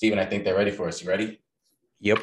Steven, 0.00 0.18
I 0.18 0.24
think 0.24 0.44
they're 0.44 0.56
ready 0.56 0.70
for 0.70 0.88
us. 0.88 1.02
You 1.02 1.10
ready? 1.10 1.42
Yep. 2.00 2.20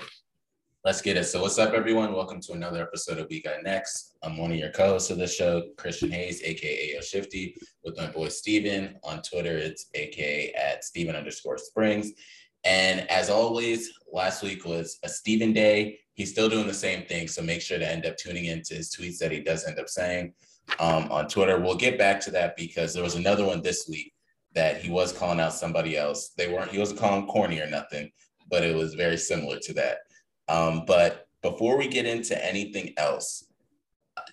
Let's 0.84 1.00
get 1.00 1.16
it. 1.16 1.26
So, 1.26 1.44
what's 1.44 1.60
up, 1.60 1.76
everyone? 1.76 2.12
Welcome 2.12 2.42
to 2.42 2.54
another 2.54 2.82
episode 2.82 3.20
of 3.20 3.28
We 3.30 3.40
Got 3.40 3.62
Next. 3.62 4.16
I'm 4.24 4.36
one 4.36 4.52
of 4.52 4.58
your 4.58 4.72
co 4.72 4.88
hosts 4.88 5.12
of 5.12 5.20
the 5.20 5.28
show, 5.28 5.62
Christian 5.78 6.10
Hayes, 6.10 6.42
aka 6.42 6.94
Yo 6.96 7.02
Shifty, 7.02 7.56
with 7.84 7.96
my 7.96 8.08
boy 8.08 8.30
Steven. 8.30 8.96
On 9.04 9.22
Twitter, 9.22 9.56
it's 9.56 9.92
aka 9.94 10.52
at 10.54 10.86
Steven 10.86 11.16
underscore 11.16 11.60
Springs. 11.60 12.14
And 12.64 13.08
as 13.12 13.30
always, 13.30 13.92
last 14.12 14.42
week 14.42 14.66
was 14.66 14.98
a 15.04 15.10
Steven 15.10 15.54
day. 15.54 16.00
He's 16.16 16.32
still 16.32 16.50
doing 16.50 16.66
the 16.66 16.74
same 16.74 17.06
thing. 17.06 17.28
So, 17.28 17.44
make 17.44 17.62
sure 17.62 17.78
to 17.78 17.88
end 17.88 18.08
up 18.08 18.18
tuning 18.18 18.46
into 18.46 18.74
his 18.74 18.90
tweets 18.90 19.20
that 19.20 19.32
he 19.32 19.42
does 19.42 19.68
end 19.68 19.80
up 19.80 19.88
saying 19.88 20.34
um, 20.80 21.12
on 21.12 21.28
Twitter. 21.28 21.60
We'll 21.60 21.76
get 21.76 22.00
back 22.00 22.22
to 22.22 22.32
that 22.32 22.58
because 22.58 22.96
there 22.96 23.04
was 23.04 23.14
another 23.14 23.46
one 23.46 23.62
this 23.62 23.88
week 23.88 24.14
that 24.58 24.82
he 24.82 24.90
was 24.90 25.14
calling 25.14 25.40
out 25.40 25.54
somebody 25.54 25.96
else. 25.96 26.30
They 26.36 26.52
weren't, 26.52 26.72
he 26.72 26.80
wasn't 26.80 27.00
calling 27.00 27.28
corny 27.28 27.60
or 27.60 27.70
nothing, 27.70 28.10
but 28.50 28.64
it 28.64 28.76
was 28.76 28.96
very 28.96 29.16
similar 29.16 29.60
to 29.60 29.74
that. 29.74 29.98
Um, 30.50 30.84
but 30.88 31.28
before 31.44 31.78
we 31.78 31.88
get 31.88 32.08
into 32.08 32.44
anything 32.44 32.96
else, 32.98 33.44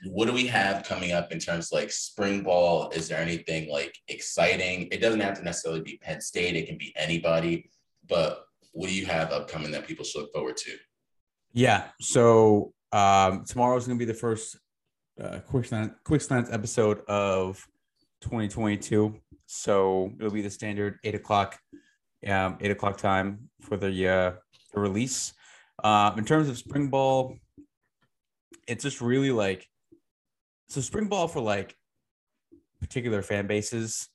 what 0.07 0.27
do 0.27 0.33
we 0.33 0.47
have 0.47 0.83
coming 0.83 1.13
up 1.13 1.31
in 1.31 1.39
terms 1.39 1.73
like 1.73 1.93
spring 1.93 2.43
ball? 2.43 2.89
Is 2.89 3.07
there 3.07 3.19
anything 3.19 3.71
like 3.71 3.95
exciting? 4.09 4.89
It 4.91 5.03
doesn't 5.03 5.21
have 5.21 5.37
to 5.37 5.45
necessarily 5.45 5.83
be 5.83 5.99
Penn 5.99 6.23
State, 6.23 6.57
it 6.57 6.69
can 6.69 6.79
be 6.79 6.95
anybody, 6.97 7.69
but 8.09 8.47
what 8.73 8.89
do 8.89 8.95
you 8.95 9.05
have 9.05 9.31
upcoming 9.31 9.73
that 9.73 9.87
people 9.87 10.07
should 10.07 10.23
look 10.23 10.33
forward 10.33 10.57
to? 10.57 10.73
Yeah. 11.53 11.89
So 12.01 12.73
um, 12.93 13.45
tomorrow 13.45 13.77
is 13.77 13.87
going 13.87 13.99
to 13.99 14.03
be 14.07 14.11
the 14.11 14.19
first 14.19 14.59
uh, 15.23 15.41
quick 15.41 15.67
slant, 15.67 15.93
quick 16.03 16.23
slants 16.23 16.51
episode 16.51 17.01
of 17.09 17.63
2022. 18.23 19.21
So 19.47 20.13
it'll 20.19 20.33
be 20.33 20.43
the 20.43 20.51
standard 20.51 20.99
eight 21.05 21.15
o'clock, 21.15 21.59
um, 22.27 22.59
eight 22.61 22.71
o'clock 22.71 22.97
time 22.97 23.51
for 23.61 23.77
the 23.77 24.09
uh, 24.09 24.33
the 24.73 24.81
release. 24.81 25.33
Uh, 25.83 26.13
in 26.17 26.25
terms 26.25 26.49
of 26.49 26.57
spring 26.57 26.89
ball, 26.89 27.37
it's 28.67 28.83
just 28.83 29.01
really 29.01 29.31
like 29.31 29.69
so 30.69 30.81
spring 30.81 31.09
ball 31.09 31.29
for 31.29 31.41
like 31.41 31.77
particular 32.81 33.23
fan 33.23 33.47
bases. 33.47 34.09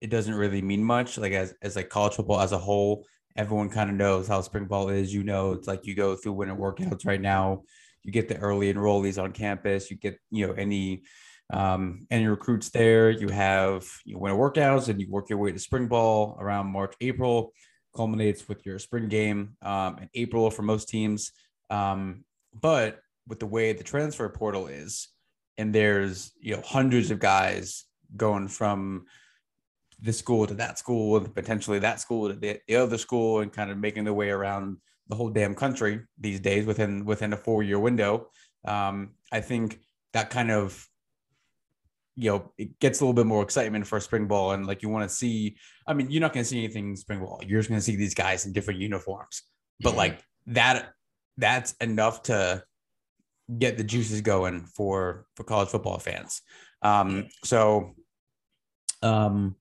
It 0.00 0.10
doesn't 0.10 0.34
really 0.34 0.62
mean 0.62 0.84
much. 0.84 1.18
Like 1.18 1.32
as 1.32 1.54
as 1.62 1.76
like 1.76 1.88
college 1.88 2.14
football 2.14 2.40
as 2.40 2.52
a 2.52 2.58
whole, 2.58 3.06
everyone 3.36 3.68
kind 3.68 3.90
of 3.90 3.96
knows 3.96 4.28
how 4.28 4.40
spring 4.40 4.66
ball 4.66 4.88
is. 4.88 5.12
You 5.12 5.22
know, 5.22 5.52
it's 5.52 5.68
like 5.68 5.86
you 5.86 5.94
go 5.94 6.16
through 6.16 6.32
winter 6.32 6.56
workouts 6.56 7.06
right 7.06 7.20
now. 7.20 7.62
You 8.02 8.12
get 8.12 8.28
the 8.28 8.38
early 8.38 8.72
enrollees 8.72 9.22
on 9.22 9.32
campus. 9.32 9.90
You 9.90 9.96
get 9.96 10.18
you 10.30 10.46
know 10.46 10.52
any 10.54 11.02
um, 11.52 12.06
any 12.10 12.26
recruits 12.26 12.70
there. 12.70 13.10
You 13.10 13.28
have 13.28 13.86
you 14.04 14.18
winter 14.18 14.38
workouts 14.38 14.88
and 14.88 15.00
you 15.00 15.08
work 15.10 15.30
your 15.30 15.38
way 15.38 15.52
to 15.52 15.58
spring 15.58 15.86
ball 15.86 16.36
around 16.40 16.66
March, 16.66 16.94
April 17.00 17.52
culminates 17.94 18.46
with 18.48 18.64
your 18.66 18.78
spring 18.78 19.08
game 19.08 19.56
um, 19.62 19.98
in 19.98 20.08
April 20.14 20.50
for 20.50 20.62
most 20.62 20.88
teams. 20.88 21.32
Um, 21.70 22.24
but 22.54 23.00
with 23.26 23.40
the 23.40 23.46
way 23.46 23.72
the 23.72 23.84
transfer 23.84 24.28
portal 24.28 24.66
is, 24.66 25.08
and 25.58 25.74
there's 25.74 26.32
you 26.38 26.54
know 26.54 26.62
hundreds 26.64 27.10
of 27.10 27.18
guys 27.18 27.84
going 28.16 28.48
from 28.48 29.06
this 29.98 30.18
school 30.18 30.46
to 30.46 30.54
that 30.54 30.78
school 30.78 31.16
and 31.16 31.34
potentially 31.34 31.78
that 31.78 32.00
school 32.00 32.28
to 32.28 32.34
the, 32.34 32.60
the 32.68 32.76
other 32.76 32.98
school 32.98 33.40
and 33.40 33.52
kind 33.52 33.70
of 33.70 33.78
making 33.78 34.04
their 34.04 34.12
way 34.12 34.28
around 34.28 34.76
the 35.08 35.16
whole 35.16 35.30
damn 35.30 35.54
country 35.54 36.00
these 36.18 36.40
days 36.40 36.66
within 36.66 37.04
within 37.04 37.32
a 37.32 37.36
four 37.36 37.62
year 37.62 37.78
window. 37.78 38.28
Um, 38.66 39.12
I 39.32 39.40
think 39.40 39.80
that 40.12 40.30
kind 40.30 40.50
of 40.50 40.86
you 42.16 42.30
know, 42.30 42.52
it 42.56 42.78
gets 42.80 43.00
a 43.00 43.04
little 43.04 43.14
bit 43.14 43.26
more 43.26 43.42
excitement 43.42 43.86
for 43.86 44.00
spring 44.00 44.26
ball. 44.26 44.52
And 44.52 44.66
like 44.66 44.82
you 44.82 44.88
want 44.88 45.08
to 45.08 45.14
see, 45.14 45.56
I 45.86 45.92
mean, 45.92 46.10
you're 46.10 46.22
not 46.22 46.32
going 46.32 46.44
to 46.44 46.48
see 46.48 46.58
anything 46.58 46.90
in 46.90 46.96
spring 46.96 47.20
ball. 47.20 47.40
You're 47.46 47.60
just 47.60 47.68
going 47.68 47.78
to 47.78 47.84
see 47.84 47.96
these 47.96 48.14
guys 48.14 48.46
in 48.46 48.52
different 48.52 48.80
uniforms. 48.80 49.42
But 49.80 49.90
mm-hmm. 49.90 49.98
like 49.98 50.24
that, 50.46 50.92
that's 51.36 51.72
enough 51.74 52.22
to 52.24 52.64
get 53.58 53.76
the 53.76 53.84
juices 53.84 54.22
going 54.22 54.64
for 54.64 55.26
for 55.36 55.44
college 55.44 55.68
football 55.68 55.98
fans. 55.98 56.40
Um, 56.82 57.28
so 57.44 57.94
um, 59.02 59.56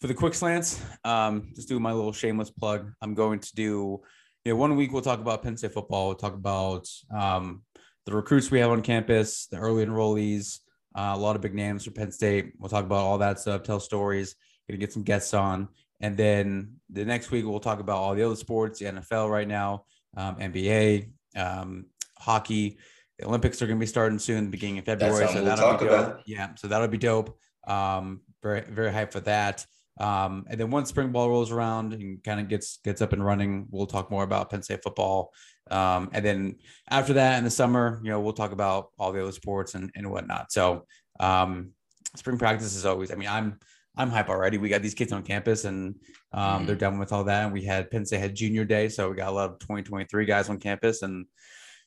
for 0.00 0.06
the 0.06 0.14
quick 0.14 0.34
slants, 0.34 0.82
um, 1.04 1.52
just 1.54 1.68
do 1.68 1.78
my 1.78 1.92
little 1.92 2.12
shameless 2.12 2.50
plug. 2.50 2.90
I'm 3.02 3.14
going 3.14 3.40
to 3.40 3.54
do, 3.54 4.00
you 4.44 4.52
know, 4.52 4.56
one 4.56 4.76
week 4.76 4.92
we'll 4.92 5.02
talk 5.02 5.20
about 5.20 5.42
Penn 5.42 5.56
State 5.56 5.72
football. 5.72 6.06
We'll 6.06 6.16
talk 6.16 6.34
about 6.34 6.88
um, 7.14 7.62
the 8.06 8.14
recruits 8.14 8.50
we 8.50 8.60
have 8.60 8.70
on 8.70 8.82
campus, 8.82 9.46
the 9.46 9.58
early 9.58 9.84
enrollees, 9.84 10.58
uh, 10.94 11.12
a 11.14 11.18
lot 11.18 11.36
of 11.36 11.42
big 11.42 11.54
names 11.54 11.84
for 11.84 11.90
Penn 11.90 12.12
State. 12.12 12.52
We'll 12.58 12.68
talk 12.68 12.84
about 12.84 13.04
all 13.04 13.18
that 13.18 13.40
stuff, 13.40 13.62
tell 13.62 13.80
stories, 13.80 14.34
gonna 14.68 14.78
get 14.78 14.92
some 14.92 15.02
guests 15.02 15.34
on. 15.34 15.68
And 16.02 16.16
then 16.16 16.80
the 16.90 17.04
next 17.04 17.30
week, 17.30 17.46
we'll 17.46 17.60
talk 17.60 17.78
about 17.78 17.96
all 17.96 18.14
the 18.14 18.24
other 18.24 18.36
sports, 18.36 18.80
the 18.80 18.86
NFL 18.86 19.30
right 19.30 19.46
now, 19.46 19.84
um, 20.16 20.36
NBA, 20.36 21.10
um, 21.36 21.86
hockey. 22.18 22.78
The 23.18 23.26
Olympics 23.26 23.62
are 23.62 23.66
going 23.66 23.78
to 23.78 23.80
be 23.80 23.86
starting 23.86 24.18
soon, 24.18 24.50
beginning 24.50 24.78
of 24.78 24.84
February. 24.84 25.28
So 25.28 25.34
we'll 25.34 25.44
that'll 25.44 25.78
be 25.78 25.84
dope. 25.84 25.88
About. 25.88 26.22
Yeah. 26.26 26.54
So 26.56 26.66
that'll 26.66 26.88
be 26.88 26.98
dope. 26.98 27.38
Um, 27.68 28.22
very, 28.42 28.62
very 28.62 28.90
hyped 28.90 29.12
for 29.12 29.20
that. 29.20 29.64
Um, 30.00 30.46
and 30.48 30.58
then 30.58 30.70
once 30.70 30.88
spring 30.88 31.12
ball 31.12 31.28
rolls 31.28 31.52
around 31.52 31.92
and 31.92 32.22
kind 32.24 32.40
of 32.40 32.48
gets 32.48 32.78
gets 32.78 33.00
up 33.00 33.12
and 33.12 33.24
running, 33.24 33.66
we'll 33.70 33.86
talk 33.86 34.10
more 34.10 34.24
about 34.24 34.50
Penn 34.50 34.62
State 34.62 34.82
football. 34.82 35.32
Um, 35.72 36.10
and 36.12 36.24
then 36.24 36.56
after 36.90 37.14
that, 37.14 37.38
in 37.38 37.44
the 37.44 37.50
summer, 37.50 38.00
you 38.02 38.10
know, 38.10 38.20
we'll 38.20 38.32
talk 38.32 38.52
about 38.52 38.90
all 38.98 39.12
the 39.12 39.22
other 39.22 39.32
sports 39.32 39.74
and, 39.74 39.90
and 39.94 40.10
whatnot. 40.10 40.52
So 40.52 40.86
um, 41.18 41.70
spring 42.16 42.38
practice 42.38 42.76
is 42.76 42.86
always. 42.86 43.10
I 43.10 43.14
mean, 43.14 43.28
I'm 43.28 43.58
I'm 43.96 44.10
hype 44.10 44.28
already. 44.28 44.58
We 44.58 44.68
got 44.68 44.82
these 44.82 44.94
kids 44.94 45.12
on 45.12 45.22
campus 45.22 45.64
and 45.64 45.96
um, 46.32 46.40
mm-hmm. 46.42 46.66
they're 46.66 46.76
done 46.76 46.98
with 46.98 47.12
all 47.12 47.24
that. 47.24 47.44
And 47.44 47.52
we 47.52 47.62
had 47.64 47.90
Penn 47.90 48.06
State 48.06 48.20
had 48.20 48.34
junior 48.34 48.64
day, 48.64 48.88
so 48.88 49.10
we 49.10 49.16
got 49.16 49.28
a 49.28 49.32
lot 49.32 49.50
of 49.50 49.58
2023 49.58 50.24
guys 50.24 50.48
on 50.48 50.58
campus, 50.58 51.02
and 51.02 51.26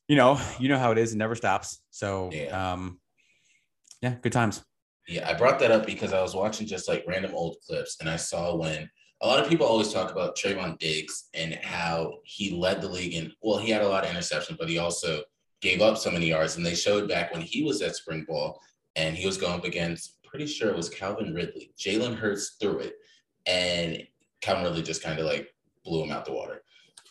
you 0.08 0.16
know, 0.16 0.40
you 0.60 0.70
know 0.70 0.78
how 0.78 0.92
it 0.92 0.98
is. 0.98 1.14
It 1.14 1.18
never 1.18 1.36
stops. 1.36 1.82
So 1.92 2.30
yeah, 2.32 2.74
um, 2.74 3.00
yeah 4.02 4.16
good 4.22 4.34
times. 4.34 4.64
Yeah, 5.08 5.30
I 5.30 5.34
brought 5.36 5.60
that 5.60 5.72
up 5.72 5.86
because 5.86 6.14
I 6.14 6.22
was 6.22 6.34
watching 6.34 6.66
just 6.66 6.88
like 6.88 7.06
random 7.08 7.32
old 7.36 7.58
clips 7.66 7.98
and 8.00 8.10
I 8.10 8.16
saw 8.16 8.56
when 8.56 8.90
a 9.22 9.28
lot 9.28 9.40
of 9.40 9.50
people 9.50 9.66
always 9.66 9.94
talk 9.94 10.12
about 10.12 10.38
Trevon 10.38 10.78
Diggs 10.78 11.30
and 11.34 11.56
how 11.56 12.16
he 12.24 12.52
led 12.52 12.82
the 12.82 12.90
league 12.90 13.16
and 13.16 13.32
well, 13.42 13.58
he 13.58 13.72
had 13.72 13.82
a 13.82 13.88
lot 13.88 14.06
of 14.06 14.12
interceptions, 14.12 14.58
but 14.58 14.70
he 14.70 14.78
also 14.78 15.22
gave 15.62 15.82
up 15.82 15.98
so 15.98 16.12
many 16.12 16.28
yards. 16.28 16.58
And 16.58 16.66
they 16.66 16.76
showed 16.76 17.08
back 17.08 17.32
when 17.32 17.42
he 17.42 17.64
was 17.64 17.82
at 17.82 17.96
spring 17.96 18.26
ball 18.28 18.60
and 18.96 19.16
he 19.16 19.26
was 19.26 19.38
going 19.38 19.60
up 19.60 19.66
against 19.66 20.16
pretty 20.36 20.52
sure 20.52 20.70
it 20.70 20.76
was 20.76 20.90
Calvin 20.90 21.34
Ridley. 21.34 21.72
Jalen 21.80 22.18
Hurts 22.18 22.58
threw 22.60 22.80
it, 22.80 22.96
and 23.46 24.06
Calvin 24.42 24.66
Ridley 24.66 24.82
just 24.82 25.02
kind 25.02 25.18
of 25.18 25.26
like 25.26 25.48
blew 25.86 26.04
him 26.04 26.12
out 26.12 26.26
the 26.26 26.34
water 26.34 26.62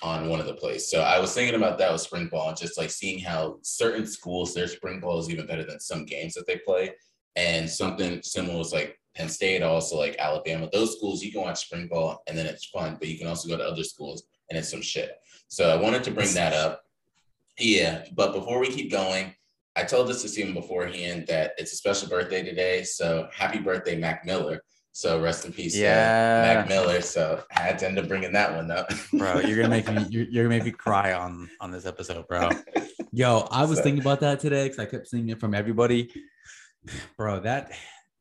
on 0.02 0.28
one 0.28 0.40
of 0.40 0.46
the 0.46 0.52
plays. 0.52 0.90
So 0.90 1.00
I 1.00 1.18
was 1.18 1.32
thinking 1.32 1.54
about 1.54 1.78
that 1.78 1.90
with 1.90 2.02
spring 2.02 2.28
ball 2.28 2.48
and 2.48 2.56
just 2.58 2.76
like 2.76 2.90
seeing 2.90 3.18
how 3.18 3.60
certain 3.62 4.06
schools 4.06 4.52
their 4.52 4.66
spring 4.66 5.00
ball 5.00 5.18
is 5.20 5.30
even 5.30 5.46
better 5.46 5.64
than 5.64 5.80
some 5.80 6.04
games 6.04 6.34
that 6.34 6.46
they 6.46 6.58
play. 6.58 6.90
And 7.36 7.70
something 7.70 8.20
similar 8.22 8.58
was 8.58 8.74
like 8.74 8.98
Penn 9.14 9.28
State, 9.28 9.62
also 9.62 9.96
like 9.96 10.16
Alabama. 10.18 10.68
Those 10.72 10.96
schools 10.96 11.22
you 11.22 11.32
can 11.32 11.42
watch 11.42 11.64
spring 11.64 11.88
ball 11.88 12.22
and 12.26 12.36
then 12.36 12.46
it's 12.46 12.66
fun, 12.66 12.96
but 12.98 13.08
you 13.08 13.18
can 13.18 13.26
also 13.26 13.48
go 13.48 13.56
to 13.56 13.64
other 13.64 13.84
schools 13.84 14.24
and 14.50 14.58
it's 14.58 14.70
some 14.70 14.82
shit. 14.82 15.16
So 15.48 15.70
I 15.70 15.80
wanted 15.80 16.04
to 16.04 16.10
bring 16.10 16.32
that 16.34 16.52
up. 16.52 16.82
Yeah, 17.58 18.04
but 18.14 18.32
before 18.32 18.58
we 18.58 18.68
keep 18.68 18.90
going, 18.90 19.34
I 19.76 19.84
told 19.84 20.08
this 20.08 20.22
to 20.22 20.28
Steven 20.28 20.54
beforehand 20.54 21.26
that 21.28 21.52
it's 21.58 21.72
a 21.72 21.76
special 21.76 22.08
birthday 22.08 22.42
today. 22.42 22.82
So 22.82 23.28
happy 23.32 23.58
birthday, 23.58 23.96
Mac 23.96 24.24
Miller. 24.24 24.62
So 24.92 25.20
rest 25.20 25.44
in 25.44 25.52
peace, 25.52 25.76
yeah, 25.76 26.54
Mac 26.54 26.68
Miller. 26.68 27.00
So 27.00 27.42
I 27.56 27.60
had 27.60 27.80
to 27.80 27.86
end 27.86 27.98
up 27.98 28.06
bringing 28.06 28.32
that 28.32 28.54
one 28.54 28.70
up, 28.70 28.92
bro. 29.12 29.40
You're 29.40 29.56
gonna 29.56 29.68
make 29.68 29.88
me 29.88 30.06
you're, 30.08 30.24
you're, 30.24 30.44
gonna 30.44 30.56
make 30.56 30.64
me 30.64 30.70
cry 30.70 31.12
on 31.12 31.50
on 31.60 31.72
this 31.72 31.84
episode, 31.84 32.28
bro. 32.28 32.50
Yo, 33.12 33.48
I 33.50 33.64
was 33.64 33.78
so. 33.78 33.84
thinking 33.84 34.02
about 34.02 34.20
that 34.20 34.38
today 34.38 34.64
because 34.64 34.78
I 34.78 34.86
kept 34.86 35.08
seeing 35.08 35.28
it 35.30 35.40
from 35.40 35.52
everybody 35.52 36.10
bro 37.16 37.40
that 37.40 37.72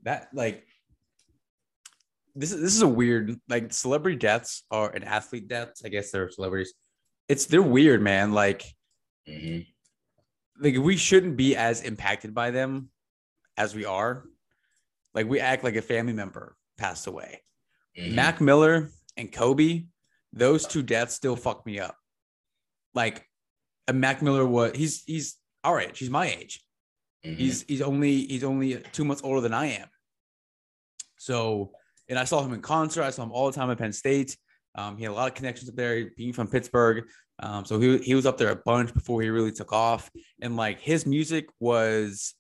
that 0.02 0.30
like 0.34 0.66
this 2.36 2.52
is 2.52 2.62
this 2.62 2.76
is 2.76 2.82
a 2.82 2.88
weird 2.88 3.36
like 3.48 3.72
celebrity 3.74 4.18
deaths 4.18 4.64
are 4.72 4.90
an 4.92 5.04
athlete 5.04 5.48
deaths 5.48 5.84
i 5.86 5.90
guess 5.90 6.12
they're 6.12 6.30
celebrities 6.30 6.74
it's 7.28 7.46
they're 7.46 7.62
weird 7.62 8.02
man 8.02 8.32
like 8.32 8.64
mm-hmm. 9.28 9.60
like 10.64 10.78
we 10.78 10.98
shouldn't 10.98 11.38
be 11.38 11.56
as 11.56 11.82
impacted 11.82 12.34
by 12.34 12.52
them 12.52 12.90
as 13.58 13.76
we 13.76 13.86
are 13.86 14.24
like 15.14 15.28
we 15.28 15.40
act 15.40 15.64
like 15.64 15.76
a 15.76 15.82
family 15.82 16.14
member 16.14 16.56
passed 16.78 17.08
away 17.08 17.42
mm-hmm. 17.98 18.16
mac 18.16 18.42
miller 18.42 18.90
and 19.18 19.32
kobe 19.32 19.86
those 20.32 20.66
two 20.66 20.82
deaths 20.82 21.14
still 21.14 21.36
fuck 21.36 21.66
me 21.66 21.80
up 21.80 21.96
like 22.96 23.28
a 23.88 23.94
mac 23.94 24.22
miller 24.22 24.46
was 24.46 24.76
he's 24.76 25.04
he's 25.06 25.38
all 25.64 25.74
right 25.74 25.96
she's 25.96 26.10
my 26.10 26.26
age 26.28 26.64
Mm-hmm. 27.26 27.38
He's 27.38 27.64
he's 27.64 27.82
only 27.82 28.26
he's 28.26 28.44
only 28.44 28.82
two 28.92 29.06
months 29.06 29.24
older 29.24 29.42
than 29.42 29.54
I 29.54 29.68
am. 29.68 29.88
So, 31.18 31.72
and 32.10 32.20
I 32.20 32.24
saw 32.24 32.44
him 32.44 32.54
in 32.54 32.62
concert. 32.62 33.04
I 33.04 33.10
saw 33.10 33.24
him 33.24 33.32
all 33.32 33.48
the 33.48 33.54
time 33.54 33.70
at 33.70 33.78
Penn 33.78 33.94
State. 33.94 34.38
Um, 34.76 34.98
he 34.98 35.04
had 35.04 35.12
a 35.12 35.16
lot 35.16 35.28
of 35.28 35.36
connections 35.36 35.70
up 35.70 35.76
there, 35.76 36.10
being 36.18 36.34
from 36.34 36.48
Pittsburgh. 36.48 37.06
Um, 37.40 37.66
so 37.66 37.80
he 37.80 37.98
he 38.00 38.16
was 38.16 38.26
up 38.26 38.38
there 38.38 38.50
a 38.50 38.56
bunch 38.56 38.94
before 38.94 39.22
he 39.22 39.30
really 39.30 39.52
took 39.52 39.74
off. 39.74 40.10
And 40.42 40.56
like 40.56 40.80
his 40.80 41.06
music 41.06 41.48
was 41.60 42.34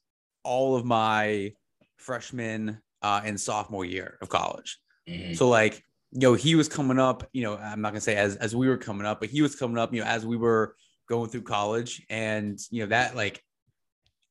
all 0.43 0.75
of 0.75 0.85
my 0.85 1.53
freshman 1.97 2.79
uh, 3.01 3.21
and 3.23 3.39
sophomore 3.39 3.85
year 3.85 4.17
of 4.21 4.29
college. 4.29 4.79
Mm-hmm. 5.07 5.33
So 5.33 5.49
like 5.49 5.83
you 6.11 6.19
know, 6.19 6.33
he 6.35 6.53
was 6.53 6.69
coming 6.69 6.99
up, 6.99 7.27
you 7.33 7.41
know, 7.41 7.57
I'm 7.57 7.81
not 7.81 7.89
gonna 7.89 8.01
say 8.01 8.15
as 8.15 8.35
as 8.35 8.55
we 8.55 8.67
were 8.67 8.77
coming 8.77 9.05
up, 9.05 9.19
but 9.19 9.29
he 9.29 9.41
was 9.41 9.55
coming 9.55 9.77
up, 9.77 9.93
you 9.93 10.01
know, 10.01 10.07
as 10.07 10.25
we 10.25 10.37
were 10.37 10.75
going 11.09 11.29
through 11.29 11.41
college. 11.41 12.05
And 12.09 12.59
you 12.69 12.83
know, 12.83 12.89
that 12.89 13.15
like, 13.15 13.43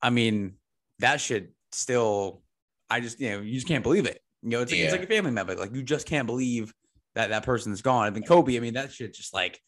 I 0.01 0.09
mean, 0.09 0.53
that 0.99 1.19
should 1.19 1.49
still 1.71 2.41
I 2.89 2.99
just, 2.99 3.19
you 3.19 3.31
know, 3.31 3.41
you 3.41 3.53
just 3.53 3.67
can't 3.67 3.83
believe 3.83 4.05
it. 4.05 4.21
You 4.43 4.49
know, 4.49 4.61
it's 4.61 4.71
like, 4.71 4.79
Yeah. 4.79 4.85
it's 4.85 4.93
like 4.93 5.03
a 5.03 5.07
family 5.07 5.31
member. 5.31 5.55
Like 5.55 5.73
you 5.73 5.81
just 5.83 6.05
can't 6.05 6.27
believe 6.27 6.73
that 7.15 7.29
that 7.29 7.43
person's 7.43 7.81
gone. 7.81 8.07
I 8.07 8.09
mean, 8.09 8.23
Kobe, 8.23 8.55
I 8.57 8.59
mean, 8.59 8.73
that 8.73 8.91
shit 8.91 9.13
just 9.13 9.33
like, 9.33 9.59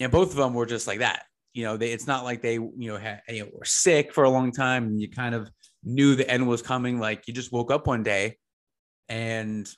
and 0.00 0.10
both 0.12 0.30
of 0.30 0.36
them 0.36 0.54
were 0.54 0.66
just 0.66 0.86
like 0.86 1.00
that. 1.00 1.24
You 1.52 1.64
know, 1.64 1.76
they, 1.76 1.92
it's 1.92 2.06
not 2.06 2.24
like 2.24 2.42
they, 2.42 2.54
you 2.54 2.72
know, 2.76 2.96
had, 2.96 3.22
you 3.28 3.44
know, 3.44 3.50
were 3.52 3.64
sick 3.64 4.12
for 4.12 4.24
a 4.24 4.30
long 4.30 4.52
time 4.52 4.84
and 4.84 5.00
you 5.00 5.10
kind 5.10 5.34
of 5.34 5.50
knew 5.82 6.14
the 6.14 6.28
end 6.28 6.46
was 6.48 6.62
coming. 6.62 6.98
Like 6.98 7.26
you 7.28 7.34
just 7.34 7.52
woke 7.52 7.70
up 7.70 7.86
one 7.86 8.02
day 8.02 8.38
and, 9.08 9.68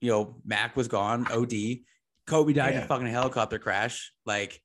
you 0.00 0.10
know, 0.10 0.36
Mac 0.44 0.76
was 0.76 0.88
gone, 0.88 1.26
OD. 1.30 1.52
Kobe 2.26 2.52
died 2.52 2.74
in 2.74 2.82
a 2.82 2.86
fucking 2.86 3.06
helicopter 3.06 3.58
crash. 3.58 4.12
Like 4.26 4.60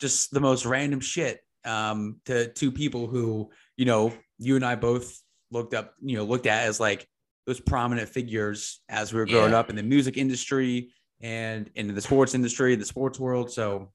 just 0.00 0.32
the 0.32 0.40
most 0.40 0.66
random 0.66 1.00
shit 1.00 1.40
um, 1.64 2.20
to 2.26 2.48
two 2.52 2.70
people 2.72 3.06
who, 3.06 3.50
you 3.76 3.84
know, 3.84 4.12
you 4.38 4.56
and 4.56 4.64
I 4.64 4.74
both 4.74 5.18
looked 5.50 5.74
up, 5.74 5.94
you 6.00 6.16
know, 6.16 6.24
looked 6.24 6.46
at 6.46 6.64
as 6.66 6.78
like 6.80 7.06
those 7.46 7.60
prominent 7.60 8.08
figures 8.08 8.80
as 8.88 9.12
we 9.12 9.18
were 9.18 9.26
growing 9.26 9.52
Yeah. 9.52 9.58
up 9.58 9.70
in 9.70 9.76
the 9.76 9.82
music 9.82 10.16
industry 10.16 10.92
and 11.20 11.70
in 11.74 11.92
the 11.94 12.00
sports 12.00 12.34
industry, 12.34 12.74
the 12.76 12.84
sports 12.84 13.18
world. 13.18 13.50
So 13.50 13.92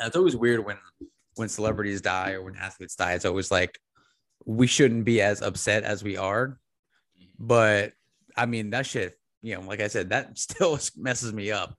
it's 0.00 0.16
always 0.16 0.36
weird 0.36 0.64
when 0.64 0.78
when 1.36 1.48
celebrities 1.48 2.02
die 2.02 2.32
or 2.32 2.42
when 2.42 2.56
athletes 2.56 2.94
die. 2.94 3.14
It's 3.14 3.24
always 3.24 3.50
like 3.50 3.78
we 4.44 4.66
shouldn't 4.66 5.04
be 5.04 5.22
as 5.22 5.40
upset 5.40 5.82
as 5.82 6.04
we 6.04 6.16
are. 6.16 6.58
But 7.38 7.94
I 8.36 8.46
mean, 8.46 8.70
that 8.70 8.86
shit, 8.86 9.18
you 9.40 9.54
know, 9.54 9.62
like 9.62 9.80
I 9.80 9.88
said, 9.88 10.10
that 10.10 10.38
still 10.46 10.78
messes 10.96 11.32
me 11.32 11.50
up. 11.50 11.76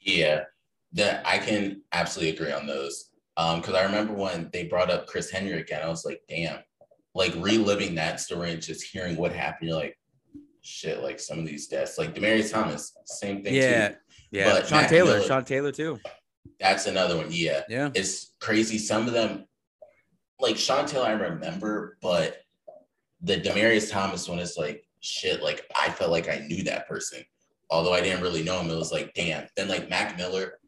Yeah, 0.00 0.44
that 0.92 1.22
I 1.26 1.38
can 1.38 1.82
absolutely 1.92 2.34
agree 2.34 2.52
on 2.52 2.66
those. 2.66 3.10
Um, 3.36 3.60
because 3.60 3.74
I 3.74 3.84
remember 3.84 4.14
when 4.14 4.48
they 4.52 4.64
brought 4.64 4.90
up 4.90 5.06
Chris 5.06 5.30
Henry 5.30 5.60
again, 5.60 5.82
I 5.82 5.88
was 5.88 6.04
like, 6.04 6.22
damn, 6.28 6.58
like 7.18 7.34
reliving 7.34 7.96
that 7.96 8.20
story 8.20 8.52
and 8.52 8.62
just 8.62 8.84
hearing 8.84 9.16
what 9.16 9.32
happened, 9.32 9.68
you're 9.68 9.76
like, 9.78 9.98
shit, 10.62 11.02
like 11.02 11.18
some 11.18 11.40
of 11.40 11.46
these 11.46 11.66
deaths, 11.66 11.98
like 11.98 12.14
Demaryius 12.14 12.52
Thomas, 12.52 12.96
same 13.06 13.42
thing 13.42 13.54
Yeah. 13.54 13.88
too. 13.88 13.94
Yeah. 14.30 14.52
But 14.52 14.68
Sean 14.68 14.82
Mac 14.82 14.88
Taylor, 14.90 15.14
Miller- 15.16 15.26
Sean 15.26 15.44
Taylor 15.44 15.72
too. 15.72 15.98
That's 16.60 16.86
another 16.86 17.16
one. 17.16 17.26
Yeah. 17.30 17.62
Yeah. 17.68 17.90
It's 17.92 18.34
crazy. 18.40 18.78
Some 18.78 19.08
of 19.08 19.12
them, 19.14 19.46
like 20.38 20.56
Sean 20.56 20.86
Taylor, 20.86 21.06
I 21.06 21.12
remember, 21.12 21.98
but 22.00 22.38
the 23.20 23.40
Demaryius 23.40 23.90
Thomas 23.90 24.28
one 24.28 24.38
is 24.38 24.56
like 24.56 24.86
shit. 25.00 25.42
Like 25.42 25.64
I 25.76 25.90
felt 25.90 26.12
like 26.12 26.28
I 26.28 26.38
knew 26.46 26.62
that 26.64 26.86
person, 26.86 27.24
although 27.68 27.94
I 27.94 28.00
didn't 28.00 28.22
really 28.22 28.44
know 28.44 28.60
him. 28.60 28.70
It 28.70 28.76
was 28.76 28.92
like, 28.92 29.12
damn. 29.14 29.48
Then 29.56 29.66
like 29.66 29.90
Mac 29.90 30.16
Miller, 30.16 30.60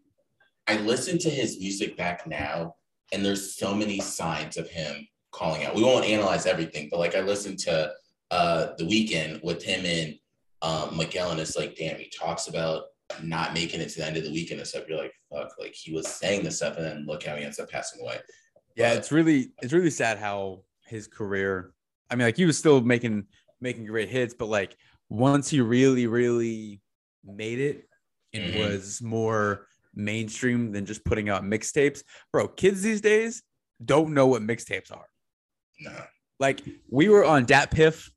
I 0.67 0.79
listen 0.79 1.17
to 1.19 1.31
his 1.31 1.61
music 1.61 1.97
back 1.97 2.26
now, 2.26 2.75
and 3.12 3.25
there's 3.25 3.55
so 3.56 3.73
many 3.73 4.00
signs 4.00 4.56
of 4.56 4.69
him 4.69 5.06
calling 5.40 5.64
out. 5.64 5.75
We 5.75 5.82
won't 5.82 6.04
analyze 6.04 6.44
everything, 6.46 6.88
but 6.90 7.00
like 7.00 7.14
I 7.16 7.20
listened 7.20 7.58
to 7.60 7.92
uh 8.31 8.69
the 8.78 8.84
weekend 8.87 9.40
with 9.42 9.62
him 9.62 9.84
and 9.87 10.14
um 10.62 10.96
Miguel, 10.96 11.31
and 11.31 11.40
it's 11.40 11.56
like, 11.56 11.75
damn, 11.76 11.96
he 11.98 12.08
talks 12.10 12.46
about 12.46 12.84
not 13.22 13.54
making 13.54 13.81
it 13.81 13.88
to 13.88 13.98
the 13.98 14.06
end 14.06 14.16
of 14.19 14.25
the 14.25 14.31
weekend 14.32 14.60
and 14.60 14.69
stuff. 14.69 14.84
You're 14.88 14.98
like, 14.98 15.14
fuck, 15.32 15.52
like 15.58 15.75
he 15.75 15.92
was 15.92 16.06
saying 16.06 16.44
this 16.44 16.56
stuff, 16.56 16.76
and 16.76 16.84
then 16.87 17.06
look 17.06 17.25
how 17.25 17.34
he 17.37 17.42
ends 17.44 17.58
up 17.58 17.70
passing 17.70 18.02
away. 18.02 18.19
Yeah, 18.76 18.90
But- 18.90 18.98
it's 18.98 19.10
really 19.12 19.52
it's 19.62 19.72
really 19.72 19.90
sad 19.90 20.19
how 20.19 20.64
his 20.87 21.06
career. 21.06 21.72
I 22.10 22.16
mean, 22.16 22.26
like 22.26 22.37
he 22.37 22.44
was 22.44 22.58
still 22.58 22.81
making 22.82 23.25
making 23.60 23.87
great 23.87 24.08
hits, 24.10 24.34
but 24.38 24.46
like 24.46 24.76
once 25.08 25.48
he 25.48 25.60
really 25.60 26.06
really 26.06 26.81
made 27.25 27.58
it 27.58 27.88
and 28.32 28.54
Mhm. 28.54 28.58
was 28.58 29.02
more 29.02 29.66
mainstream 29.94 30.70
than 30.72 30.87
just 30.87 31.04
putting 31.04 31.28
out 31.28 31.42
mixtapes, 31.42 32.02
bro. 32.32 32.46
Kids 32.48 32.81
these 32.82 33.00
days 33.00 33.42
don't 33.84 34.14
know 34.14 34.26
what 34.28 34.42
mixtapes 34.42 34.92
are. 34.92 35.06
No. 35.81 35.93
Like 36.38 36.61
we 36.91 37.09
were 37.09 37.25
on 37.25 37.47
DatPiff. 37.47 38.09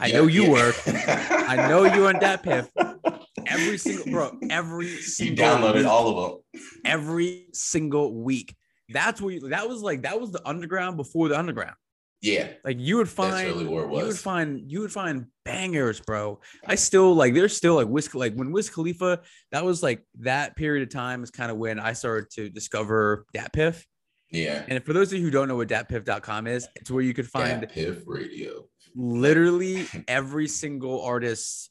I 0.00 0.10
know 0.12 0.26
you 0.26 0.50
were. 0.50 0.72
I 0.86 1.66
know 1.68 1.84
you 1.84 2.00
were 2.02 2.08
on 2.08 2.16
DatPiff. 2.16 2.68
Every 3.46 3.76
single 3.78 4.06
bro, 4.12 4.38
every 4.50 4.86
You 4.88 4.96
single 4.98 5.44
downloaded 5.44 5.74
week. 5.76 5.86
all 5.86 6.18
of 6.18 6.42
them. 6.52 6.62
every 6.84 7.46
single 7.52 8.14
week. 8.22 8.54
That's 8.88 9.20
where 9.20 9.34
you, 9.34 9.48
that 9.48 9.68
was 9.68 9.82
like 9.82 10.02
that 10.02 10.20
was 10.20 10.30
the 10.32 10.46
underground 10.46 10.96
before 10.96 11.28
the 11.28 11.38
underground. 11.38 11.74
Yeah, 12.20 12.50
Like 12.64 12.76
you 12.78 12.98
would 12.98 13.08
that's 13.08 13.14
find 13.16 13.48
really 13.48 13.66
where 13.66 13.84
it 13.84 13.90
you 13.90 14.04
would 14.06 14.16
find 14.18 14.70
you 14.70 14.80
would 14.80 14.92
find 14.92 15.26
bangers, 15.44 15.98
bro. 16.00 16.40
I 16.64 16.76
still 16.76 17.14
like 17.16 17.34
there's 17.34 17.56
still 17.56 17.74
like 17.74 17.88
Wiz 17.88 18.14
like 18.14 18.34
when 18.34 18.52
Wiz 18.52 18.70
Khalifa, 18.70 19.20
that 19.50 19.64
was 19.64 19.82
like 19.82 20.04
that 20.20 20.54
period 20.54 20.84
of 20.84 20.90
time 20.90 21.24
is 21.24 21.32
kind 21.32 21.50
of 21.50 21.56
when 21.56 21.80
I 21.80 21.94
started 21.94 22.30
to 22.34 22.48
discover 22.48 23.24
DatPiff. 23.34 23.82
Yeah. 24.32 24.64
And 24.68 24.82
for 24.84 24.92
those 24.92 25.12
of 25.12 25.18
you 25.18 25.24
who 25.24 25.30
don't 25.30 25.46
know 25.46 25.56
what 25.56 25.68
datpiff.com 25.68 26.46
is, 26.46 26.66
it's 26.74 26.90
where 26.90 27.02
you 27.02 27.14
could 27.14 27.28
find 27.28 27.68
Piff 27.68 28.02
Radio. 28.06 28.64
literally 28.96 29.86
every 30.08 30.48
single 30.48 31.02
artist's 31.02 31.70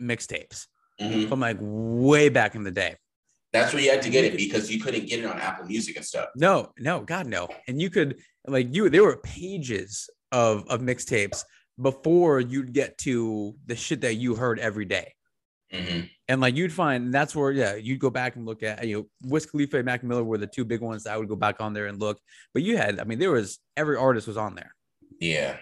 mixtapes 0.00 0.66
Mhm. 1.00 1.28
from 1.28 1.40
like 1.40 1.56
way 1.60 2.28
back 2.28 2.54
in 2.54 2.62
the 2.64 2.70
day. 2.70 2.96
That's 3.52 3.72
where 3.72 3.82
you 3.82 3.90
had 3.90 4.02
to 4.02 4.10
get 4.10 4.24
it 4.24 4.36
because 4.36 4.70
you 4.70 4.80
couldn't 4.80 5.06
get 5.06 5.20
it 5.20 5.24
on 5.24 5.38
Apple 5.38 5.64
Music 5.66 5.96
and 5.96 6.04
stuff. 6.04 6.28
No, 6.36 6.72
no, 6.78 7.00
God, 7.00 7.26
no. 7.26 7.48
And 7.66 7.80
you 7.80 7.88
could 7.88 8.20
like 8.46 8.74
you 8.74 8.90
there 8.90 9.02
were 9.04 9.16
pages 9.18 10.10
of 10.32 10.66
of 10.68 10.80
mixtapes 10.80 11.44
before 11.80 12.40
you'd 12.40 12.72
get 12.72 12.98
to 12.98 13.54
the 13.66 13.76
shit 13.76 14.00
that 14.02 14.14
you 14.16 14.34
heard 14.34 14.58
every 14.58 14.84
day. 14.84 15.14
Hmm 15.72 16.00
And 16.28 16.40
like 16.40 16.56
you'd 16.56 16.72
find 16.72 17.12
that's 17.12 17.34
where 17.36 17.52
yeah, 17.52 17.74
you'd 17.74 18.00
go 18.00 18.10
back 18.10 18.36
and 18.36 18.46
look 18.46 18.62
at 18.62 18.86
you 18.86 18.96
know 18.96 19.06
Wiz 19.24 19.46
Khalifa 19.46 19.78
and 19.78 19.86
Mac 19.86 20.02
Miller 20.02 20.24
were 20.24 20.38
the 20.38 20.46
two 20.46 20.64
big 20.64 20.80
ones 20.80 21.04
that 21.04 21.14
I 21.14 21.16
would 21.18 21.28
go 21.28 21.36
back 21.36 21.60
on 21.60 21.72
there 21.72 21.86
and 21.86 22.00
look. 22.00 22.18
But 22.54 22.62
you 22.62 22.76
had, 22.76 23.00
I 23.00 23.04
mean, 23.04 23.18
there 23.18 23.32
was 23.32 23.58
every 23.76 23.96
artist 23.96 24.26
was 24.26 24.36
on 24.36 24.54
there. 24.54 24.74
Yeah. 25.20 25.56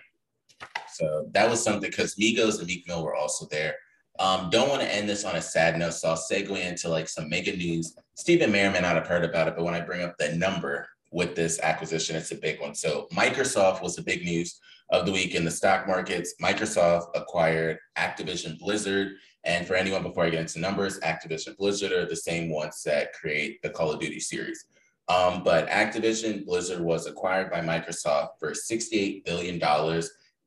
So 0.93 1.29
that 1.33 1.51
was 1.51 1.63
something 1.63 1.91
because 1.91 2.15
Migos 2.15 2.59
and 2.59 2.67
Meek 2.67 2.87
Mill 2.89 3.05
were 3.05 3.15
also 3.15 3.47
there. 3.51 3.75
Um, 4.19 4.49
don't 4.51 4.69
want 4.69 4.81
to 4.81 4.95
end 4.95 5.09
this 5.09 5.25
on 5.25 5.37
a 5.37 5.43
sad 5.43 5.79
note, 5.79 5.93
so 5.93 6.09
I'll 6.09 6.17
segue 6.17 6.59
into 6.59 6.89
like 6.89 7.09
some 7.09 7.29
mega 7.29 7.55
news. 7.55 7.95
Stephen 8.15 8.51
may 8.51 8.67
or 8.67 8.71
may 8.71 8.81
not 8.81 8.97
have 8.97 9.07
heard 9.07 9.25
about 9.25 9.49
it, 9.49 9.57
but 9.57 9.65
when 9.65 9.75
I 9.75 9.81
bring 9.81 10.03
up 10.03 10.17
the 10.19 10.35
number 10.35 10.89
with 11.13 11.35
this 11.35 11.61
acquisition, 11.61 12.17
it's 12.17 12.33
a 12.33 12.37
big 12.37 12.61
one. 12.61 12.75
So 12.75 13.09
Microsoft 13.13 13.83
was 13.83 13.97
the 13.97 14.03
big 14.03 14.25
news 14.25 14.59
of 14.91 15.05
the 15.05 15.13
week 15.13 15.35
in 15.35 15.45
the 15.45 15.51
stock 15.51 15.87
markets. 15.87 16.35
Microsoft 16.43 17.09
acquired 17.15 17.79
Activision 17.99 18.59
Blizzard. 18.59 19.17
And 19.47 19.65
for 19.65 19.75
anyone 19.75 20.03
before 20.03 20.25
I 20.25 20.31
get 20.31 20.41
into 20.41 20.59
numbers, 20.59 20.99
Activision 21.01 21.57
Blizzard 21.57 21.93
are 21.93 22.05
the 22.05 22.17
same 22.17 22.51
ones 22.51 22.83
that 22.83 23.13
create 23.13 23.63
the 23.63 23.71
Call 23.71 23.93
of 23.93 24.01
Duty 24.01 24.19
series. 24.19 24.67
Um, 25.09 25.45
but 25.45 25.69
Activision 25.69 26.45
Blizzard 26.45 26.81
was 26.81 27.07
acquired 27.07 27.51
by 27.51 27.61
Microsoft 27.61 28.41
for 28.41 28.51
$68 28.51 29.25
billion. 29.25 29.63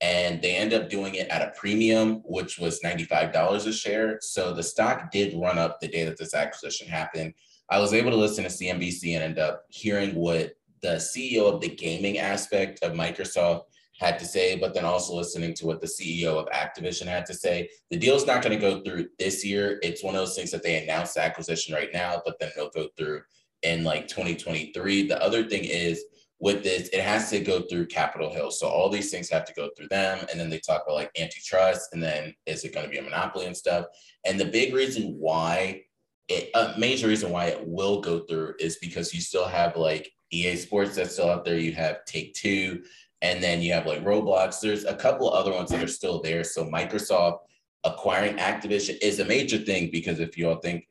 And 0.01 0.41
they 0.41 0.55
end 0.55 0.73
up 0.73 0.89
doing 0.89 1.15
it 1.15 1.29
at 1.29 1.41
a 1.41 1.53
premium, 1.57 2.21
which 2.25 2.59
was 2.59 2.81
$95 2.81 3.67
a 3.67 3.73
share. 3.73 4.17
So 4.21 4.53
the 4.53 4.63
stock 4.63 5.11
did 5.11 5.39
run 5.39 5.57
up 5.57 5.79
the 5.79 5.87
day 5.87 6.03
that 6.03 6.17
this 6.17 6.33
acquisition 6.33 6.87
happened. 6.87 7.33
I 7.69 7.79
was 7.79 7.93
able 7.93 8.11
to 8.11 8.17
listen 8.17 8.43
to 8.43 8.49
CNBC 8.49 9.13
and 9.15 9.23
end 9.23 9.39
up 9.39 9.63
hearing 9.69 10.15
what 10.15 10.53
the 10.81 10.95
CEO 10.95 11.53
of 11.53 11.61
the 11.61 11.69
gaming 11.69 12.17
aspect 12.17 12.83
of 12.83 12.93
Microsoft 12.93 13.63
had 13.99 14.17
to 14.19 14.25
say, 14.25 14.57
but 14.57 14.73
then 14.73 14.85
also 14.85 15.13
listening 15.13 15.53
to 15.53 15.65
what 15.65 15.81
the 15.81 15.87
CEO 15.87 16.37
of 16.37 16.47
Activision 16.47 17.05
had 17.05 17.25
to 17.25 17.33
say. 17.33 17.69
The 17.89 17.97
deal's 17.97 18.25
not 18.25 18.41
going 18.41 18.57
to 18.57 18.69
go 18.69 18.81
through 18.81 19.09
this 19.19 19.45
year. 19.45 19.77
It's 19.83 20.03
one 20.03 20.15
of 20.15 20.21
those 20.21 20.35
things 20.35 20.51
that 20.51 20.63
they 20.63 20.81
announced 20.81 21.15
the 21.15 21.23
acquisition 21.23 21.75
right 21.75 21.89
now, 21.93 22.21
but 22.25 22.39
then 22.39 22.51
it'll 22.55 22.69
go 22.69 22.87
through 22.97 23.21
in 23.63 23.83
like 23.83 24.07
2023. 24.07 25.07
The 25.07 25.21
other 25.21 25.43
thing 25.43 25.65
is 25.65 26.05
with 26.39 26.63
this, 26.63 26.87
it 26.89 27.01
has 27.01 27.29
to 27.31 27.41
go 27.41 27.61
through 27.63 27.87
Capitol 27.87 28.33
Hill. 28.33 28.51
So 28.51 28.67
all 28.67 28.89
these 28.89 29.11
things 29.11 29.29
have 29.29 29.45
to 29.45 29.53
go 29.53 29.69
through 29.75 29.89
them. 29.89 30.25
And 30.31 30.39
then 30.39 30.49
they 30.49 30.59
talk 30.59 30.83
about 30.85 30.95
like 30.95 31.11
antitrust 31.19 31.89
and 31.91 32.01
then 32.01 32.33
is 32.45 32.63
it 32.63 32.73
going 32.73 32.85
to 32.85 32.91
be 32.91 32.99
a 32.99 33.03
monopoly 33.03 33.47
and 33.47 33.57
stuff. 33.57 33.85
And 34.25 34.39
the 34.39 34.45
big 34.45 34.73
reason 34.73 35.15
why 35.19 35.81
it, 36.29 36.49
a 36.53 36.79
major 36.79 37.07
reason 37.07 37.31
why 37.31 37.47
it 37.47 37.67
will 37.67 37.99
go 37.99 38.19
through 38.19 38.53
is 38.59 38.77
because 38.77 39.13
you 39.13 39.19
still 39.19 39.47
have 39.47 39.75
like 39.75 40.13
EA 40.31 40.55
Sports 40.55 40.95
that's 40.95 41.13
still 41.13 41.29
out 41.29 41.43
there. 41.43 41.57
You 41.57 41.73
have 41.73 42.05
Take 42.05 42.35
Two, 42.35 42.83
and 43.21 43.43
then 43.43 43.61
you 43.61 43.73
have 43.73 43.85
like 43.85 44.03
Roblox. 44.03 44.59
There's 44.59 44.85
a 44.85 44.95
couple 44.95 45.31
other 45.31 45.51
ones 45.51 45.69
that 45.71 45.83
are 45.83 45.87
still 45.87 46.21
there. 46.21 46.43
So 46.43 46.65
Microsoft 46.65 47.39
acquiring 47.83 48.37
Activision 48.37 48.97
is 49.01 49.19
a 49.19 49.25
major 49.25 49.57
thing 49.57 49.89
because 49.91 50.19
if 50.19 50.37
you 50.37 50.49
all 50.49 50.57
think 50.57 50.87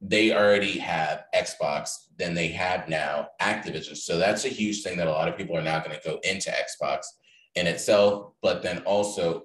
they 0.00 0.32
already 0.32 0.78
have 0.78 1.24
Xbox, 1.34 2.06
then 2.16 2.34
they 2.34 2.48
have 2.48 2.88
now 2.88 3.28
Activision. 3.40 3.96
So 3.96 4.18
that's 4.18 4.44
a 4.44 4.48
huge 4.48 4.82
thing 4.82 4.96
that 4.98 5.08
a 5.08 5.12
lot 5.12 5.28
of 5.28 5.36
people 5.36 5.56
are 5.56 5.62
now 5.62 5.80
going 5.80 5.96
to 5.98 6.08
go 6.08 6.18
into 6.22 6.50
Xbox 6.50 7.00
in 7.54 7.66
itself. 7.66 8.32
But 8.40 8.62
then 8.62 8.78
also, 8.78 9.44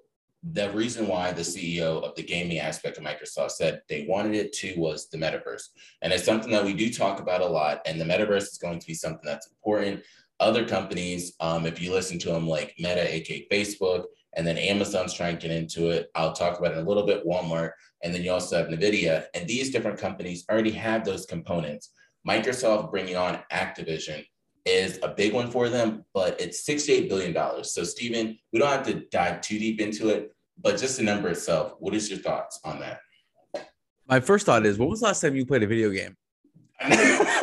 the 0.52 0.70
reason 0.72 1.08
why 1.08 1.32
the 1.32 1.42
CEO 1.42 2.04
of 2.04 2.16
the 2.16 2.24
gaming 2.24 2.60
aspect 2.60 2.98
of 2.98 3.04
Microsoft 3.04 3.52
said 3.52 3.82
they 3.88 4.06
wanted 4.10 4.36
it 4.36 4.52
to 4.54 4.75
was 4.78 5.10
the 5.10 5.18
metaverse. 5.18 5.70
And 6.02 6.12
it's 6.12 6.25
something 6.25 6.52
that 6.52 6.66
we 6.66 6.74
do 6.74 6.92
talk 6.92 7.22
about 7.22 7.42
a 7.42 7.46
lot. 7.46 7.82
And 7.86 8.00
the 8.00 8.06
metaverse 8.06 8.52
is 8.52 8.60
going 8.62 8.80
to 8.80 8.88
be 8.88 8.94
something 8.94 9.24
that's 9.24 9.48
important. 9.48 10.04
Other 10.40 10.66
companies, 10.66 11.34
um, 11.40 11.66
if 11.66 11.82
you 11.82 11.92
listen 11.92 12.20
to 12.20 12.30
them 12.30 12.48
like 12.48 12.74
Meta, 12.80 13.13
aka 13.13 13.48
Facebook, 13.52 14.06
and 14.36 14.46
then 14.46 14.58
Amazon's 14.58 15.13
trying 15.13 15.38
to 15.38 15.48
get 15.48 15.56
into 15.56 15.90
it. 15.90 16.10
I'll 16.16 16.34
talk 16.34 16.60
about 16.60 16.72
it 16.72 16.78
in 16.78 16.86
a 16.86 16.88
little 16.88 17.06
bit, 17.06 17.25
Walmart, 17.25 17.72
and 18.04 18.13
then 18.13 18.24
you 18.24 18.32
also 18.32 18.58
have 18.58 18.68
NVIDIA. 18.68 19.25
And 19.34 19.48
these 19.48 19.72
different 19.72 20.00
companies 20.00 20.46
already 20.50 20.72
have 20.72 21.06
those 21.06 21.25
components. 21.25 21.92
Microsoft 22.28 22.92
bringing 22.92 23.16
on 23.16 23.40
Activision 23.52 24.25
is 24.66 25.00
a 25.04 25.10
big 25.10 25.34
one 25.34 25.52
for 25.52 25.70
them, 25.70 26.06
but 26.13 26.40
it's 26.40 26.66
$68 26.66 27.10
billion. 27.10 27.63
So, 27.63 27.84
Stephen, 27.84 28.38
we 28.52 28.60
don't 28.60 28.70
have 28.70 28.86
to 28.88 29.06
dive 29.12 29.42
too 29.42 29.60
deep 29.60 29.82
into 29.82 30.10
it, 30.10 30.32
but 30.62 30.78
just 30.78 30.98
the 30.98 31.04
number 31.04 31.30
itself, 31.30 31.74
what 31.80 31.94
is 31.94 32.10
your 32.10 32.20
thoughts 32.20 32.60
on 32.63 32.80
that? 32.80 33.00
My 34.08 34.20
first 34.20 34.46
thought 34.46 34.66
is, 34.66 34.78
when 34.78 34.90
was 34.90 35.02
the 35.02 35.08
last 35.08 35.22
time 35.22 35.36
you 35.36 35.46
played 35.46 35.63
a 35.63 35.68
video 35.68 35.90
game? 35.90 36.16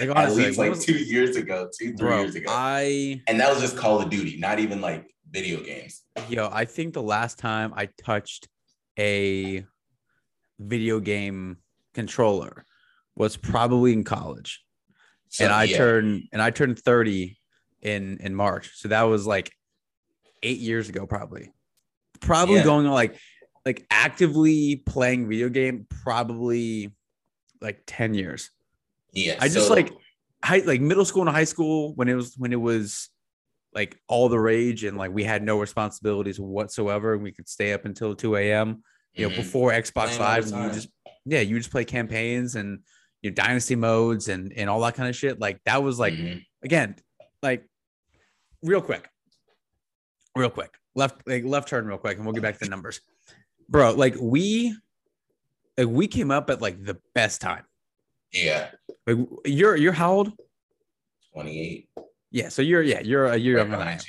like 0.00 0.10
honestly, 0.10 0.42
At 0.42 0.46
least 0.48 0.58
like, 0.58 0.70
was, 0.70 0.84
two 0.84 0.98
years 0.98 1.36
ago, 1.36 1.68
two, 1.76 1.96
three 1.96 2.08
bro, 2.08 2.20
years 2.22 2.34
ago. 2.34 2.46
I 2.50 3.20
and 3.26 3.40
that 3.40 3.50
was 3.50 3.60
just 3.60 3.76
Call 3.76 4.00
of 4.00 4.10
Duty, 4.10 4.38
not 4.38 4.58
even 4.58 4.80
like 4.80 5.14
video 5.30 5.60
games. 5.60 6.02
Yo, 6.28 6.48
I 6.52 6.64
think 6.64 6.94
the 6.94 7.02
last 7.02 7.38
time 7.38 7.72
I 7.76 7.88
touched 8.02 8.48
a 8.98 9.64
video 10.58 11.00
game 11.00 11.58
controller 11.94 12.64
was 13.14 13.36
probably 13.36 13.92
in 13.92 14.04
college. 14.04 14.64
So, 15.28 15.44
and 15.44 15.52
I 15.52 15.64
yeah. 15.64 15.76
turned 15.76 16.22
and 16.32 16.40
I 16.40 16.50
turned 16.50 16.78
30 16.78 17.38
in 17.82 18.18
in 18.18 18.34
March. 18.34 18.72
So 18.76 18.88
that 18.88 19.02
was 19.02 19.26
like 19.26 19.52
8 20.42 20.58
years 20.58 20.88
ago 20.88 21.06
probably. 21.06 21.52
Probably 22.20 22.56
yeah. 22.56 22.64
going 22.64 22.86
on 22.86 22.92
like 22.92 23.18
like 23.64 23.86
actively 23.90 24.76
playing 24.76 25.28
video 25.28 25.48
game 25.48 25.86
probably 26.02 26.92
like 27.60 27.82
10 27.86 28.14
years. 28.14 28.50
Yeah. 29.12 29.36
I 29.40 29.48
just 29.48 29.68
so, 29.68 29.74
like 29.74 29.92
high 30.42 30.62
like 30.64 30.80
middle 30.80 31.04
school 31.04 31.22
and 31.22 31.30
high 31.30 31.44
school 31.44 31.94
when 31.94 32.08
it 32.08 32.14
was 32.14 32.34
when 32.36 32.52
it 32.52 32.60
was 32.60 33.08
like 33.74 33.98
all 34.08 34.28
the 34.28 34.38
rage 34.38 34.84
and 34.84 34.96
like 34.96 35.12
we 35.12 35.24
had 35.24 35.42
no 35.42 35.60
responsibilities 35.60 36.40
whatsoever 36.40 37.14
and 37.14 37.22
we 37.22 37.32
could 37.32 37.48
stay 37.48 37.72
up 37.72 37.84
until 37.84 38.14
2 38.14 38.36
a.m. 38.36 38.82
You 39.14 39.24
know, 39.24 39.30
mm-hmm. 39.30 39.42
before 39.42 39.72
Xbox 39.72 40.16
Playing 40.16 40.20
Live, 40.20 40.46
you 40.46 40.72
just 40.72 40.88
yeah, 41.24 41.40
you 41.40 41.58
just 41.58 41.70
play 41.70 41.84
campaigns 41.84 42.54
and 42.54 42.80
your 43.22 43.32
know, 43.32 43.34
dynasty 43.34 43.76
modes 43.76 44.28
and 44.28 44.52
and 44.52 44.70
all 44.70 44.80
that 44.80 44.94
kind 44.94 45.08
of 45.08 45.16
shit. 45.16 45.40
Like 45.40 45.60
that 45.64 45.82
was 45.82 45.98
like 45.98 46.14
mm-hmm. 46.14 46.38
again, 46.62 46.96
like 47.42 47.64
real 48.62 48.80
quick, 48.80 49.08
real 50.36 50.50
quick, 50.50 50.74
left 50.94 51.26
like 51.26 51.44
left 51.44 51.68
turn 51.68 51.86
real 51.86 51.98
quick, 51.98 52.16
and 52.16 52.26
we'll 52.26 52.34
get 52.34 52.42
back 52.42 52.58
to 52.58 52.64
the 52.64 52.70
numbers, 52.70 53.00
bro. 53.68 53.92
Like 53.92 54.16
we, 54.20 54.76
like 55.76 55.88
we 55.88 56.06
came 56.06 56.30
up 56.30 56.50
at 56.50 56.62
like 56.62 56.82
the 56.82 56.98
best 57.14 57.40
time. 57.40 57.64
Yeah. 58.32 58.70
Like 59.06 59.18
you're 59.44 59.76
you're 59.76 59.92
how 59.92 60.12
old? 60.12 60.32
Twenty 61.32 61.60
eight. 61.60 61.88
Yeah, 62.30 62.48
so 62.48 62.62
you're 62.62 62.82
yeah 62.82 63.00
you're 63.00 63.26
a 63.26 63.36
year 63.36 63.58
younger 63.58 63.76
than 63.76 63.88
I 63.88 63.92
am. 63.92 64.00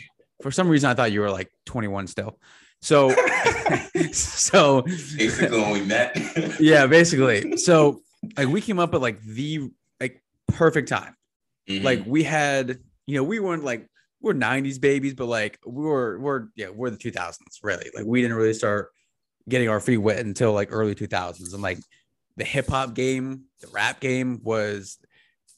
For 0.42 0.52
some 0.52 0.70
reason, 0.70 0.90
I 0.90 0.94
thought 0.94 1.12
you 1.12 1.20
were 1.20 1.32
like 1.32 1.52
21 1.66 2.08
still. 2.08 2.40
So, 2.82 3.10
so 4.14 4.84
basically 4.84 5.60
when 5.60 5.72
we 5.72 5.82
met. 5.82 6.18
yeah, 6.60 6.88
basically. 6.88 7.58
So 7.58 8.02
like 8.38 8.48
we 8.48 8.62
came 8.62 8.80
up 8.80 8.94
at 8.94 9.02
like 9.02 9.22
the 9.22 9.70
like 10.00 10.24
perfect 10.48 10.88
time. 10.88 11.16
Mm-hmm. 11.68 11.86
Like 11.86 12.04
we 12.06 12.24
had, 12.24 12.80
you 13.06 13.16
know, 13.16 13.24
we 13.24 13.40
weren't 13.40 13.64
like 13.64 13.88
we're 14.22 14.34
90s 14.34 14.80
babies, 14.80 15.14
but 15.14 15.26
like 15.26 15.60
we 15.66 15.84
were 15.84 16.20
we're 16.20 16.48
yeah, 16.56 16.70
we're 16.70 16.90
the 16.90 16.98
2000s, 16.98 17.38
really. 17.64 17.90
Like 17.94 18.06
we 18.06 18.22
didn't 18.22 18.38
really 18.38 18.54
start 18.54 18.92
getting 19.48 19.70
our 19.70 19.80
feet 19.80 19.98
wet 19.98 20.26
until 20.26 20.54
like 20.54 20.70
early 20.72 20.96
2000s. 20.96 21.54
And 21.54 21.62
like 21.62 21.80
the 22.40 22.46
hip 22.46 22.68
hop 22.68 22.96
game, 22.96 23.44
the 23.62 23.68
rap 23.68 24.00
game 24.00 24.42
was 24.44 24.98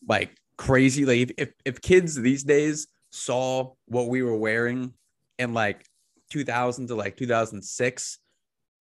like 0.08 0.36
crazy. 0.58 1.06
Like 1.06 1.34
if, 1.38 1.54
if, 1.64 1.82
kids 1.82 2.16
these 2.16 2.44
days 2.44 2.88
saw 3.12 3.74
what 3.86 4.10
we 4.10 4.22
were 4.22 4.36
wearing 4.36 4.94
in 5.40 5.54
like 5.54 5.86
2000 6.32 6.88
to 6.88 6.96
like 6.96 7.16
2006, 7.16 8.18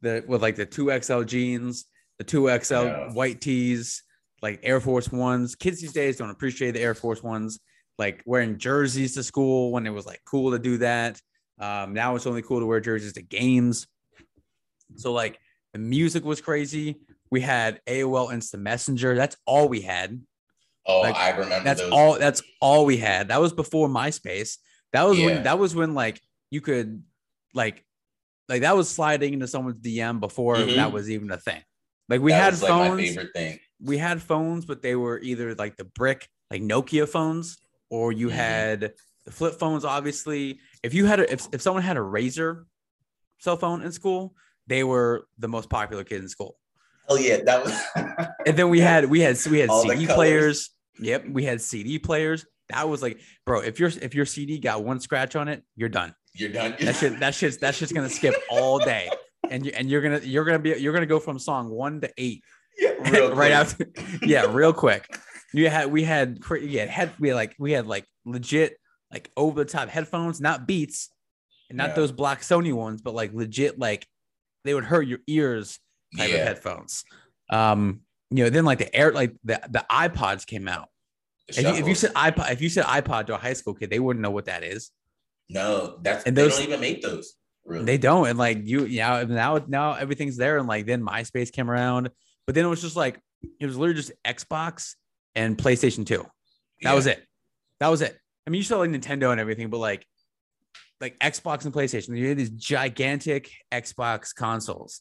the 0.02 0.24
with 0.26 0.42
like 0.42 0.56
the 0.56 0.66
2XL 0.66 1.26
jeans 1.26 1.86
the 2.20 2.24
two 2.24 2.50
XL 2.62 2.74
yeah. 2.74 3.12
white 3.12 3.40
tees, 3.40 4.02
like 4.42 4.60
Air 4.62 4.78
Force 4.78 5.10
Ones. 5.10 5.54
Kids 5.54 5.80
these 5.80 5.94
days 5.94 6.18
don't 6.18 6.28
appreciate 6.28 6.72
the 6.72 6.80
Air 6.82 6.94
Force 6.94 7.22
Ones, 7.22 7.60
like 7.96 8.22
wearing 8.26 8.58
jerseys 8.58 9.14
to 9.14 9.22
school 9.22 9.72
when 9.72 9.86
it 9.86 9.90
was 9.90 10.04
like 10.04 10.20
cool 10.26 10.50
to 10.50 10.58
do 10.58 10.76
that. 10.78 11.18
Um, 11.58 11.94
now 11.94 12.16
it's 12.16 12.26
only 12.26 12.42
cool 12.42 12.60
to 12.60 12.66
wear 12.66 12.78
jerseys 12.78 13.14
to 13.14 13.22
games. 13.22 13.86
So 14.96 15.14
like 15.14 15.38
the 15.72 15.78
music 15.78 16.22
was 16.22 16.42
crazy. 16.42 17.00
We 17.30 17.40
had 17.40 17.80
AOL 17.86 18.32
Instant 18.32 18.62
Messenger. 18.62 19.14
That's 19.14 19.36
all 19.46 19.68
we 19.68 19.80
had. 19.80 20.20
Oh, 20.86 21.00
like, 21.00 21.14
I 21.14 21.30
remember. 21.30 21.64
That's 21.64 21.80
those. 21.80 21.92
all. 21.92 22.18
That's 22.18 22.42
all 22.60 22.84
we 22.84 22.96
had. 22.96 23.28
That 23.28 23.40
was 23.40 23.52
before 23.52 23.88
MySpace. 23.88 24.56
That 24.92 25.04
was 25.04 25.18
yeah. 25.18 25.26
when. 25.26 25.42
That 25.44 25.58
was 25.58 25.74
when 25.74 25.94
like 25.94 26.20
you 26.50 26.60
could, 26.60 27.02
like, 27.54 27.84
like 28.48 28.62
that 28.62 28.76
was 28.76 28.88
sliding 28.88 29.34
into 29.34 29.46
someone's 29.46 29.80
DM 29.80 30.18
before 30.20 30.56
mm-hmm. 30.56 30.76
that 30.76 30.92
was 30.92 31.08
even 31.10 31.30
a 31.30 31.36
thing. 31.36 31.62
Like 32.08 32.20
we 32.20 32.32
that 32.32 32.42
had 32.42 32.52
was, 32.54 32.62
phones. 32.62 32.88
Like, 32.88 32.96
my 32.96 33.06
favorite 33.06 33.32
thing. 33.34 33.58
We 33.82 33.98
had 33.98 34.20
phones, 34.20 34.64
but 34.64 34.82
they 34.82 34.96
were 34.96 35.18
either 35.20 35.54
like 35.54 35.76
the 35.76 35.84
brick, 35.84 36.28
like 36.50 36.60
Nokia 36.60 37.08
phones, 37.08 37.58
or 37.88 38.12
you 38.12 38.26
mm-hmm. 38.26 38.36
had 38.36 38.92
the 39.24 39.30
flip 39.30 39.54
phones. 39.54 39.84
Obviously, 39.84 40.58
if 40.82 40.92
you 40.92 41.06
had 41.06 41.20
a, 41.20 41.32
if 41.32 41.46
if 41.52 41.62
someone 41.62 41.82
had 41.82 41.96
a 41.96 42.00
Razr 42.00 42.64
cell 43.38 43.56
phone 43.56 43.82
in 43.82 43.92
school, 43.92 44.34
they 44.66 44.84
were 44.84 45.26
the 45.38 45.48
most 45.48 45.70
popular 45.70 46.04
kid 46.04 46.22
in 46.22 46.28
school. 46.28 46.56
Oh 47.10 47.16
yeah, 47.16 47.42
that 47.44 47.64
was. 47.64 48.28
and 48.46 48.56
then 48.56 48.70
we 48.70 48.80
had 48.80 49.06
we 49.06 49.20
had 49.20 49.36
we 49.50 49.58
had 49.58 49.68
All 49.68 49.82
CD 49.82 50.06
players. 50.06 50.70
Yep, 51.00 51.28
we 51.28 51.44
had 51.44 51.60
CD 51.60 51.98
players. 51.98 52.46
That 52.68 52.88
was 52.88 53.02
like, 53.02 53.20
bro, 53.44 53.60
if 53.60 53.80
your 53.80 53.90
if 54.00 54.14
your 54.14 54.24
CD 54.24 54.58
got 54.58 54.84
one 54.84 55.00
scratch 55.00 55.34
on 55.34 55.48
it, 55.48 55.64
you're 55.74 55.88
done. 55.88 56.14
You're 56.34 56.50
done. 56.50 56.76
that 56.80 56.94
shit 56.94 57.20
that 57.20 57.34
shit's 57.34 57.56
that 57.58 57.74
shit's 57.74 57.92
gonna 57.92 58.08
skip 58.08 58.34
all 58.48 58.78
day 58.78 59.10
and 59.50 59.66
you 59.66 59.72
and 59.74 59.90
you're 59.90 60.00
gonna 60.00 60.20
you're 60.22 60.44
gonna 60.44 60.58
be 60.58 60.70
you're 60.70 60.92
gonna 60.92 61.06
go 61.06 61.18
from 61.18 61.38
song 61.38 61.68
one 61.68 62.00
to 62.00 62.10
eight. 62.16 62.42
Yeah, 62.78 62.90
right 63.32 63.52
after. 63.52 63.88
Yeah, 64.22 64.46
real 64.52 64.72
quick. 64.72 65.06
You 65.52 65.68
had 65.68 65.90
we 65.90 66.04
had 66.04 66.38
yeah 66.62 66.86
head 66.86 67.12
we 67.18 67.28
had 67.28 67.36
like 67.36 67.56
we 67.58 67.72
had 67.72 67.86
like 67.86 68.06
legit 68.24 68.76
like 69.10 69.30
over 69.36 69.64
the 69.64 69.70
top 69.70 69.88
headphones, 69.88 70.40
not 70.40 70.66
Beats, 70.66 71.10
and 71.68 71.76
not 71.76 71.90
yeah. 71.90 71.96
those 71.96 72.12
black 72.12 72.42
Sony 72.42 72.72
ones, 72.72 73.02
but 73.02 73.14
like 73.14 73.32
legit 73.34 73.78
like 73.78 74.06
they 74.64 74.74
would 74.74 74.84
hurt 74.84 75.06
your 75.06 75.18
ears 75.26 75.78
type 76.16 76.30
yeah. 76.30 76.36
of 76.36 76.46
headphones. 76.46 77.04
Um, 77.50 78.00
you 78.30 78.44
know, 78.44 78.50
then 78.50 78.64
like 78.64 78.78
the 78.78 78.94
air 78.94 79.12
like 79.12 79.34
the 79.44 79.60
the 79.68 79.84
iPods 79.90 80.46
came 80.46 80.68
out. 80.68 80.88
If 81.48 81.62
you, 81.62 81.68
if 81.68 81.88
you, 81.88 81.96
said 81.96 82.14
iPod, 82.14 82.52
if 82.52 82.60
you 82.60 82.68
said 82.68 82.84
iPod 82.84 83.26
to 83.26 83.34
a 83.34 83.36
high 83.36 83.54
school 83.54 83.74
kid, 83.74 83.90
they 83.90 83.98
wouldn't 83.98 84.22
know 84.22 84.30
what 84.30 84.44
that 84.44 84.62
is. 84.62 84.92
No, 85.48 85.98
that's 86.00 86.22
and 86.24 86.36
those, 86.36 86.56
they 86.56 86.62
don't 86.62 86.68
even 86.68 86.80
make 86.80 87.02
those. 87.02 87.34
Really? 87.64 87.84
They 87.84 87.98
don't. 87.98 88.28
And 88.28 88.38
like 88.38 88.58
you, 88.62 88.84
yeah, 88.84 89.24
now 89.28 89.60
now 89.66 89.94
everything's 89.94 90.36
there. 90.36 90.58
And 90.58 90.68
like 90.68 90.86
then 90.86 91.04
MySpace 91.04 91.50
came 91.50 91.68
around, 91.68 92.10
but 92.46 92.54
then 92.54 92.64
it 92.64 92.68
was 92.68 92.80
just 92.80 92.96
like 92.96 93.20
it 93.58 93.66
was 93.66 93.76
literally 93.76 94.00
just 94.00 94.12
Xbox 94.24 94.94
and 95.34 95.58
PlayStation 95.58 96.06
2. 96.06 96.16
That 96.16 96.26
yeah. 96.82 96.94
was 96.94 97.06
it. 97.06 97.24
That 97.80 97.88
was 97.88 98.02
it. 98.02 98.16
I 98.46 98.50
mean, 98.50 98.58
you 98.58 98.64
saw 98.64 98.78
like 98.78 98.90
Nintendo 98.90 99.32
and 99.32 99.40
everything, 99.40 99.70
but 99.70 99.78
like 99.78 100.06
like 101.00 101.18
Xbox 101.18 101.64
and 101.64 101.74
PlayStation, 101.74 102.16
you 102.16 102.28
had 102.28 102.36
these 102.36 102.50
gigantic 102.50 103.50
Xbox 103.72 104.34
consoles, 104.34 105.00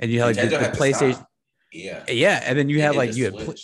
and 0.00 0.10
you 0.10 0.20
had 0.20 0.36
like 0.36 0.50
the, 0.50 0.58
the 0.58 0.76
PlayStation. 0.76 1.26
Yeah, 1.72 2.04
yeah, 2.08 2.42
and 2.44 2.58
then 2.58 2.68
you 2.68 2.80
had 2.80 2.96
like 2.96 3.14
you 3.16 3.24
had 3.24 3.58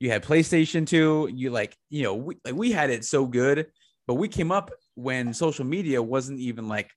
you 0.00 0.10
had 0.10 0.22
PlayStation 0.22 0.86
2. 0.86 1.30
You 1.32 1.50
like 1.50 1.76
you 1.90 2.02
know 2.02 2.14
we, 2.14 2.36
like 2.44 2.54
we 2.54 2.72
had 2.72 2.90
it 2.90 3.04
so 3.04 3.26
good, 3.26 3.66
but 4.06 4.14
we 4.14 4.28
came 4.28 4.52
up 4.52 4.70
when 4.94 5.32
social 5.34 5.64
media 5.64 6.02
wasn't 6.02 6.40
even 6.40 6.68
like 6.68 6.90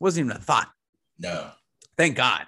wasn't 0.00 0.26
even 0.26 0.36
a 0.36 0.40
thought. 0.40 0.68
No. 1.18 1.50
Thank 1.96 2.16
God. 2.16 2.46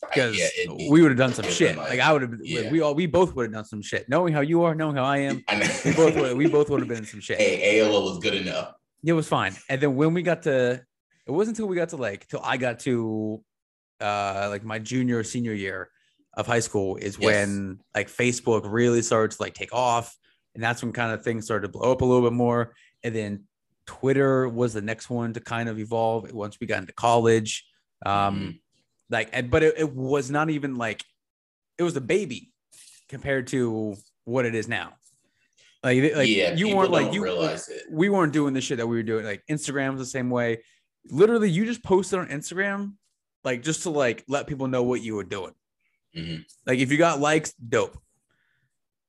Because 0.00 0.38
yeah, 0.38 0.72
we 0.88 1.02
would 1.02 1.10
have 1.10 1.18
done 1.18 1.32
some 1.32 1.50
shit. 1.50 1.76
Like, 1.76 1.90
like, 1.90 2.00
I 2.00 2.12
would 2.12 2.22
have, 2.22 2.34
yeah. 2.42 2.70
we 2.70 2.80
all, 2.80 2.94
we 2.94 3.06
both 3.06 3.34
would 3.34 3.46
have 3.46 3.52
done 3.52 3.64
some 3.64 3.82
shit. 3.82 4.08
Knowing 4.08 4.32
how 4.32 4.40
you 4.40 4.62
are, 4.62 4.74
knowing 4.74 4.96
how 4.96 5.04
I 5.04 5.18
am, 5.18 5.42
I 5.48 5.80
we 5.84 5.92
both, 5.94 6.14
would, 6.16 6.36
we 6.36 6.46
both 6.46 6.70
would 6.70 6.80
have 6.80 6.88
been 6.88 6.98
in 6.98 7.06
some 7.06 7.20
shit. 7.20 7.38
Hey, 7.38 7.80
AOL 7.80 8.04
was 8.04 8.18
good 8.18 8.34
enough. 8.34 8.74
It 9.04 9.14
was 9.14 9.26
fine. 9.26 9.54
And 9.68 9.80
then 9.80 9.96
when 9.96 10.14
we 10.14 10.22
got 10.22 10.42
to, 10.42 10.82
it 11.26 11.30
wasn't 11.30 11.56
until 11.56 11.68
we 11.68 11.76
got 11.76 11.88
to 11.90 11.96
like, 11.96 12.28
till 12.28 12.40
I 12.42 12.56
got 12.56 12.80
to, 12.80 13.42
uh, 14.00 14.48
like 14.50 14.64
my 14.64 14.78
junior 14.78 15.22
senior 15.24 15.52
year 15.52 15.90
of 16.36 16.46
high 16.46 16.60
school 16.60 16.96
is 16.96 17.18
yes. 17.18 17.24
when 17.24 17.80
like 17.94 18.08
Facebook 18.08 18.62
really 18.64 19.02
started 19.02 19.36
to 19.36 19.42
like 19.42 19.54
take 19.54 19.72
off, 19.72 20.16
and 20.54 20.62
that's 20.62 20.82
when 20.82 20.92
kind 20.92 21.12
of 21.12 21.22
things 21.22 21.44
started 21.44 21.66
to 21.66 21.72
blow 21.72 21.92
up 21.92 22.02
a 22.02 22.04
little 22.04 22.28
bit 22.28 22.34
more. 22.34 22.74
And 23.02 23.14
then 23.14 23.44
Twitter 23.86 24.48
was 24.48 24.74
the 24.74 24.82
next 24.82 25.08
one 25.08 25.32
to 25.32 25.40
kind 25.40 25.68
of 25.68 25.78
evolve 25.78 26.30
once 26.32 26.58
we 26.60 26.66
got 26.66 26.80
into 26.80 26.92
college. 26.92 27.64
Um, 28.04 28.12
mm-hmm. 28.12 28.50
like, 29.10 29.50
but 29.50 29.62
it, 29.62 29.74
it, 29.78 29.94
was 29.94 30.30
not 30.30 30.50
even 30.50 30.76
like 30.76 31.02
it 31.78 31.82
was 31.82 31.96
a 31.96 32.00
baby 32.00 32.52
compared 33.08 33.46
to 33.48 33.94
what 34.24 34.44
it 34.44 34.54
is 34.54 34.68
now. 34.68 34.92
Like, 35.82 36.14
like 36.16 36.28
yeah, 36.28 36.54
you 36.54 36.74
weren't 36.76 36.90
like 36.90 37.14
you 37.14 37.22
realize 37.22 37.68
it. 37.68 37.84
We 37.90 38.08
weren't 38.08 38.32
doing 38.32 38.54
the 38.54 38.60
shit 38.60 38.78
that 38.78 38.86
we 38.86 38.96
were 38.96 39.02
doing. 39.02 39.24
Like 39.24 39.42
Instagram's 39.48 39.98
the 39.98 40.06
same 40.06 40.30
way. 40.30 40.62
Literally, 41.08 41.48
you 41.48 41.64
just 41.64 41.84
posted 41.84 42.18
on 42.18 42.26
Instagram, 42.26 42.94
like 43.46 43.62
just 43.62 43.84
to 43.84 43.90
like 43.90 44.24
let 44.28 44.46
people 44.46 44.66
know 44.66 44.82
what 44.82 45.00
you 45.00 45.14
were 45.14 45.24
doing. 45.24 45.52
Mm-hmm. 46.14 46.42
Like 46.66 46.80
if 46.80 46.90
you 46.90 46.98
got 46.98 47.20
likes, 47.20 47.52
dope. 47.52 47.96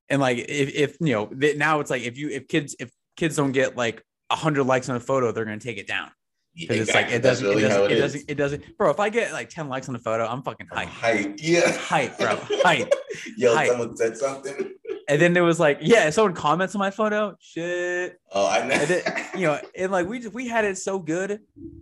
And 0.10 0.22
like 0.22 0.38
if, 0.38 0.74
if 0.74 0.98
you 1.01 1.13
know 1.13 1.29
now 1.56 1.82
it's 1.82 1.89
like 1.89 2.03
if 2.03 2.17
you 2.17 2.29
if 2.29 2.48
kids 2.48 2.75
if 2.79 2.91
kids 3.17 3.36
don't 3.36 3.51
get 3.51 3.75
like 3.75 4.03
a 4.29 4.36
hundred 4.36 4.63
likes 4.63 4.88
on 4.88 4.96
a 4.96 5.00
photo, 5.00 5.32
they're 5.32 5.44
gonna 5.44 5.60
take 5.60 5.79
it 5.79 5.88
down. 5.88 6.12
Because 6.56 6.79
it's 6.79 6.94
like 6.96 7.12
it 7.12 7.22
doesn't, 7.22 7.46
it 7.46 7.62
doesn't, 7.62 7.84
it, 7.84 7.91
it 7.91 8.00
doesn't, 8.00 8.24
it 8.29 8.36
doesn't, 8.36 8.77
bro. 8.77 8.89
If 8.89 9.00
I 9.00 9.10
get 9.10 9.32
like 9.32 9.50
10 9.50 9.70
likes 9.70 9.89
on 9.89 9.94
the 9.94 10.00
photo, 10.00 10.25
I'm 10.25 10.41
fucking 10.41 10.67
hype. 10.72 10.88
Hype, 10.88 11.36
yeah. 11.38 11.72
Hype, 11.72 12.17
bro. 12.17 12.36
Hype. 12.63 12.91
Yo, 13.38 13.53
Hype. 13.53 13.70
someone 13.70 13.96
said 13.96 14.17
something. 14.17 14.74
And 15.10 15.22
then 15.22 15.34
there 15.34 15.44
was 15.44 15.60
like, 15.60 15.80
yeah, 15.82 16.10
someone 16.10 16.34
comments 16.34 16.76
on 16.76 16.80
my 16.80 16.92
photo. 16.92 17.36
Shit. 17.40 18.20
Oh, 18.32 18.48
I 18.48 18.68
know. 18.68 18.74
And 18.74 18.88
then, 18.90 19.26
you 19.36 19.48
know, 19.48 19.60
and 19.76 19.92
like 19.92 20.08
we 20.08 20.20
just 20.20 20.34
we 20.34 20.48
had 20.48 20.66
it 20.66 20.78
so 20.78 21.00
good. 21.00 21.40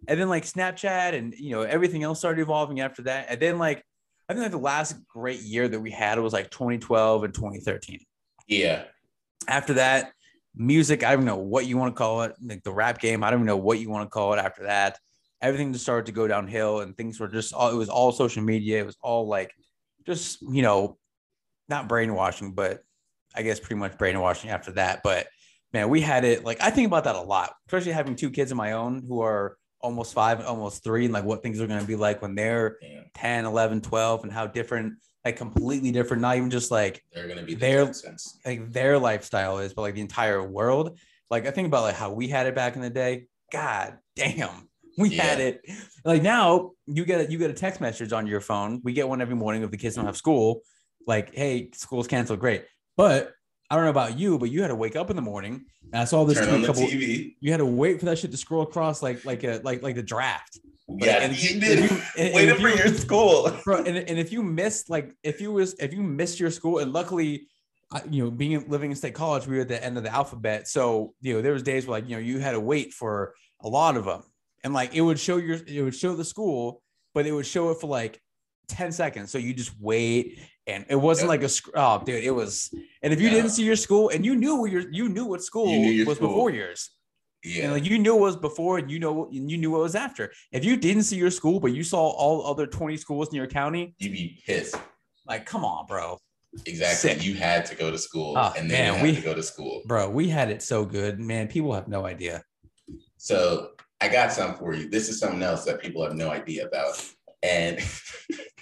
And 0.07 0.19
then 0.19 0.29
like 0.29 0.43
Snapchat 0.43 1.13
and 1.15 1.33
you 1.33 1.51
know, 1.51 1.63
everything 1.63 2.03
else 2.03 2.19
started 2.19 2.41
evolving 2.41 2.81
after 2.81 3.01
that. 3.03 3.27
And 3.29 3.39
then 3.39 3.57
like 3.57 3.83
I 4.29 4.33
think 4.33 4.43
like 4.43 4.51
the 4.51 4.57
last 4.57 4.95
great 5.07 5.41
year 5.41 5.67
that 5.67 5.79
we 5.79 5.91
had 5.91 6.19
was 6.19 6.33
like 6.33 6.49
2012 6.51 7.23
and 7.23 7.33
2013. 7.33 7.99
yeah. 8.47 8.83
After 9.47 9.75
that, 9.75 10.11
music, 10.55 11.03
I 11.03 11.15
don't 11.15 11.25
know 11.25 11.35
what 11.35 11.67
you 11.67 11.77
want 11.77 11.95
to 11.95 11.97
call 11.97 12.23
it, 12.23 12.33
like 12.43 12.63
the 12.63 12.71
rap 12.73 12.99
game, 12.99 13.23
I 13.23 13.29
don't 13.29 13.41
even 13.41 13.45
know 13.45 13.57
what 13.57 13.79
you 13.79 13.89
want 13.89 14.05
to 14.05 14.09
call 14.09 14.33
it 14.33 14.37
after 14.37 14.63
that. 14.63 14.97
Everything 15.41 15.71
just 15.71 15.83
started 15.83 16.07
to 16.07 16.11
go 16.11 16.27
downhill 16.27 16.79
and 16.79 16.97
things 16.97 17.19
were 17.19 17.27
just 17.27 17.53
all 17.53 17.71
it 17.71 17.75
was 17.75 17.89
all 17.89 18.11
social 18.11 18.41
media. 18.41 18.79
It 18.81 18.85
was 18.85 18.97
all 19.01 19.27
like 19.27 19.51
just, 20.07 20.41
you 20.41 20.61
know, 20.63 20.97
not 21.69 21.87
brainwashing, 21.87 22.53
but 22.53 22.81
I 23.35 23.41
guess 23.41 23.59
pretty 23.59 23.75
much 23.75 23.97
brainwashing 23.97 24.49
after 24.49 24.71
that. 24.73 25.01
But 25.03 25.27
man, 25.73 25.89
we 25.89 26.01
had 26.01 26.23
it 26.23 26.43
like 26.43 26.61
I 26.61 26.69
think 26.69 26.87
about 26.87 27.03
that 27.05 27.15
a 27.15 27.21
lot, 27.21 27.53
especially 27.67 27.91
having 27.91 28.15
two 28.15 28.29
kids 28.29 28.51
of 28.51 28.57
my 28.57 28.73
own 28.73 29.03
who 29.07 29.21
are 29.21 29.57
almost 29.81 30.13
five, 30.13 30.39
and 30.39 30.47
almost 30.47 30.83
three, 30.83 31.05
and 31.05 31.13
like 31.13 31.25
what 31.25 31.43
things 31.43 31.61
are 31.61 31.67
going 31.67 31.79
to 31.79 31.85
be 31.85 31.95
like 31.95 32.21
when 32.21 32.33
they're 32.33 32.77
Yeah. 32.81 33.01
10, 33.13 33.45
11, 33.45 33.81
12, 33.81 34.23
and 34.23 34.31
how 34.31 34.47
different, 34.47 34.95
like 35.23 35.37
completely 35.37 35.91
different, 35.91 36.21
not 36.21 36.37
even 36.37 36.49
just 36.49 36.71
like 36.71 37.03
They're 37.13 37.27
gonna 37.27 37.43
be 37.43 37.55
their 37.55 37.91
like 38.45 38.71
their 38.71 38.97
lifestyle 38.97 39.59
is, 39.59 39.73
but 39.73 39.83
like 39.83 39.95
the 39.95 40.01
entire 40.01 40.43
world. 40.43 40.97
Like 41.29 41.45
I 41.45 41.51
think 41.51 41.67
about 41.67 41.83
like 41.83 41.95
how 41.95 42.11
we 42.11 42.27
had 42.27 42.47
it 42.47 42.55
back 42.55 42.75
in 42.75 42.81
the 42.81 42.89
day. 42.89 43.27
God 43.51 43.97
damn, 44.15 44.69
we 44.97 45.15
had 45.15 45.39
it. 45.39 45.61
Like 46.03 46.21
now, 46.21 46.71
you 46.87 47.05
get 47.05 47.21
a, 47.21 47.31
you 47.31 47.37
get 47.37 47.49
a 47.49 47.53
text 47.53 47.79
message 47.81 48.11
on 48.11 48.27
your 48.27 48.41
phone. 48.41 48.81
We 48.83 48.93
get 48.93 49.07
one 49.07 49.21
every 49.21 49.35
morning 49.35 49.63
if 49.63 49.71
the 49.71 49.77
kids 49.77 49.95
don't 49.95 50.05
have 50.05 50.17
school. 50.17 50.61
Like, 51.07 51.33
hey, 51.35 51.69
school's 51.73 52.07
canceled. 52.07 52.39
Great, 52.39 52.65
but 52.97 53.33
I 53.69 53.75
don't 53.75 53.83
know 53.85 53.89
about 53.91 54.17
you, 54.17 54.37
but 54.37 54.49
you 54.51 54.61
had 54.61 54.67
to 54.69 54.75
wake 54.75 54.95
up 54.95 55.09
in 55.09 55.15
the 55.15 55.21
morning. 55.21 55.65
And 55.91 56.01
I 56.01 56.05
saw 56.05 56.23
this 56.23 56.37
Turn 56.37 56.49
on 56.53 56.61
the 56.61 56.67
couple. 56.67 56.83
TV. 56.83 57.35
You 57.39 57.51
had 57.51 57.57
to 57.57 57.65
wait 57.65 57.99
for 57.99 58.05
that 58.05 58.17
shit 58.19 58.31
to 58.31 58.37
scroll 58.37 58.63
across 58.63 59.01
like 59.01 59.25
like 59.25 59.43
a 59.43 59.59
like 59.63 59.81
like 59.81 59.95
the 59.95 60.03
draft. 60.03 60.59
Yeah, 60.87 61.21
and 61.21 61.35
you 61.41 61.59
did. 61.59 61.79
you- 61.89 61.97
and- 62.17 62.27
and 62.27 62.33
Waiting 62.35 62.49
if 62.55 62.61
for 62.61 62.69
you- 62.69 62.75
your 62.75 62.87
school. 62.89 63.51
bro 63.65 63.77
and, 63.77 63.97
and 63.97 64.19
if 64.19 64.31
you 64.31 64.43
missed 64.43 64.89
like 64.89 65.13
if 65.23 65.41
you 65.41 65.51
was 65.51 65.73
if 65.79 65.93
you 65.93 66.03
missed 66.03 66.39
your 66.39 66.51
school 66.51 66.77
and 66.79 66.93
luckily 66.93 67.47
I- 67.91 68.03
you 68.09 68.23
know 68.25 68.31
being 68.31 68.67
living 68.69 68.91
in 68.91 68.95
state 68.97 69.15
college 69.15 69.47
we 69.47 69.55
were 69.55 69.61
at 69.63 69.67
the 69.67 69.83
end 69.83 69.97
of 69.97 70.03
the 70.03 70.13
alphabet 70.13 70.67
so 70.67 71.13
you 71.21 71.33
know 71.33 71.41
there 71.41 71.53
was 71.53 71.63
days 71.63 71.87
where 71.87 71.99
like 71.99 72.07
you 72.09 72.15
know 72.15 72.21
you 72.21 72.37
had 72.39 72.51
to 72.51 72.59
wait 72.59 72.93
for 72.93 73.33
a 73.61 73.67
lot 73.67 73.97
of 73.97 74.05
them 74.05 74.23
and 74.63 74.73
like 74.73 74.93
it 74.95 75.01
would 75.01 75.19
show 75.19 75.37
your 75.37 75.57
it 75.67 75.81
would 75.81 75.95
show 75.95 76.13
the 76.15 76.25
school 76.25 76.83
but 77.15 77.25
it 77.25 77.31
would 77.31 77.45
show 77.47 77.69
it 77.71 77.79
for 77.81 77.87
like 77.87 78.21
10 78.67 78.91
seconds 78.91 79.31
so 79.31 79.37
you 79.37 79.53
just 79.53 79.71
wait 79.79 80.39
and 80.67 80.85
it 80.89 80.95
wasn't 80.95 81.29
Yep. 81.29 81.41
like 81.41 81.49
a 81.49 81.53
oh 81.75 82.03
dude 82.05 82.23
it 82.23 82.31
was 82.31 82.73
and 83.01 83.13
if 83.13 83.19
you 83.21 83.27
Yeah. 83.27 83.35
didn't 83.35 83.51
see 83.51 83.63
your 83.63 83.75
school 83.75 84.09
and 84.09 84.25
you 84.25 84.35
knew 84.35 84.59
where 84.61 84.69
your 84.71 84.91
you 84.91 85.09
knew 85.09 85.25
what 85.25 85.43
school 85.43 85.67
knew 85.67 86.05
was 86.05 86.17
school. 86.17 86.29
before 86.29 86.49
yours 86.51 86.91
Yeah. 87.43 87.63
and 87.65 87.73
like 87.73 87.85
you 87.85 87.99
knew 87.99 88.13
what 88.15 88.21
was 88.21 88.35
before 88.37 88.77
and 88.79 88.89
you 88.91 88.99
know 88.99 89.25
and 89.31 89.49
you 89.51 89.57
knew 89.57 89.71
what 89.71 89.81
was 89.81 89.95
after 89.95 90.31
if 90.51 90.65
you 90.65 90.75
didn't 90.77 91.03
see 91.03 91.17
your 91.17 91.31
school 91.31 91.59
but 91.59 91.73
you 91.73 91.83
saw 91.83 91.99
all 92.09 92.45
other 92.47 92.65
20 92.67 92.97
schools 92.97 93.29
in 93.29 93.35
your 93.35 93.47
county 93.47 93.95
You'd 93.99 94.13
be 94.13 94.41
pissed. 94.45 94.75
like, 95.27 95.45
come 95.45 95.63
on, 95.65 95.85
bro. 95.87 96.17
Exactly. 96.65 97.09
Sick. 97.09 97.25
You 97.25 97.33
had 97.33 97.65
to 97.65 97.75
go 97.75 97.91
to 97.91 97.97
school 97.97 98.35
Oh, 98.37 98.53
and 98.57 98.69
then 98.71 98.77
man, 98.77 98.93
you 98.93 98.93
had 98.99 99.03
we- 99.03 99.15
to 99.15 99.21
go 99.21 99.33
to 99.33 99.43
school. 99.43 99.81
Bro, 99.85 100.09
we 100.11 100.29
had 100.29 100.49
it 100.49 100.61
so 100.63 100.85
good. 100.85 101.19
Man, 101.19 101.47
people 101.49 101.73
have 101.73 101.87
no 101.89 102.05
idea. 102.05 102.43
So 103.17 103.71
I 103.99 104.07
got 104.07 104.31
something 104.31 104.57
for 104.59 104.73
you. 104.73 104.87
This 104.89 105.09
is 105.09 105.19
something 105.19 105.43
else 105.43 105.65
that 105.65 105.81
people 105.81 106.01
have 106.03 106.15
no 106.15 106.29
idea 106.29 106.65
about. 106.67 106.93
And 107.43 107.79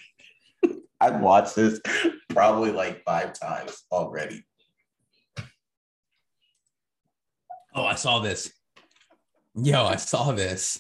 I've 1.04 1.20
watched 1.20 1.58
this 1.58 1.82
probably 2.30 2.72
like 2.72 3.04
five 3.04 3.34
times 3.34 3.84
already. 3.92 4.46
Oh, 7.76 7.84
I 7.84 7.96
saw 7.96 8.20
this. 8.20 8.54
Yo, 9.56 9.84
I 9.84 9.98
saw 9.98 10.32
this. 10.32 10.80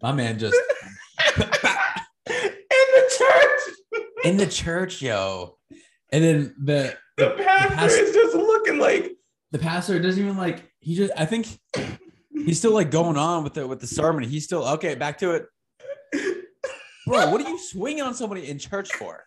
My 0.00 0.12
man 0.12 0.38
just 0.38 0.54
In 1.36 1.44
the 2.26 3.12
church, 3.18 3.60
in 4.24 4.36
the 4.38 4.46
church, 4.46 5.02
yo. 5.02 5.58
And 6.10 6.24
then 6.24 6.54
the 6.62 6.96
the 7.18 7.30
pastor 7.30 7.74
pastor- 7.74 8.02
is 8.02 8.14
just 8.14 8.34
looking 8.34 8.78
like 8.78 9.12
the 9.50 9.58
pastor 9.58 9.98
doesn't 9.98 10.22
even 10.22 10.38
like 10.38 10.64
he 10.80 10.94
just 10.94 11.12
I 11.16 11.26
think 11.26 11.48
he's 12.32 12.58
still 12.58 12.72
like 12.72 12.90
going 12.90 13.18
on 13.18 13.44
with 13.44 13.54
the 13.54 13.66
with 13.66 13.80
the 13.80 13.86
sermon. 13.86 14.24
He's 14.24 14.44
still 14.44 14.64
okay, 14.64 14.94
back 14.94 15.18
to 15.18 15.32
it. 15.32 15.46
Bro, 17.08 17.30
what 17.30 17.40
are 17.40 17.48
you 17.48 17.58
swinging 17.58 18.02
on 18.02 18.14
somebody 18.14 18.48
in 18.48 18.58
church 18.58 18.92
for? 18.92 19.24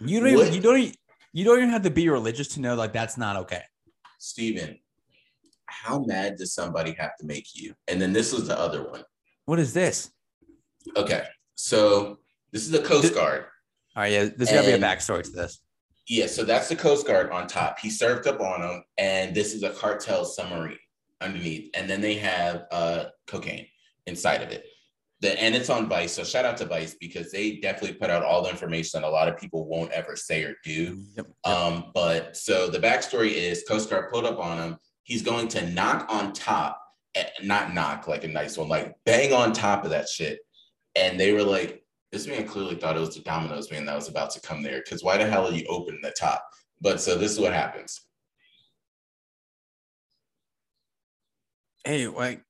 You 0.00 0.20
don't 0.20 0.34
What? 0.34 0.42
even 0.46 0.54
you 0.54 0.60
don't 0.60 0.78
e- 0.78 0.94
you 1.32 1.44
don't 1.44 1.58
even 1.58 1.70
have 1.70 1.82
to 1.82 1.90
be 1.90 2.08
religious 2.08 2.48
to 2.48 2.60
know 2.60 2.74
like 2.76 2.92
that's 2.92 3.18
not 3.18 3.36
okay. 3.36 3.62
Steven, 4.18 4.78
how 5.66 5.98
mad 5.98 6.36
does 6.36 6.54
somebody 6.54 6.92
have 6.98 7.16
to 7.18 7.26
make 7.26 7.48
you? 7.54 7.74
And 7.88 8.00
then 8.00 8.12
this 8.12 8.32
was 8.32 8.46
the 8.46 8.58
other 8.58 8.88
one. 8.88 9.02
What 9.44 9.58
is 9.58 9.74
this? 9.74 10.10
Okay. 10.96 11.24
So 11.56 12.18
this 12.52 12.62
is 12.62 12.70
the 12.70 12.80
Coast 12.80 13.12
Guard. 13.14 13.46
All 13.96 14.02
right, 14.04 14.12
yeah, 14.12 14.28
there's 14.36 14.50
gotta 14.50 14.66
be 14.66 14.72
a 14.72 14.78
backstory 14.78 15.24
to 15.24 15.30
this. 15.30 15.60
Yeah, 16.06 16.26
so 16.26 16.44
that's 16.44 16.68
the 16.68 16.76
Coast 16.76 17.06
Guard 17.06 17.30
on 17.30 17.46
top. 17.48 17.78
He 17.80 17.90
served 17.90 18.26
up 18.26 18.40
on 18.40 18.60
them, 18.62 18.84
and 18.98 19.34
this 19.34 19.52
is 19.52 19.62
a 19.62 19.70
cartel 19.70 20.24
submarine 20.24 20.78
underneath. 21.20 21.70
And 21.74 21.90
then 21.90 22.00
they 22.00 22.14
have 22.14 22.64
uh, 22.70 23.04
cocaine 23.26 23.66
inside 24.06 24.42
of 24.42 24.50
it. 24.50 24.64
The, 25.20 25.40
and 25.42 25.54
it's 25.54 25.68
on 25.68 25.88
Vice. 25.88 26.12
So 26.12 26.24
shout 26.24 26.46
out 26.46 26.56
to 26.58 26.64
Vice 26.64 26.94
because 26.94 27.30
they 27.30 27.56
definitely 27.56 27.98
put 27.98 28.08
out 28.08 28.22
all 28.22 28.42
the 28.42 28.48
information 28.48 29.00
that 29.00 29.06
a 29.06 29.10
lot 29.10 29.28
of 29.28 29.36
people 29.36 29.68
won't 29.68 29.92
ever 29.92 30.16
say 30.16 30.42
or 30.44 30.54
do. 30.64 31.02
Yep. 31.16 31.26
Um, 31.44 31.90
but 31.92 32.36
so 32.36 32.68
the 32.68 32.78
backstory 32.78 33.32
is 33.32 33.64
Coast 33.68 33.90
Guard 33.90 34.10
pulled 34.10 34.24
up 34.24 34.38
on 34.38 34.58
him. 34.58 34.76
He's 35.02 35.22
going 35.22 35.48
to 35.48 35.68
knock 35.70 36.06
on 36.08 36.32
top, 36.32 36.80
eh, 37.14 37.24
not 37.42 37.74
knock 37.74 38.08
like 38.08 38.24
a 38.24 38.28
nice 38.28 38.56
one, 38.56 38.68
like 38.68 38.94
bang 39.04 39.34
on 39.34 39.52
top 39.52 39.84
of 39.84 39.90
that 39.90 40.08
shit. 40.08 40.38
And 40.96 41.20
they 41.20 41.32
were 41.32 41.42
like, 41.42 41.84
this 42.12 42.26
man 42.26 42.46
clearly 42.46 42.76
thought 42.76 42.96
it 42.96 43.00
was 43.00 43.14
the 43.14 43.22
Domino's 43.22 43.70
man 43.70 43.84
that 43.86 43.96
was 43.96 44.08
about 44.08 44.30
to 44.30 44.40
come 44.40 44.62
there. 44.62 44.80
Because 44.82 45.04
why 45.04 45.18
the 45.18 45.26
hell 45.26 45.46
are 45.46 45.52
you 45.52 45.66
opening 45.68 46.00
the 46.02 46.14
top? 46.18 46.44
But 46.80 47.00
so 47.00 47.16
this 47.16 47.32
is 47.32 47.38
what 47.38 47.52
happens. 47.52 48.00
Hey, 51.84 52.08
like 52.08 52.42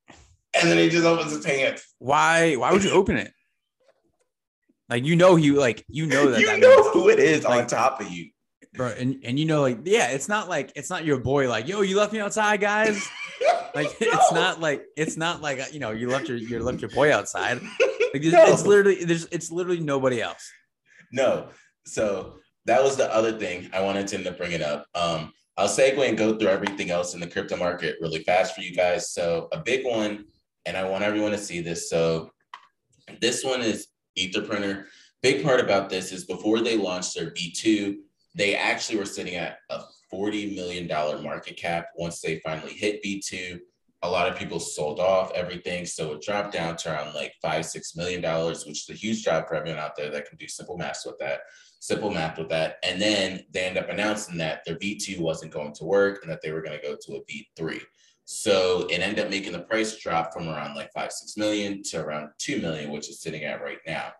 And 0.54 0.68
then 0.68 0.78
he 0.78 0.88
just 0.88 1.04
opens 1.06 1.32
his 1.32 1.44
pants. 1.44 1.94
why 1.98 2.54
why 2.56 2.72
would 2.72 2.82
you 2.84 2.90
open 2.90 3.16
it? 3.16 3.32
Like 4.88 5.04
you 5.04 5.14
know 5.16 5.36
he 5.36 5.52
like 5.52 5.84
you 5.88 6.06
know 6.06 6.30
that 6.30 6.40
you 6.40 6.46
that 6.46 6.58
know 6.58 6.74
means- 6.76 6.88
who 6.92 7.08
it 7.08 7.18
is 7.20 7.44
on 7.44 7.66
top 7.66 8.00
of 8.00 8.10
you. 8.10 8.30
bro, 8.74 8.88
and, 8.88 9.20
and 9.24 9.38
you 9.38 9.44
know 9.46 9.60
like 9.62 9.78
yeah, 9.84 10.08
it's 10.08 10.28
not 10.28 10.48
like 10.48 10.72
it's 10.74 10.90
not 10.90 11.04
your 11.04 11.18
boy 11.18 11.48
like 11.48 11.68
yo 11.68 11.80
you 11.82 11.96
left 11.96 12.12
me 12.12 12.20
outside 12.20 12.60
guys. 12.60 13.08
Like 13.72 13.86
it's 14.00 14.32
not 14.32 14.60
like 14.60 14.84
it's 14.96 15.16
not 15.16 15.40
like 15.42 15.72
you 15.72 15.78
know 15.78 15.92
you 15.92 16.08
left 16.08 16.28
your 16.28 16.36
you 16.36 16.58
left 16.58 16.80
your 16.80 16.90
boy 16.90 17.14
outside. 17.14 17.60
Like 18.12 18.24
it's, 18.24 18.32
No. 18.32 18.44
it's 18.46 18.66
literally 18.66 19.04
there's 19.04 19.26
it's 19.26 19.52
literally 19.52 19.78
nobody 19.78 20.20
else. 20.20 20.50
No. 21.12 21.46
So 21.86 22.34
that 22.64 22.82
was 22.82 22.96
the 22.96 23.08
other 23.14 23.38
thing 23.38 23.70
I 23.72 23.80
wanted 23.82 24.08
to 24.08 24.32
bring 24.32 24.50
it 24.50 24.60
up. 24.62 24.86
Um, 24.96 25.32
I'll 25.56 25.68
segue 25.68 26.08
and 26.08 26.18
go 26.18 26.36
through 26.36 26.48
everything 26.48 26.90
else 26.90 27.14
in 27.14 27.20
the 27.20 27.28
crypto 27.28 27.56
market 27.56 27.94
really 28.00 28.24
fast 28.24 28.56
for 28.56 28.62
you 28.62 28.74
guys. 28.74 29.12
So 29.12 29.46
a 29.52 29.58
big 29.58 29.86
one, 29.86 30.24
and 30.66 30.76
I 30.76 30.88
want 30.88 31.04
everyone 31.04 31.32
to 31.32 31.38
see 31.38 31.60
this. 31.60 31.88
So 31.88 32.30
this 33.20 33.44
one 33.44 33.62
is 33.62 33.88
Etherprinter. 34.18 34.84
Big 35.22 35.44
part 35.44 35.60
about 35.60 35.90
this 35.90 36.12
is 36.12 36.24
before 36.24 36.60
they 36.60 36.76
launched 36.76 37.14
their 37.14 37.30
V2, 37.30 37.96
they 38.34 38.54
actually 38.54 38.98
were 38.98 39.04
sitting 39.04 39.34
at 39.34 39.58
a 39.70 39.82
$40 40.12 40.54
million 40.54 40.88
market 41.22 41.56
cap. 41.56 41.88
Once 41.96 42.20
they 42.20 42.40
finally 42.40 42.72
hit 42.72 43.02
V2, 43.04 43.60
a 44.02 44.10
lot 44.10 44.28
of 44.28 44.38
people 44.38 44.58
sold 44.58 44.98
off 44.98 45.32
everything. 45.34 45.84
So 45.84 46.12
it 46.12 46.22
dropped 46.22 46.52
down 46.52 46.76
to 46.76 46.92
around 46.92 47.14
like 47.14 47.34
five, 47.42 47.66
six 47.66 47.94
million 47.94 48.22
dollars, 48.22 48.64
which 48.64 48.88
is 48.88 48.90
a 48.90 48.98
huge 48.98 49.24
drop 49.24 49.48
for 49.48 49.56
everyone 49.56 49.78
out 49.78 49.94
there 49.96 50.10
that 50.10 50.26
can 50.26 50.38
do 50.38 50.48
simple 50.48 50.78
math 50.78 51.02
with 51.04 51.18
that. 51.18 51.40
Simple 51.80 52.10
math 52.10 52.38
with 52.38 52.48
that. 52.48 52.76
And 52.82 53.00
then 53.00 53.44
they 53.52 53.64
end 53.64 53.78
up 53.78 53.88
announcing 53.88 54.38
that 54.38 54.62
their 54.64 54.76
V2 54.76 55.20
wasn't 55.20 55.52
going 55.52 55.74
to 55.74 55.84
work 55.84 56.20
and 56.22 56.30
that 56.30 56.40
they 56.42 56.52
were 56.52 56.62
going 56.62 56.78
to 56.78 56.86
go 56.86 56.96
to 56.98 57.16
a 57.16 57.62
V3. 57.62 57.80
So 58.32 58.86
it 58.88 59.00
ended 59.00 59.24
up 59.24 59.28
making 59.28 59.50
the 59.50 59.58
price 59.58 59.96
drop 59.96 60.32
from 60.32 60.48
around 60.48 60.76
like 60.76 60.92
five, 60.92 61.10
six 61.10 61.36
million 61.36 61.82
to 61.86 62.00
around 62.00 62.30
two 62.38 62.60
million, 62.60 62.92
which 62.92 63.10
is 63.10 63.20
sitting 63.20 63.42
at 63.42 63.60
right 63.60 63.80
now. 63.88 64.12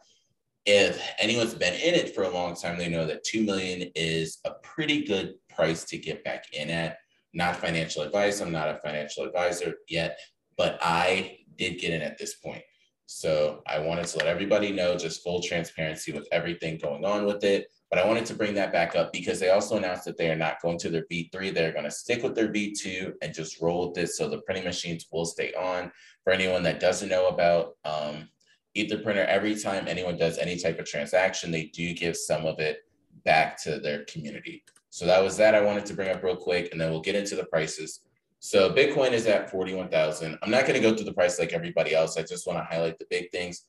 If 0.66 1.01
anyone's 1.20 1.55
been 1.55 1.75
in 1.75 1.94
it 1.94 2.12
for 2.12 2.25
a 2.25 2.29
long 2.29 2.57
time, 2.57 2.77
they 2.77 2.88
know 2.88 3.07
that 3.07 3.23
two 3.23 3.44
million 3.44 3.88
is 3.94 4.40
a 4.44 4.51
pretty 4.64 5.05
good 5.05 5.35
price 5.49 5.85
to 5.85 5.96
get 5.96 6.25
back 6.25 6.46
in 6.53 6.70
at. 6.70 6.99
Not 7.35 7.55
financial 7.55 8.03
advice. 8.03 8.40
I'm 8.40 8.51
not 8.51 8.68
a 8.68 8.81
financial 8.85 9.23
advisor 9.23 9.75
yet, 9.88 10.18
but 10.57 10.81
I 10.83 11.38
did 11.57 11.79
get 11.79 11.92
in 11.92 12.03
at 12.03 12.18
this 12.18 12.35
point. 12.35 12.64
So 13.07 13.62
I 13.68 13.79
wanted 13.79 14.07
to 14.07 14.18
let 14.18 14.27
everybody 14.27 14.73
know 14.73 14.96
just 14.96 15.23
full 15.23 15.40
transparency 15.40 16.11
with 16.11 16.27
everything 16.33 16.79
going 16.79 17.05
on 17.05 17.27
with 17.27 17.44
it. 17.44 17.68
But 17.90 17.98
I 17.98 18.07
wanted 18.07 18.24
to 18.26 18.35
bring 18.35 18.55
that 18.55 18.72
back 18.72 18.94
up 18.94 19.12
because 19.12 19.40
they 19.40 19.50
also 19.50 19.76
announced 19.76 20.05
that 20.05 20.16
they 20.16 20.31
are 20.31 20.37
not 20.37 20.62
going 20.62 20.79
to 20.79 20.90
their 20.90 21.07
V3. 21.11 21.53
They're 21.53 21.72
going 21.72 21.85
to 21.85 21.90
stick 21.90 22.22
with 22.22 22.37
their 22.37 22.48
V2 22.48 23.14
and 23.20 23.35
just 23.35 23.61
roll 23.61 23.87
with 23.87 23.94
this. 23.94 24.16
So 24.16 24.29
the 24.29 24.42
printing 24.42 24.64
machines 24.64 25.07
will 25.11 25.24
stay 25.24 25.53
on. 25.55 25.90
For 26.22 26.33
anyone 26.33 26.62
that 26.62 26.79
doesn't 26.79 27.09
know 27.09 27.26
about 27.26 27.76
um, 27.85 28.29
Ether 28.74 28.98
Printer, 28.98 29.24
every 29.24 29.59
time 29.59 29.88
anyone 29.88 30.16
does 30.16 30.38
any 30.38 30.57
type 30.57 30.79
of 30.79 30.87
transaction, 30.87 31.50
they 31.50 31.64
do 31.64 31.92
give 31.92 32.16
some 32.16 32.46
of 32.46 32.61
it 32.61 32.79
back 33.24 33.61
to 33.64 33.81
their 33.81 34.05
community. 34.05 34.62
So 34.90 35.07
that 35.07 35.22
was 35.22 35.37
that 35.38 35.55
I 35.55 35.61
wanted 35.61 35.87
to 35.87 35.94
bring 35.94 36.11
up 36.11 36.22
real 36.22 36.37
quick, 36.37 36.68
and 36.70 36.81
then 36.81 36.90
we'll 36.90 37.00
get 37.00 37.16
into 37.16 37.35
the 37.35 37.44
prices. 37.44 38.00
So 38.38 38.72
Bitcoin 38.72 39.12
is 39.12 39.26
at 39.26 39.50
41,000. 39.50 40.38
I'm 40.42 40.50
not 40.50 40.66
going 40.66 40.81
to 40.81 40.81
go 40.81 40.94
through 40.94 41.05
the 41.05 41.12
price 41.12 41.38
like 41.38 41.53
everybody 41.53 41.94
else. 41.94 42.16
I 42.16 42.22
just 42.22 42.46
want 42.46 42.59
to 42.59 42.64
highlight 42.64 42.98
the 42.98 43.07
big 43.11 43.31
things. 43.31 43.64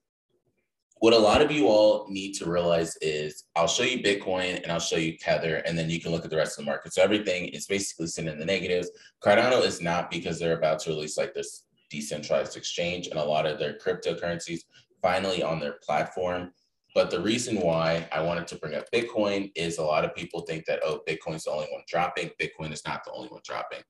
What 1.02 1.14
a 1.14 1.18
lot 1.18 1.42
of 1.42 1.52
you 1.52 1.66
all 1.66 2.06
need 2.10 2.34
to 2.34 2.48
realize 2.48 2.96
is 3.02 3.46
I'll 3.56 3.66
show 3.66 3.82
you 3.82 4.04
Bitcoin 4.04 4.62
and 4.62 4.72
I'll 4.72 4.80
show 4.80 4.98
you 4.98 5.18
Tether, 5.18 5.56
and 5.66 5.76
then 5.76 5.90
you 5.90 6.00
can 6.00 6.12
look 6.12 6.26
at 6.26 6.30
the 6.30 6.38
rest 6.38 6.60
of 6.60 6.64
the 6.64 6.70
market. 6.70 6.94
So 6.94 7.02
everything 7.02 7.48
is 7.48 7.66
basically 7.66 8.06
sitting 8.06 8.32
in 8.32 8.38
the 8.38 8.46
negatives. 8.46 8.92
Cardano 9.20 9.66
is 9.66 9.82
not 9.82 10.12
because 10.12 10.38
they're 10.38 10.60
about 10.60 10.78
to 10.82 10.92
release 10.92 11.18
like 11.18 11.34
this 11.34 11.64
decentralized 11.90 12.56
exchange 12.56 13.08
and 13.08 13.18
a 13.18 13.24
lot 13.24 13.48
of 13.48 13.58
their 13.58 13.80
cryptocurrencies 13.80 14.60
finally 15.02 15.42
on 15.42 15.60
their 15.60 15.80
platform. 15.84 16.52
But 16.94 17.10
the 17.10 17.20
reason 17.20 17.62
why 17.62 18.08
I 18.12 18.22
wanted 18.22 18.46
to 18.50 18.58
bring 18.58 18.76
up 18.76 18.86
Bitcoin 18.94 19.52
is 19.56 19.80
a 19.80 19.84
lot 19.84 20.06
of 20.06 20.14
people 20.14 20.42
think 20.42 20.66
that, 20.68 20.82
oh, 20.86 21.02
Bitcoin's 21.10 21.46
the 21.46 21.52
only 21.52 21.68
one 21.72 21.82
dropping. 21.88 22.30
Bitcoin 22.40 22.72
is 22.72 22.86
not 22.86 23.04
the 23.04 23.12
only 23.14 23.30
one 23.30 23.42
dropping 23.44 23.82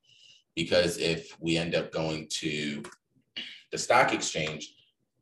because 0.56 0.97
if 0.97 1.36
we 1.41 1.58
end 1.58 1.76
up 1.76 1.91
going 1.91 2.30
to 2.39 2.82
the 3.74 3.78
stock 3.78 4.13
exchange, 4.13 4.76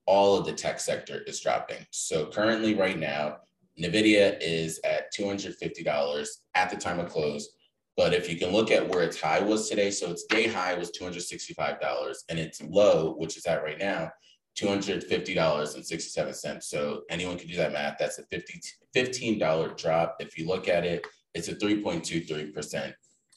all 0.09 0.35
of 0.35 0.43
the 0.43 0.51
tech 0.51 0.79
sector 0.79 1.21
is 1.27 1.39
dropping. 1.39 1.85
So 1.91 2.25
currently, 2.25 2.73
right 2.73 2.97
now, 2.97 3.37
NVIDIA 3.79 4.39
is 4.41 4.79
at 4.83 5.13
$250 5.13 6.27
at 6.55 6.71
the 6.71 6.75
time 6.75 6.99
of 6.99 7.09
close. 7.09 7.49
But 7.95 8.15
if 8.15 8.27
you 8.27 8.35
can 8.35 8.49
look 8.49 8.71
at 8.71 8.89
where 8.89 9.03
its 9.03 9.21
high 9.21 9.39
was 9.39 9.69
today, 9.69 9.91
so 9.91 10.09
its 10.09 10.25
day 10.25 10.47
high 10.47 10.73
was 10.73 10.89
$265 10.99 12.15
and 12.27 12.39
its 12.39 12.59
low, 12.63 13.13
which 13.19 13.37
is 13.37 13.45
at 13.45 13.61
right 13.61 13.77
now, 13.77 14.09
$250.67. 14.57 16.63
So 16.63 17.01
anyone 17.11 17.37
can 17.37 17.47
do 17.47 17.57
that 17.57 17.71
math. 17.71 17.97
That's 17.99 18.17
a 18.17 18.23
$50, 18.23 18.65
$15 18.97 19.77
drop. 19.77 20.15
If 20.19 20.39
you 20.39 20.47
look 20.47 20.67
at 20.67 20.85
it, 20.85 21.05
it's 21.35 21.49
a 21.49 21.55
3.23% 21.55 22.93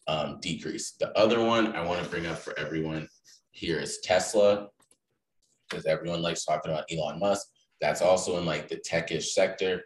um, 0.08 0.38
decrease. 0.40 0.92
The 0.92 1.14
other 1.18 1.44
one 1.44 1.76
I 1.76 1.84
want 1.84 2.02
to 2.02 2.08
bring 2.08 2.24
up 2.24 2.38
for 2.38 2.58
everyone 2.58 3.10
here 3.50 3.78
is 3.78 3.98
Tesla, 3.98 4.68
because 5.72 5.86
everyone 5.86 6.22
likes 6.22 6.44
talking 6.44 6.70
about 6.70 6.84
Elon 6.90 7.18
Musk. 7.18 7.46
That's 7.80 8.02
also 8.02 8.38
in 8.38 8.46
like 8.46 8.68
the 8.68 8.76
techish 8.76 9.32
sector. 9.32 9.82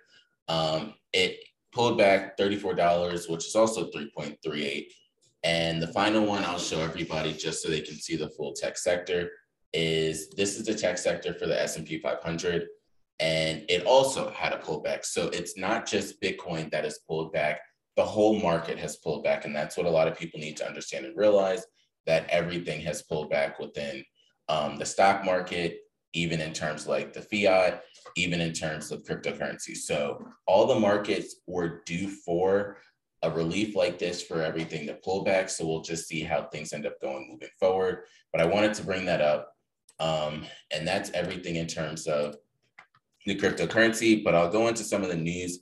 Um, 0.49 0.95
it 1.13 1.39
pulled 1.73 1.97
back 1.97 2.37
$34, 2.37 3.31
which 3.31 3.47
is 3.47 3.55
also 3.55 3.91
3.38. 3.91 4.87
And 5.45 5.81
the 5.81 5.89
final 5.89 6.27
one 6.27 6.45
I'll 6.45 6.59
show 6.59 6.81
everybody 6.81 7.33
just 7.33 7.63
so 7.63 7.69
they 7.69 7.81
can 7.81 7.95
see 7.95 8.17
the 8.17 8.31
full 8.31 8.53
tech 8.53 8.77
sector 8.77 9.31
is 9.73 10.31
this 10.31 10.59
is 10.59 10.67
the 10.67 10.75
tech 10.75 10.99
sector 10.99 11.35
for 11.35 11.47
the 11.47 11.61
S&P 11.61 11.99
500 12.01 12.67
and 13.19 13.65
it 13.69 13.87
also 13.87 14.31
had 14.31 14.53
a 14.53 14.59
pullback. 14.59 15.05
So 15.05 15.29
it's 15.29 15.57
not 15.57 15.87
just 15.87 16.21
Bitcoin 16.21 16.71
that 16.71 16.85
has 16.85 16.99
pulled 17.09 17.33
back 17.33 17.61
the 17.97 18.05
whole 18.05 18.39
market 18.39 18.79
has 18.79 18.97
pulled 18.97 19.25
back. 19.25 19.45
And 19.45 19.57
that's 19.57 19.77
what 19.77 19.87
a 19.87 19.91
lot 19.91 20.07
of 20.07 20.19
people 20.19 20.39
need 20.39 20.57
to 20.59 20.67
understand 20.67 21.07
and 21.07 21.17
realize 21.17 21.65
that 22.07 22.29
everything 22.29 22.81
has 22.83 23.03
pulled 23.03 23.31
back 23.31 23.59
within 23.59 24.05
um, 24.49 24.77
the 24.77 24.87
stock 24.87 25.25
market, 25.25 25.81
even 26.13 26.41
in 26.41 26.53
terms 26.53 26.87
like 26.87 27.13
the 27.13 27.23
fiat, 27.23 27.83
even 28.17 28.41
in 28.41 28.53
terms 28.53 28.91
of 28.91 29.05
cryptocurrency. 29.05 29.77
So 29.77 30.27
all 30.47 30.67
the 30.67 30.79
markets 30.79 31.37
were 31.47 31.83
due 31.85 32.09
for 32.09 32.79
a 33.23 33.31
relief 33.31 33.75
like 33.75 33.99
this 33.99 34.23
for 34.23 34.43
everything 34.43 34.87
that 34.87 35.03
pulled 35.03 35.25
back. 35.25 35.49
So 35.49 35.67
we'll 35.67 35.83
just 35.83 36.07
see 36.07 36.23
how 36.23 36.45
things 36.45 36.73
end 36.73 36.87
up 36.87 37.01
going 37.01 37.29
moving 37.31 37.49
forward. 37.59 38.05
But 38.33 38.41
I 38.41 38.47
wanted 38.47 38.75
to 38.75 38.85
bring 38.85 39.05
that 39.07 39.21
up. 39.21 39.53
Um, 39.99 40.45
and 40.73 40.87
that's 40.87 41.11
everything 41.11 41.57
in 41.57 41.67
terms 41.67 42.07
of 42.07 42.37
the 43.25 43.35
cryptocurrency. 43.35 44.23
But 44.23 44.35
I'll 44.35 44.51
go 44.51 44.69
into 44.69 44.85
some 44.85 45.03
of 45.03 45.09
the 45.09 45.17
news 45.17 45.61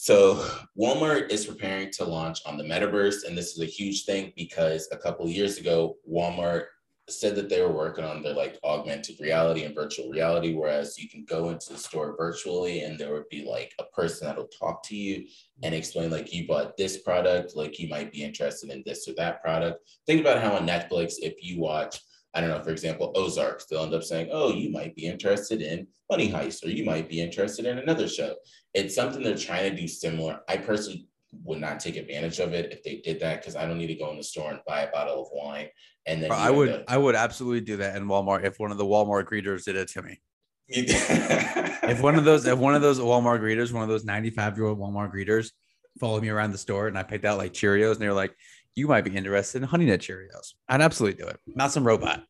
so 0.00 0.48
Walmart 0.78 1.32
is 1.32 1.44
preparing 1.44 1.90
to 1.94 2.04
launch 2.04 2.38
on 2.46 2.56
the 2.56 2.62
metaverse, 2.62 3.26
and 3.26 3.36
this 3.36 3.50
is 3.50 3.60
a 3.60 3.64
huge 3.64 4.04
thing 4.04 4.32
because 4.36 4.88
a 4.92 4.96
couple 4.96 5.28
years 5.28 5.58
ago, 5.58 5.96
Walmart 6.08 6.66
said 7.08 7.34
that 7.36 7.48
they 7.48 7.60
were 7.60 7.72
working 7.72 8.04
on 8.04 8.22
their 8.22 8.34
like 8.34 8.58
augmented 8.64 9.18
reality 9.20 9.64
and 9.64 9.74
virtual 9.74 10.10
reality, 10.10 10.54
whereas 10.54 10.98
you 10.98 11.08
can 11.08 11.24
go 11.24 11.50
into 11.50 11.72
the 11.72 11.78
store 11.78 12.16
virtually 12.16 12.80
and 12.80 12.98
there 12.98 13.12
would 13.12 13.28
be 13.28 13.44
like 13.44 13.72
a 13.78 13.84
person 13.84 14.26
that'll 14.26 14.48
talk 14.48 14.82
to 14.84 14.96
you 14.96 15.26
and 15.62 15.74
explain 15.74 16.10
like 16.10 16.32
you 16.32 16.46
bought 16.46 16.76
this 16.76 16.98
product, 16.98 17.56
like 17.56 17.78
you 17.78 17.88
might 17.88 18.12
be 18.12 18.22
interested 18.22 18.70
in 18.70 18.82
this 18.86 19.08
or 19.08 19.14
that 19.16 19.42
product. 19.42 19.88
Think 20.06 20.20
about 20.20 20.42
how 20.42 20.52
on 20.52 20.66
Netflix, 20.66 21.14
if 21.18 21.42
you 21.42 21.60
watch 21.60 22.00
I 22.34 22.40
don't 22.40 22.50
know, 22.50 22.62
for 22.62 22.70
example, 22.70 23.12
Ozarks, 23.16 23.64
they'll 23.64 23.82
end 23.82 23.94
up 23.94 24.04
saying, 24.04 24.28
oh, 24.30 24.52
you 24.52 24.70
might 24.70 24.94
be 24.94 25.06
interested 25.06 25.62
in 25.62 25.86
Money 26.10 26.30
Heist, 26.30 26.64
or 26.64 26.68
you 26.68 26.84
might 26.84 27.08
be 27.08 27.20
interested 27.20 27.64
in 27.64 27.78
another 27.78 28.06
show. 28.06 28.34
It's 28.74 28.94
something 28.94 29.22
they're 29.22 29.36
trying 29.36 29.70
to 29.70 29.80
do 29.80 29.88
similar. 29.88 30.40
I 30.46 30.58
personally 30.58 31.07
would 31.44 31.60
not 31.60 31.80
take 31.80 31.96
advantage 31.96 32.38
of 32.38 32.52
it 32.52 32.72
if 32.72 32.82
they 32.82 32.96
did 33.04 33.20
that 33.20 33.40
because 33.40 33.56
I 33.56 33.66
don't 33.66 33.78
need 33.78 33.88
to 33.88 33.94
go 33.94 34.10
in 34.10 34.16
the 34.16 34.24
store 34.24 34.50
and 34.50 34.60
buy 34.66 34.82
a 34.82 34.90
bottle 34.90 35.22
of 35.22 35.28
wine. 35.32 35.68
And 36.06 36.22
then 36.22 36.32
I 36.32 36.50
would, 36.50 36.84
I 36.88 36.96
would 36.96 37.14
absolutely 37.14 37.60
do 37.60 37.76
that 37.78 37.96
in 37.96 38.06
Walmart 38.06 38.44
if 38.44 38.58
one 38.58 38.70
of 38.70 38.78
the 38.78 38.84
Walmart 38.84 39.24
greeters 39.24 39.64
did 39.64 39.76
it 39.76 39.88
to 39.88 40.02
me. 40.02 40.20
if 40.68 42.00
one 42.00 42.16
of 42.16 42.24
those, 42.24 42.46
if 42.46 42.58
one 42.58 42.74
of 42.74 42.82
those 42.82 42.98
Walmart 42.98 43.40
greeters, 43.40 43.72
one 43.72 43.82
of 43.82 43.88
those 43.88 44.04
95 44.04 44.56
year 44.56 44.66
old 44.66 44.78
Walmart 44.78 45.12
greeters 45.12 45.50
followed 45.98 46.22
me 46.22 46.28
around 46.28 46.52
the 46.52 46.58
store 46.58 46.88
and 46.88 46.98
I 46.98 47.02
picked 47.02 47.24
out 47.24 47.38
like 47.38 47.52
Cheerios 47.52 47.92
and 47.92 48.00
they 48.00 48.08
were 48.08 48.14
like, 48.14 48.34
you 48.74 48.86
might 48.86 49.04
be 49.04 49.14
interested 49.14 49.62
in 49.62 49.68
Honey 49.68 49.86
Nut 49.86 50.00
Cheerios. 50.00 50.54
I'd 50.68 50.80
absolutely 50.80 51.22
do 51.22 51.28
it. 51.28 51.38
Not 51.46 51.72
some 51.72 51.86
robot. 51.86 52.22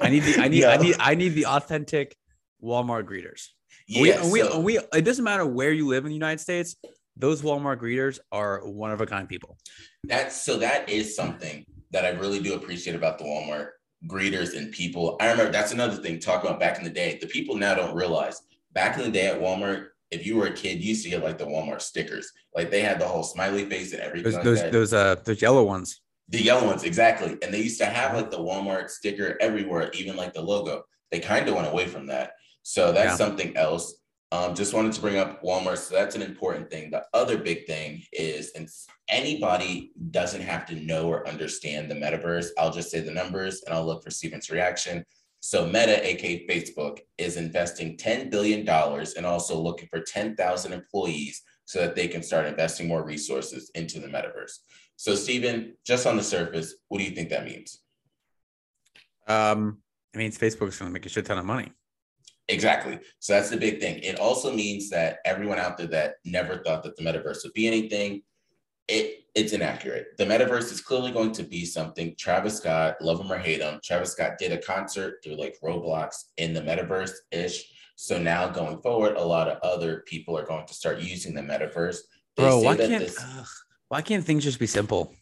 I 0.00 0.10
need 0.10 0.20
the 0.20 0.40
I 0.40 0.48
need 0.48 0.60
yeah. 0.60 0.70
I 0.70 0.76
need 0.76 0.96
I 0.98 1.14
need 1.14 1.30
the 1.30 1.46
authentic 1.46 2.16
Walmart 2.62 3.04
greeters. 3.04 3.48
Yeah, 3.86 4.28
we, 4.30 4.40
so, 4.40 4.60
we, 4.60 4.78
we 4.78 4.84
it 4.92 5.02
doesn't 5.02 5.24
matter 5.24 5.46
where 5.46 5.72
you 5.72 5.86
live 5.86 6.04
in 6.04 6.08
the 6.08 6.14
United 6.14 6.40
States. 6.40 6.76
Those 7.16 7.42
Walmart 7.42 7.78
greeters 7.78 8.18
are 8.30 8.66
one 8.66 8.90
of 8.90 9.00
a 9.00 9.06
kind 9.06 9.28
people. 9.28 9.58
That's 10.04 10.40
so 10.40 10.58
that 10.58 10.88
is 10.88 11.14
something 11.14 11.64
that 11.90 12.04
I 12.04 12.10
really 12.10 12.40
do 12.40 12.54
appreciate 12.54 12.96
about 12.96 13.18
the 13.18 13.24
Walmart 13.24 13.68
greeters 14.06 14.56
and 14.56 14.72
people. 14.72 15.16
I 15.20 15.30
remember 15.30 15.52
that's 15.52 15.72
another 15.72 15.96
thing 15.96 16.18
talking 16.18 16.48
about 16.48 16.60
back 16.60 16.78
in 16.78 16.84
the 16.84 16.90
day. 16.90 17.18
The 17.20 17.26
people 17.26 17.56
now 17.56 17.74
don't 17.74 17.94
realize 17.94 18.40
back 18.72 18.96
in 18.96 19.04
the 19.04 19.10
day 19.10 19.26
at 19.26 19.40
Walmart, 19.40 19.88
if 20.10 20.26
you 20.26 20.36
were 20.36 20.46
a 20.46 20.52
kid, 20.52 20.80
you 20.82 20.90
used 20.90 21.04
to 21.04 21.10
get 21.10 21.22
like 21.22 21.38
the 21.38 21.46
Walmart 21.46 21.80
stickers. 21.80 22.30
Like 22.54 22.70
they 22.70 22.82
had 22.82 22.98
the 22.98 23.06
whole 23.06 23.22
smiley 23.22 23.64
face 23.64 23.92
and 23.92 24.02
everything. 24.02 24.32
Those 24.32 24.62
like 24.62 24.72
those, 24.72 24.90
those 24.90 24.92
uh 24.94 25.16
those 25.24 25.40
yellow 25.40 25.64
ones. 25.64 26.00
The 26.28 26.42
yellow 26.42 26.66
ones, 26.66 26.84
exactly. 26.84 27.36
And 27.42 27.52
they 27.52 27.62
used 27.62 27.80
to 27.80 27.86
have 27.86 28.14
like 28.14 28.30
the 28.30 28.38
Walmart 28.38 28.90
sticker 28.90 29.36
everywhere, 29.40 29.90
even 29.92 30.16
like 30.16 30.32
the 30.32 30.40
logo. 30.40 30.84
They 31.10 31.20
kind 31.20 31.46
of 31.48 31.54
went 31.54 31.68
away 31.68 31.86
from 31.86 32.06
that. 32.06 32.32
So 32.62 32.92
that's 32.92 33.12
yeah. 33.12 33.16
something 33.16 33.56
else. 33.56 33.94
Um, 34.32 34.54
just 34.54 34.72
wanted 34.72 34.94
to 34.94 35.00
bring 35.02 35.18
up 35.18 35.42
Walmart. 35.42 35.76
So 35.76 35.94
that's 35.94 36.16
an 36.16 36.22
important 36.22 36.70
thing. 36.70 36.90
The 36.90 37.04
other 37.12 37.36
big 37.36 37.66
thing 37.66 38.02
is, 38.14 38.50
and 38.56 38.66
anybody 39.10 39.92
doesn't 40.10 40.40
have 40.40 40.64
to 40.66 40.74
know 40.74 41.06
or 41.06 41.28
understand 41.28 41.90
the 41.90 41.96
metaverse. 41.96 42.46
I'll 42.58 42.72
just 42.72 42.90
say 42.90 43.00
the 43.00 43.10
numbers 43.10 43.62
and 43.66 43.74
I'll 43.74 43.84
look 43.84 44.02
for 44.02 44.10
Steven's 44.10 44.48
reaction. 44.48 45.04
So 45.40 45.66
Meta, 45.66 46.02
aka 46.08 46.46
Facebook, 46.46 47.00
is 47.18 47.36
investing 47.36 47.98
$10 47.98 48.30
billion 48.30 48.66
and 48.66 49.26
also 49.26 49.60
looking 49.60 49.88
for 49.88 50.00
10,000 50.00 50.72
employees 50.72 51.42
so 51.66 51.80
that 51.80 51.94
they 51.94 52.08
can 52.08 52.22
start 52.22 52.46
investing 52.46 52.88
more 52.88 53.04
resources 53.04 53.70
into 53.74 54.00
the 54.00 54.08
metaverse. 54.08 54.60
So, 54.96 55.14
Stephen, 55.14 55.74
just 55.84 56.06
on 56.06 56.16
the 56.16 56.22
surface, 56.22 56.76
what 56.88 56.98
do 56.98 57.04
you 57.04 57.10
think 57.10 57.28
that 57.30 57.44
means? 57.44 57.80
Um, 59.26 59.82
it 60.14 60.18
means 60.18 60.38
Facebook's 60.38 60.78
going 60.78 60.88
to 60.88 60.92
make 60.92 61.04
a 61.04 61.10
shit 61.10 61.26
ton 61.26 61.38
of 61.38 61.44
money. 61.44 61.72
Exactly. 62.48 62.98
So 63.18 63.34
that's 63.34 63.50
the 63.50 63.56
big 63.56 63.80
thing. 63.80 63.98
It 64.00 64.18
also 64.18 64.52
means 64.52 64.90
that 64.90 65.18
everyone 65.24 65.58
out 65.58 65.76
there 65.76 65.86
that 65.88 66.16
never 66.24 66.58
thought 66.58 66.82
that 66.82 66.96
the 66.96 67.02
metaverse 67.02 67.44
would 67.44 67.52
be 67.52 67.66
anything, 67.66 68.22
it 68.88 69.18
it's 69.34 69.52
inaccurate. 69.52 70.08
The 70.18 70.26
metaverse 70.26 70.70
is 70.70 70.82
clearly 70.82 71.10
going 71.10 71.32
to 71.32 71.42
be 71.42 71.64
something. 71.64 72.14
Travis 72.18 72.58
Scott, 72.58 72.96
love 73.00 73.18
him 73.18 73.32
or 73.32 73.38
hate 73.38 73.62
him, 73.62 73.80
Travis 73.82 74.12
Scott 74.12 74.32
did 74.38 74.52
a 74.52 74.58
concert 74.58 75.20
through 75.24 75.36
like 75.36 75.56
Roblox 75.64 76.24
in 76.36 76.52
the 76.52 76.60
metaverse 76.60 77.12
ish. 77.30 77.64
So 77.96 78.18
now 78.18 78.48
going 78.48 78.82
forward, 78.82 79.16
a 79.16 79.24
lot 79.24 79.48
of 79.48 79.58
other 79.62 80.02
people 80.06 80.36
are 80.36 80.44
going 80.44 80.66
to 80.66 80.74
start 80.74 80.98
using 80.98 81.34
the 81.34 81.40
metaverse. 81.40 81.98
They 82.36 82.42
Bro, 82.42 82.60
why 82.60 82.76
can't 82.76 82.98
this, 82.98 83.24
why 83.88 84.02
can't 84.02 84.24
things 84.24 84.44
just 84.44 84.58
be 84.58 84.66
simple? 84.66 85.14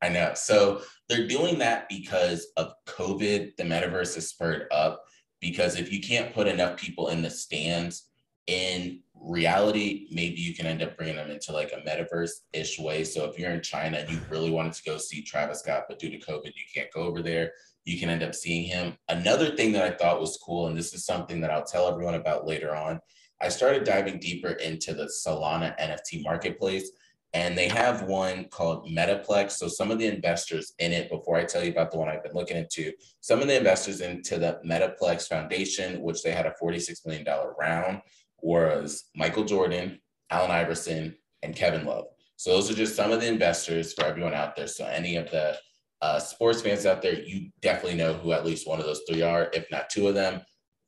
I 0.00 0.08
know. 0.08 0.32
So 0.34 0.82
they're 1.08 1.26
doing 1.26 1.58
that 1.58 1.88
because 1.88 2.46
of 2.56 2.72
COVID. 2.86 3.56
The 3.56 3.64
metaverse 3.64 4.16
is 4.16 4.28
spurred 4.28 4.66
up 4.70 5.02
because 5.44 5.78
if 5.78 5.92
you 5.92 6.00
can't 6.00 6.32
put 6.32 6.46
enough 6.46 6.78
people 6.78 7.08
in 7.08 7.20
the 7.20 7.28
stands 7.28 8.08
in 8.46 9.00
reality, 9.14 10.06
maybe 10.10 10.40
you 10.40 10.54
can 10.54 10.64
end 10.64 10.82
up 10.82 10.96
bringing 10.96 11.16
them 11.16 11.30
into 11.30 11.52
like 11.52 11.70
a 11.72 11.86
metaverse 11.86 12.30
ish 12.54 12.78
way. 12.78 13.04
So 13.04 13.26
if 13.26 13.38
you're 13.38 13.50
in 13.50 13.60
China 13.60 13.98
and 13.98 14.10
you 14.10 14.18
really 14.30 14.50
wanted 14.50 14.72
to 14.72 14.82
go 14.84 14.96
see 14.96 15.20
Travis 15.20 15.60
Scott, 15.60 15.84
but 15.86 15.98
due 15.98 16.08
to 16.08 16.18
COVID, 16.18 16.46
you 16.46 16.64
can't 16.74 16.90
go 16.94 17.02
over 17.02 17.20
there, 17.20 17.52
you 17.84 18.00
can 18.00 18.08
end 18.08 18.22
up 18.22 18.34
seeing 18.34 18.64
him. 18.64 18.96
Another 19.10 19.54
thing 19.54 19.72
that 19.72 19.84
I 19.84 19.94
thought 19.94 20.18
was 20.18 20.40
cool, 20.42 20.68
and 20.68 20.76
this 20.76 20.94
is 20.94 21.04
something 21.04 21.42
that 21.42 21.50
I'll 21.50 21.62
tell 21.62 21.88
everyone 21.88 22.14
about 22.14 22.46
later 22.46 22.74
on. 22.74 22.98
I 23.42 23.50
started 23.50 23.84
diving 23.84 24.20
deeper 24.20 24.52
into 24.52 24.94
the 24.94 25.12
Solana 25.26 25.78
NFT 25.78 26.22
marketplace. 26.22 26.90
And 27.34 27.58
they 27.58 27.68
have 27.68 28.02
one 28.02 28.44
called 28.44 28.88
Metaplex. 28.88 29.52
So 29.52 29.66
some 29.66 29.90
of 29.90 29.98
the 29.98 30.06
investors 30.06 30.72
in 30.78 30.92
it, 30.92 31.10
before 31.10 31.36
I 31.36 31.44
tell 31.44 31.64
you 31.64 31.72
about 31.72 31.90
the 31.90 31.98
one 31.98 32.08
I've 32.08 32.22
been 32.22 32.32
looking 32.32 32.56
into, 32.56 32.92
some 33.20 33.42
of 33.42 33.48
the 33.48 33.56
investors 33.56 34.00
into 34.00 34.38
the 34.38 34.60
Metaplex 34.64 35.26
Foundation, 35.26 36.00
which 36.00 36.22
they 36.22 36.30
had 36.30 36.46
a 36.46 36.54
$46 36.62 37.04
million 37.04 37.26
round, 37.58 38.02
was 38.40 39.10
Michael 39.16 39.44
Jordan, 39.44 39.98
Allen 40.30 40.52
Iverson, 40.52 41.16
and 41.42 41.56
Kevin 41.56 41.84
Love. 41.84 42.04
So 42.36 42.50
those 42.50 42.70
are 42.70 42.74
just 42.74 42.94
some 42.94 43.10
of 43.10 43.20
the 43.20 43.28
investors 43.28 43.92
for 43.94 44.04
everyone 44.04 44.34
out 44.34 44.54
there. 44.54 44.68
So 44.68 44.86
any 44.86 45.16
of 45.16 45.30
the 45.30 45.56
uh, 46.02 46.20
sports 46.20 46.62
fans 46.62 46.86
out 46.86 47.02
there, 47.02 47.18
you 47.18 47.50
definitely 47.62 47.98
know 47.98 48.14
who 48.14 48.32
at 48.32 48.44
least 48.44 48.68
one 48.68 48.78
of 48.78 48.86
those 48.86 49.02
three 49.08 49.22
are, 49.22 49.50
if 49.52 49.68
not 49.70 49.90
two 49.90 50.06
of 50.06 50.14
them. 50.14 50.40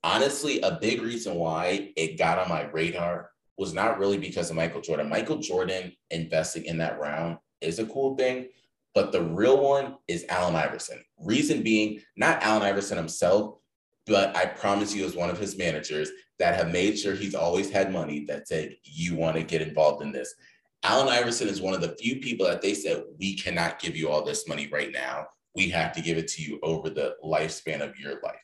Honestly, 0.05 0.61
a 0.61 0.79
big 0.81 1.03
reason 1.03 1.35
why 1.35 1.93
it 1.97 2.19
got 2.19 2.39
on 2.39 2.49
my 2.49 2.65
radar 2.71 3.31
was 3.59 3.73
not 3.73 3.99
really 3.99 4.19
because 4.19 4.51
of 4.51 4.57
Michael 4.57 4.81
Jordan. 4.81 5.09
Michael 5.09 5.39
Jordan 5.39 5.93
investing 6.11 6.65
in 6.67 6.79
that 6.79 6.99
round 7.01 7.39
is 7.61 7.79
a 7.79 7.87
cool 7.87 8.17
thing, 8.17 8.49
but 8.95 9.13
the 9.13 9.23
real 9.23 9.63
one 9.63 9.97
is 10.09 10.25
Allen 10.29 10.55
Iverson. 10.55 11.03
Reason 11.19 11.63
being, 11.63 12.01
not 12.17 12.43
Allen 12.43 12.63
Iverson 12.63 12.97
himself, 12.97 13.59
but 14.07 14.37
I 14.37 14.47
promise 14.47 14.95
you, 14.95 15.05
as 15.05 15.17
one 15.17 15.31
of 15.31 15.39
his 15.39 15.59
managers 15.59 16.11
that 16.39 16.55
have 16.55 16.71
made 16.71 16.99
sure 16.99 17.15
he's 17.15 17.35
always 17.35 17.71
had 17.71 17.93
money 17.93 18.25
that 18.27 18.47
said, 18.47 18.77
You 18.85 19.17
want 19.17 19.37
to 19.37 19.43
get 19.43 19.63
involved 19.63 20.03
in 20.03 20.13
this. 20.13 20.35
Allen 20.83 21.09
Iverson 21.09 21.49
is 21.49 21.61
one 21.61 21.75
of 21.75 21.81
the 21.81 21.97
few 22.01 22.21
people 22.21 22.47
that 22.47 22.63
they 22.63 22.75
said, 22.75 23.03
We 23.19 23.37
cannot 23.37 23.81
give 23.81 23.97
you 23.97 24.09
all 24.09 24.25
this 24.25 24.47
money 24.47 24.69
right 24.71 24.93
now. 24.93 25.27
We 25.57 25.71
have 25.71 25.93
to 25.93 26.03
give 26.03 26.19
it 26.19 26.29
to 26.29 26.43
you 26.43 26.61
over 26.63 26.89
the 26.91 27.17
lifespan 27.25 27.81
of 27.81 27.99
your 27.99 28.21
life. 28.23 28.37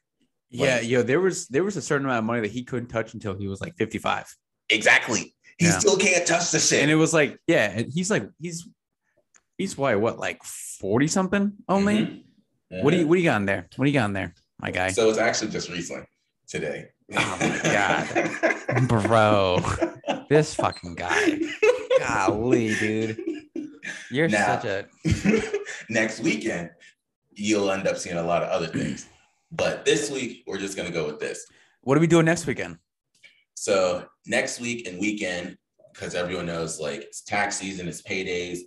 Yeah, 0.50 0.80
yo, 0.80 1.02
there 1.02 1.20
was 1.20 1.46
there 1.48 1.64
was 1.64 1.76
a 1.76 1.82
certain 1.82 2.06
amount 2.06 2.18
of 2.18 2.24
money 2.24 2.40
that 2.42 2.50
he 2.50 2.62
couldn't 2.62 2.88
touch 2.88 3.14
until 3.14 3.34
he 3.34 3.48
was 3.48 3.60
like 3.60 3.74
55. 3.76 4.36
Exactly. 4.72 5.34
He 5.58 5.66
yeah. 5.66 5.78
still 5.78 5.96
can't 5.96 6.26
touch 6.26 6.50
the 6.50 6.58
shit. 6.58 6.82
And 6.82 6.90
it 6.90 6.96
was 6.96 7.12
like, 7.12 7.38
yeah, 7.46 7.70
and 7.70 7.92
he's 7.92 8.10
like, 8.10 8.28
he's 8.40 8.66
he's 9.58 9.76
why 9.76 9.94
what, 9.94 10.18
like 10.18 10.42
40 10.42 11.06
something 11.06 11.52
only? 11.68 11.98
Mm-hmm. 11.98 12.16
Yeah. 12.70 12.82
What 12.82 12.90
do 12.92 12.98
you 12.98 13.06
what 13.06 13.16
do 13.16 13.20
you 13.20 13.28
got 13.28 13.36
in 13.36 13.46
there? 13.46 13.68
What 13.76 13.84
do 13.84 13.90
you 13.90 13.98
got 13.98 14.06
in 14.06 14.12
there, 14.12 14.34
my 14.60 14.70
guy? 14.70 14.88
So 14.88 15.08
it's 15.10 15.18
actually 15.18 15.50
just 15.50 15.68
recently 15.68 16.06
today. 16.48 16.88
Oh 17.14 17.38
my 17.40 17.60
god. 17.62 18.88
Bro. 18.88 19.60
This 20.28 20.54
fucking 20.54 20.94
guy. 20.94 21.38
Golly, 21.98 22.74
dude. 22.74 23.22
You're 24.10 24.28
now, 24.28 24.60
such 24.60 24.64
a 24.64 25.42
next 25.90 26.20
weekend, 26.20 26.70
you'll 27.32 27.70
end 27.70 27.86
up 27.86 27.98
seeing 27.98 28.16
a 28.16 28.22
lot 28.22 28.42
of 28.42 28.48
other 28.48 28.66
things. 28.66 29.06
But 29.50 29.84
this 29.84 30.10
week, 30.10 30.44
we're 30.46 30.58
just 30.58 30.76
gonna 30.76 30.90
go 30.90 31.06
with 31.06 31.20
this. 31.20 31.46
What 31.82 31.98
are 31.98 32.00
we 32.00 32.06
doing 32.06 32.24
next 32.24 32.46
weekend? 32.46 32.78
So 33.62 34.06
next 34.26 34.58
week 34.58 34.88
and 34.88 34.98
weekend, 34.98 35.56
because 35.92 36.16
everyone 36.16 36.46
knows 36.46 36.80
like 36.80 37.02
it's 37.02 37.20
tax 37.20 37.58
season, 37.58 37.86
it's 37.86 38.02
paydays, 38.02 38.58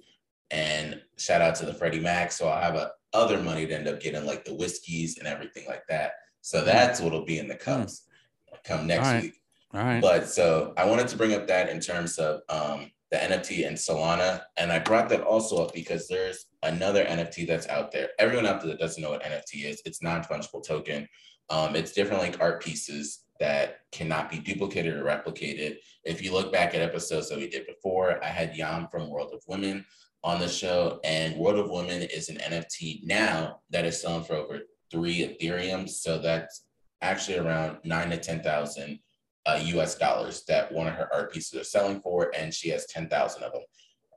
and 0.51 1.01
shout 1.17 1.41
out 1.41 1.55
to 1.55 1.65
the 1.65 1.73
Freddie 1.73 1.99
Mac. 1.99 2.31
So 2.31 2.47
I'll 2.47 2.61
have 2.61 2.75
a, 2.75 2.91
other 3.11 3.41
money 3.41 3.67
to 3.67 3.75
end 3.75 3.89
up 3.89 3.99
getting 3.99 4.25
like 4.25 4.45
the 4.45 4.55
whiskeys 4.55 5.17
and 5.17 5.27
everything 5.27 5.67
like 5.67 5.83
that. 5.89 6.13
So 6.39 6.61
hmm. 6.61 6.67
that's 6.67 7.01
what'll 7.01 7.25
be 7.25 7.39
in 7.39 7.49
the 7.49 7.57
cups 7.57 8.07
mm. 8.49 8.63
come 8.63 8.87
next 8.87 9.07
All 9.07 9.13
right. 9.15 9.23
week. 9.23 9.41
All 9.73 9.83
right. 9.83 10.01
But 10.01 10.29
so 10.29 10.73
I 10.77 10.85
wanted 10.85 11.09
to 11.09 11.17
bring 11.17 11.33
up 11.33 11.45
that 11.47 11.67
in 11.67 11.81
terms 11.81 12.17
of 12.17 12.39
um, 12.47 12.89
the 13.11 13.17
NFT 13.17 13.67
and 13.67 13.75
Solana. 13.75 14.43
And 14.55 14.71
I 14.71 14.79
brought 14.79 15.09
that 15.09 15.23
also 15.23 15.57
up 15.57 15.73
because 15.73 16.07
there's 16.07 16.45
another 16.63 17.03
NFT 17.03 17.45
that's 17.47 17.67
out 17.67 17.91
there. 17.91 18.11
Everyone 18.17 18.45
out 18.45 18.61
there 18.61 18.69
that 18.69 18.79
doesn't 18.79 19.03
know 19.03 19.09
what 19.09 19.23
NFT 19.23 19.65
is, 19.65 19.81
it's 19.83 20.01
non-fungible 20.01 20.65
token. 20.65 21.05
Um, 21.49 21.75
it's 21.75 21.91
different 21.91 22.21
like 22.21 22.39
art 22.39 22.63
pieces 22.63 23.24
that 23.39 23.79
cannot 23.91 24.29
be 24.29 24.39
duplicated 24.39 24.95
or 24.95 25.03
replicated. 25.03 25.77
If 26.03 26.21
you 26.21 26.31
look 26.31 26.51
back 26.51 26.73
at 26.73 26.81
episodes 26.81 27.29
that 27.29 27.39
we 27.39 27.49
did 27.49 27.67
before, 27.67 28.23
I 28.23 28.27
had 28.27 28.55
Yam 28.55 28.87
from 28.89 29.09
World 29.09 29.31
of 29.33 29.41
Women 29.47 29.85
on 30.23 30.39
the 30.39 30.47
show, 30.47 30.99
and 31.03 31.35
World 31.37 31.59
of 31.59 31.69
Women 31.69 32.01
is 32.01 32.29
an 32.29 32.37
NFT 32.37 33.01
now 33.03 33.59
that 33.69 33.85
is 33.85 34.01
selling 34.01 34.23
for 34.23 34.35
over 34.35 34.61
three 34.91 35.19
Ethereum. 35.19 35.87
So 35.87 36.17
that's 36.17 36.65
actually 37.01 37.37
around 37.37 37.77
nine 37.83 38.09
to 38.09 38.17
10,000 38.17 38.99
uh, 39.45 39.59
US 39.63 39.95
dollars 39.95 40.43
that 40.47 40.71
one 40.71 40.87
of 40.87 40.93
her 40.93 41.13
art 41.13 41.31
pieces 41.31 41.59
are 41.59 41.63
selling 41.63 42.01
for, 42.01 42.31
and 42.35 42.53
she 42.53 42.69
has 42.69 42.87
10,000 42.87 43.43
of 43.43 43.53
them. 43.53 43.61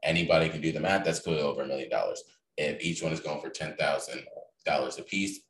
Anybody 0.02 0.48
can 0.48 0.60
do 0.60 0.72
the 0.72 0.80
math, 0.80 1.04
that's 1.04 1.20
clearly 1.20 1.42
over 1.42 1.62
a 1.62 1.66
million 1.66 1.90
dollars. 1.90 2.22
If 2.56 2.82
each 2.82 3.02
one 3.02 3.12
is 3.12 3.20
going 3.20 3.40
for 3.40 3.50
$10,000 3.50 4.98
a 4.98 5.02
piece, 5.02 5.40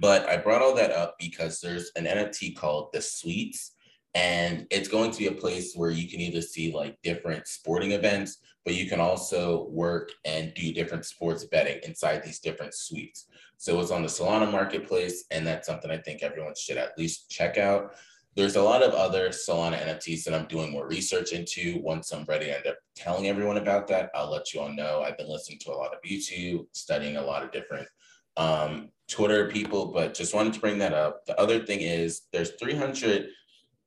but 0.00 0.28
I 0.28 0.36
brought 0.36 0.62
all 0.62 0.74
that 0.76 0.90
up 0.90 1.16
because 1.18 1.60
there's 1.60 1.90
an 1.96 2.04
NFT 2.04 2.56
called 2.56 2.90
The 2.92 3.00
Suites, 3.00 3.72
and 4.14 4.66
it's 4.70 4.88
going 4.88 5.10
to 5.10 5.18
be 5.18 5.26
a 5.26 5.32
place 5.32 5.74
where 5.74 5.90
you 5.90 6.08
can 6.08 6.20
either 6.20 6.40
see 6.40 6.72
like 6.72 7.00
different 7.02 7.48
sporting 7.48 7.92
events, 7.92 8.38
but 8.64 8.74
you 8.74 8.88
can 8.88 9.00
also 9.00 9.66
work 9.70 10.12
and 10.24 10.54
do 10.54 10.72
different 10.72 11.04
sports 11.04 11.44
betting 11.44 11.80
inside 11.82 12.22
these 12.22 12.38
different 12.38 12.74
suites. 12.74 13.26
So 13.56 13.80
it's 13.80 13.90
on 13.90 14.02
the 14.02 14.08
Solana 14.08 14.50
marketplace, 14.50 15.24
and 15.30 15.46
that's 15.46 15.66
something 15.66 15.90
I 15.90 15.98
think 15.98 16.22
everyone 16.22 16.54
should 16.56 16.76
at 16.76 16.96
least 16.98 17.30
check 17.30 17.58
out. 17.58 17.94
There's 18.36 18.56
a 18.56 18.62
lot 18.62 18.82
of 18.82 18.94
other 18.94 19.28
Solana 19.28 19.80
NFTs 19.80 20.24
that 20.24 20.34
I'm 20.34 20.46
doing 20.46 20.72
more 20.72 20.88
research 20.88 21.32
into. 21.32 21.80
Once 21.82 22.12
I'm 22.12 22.24
ready 22.24 22.46
to 22.46 22.56
end 22.56 22.66
up 22.66 22.76
telling 22.96 23.28
everyone 23.28 23.58
about 23.58 23.86
that, 23.88 24.10
I'll 24.14 24.30
let 24.30 24.52
you 24.52 24.60
all 24.60 24.72
know. 24.72 25.02
I've 25.02 25.16
been 25.16 25.30
listening 25.30 25.60
to 25.60 25.72
a 25.72 25.76
lot 25.76 25.94
of 25.94 26.00
YouTube, 26.02 26.66
studying 26.72 27.16
a 27.16 27.22
lot 27.22 27.44
of 27.44 27.52
different 27.52 27.86
um, 28.36 28.90
Twitter 29.08 29.48
people, 29.48 29.86
but 29.86 30.14
just 30.14 30.34
wanted 30.34 30.54
to 30.54 30.60
bring 30.60 30.78
that 30.78 30.94
up. 30.94 31.24
The 31.26 31.38
other 31.38 31.64
thing 31.64 31.80
is 31.80 32.22
there's 32.32 32.52
300 32.52 33.28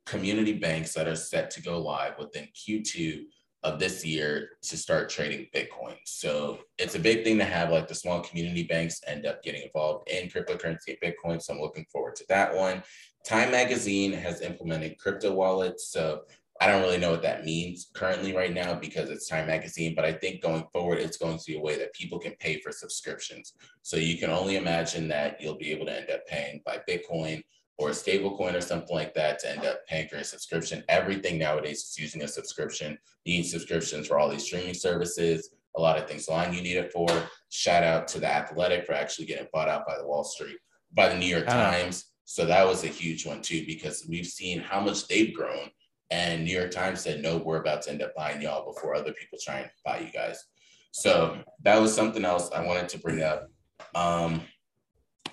community 0.06 0.54
banks 0.54 0.94
that 0.94 1.08
are 1.08 1.16
set 1.16 1.52
to 1.52 1.62
go 1.62 1.80
live 1.80 2.18
within 2.18 2.48
Q2 2.56 3.26
of 3.64 3.80
this 3.80 4.06
year 4.06 4.52
to 4.62 4.78
start 4.78 5.10
trading 5.10 5.48
Bitcoin. 5.54 5.98
So 6.06 6.60
it's 6.78 6.96
a 6.96 7.00
big 7.00 7.24
thing 7.24 7.38
to 7.40 7.44
have 7.44 7.72
like 7.72 7.88
the 7.88 7.96
small 7.96 8.22
community 8.22 8.64
banks 8.64 9.02
end 9.08 9.26
up 9.26 9.44
getting 9.44 9.64
involved 9.64 10.10
in 10.10 10.30
cryptocurrency 10.30 10.98
Bitcoin. 11.04 11.42
So 11.42 11.54
I'm 11.54 11.60
looking 11.60 11.86
forward 11.92 12.16
to 12.18 12.26
that 12.30 12.56
one. 12.56 12.84
Time 13.26 13.52
Magazine 13.52 14.14
has 14.14 14.42
implemented 14.42 14.98
crypto 15.00 15.34
wallets. 15.34 15.90
So 15.90 16.22
I 16.60 16.68
don't 16.68 16.82
really 16.82 16.98
know 16.98 17.12
what 17.12 17.22
that 17.22 17.46
means 17.46 17.92
currently 17.94 18.36
right 18.36 18.54
now 18.54 18.74
because 18.74 19.10
it's 19.10 19.28
Time 19.28 19.48
Magazine, 19.48 19.94
but 19.96 20.06
I 20.06 20.14
think 20.14 20.42
going 20.42 20.66
forward, 20.74 21.00
it's 21.00 21.18
going 21.18 21.38
to 21.38 21.44
be 21.46 21.58
a 21.58 21.62
way 21.62 21.78
that 21.78 21.94
people 21.94 22.20
can 22.20 22.34
pay 22.40 22.60
for 22.60 22.72
subscriptions. 22.72 23.54
So 23.84 23.98
you 23.98 24.18
can 24.18 24.32
only 24.32 24.56
imagine 24.56 25.08
that 25.10 25.40
you'll 25.40 25.58
be 25.58 25.72
able 25.72 25.86
to 25.86 25.96
end 25.96 26.10
up 26.10 26.26
paying 26.26 26.62
by 26.66 26.80
Bitcoin 26.90 27.44
or 27.78 27.90
a 27.90 27.94
stable 27.94 28.36
coin 28.36 28.56
or 28.56 28.62
something 28.62 28.96
like 28.96 29.14
that 29.14 29.38
to 29.40 29.52
end 29.52 29.66
up 29.66 29.86
paying 29.88 30.08
for 30.08 30.16
a 30.16 30.24
subscription. 30.24 30.84
Everything 30.90 31.38
nowadays 31.38 31.84
is 31.84 31.98
using 32.00 32.24
a 32.24 32.28
subscription. 32.28 32.98
You 33.24 33.38
need 33.38 33.44
subscriptions 33.44 34.08
for 34.08 34.18
all 34.18 34.30
these 34.30 34.46
streaming 34.46 34.74
services, 34.74 35.52
a 35.76 35.82
lot 35.82 35.98
of 35.98 36.08
things 36.08 36.28
online 36.28 36.54
you 36.54 36.64
need 36.64 36.78
it 36.78 36.92
for. 36.92 37.08
Shout 37.50 37.84
out 37.84 38.08
to 38.10 38.20
the 38.20 38.28
Athletic 38.28 38.86
for 38.86 38.94
actually 38.94 39.28
getting 39.28 39.48
bought 39.54 39.70
out 39.70 39.86
by 39.86 39.96
the 39.98 40.08
Wall 40.08 40.24
Street, 40.24 40.58
by 40.94 41.08
the 41.08 41.18
New 41.18 41.28
York 41.28 41.46
Times. 41.46 42.06
So 42.26 42.46
that 42.46 42.66
was 42.66 42.84
a 42.84 42.88
huge 42.88 43.28
one 43.28 43.44
too, 43.44 43.64
because 43.68 44.06
we've 44.10 44.26
seen 44.26 44.60
how 44.60 44.82
much 44.82 45.08
they've 45.08 45.34
grown 45.34 45.70
and 46.10 46.46
New 46.46 46.58
York 46.58 46.72
Times 46.72 47.02
said, 47.02 47.22
no, 47.22 47.38
we're 47.38 47.62
about 47.62 47.82
to 47.84 47.92
end 47.92 48.02
up 48.02 48.16
buying 48.16 48.42
y'all 48.42 48.72
before 48.72 48.96
other 48.96 49.14
people 49.14 49.38
try 49.42 49.60
and 49.60 49.70
buy 49.86 50.00
you 50.00 50.12
guys. 50.12 50.46
So 50.92 51.40
that 51.64 51.80
was 51.80 51.94
something 51.94 52.26
else 52.26 52.50
I 52.52 52.66
wanted 52.66 52.90
to 52.90 53.00
bring 53.00 53.22
up. 53.22 53.50
Um, 53.94 54.42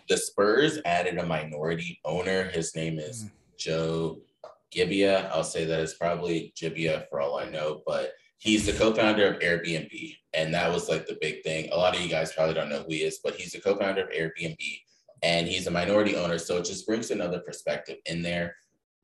the 0.08 0.16
Spurs 0.16 0.78
added 0.84 1.18
a 1.18 1.26
minority 1.26 2.00
owner. 2.04 2.44
His 2.44 2.74
name 2.74 2.98
is 2.98 3.22
hmm. 3.22 3.28
Joe 3.56 4.18
Gebbia. 4.74 5.30
I'll 5.30 5.44
say 5.44 5.64
that 5.64 5.80
it's 5.80 5.94
probably 5.94 6.52
Gibbia 6.60 7.08
for 7.08 7.20
all 7.20 7.38
I 7.38 7.48
know, 7.48 7.82
but 7.86 8.12
he's 8.38 8.66
the 8.66 8.72
co-founder 8.72 9.26
of 9.26 9.40
Airbnb. 9.40 10.16
And 10.34 10.52
that 10.52 10.72
was 10.72 10.88
like 10.88 11.06
the 11.06 11.16
big 11.20 11.42
thing. 11.42 11.68
A 11.72 11.76
lot 11.76 11.94
of 11.94 12.02
you 12.02 12.08
guys 12.08 12.32
probably 12.32 12.54
don't 12.54 12.68
know 12.68 12.82
who 12.82 12.92
he 12.92 13.02
is, 13.02 13.20
but 13.22 13.36
he's 13.36 13.52
the 13.52 13.60
co-founder 13.60 14.02
of 14.02 14.10
Airbnb 14.10 14.58
and 15.22 15.48
he's 15.48 15.66
a 15.66 15.70
minority 15.70 16.16
owner. 16.16 16.38
So 16.38 16.58
it 16.58 16.66
just 16.66 16.86
brings 16.86 17.10
another 17.10 17.40
perspective 17.40 17.96
in 18.06 18.20
there. 18.20 18.54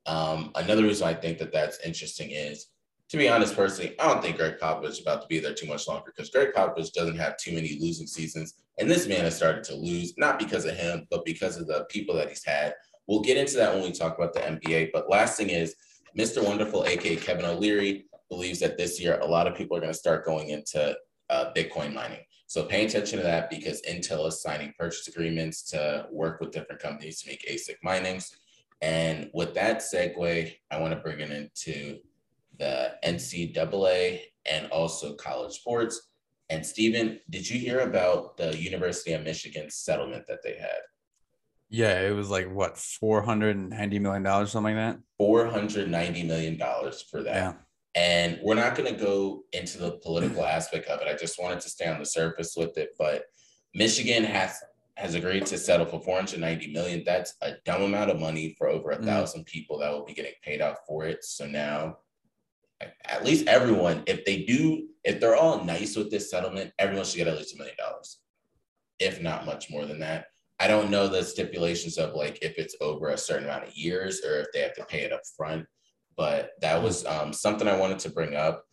Um, 0.06 0.50
another 0.54 0.82
reason 0.82 1.06
I 1.06 1.14
think 1.14 1.38
that 1.38 1.52
that's 1.52 1.78
interesting 1.84 2.30
is, 2.30 2.66
to 3.10 3.16
be 3.16 3.28
honest, 3.28 3.56
personally, 3.56 3.98
I 3.98 4.06
don't 4.06 4.22
think 4.22 4.36
Gregg 4.36 4.58
Popovich 4.58 4.90
is 4.90 5.00
about 5.00 5.22
to 5.22 5.28
be 5.28 5.40
there 5.40 5.54
too 5.54 5.66
much 5.66 5.88
longer 5.88 6.12
because 6.14 6.30
Gregg 6.30 6.52
Popovich 6.54 6.92
doesn't 6.92 7.18
have 7.18 7.36
too 7.36 7.52
many 7.52 7.76
losing 7.80 8.06
seasons. 8.06 8.54
And 8.78 8.90
this 8.90 9.08
man 9.08 9.24
has 9.24 9.36
started 9.36 9.64
to 9.64 9.74
lose, 9.74 10.14
not 10.16 10.38
because 10.38 10.64
of 10.64 10.76
him, 10.76 11.06
but 11.10 11.24
because 11.24 11.56
of 11.56 11.66
the 11.66 11.86
people 11.90 12.14
that 12.14 12.28
he's 12.28 12.44
had. 12.44 12.74
We'll 13.08 13.20
get 13.20 13.36
into 13.36 13.56
that 13.56 13.74
when 13.74 13.82
we 13.82 13.90
talk 13.90 14.16
about 14.16 14.32
the 14.32 14.40
NBA. 14.40 14.90
But 14.92 15.10
last 15.10 15.36
thing 15.36 15.50
is, 15.50 15.74
Mr. 16.16 16.44
Wonderful, 16.44 16.86
aka 16.86 17.16
Kevin 17.16 17.44
O'Leary, 17.44 18.06
believes 18.28 18.60
that 18.60 18.78
this 18.78 19.00
year 19.00 19.18
a 19.18 19.26
lot 19.26 19.46
of 19.46 19.56
people 19.56 19.76
are 19.76 19.80
going 19.80 19.92
to 19.92 19.98
start 19.98 20.24
going 20.24 20.50
into 20.50 20.96
uh, 21.28 21.52
Bitcoin 21.54 21.92
mining. 21.92 22.20
So 22.46 22.64
pay 22.64 22.84
attention 22.86 23.18
to 23.18 23.24
that 23.24 23.50
because 23.50 23.82
Intel 23.82 24.26
is 24.26 24.42
signing 24.42 24.72
purchase 24.78 25.06
agreements 25.08 25.62
to 25.70 26.06
work 26.10 26.40
with 26.40 26.50
different 26.52 26.80
companies 26.80 27.20
to 27.22 27.28
make 27.28 27.46
ASIC 27.48 27.76
minings. 27.82 28.36
And 28.82 29.30
with 29.34 29.54
that 29.54 29.78
segue, 29.78 30.52
I 30.70 30.80
want 30.80 30.94
to 30.94 31.00
bring 31.00 31.20
it 31.20 31.30
into 31.30 31.98
the 32.58 32.92
NCAA 33.04 34.20
and 34.50 34.66
also 34.68 35.14
college 35.14 35.52
sports. 35.52 36.08
And 36.48 36.64
Stephen, 36.64 37.20
did 37.28 37.48
you 37.48 37.58
hear 37.58 37.80
about 37.80 38.36
the 38.36 38.56
University 38.56 39.12
of 39.12 39.22
Michigan 39.22 39.70
settlement 39.70 40.26
that 40.28 40.42
they 40.42 40.56
had? 40.56 40.80
Yeah, 41.68 42.00
it 42.00 42.10
was 42.10 42.30
like 42.30 42.50
what 42.52 42.76
four 42.76 43.22
hundred 43.22 43.56
and 43.56 43.70
ninety 43.70 44.00
million 44.00 44.24
dollars, 44.24 44.50
something 44.50 44.74
like 44.74 44.96
that. 44.96 45.00
Four 45.18 45.46
hundred 45.46 45.88
ninety 45.88 46.24
million 46.24 46.56
dollars 46.56 47.04
for 47.08 47.22
that. 47.22 47.34
Yeah. 47.34 47.52
And 47.94 48.40
we're 48.42 48.54
not 48.54 48.74
going 48.76 48.92
to 48.92 49.00
go 49.00 49.44
into 49.52 49.78
the 49.78 49.92
political 50.02 50.44
aspect 50.44 50.88
of 50.88 51.00
it. 51.00 51.08
I 51.08 51.16
just 51.16 51.40
wanted 51.40 51.60
to 51.60 51.68
stay 51.68 51.88
on 51.88 51.98
the 51.98 52.04
surface 52.04 52.54
with 52.56 52.76
it. 52.76 52.90
But 52.98 53.24
Michigan 53.74 54.24
has 54.24 54.56
has 55.00 55.14
agreed 55.14 55.46
to 55.46 55.56
settle 55.56 55.86
for 55.86 56.00
490 56.00 56.72
million. 56.72 57.02
That's 57.06 57.34
a 57.40 57.54
dumb 57.64 57.82
amount 57.82 58.10
of 58.10 58.20
money 58.20 58.54
for 58.58 58.68
over 58.68 58.90
a 58.90 58.98
Mm. 58.98 59.06
thousand 59.06 59.44
people 59.46 59.78
that 59.78 59.90
will 59.90 60.04
be 60.04 60.12
getting 60.12 60.34
paid 60.42 60.60
out 60.60 60.86
for 60.86 61.06
it. 61.06 61.24
So 61.24 61.46
now 61.46 61.98
at 63.04 63.24
least 63.24 63.46
everyone, 63.46 64.02
if 64.06 64.24
they 64.24 64.42
do, 64.44 64.88
if 65.04 65.20
they're 65.20 65.36
all 65.36 65.64
nice 65.64 65.96
with 65.96 66.10
this 66.10 66.30
settlement, 66.30 66.72
everyone 66.78 67.04
should 67.04 67.16
get 67.16 67.28
at 67.28 67.36
least 67.36 67.54
a 67.54 67.58
million 67.58 67.76
dollars, 67.78 68.20
if 68.98 69.20
not 69.20 69.46
much 69.46 69.70
more 69.70 69.86
than 69.86 70.00
that. 70.00 70.26
I 70.58 70.66
don't 70.68 70.90
know 70.90 71.08
the 71.08 71.24
stipulations 71.24 71.96
of 71.96 72.14
like 72.14 72.38
if 72.42 72.58
it's 72.58 72.76
over 72.82 73.08
a 73.08 73.18
certain 73.18 73.44
amount 73.44 73.68
of 73.68 73.76
years 73.76 74.22
or 74.24 74.40
if 74.40 74.48
they 74.52 74.60
have 74.60 74.74
to 74.74 74.84
pay 74.84 75.00
it 75.00 75.12
up 75.12 75.22
front, 75.36 75.66
but 76.16 76.50
that 76.60 76.82
was 76.82 77.06
um, 77.06 77.32
something 77.32 77.66
I 77.66 77.76
wanted 77.76 77.98
to 78.00 78.10
bring 78.10 78.34
up. 78.34 78.64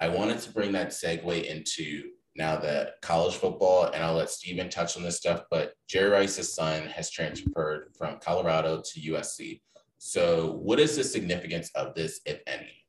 I 0.00 0.08
wanted 0.08 0.40
to 0.40 0.52
bring 0.52 0.72
that 0.72 0.88
segue 0.88 1.44
into 1.44 2.10
now 2.36 2.56
that 2.56 2.94
college 3.02 3.36
football, 3.36 3.86
and 3.86 4.02
I'll 4.02 4.14
let 4.14 4.30
Steven 4.30 4.68
touch 4.68 4.96
on 4.96 5.02
this 5.02 5.16
stuff, 5.16 5.42
but 5.50 5.74
Jerry 5.88 6.10
Rice's 6.10 6.52
son 6.52 6.86
has 6.88 7.10
transferred 7.10 7.92
from 7.96 8.18
Colorado 8.18 8.82
to 8.84 9.00
USC. 9.12 9.60
So, 9.98 10.58
what 10.62 10.80
is 10.80 10.96
the 10.96 11.04
significance 11.04 11.70
of 11.74 11.94
this, 11.94 12.20
if 12.26 12.40
any? 12.46 12.84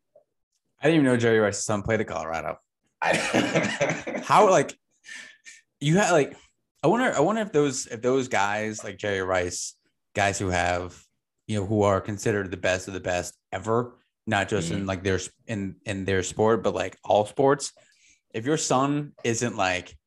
I 0.81 0.87
didn't 0.87 0.95
even 0.95 1.05
know 1.05 1.17
Jerry 1.17 1.39
Rice's 1.39 1.65
son 1.65 1.81
played 1.81 2.01
at 2.01 2.07
Colorado. 2.07 2.57
I, 3.01 3.15
How 4.25 4.49
like 4.49 4.77
you 5.79 5.97
had 5.97 6.11
like 6.11 6.35
I 6.83 6.87
wonder 6.87 7.13
I 7.15 7.19
wonder 7.19 7.41
if 7.41 7.51
those 7.51 7.87
if 7.87 8.01
those 8.01 8.27
guys 8.27 8.83
like 8.83 8.97
Jerry 8.97 9.21
Rice, 9.21 9.75
guys 10.13 10.39
who 10.39 10.49
have 10.49 10.99
you 11.47 11.59
know 11.59 11.65
who 11.65 11.83
are 11.83 12.01
considered 12.01 12.51
the 12.51 12.57
best 12.57 12.87
of 12.87 12.93
the 12.93 12.99
best 12.99 13.33
ever, 13.51 13.97
not 14.27 14.49
just 14.49 14.71
in 14.71 14.79
mm-hmm. 14.79 14.87
like 14.87 15.03
their 15.03 15.19
in 15.47 15.75
in 15.85 16.05
their 16.05 16.23
sport, 16.23 16.63
but 16.63 16.73
like 16.73 16.97
all 17.03 17.25
sports. 17.25 17.71
If 18.35 18.45
your 18.45 18.57
son 18.57 19.13
isn't 19.23 19.55
like 19.55 19.97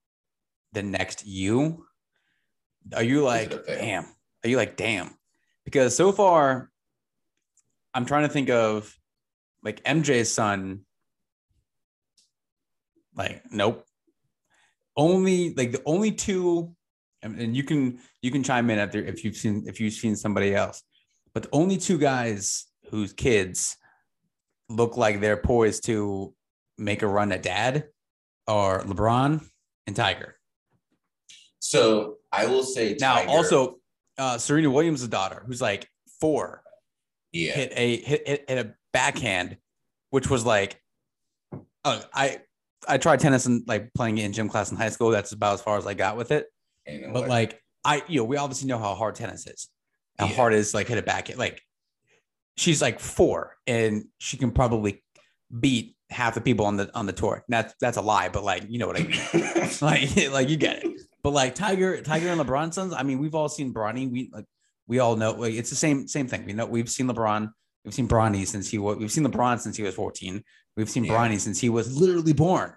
the 0.74 0.82
next 0.82 1.26
you, 1.26 1.86
are 2.94 3.02
you 3.02 3.22
like 3.22 3.52
it 3.52 3.60
a 3.60 3.62
fail? 3.62 3.80
damn? 3.80 4.04
Are 4.44 4.48
you 4.50 4.58
like 4.58 4.76
damn? 4.76 5.16
Because 5.64 5.96
so 5.96 6.12
far, 6.12 6.70
I'm 7.94 8.04
trying 8.04 8.24
to 8.24 8.28
think 8.28 8.50
of 8.50 8.94
like 9.64 9.82
MJ's 9.82 10.30
son. 10.30 10.80
Like 13.16 13.42
nope. 13.50 13.86
Only 14.94 15.54
like 15.54 15.72
the 15.72 15.82
only 15.86 16.12
two, 16.12 16.76
and, 17.22 17.40
and 17.40 17.56
you 17.56 17.62
can 17.62 17.98
you 18.20 18.30
can 18.30 18.42
chime 18.42 18.68
in 18.68 18.78
after 18.78 18.98
if 18.98 19.24
you've 19.24 19.36
seen 19.36 19.64
if 19.66 19.80
you've 19.80 19.94
seen 19.94 20.16
somebody 20.16 20.54
else, 20.54 20.82
but 21.32 21.44
the 21.44 21.48
only 21.52 21.78
two 21.78 21.96
guys 21.96 22.66
whose 22.90 23.14
kids 23.14 23.74
look 24.68 24.98
like 24.98 25.22
they're 25.22 25.38
poised 25.38 25.86
to 25.86 26.34
make 26.76 27.00
a 27.00 27.06
run 27.06 27.32
at 27.32 27.42
dad 27.42 27.84
are 28.48 28.82
LeBron 28.84 29.44
and 29.86 29.94
Tiger. 29.96 30.34
so 31.60 32.16
I 32.32 32.46
will 32.46 32.62
say 32.64 32.96
Now, 33.00 33.14
Tiger- 33.16 33.30
also 33.30 33.76
uh, 34.18 34.38
Serena 34.38 34.70
Williams' 34.70 35.06
daughter, 35.08 35.42
who's 35.46 35.60
like 35.60 35.88
four, 36.20 36.62
yeah, 37.32 37.52
hit 37.52 37.72
a 37.76 37.96
hit, 37.98 38.26
hit, 38.28 38.44
hit 38.48 38.66
a 38.66 38.74
backhand, 38.92 39.56
which 40.10 40.28
was 40.28 40.44
like, 40.44 40.80
uh, 41.84 42.00
I 42.12 42.40
I 42.88 42.98
tried 42.98 43.20
tennis 43.20 43.46
and 43.46 43.62
like 43.68 43.92
playing 43.94 44.18
it 44.18 44.24
in 44.24 44.32
gym 44.32 44.48
class 44.48 44.70
in 44.70 44.76
high 44.76 44.88
school. 44.88 45.10
That's 45.10 45.32
about 45.32 45.54
as 45.54 45.60
far 45.62 45.78
as 45.78 45.86
I 45.86 45.94
got 45.94 46.16
with 46.16 46.30
it. 46.32 46.46
But 46.86 47.12
what? 47.12 47.28
like 47.28 47.60
I, 47.84 48.02
you 48.08 48.20
know, 48.20 48.24
we 48.24 48.36
obviously 48.36 48.66
know 48.68 48.78
how 48.78 48.94
hard 48.94 49.14
tennis 49.14 49.46
is. 49.46 49.68
How 50.18 50.26
Yeah. 50.26 50.34
hard 50.34 50.54
it 50.54 50.58
is 50.58 50.74
like 50.74 50.88
hit 50.88 50.98
a 50.98 51.02
backhand. 51.02 51.38
Like 51.38 51.62
she's 52.56 52.82
like 52.82 52.98
four, 52.98 53.56
and 53.66 54.04
she 54.18 54.36
can 54.36 54.50
probably 54.50 55.02
beat 55.60 55.96
half 56.10 56.34
the 56.34 56.40
people 56.40 56.66
on 56.66 56.76
the 56.76 56.90
on 56.94 57.06
the 57.06 57.12
tour. 57.12 57.44
That's 57.48 57.74
that's 57.80 57.96
a 57.96 58.02
lie, 58.02 58.28
but 58.28 58.44
like 58.44 58.64
you 58.68 58.78
know 58.78 58.86
what 58.86 58.98
I 58.98 59.04
mean. 59.04 59.68
like 59.80 60.30
like 60.32 60.48
you 60.48 60.56
get 60.56 60.84
it. 60.84 61.00
But 61.22 61.30
like 61.30 61.54
Tiger, 61.54 62.00
Tiger 62.00 62.28
and 62.28 62.40
LeBron 62.40 62.72
sons. 62.72 62.92
I 62.92 63.02
mean, 63.02 63.18
we've 63.18 63.34
all 63.34 63.48
seen 63.48 63.72
Bronny. 63.72 64.10
We 64.10 64.30
like 64.32 64.44
we 64.86 64.98
all 64.98 65.16
know 65.16 65.32
like, 65.32 65.54
it's 65.54 65.70
the 65.70 65.76
same 65.76 66.08
same 66.08 66.26
thing. 66.26 66.44
We 66.44 66.52
know 66.52 66.66
we've 66.66 66.88
seen 66.88 67.08
LeBron. 67.08 67.50
We've 67.84 67.94
seen 67.94 68.08
Bronny 68.08 68.46
since 68.46 68.68
he 68.68 68.78
was. 68.78 68.96
We've 68.98 69.12
seen 69.12 69.24
LeBron 69.24 69.60
since 69.60 69.76
he 69.76 69.82
was 69.82 69.94
fourteen. 69.94 70.42
We've 70.76 70.90
seen 70.90 71.04
Yeah. 71.04 71.14
Bronny 71.14 71.40
since 71.40 71.60
he 71.60 71.68
was 71.68 71.98
literally 71.98 72.32
born 72.32 72.72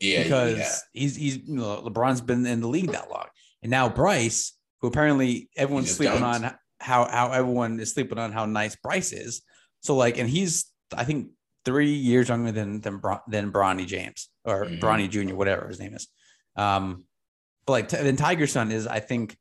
yeah, 0.00 0.22
because 0.22 0.58
yeah. 0.58 0.72
he's 0.92 1.16
he's 1.16 1.36
you 1.38 1.56
know 1.56 1.82
LeBron's 1.84 2.20
been 2.20 2.44
in 2.46 2.60
the 2.60 2.68
league 2.68 2.92
that 2.92 3.10
long, 3.10 3.26
and 3.62 3.70
now 3.70 3.88
Bryce, 3.88 4.52
who 4.80 4.88
apparently 4.88 5.48
everyone's 5.56 5.94
sleeping 5.94 6.22
on 6.22 6.54
how 6.80 7.08
how 7.08 7.32
everyone 7.32 7.80
is 7.80 7.92
sleeping 7.92 8.18
on 8.18 8.32
how 8.32 8.46
nice 8.46 8.76
Bryce 8.76 9.12
is. 9.12 9.42
So 9.80 9.96
like, 9.96 10.18
and 10.18 10.28
he's 10.28 10.66
I 10.94 11.04
think 11.04 11.28
three 11.64 11.92
years 11.92 12.28
younger 12.28 12.52
than 12.52 12.80
than 12.80 13.00
than 13.28 13.52
Bronny 13.52 13.86
James 13.86 14.28
or 14.44 14.66
Mhm. 14.66 14.80
Bronny 14.80 15.08
Jr. 15.08 15.34
whatever 15.34 15.66
his 15.68 15.80
name 15.80 15.94
is. 15.94 16.08
Um, 16.56 17.06
but 17.66 17.72
like 17.72 17.88
then 17.88 18.16
Tiger's 18.16 18.52
son 18.52 18.70
is 18.70 18.86
I 18.86 19.00
think 19.00 19.36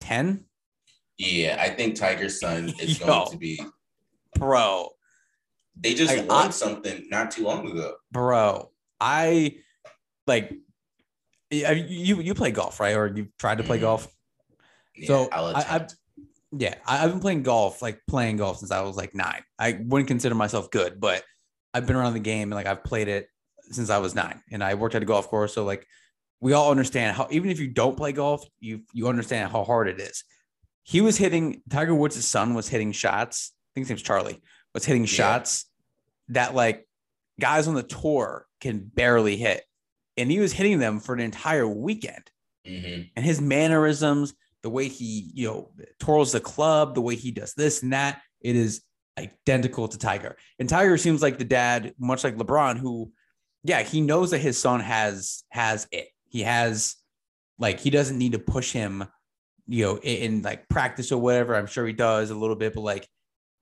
ten, 0.00 0.44
Yeah, 1.18 1.56
I 1.60 1.70
think 1.70 1.94
Tiger's 1.96 2.38
son 2.40 2.72
is 2.80 2.98
Yo. 3.00 3.06
going 3.06 3.30
to 3.32 3.36
be. 3.38 3.60
bro. 4.38 4.90
They 5.74 5.94
just 5.94 6.14
Like, 6.16 6.28
won 6.28 6.46
I- 6.48 6.50
something 6.50 7.06
not 7.10 7.30
too 7.30 7.44
long 7.44 7.70
ago. 7.70 7.94
bro 8.10 8.70
i 9.00 9.56
like 10.28 10.52
you 11.50 12.20
you 12.20 12.34
play 12.34 12.50
golf 12.52 12.78
right 12.78 12.94
or 12.94 13.06
you've 13.14 13.36
tried 13.36 13.58
to 13.58 13.64
play 13.64 13.78
Mhm. 13.78 13.82
golf 13.82 14.08
Yeah, 14.94 15.06
So, 15.06 15.28
I- 15.32 15.76
I- 15.76 15.86
yeah 16.56 16.74
i've 16.86 17.10
been 17.10 17.20
playing 17.20 17.42
golf 17.42 17.82
like 17.82 18.00
playing 18.06 18.36
golf 18.36 18.58
since 18.58 18.70
i 18.70 18.80
was 18.82 18.96
like 18.96 19.14
nine 19.14 19.42
i 19.58 19.72
wouldn't 19.72 20.06
consider 20.08 20.34
myself 20.34 20.70
good 20.70 21.00
but 21.00 21.24
i've 21.74 21.86
been 21.86 21.96
around 21.96 22.12
the 22.14 22.20
game 22.20 22.50
and 22.50 22.54
like 22.54 22.66
i've 22.66 22.84
played 22.84 23.08
it 23.08 23.28
since 23.70 23.90
i 23.90 23.98
was 23.98 24.14
nine 24.14 24.42
and 24.50 24.62
i 24.62 24.74
worked 24.74 24.94
at 24.94 25.02
a 25.02 25.06
golf 25.06 25.28
course. 25.28 25.54
So 25.54 25.64
like 25.64 25.86
we 26.40 26.52
all 26.52 26.70
understand 26.70 27.16
how 27.16 27.28
even 27.30 27.50
if 27.50 27.60
you 27.60 27.68
don't 27.68 27.96
play 27.96 28.12
golf 28.12 28.44
you 28.60 28.82
you 28.92 29.08
understand 29.08 29.50
how 29.52 29.64
hard 29.64 29.88
it 29.88 30.00
is. 30.00 30.24
He 30.84 31.00
was 31.00 31.16
hitting 31.16 31.62
tiger 31.70 31.94
woods' 31.94 32.26
son 32.26 32.54
was 32.54 32.68
hitting 32.68 32.90
shots. 32.92 33.52
I 33.54 33.68
think 33.74 33.84
his 33.86 33.90
name's 33.90 34.02
charlie. 34.02 34.42
Was 34.74 34.84
hitting 34.84 35.02
Yeah. 35.04 35.08
shots 35.08 35.66
that 36.28 36.54
like 36.54 36.88
guys 37.40 37.68
on 37.68 37.74
the 37.74 37.82
tour 37.84 38.46
can 38.60 38.78
barely 38.80 39.36
hit. 39.36 39.64
And 40.16 40.30
he 40.30 40.40
was 40.40 40.52
hitting 40.52 40.78
them 40.80 40.98
for 41.00 41.14
an 41.14 41.20
entire 41.20 41.66
weekend. 41.68 42.30
Mhm. 42.66 43.10
and 43.16 43.24
his 43.24 43.40
mannerisms, 43.40 44.34
the 44.62 44.70
way 44.70 44.86
he, 44.86 45.32
you 45.34 45.48
know, 45.48 45.72
twirls 45.98 46.30
the 46.30 46.38
club, 46.40 46.94
the 46.94 47.00
way 47.00 47.16
he 47.16 47.32
does 47.32 47.54
this 47.54 47.82
and 47.82 47.92
that, 47.92 48.22
it 48.40 48.54
is 48.54 48.82
identical 49.18 49.88
to 49.88 49.98
Tiger. 49.98 50.36
And 50.58 50.68
Tiger 50.68 50.96
seems 50.96 51.22
like 51.22 51.38
the 51.38 51.44
dad, 51.44 51.94
much 51.98 52.24
like 52.24 52.36
LeBron, 52.36 52.78
who, 52.78 53.12
yeah, 53.64 53.82
he 53.82 54.00
knows 54.00 54.30
that 54.30 54.38
his 54.38 54.58
son 54.58 54.80
has 54.80 55.44
has 55.50 55.86
it. 55.92 56.08
He 56.28 56.42
has 56.42 56.96
like 57.58 57.80
he 57.80 57.90
doesn't 57.90 58.18
need 58.18 58.32
to 58.32 58.38
push 58.38 58.72
him, 58.72 59.04
you 59.68 59.84
know, 59.84 59.96
in, 59.98 60.16
in 60.16 60.42
like 60.42 60.68
practice 60.68 61.12
or 61.12 61.20
whatever. 61.20 61.54
I'm 61.54 61.66
sure 61.66 61.86
he 61.86 61.92
does 61.92 62.30
a 62.30 62.34
little 62.34 62.56
bit, 62.56 62.74
but 62.74 62.80
like 62.80 63.08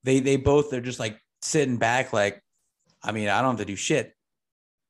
they 0.05 0.21
they 0.21 0.37
both 0.37 0.71
they're 0.71 0.81
just 0.81 1.01
like 1.01 1.19
sitting 1.43 1.77
back, 1.77 2.13
like, 2.13 2.43
I 3.03 3.13
mean, 3.13 3.29
I 3.29 3.41
don't 3.43 3.53
have 3.53 3.59
to 3.59 3.65
do 3.65 3.77
shit. 3.77 4.15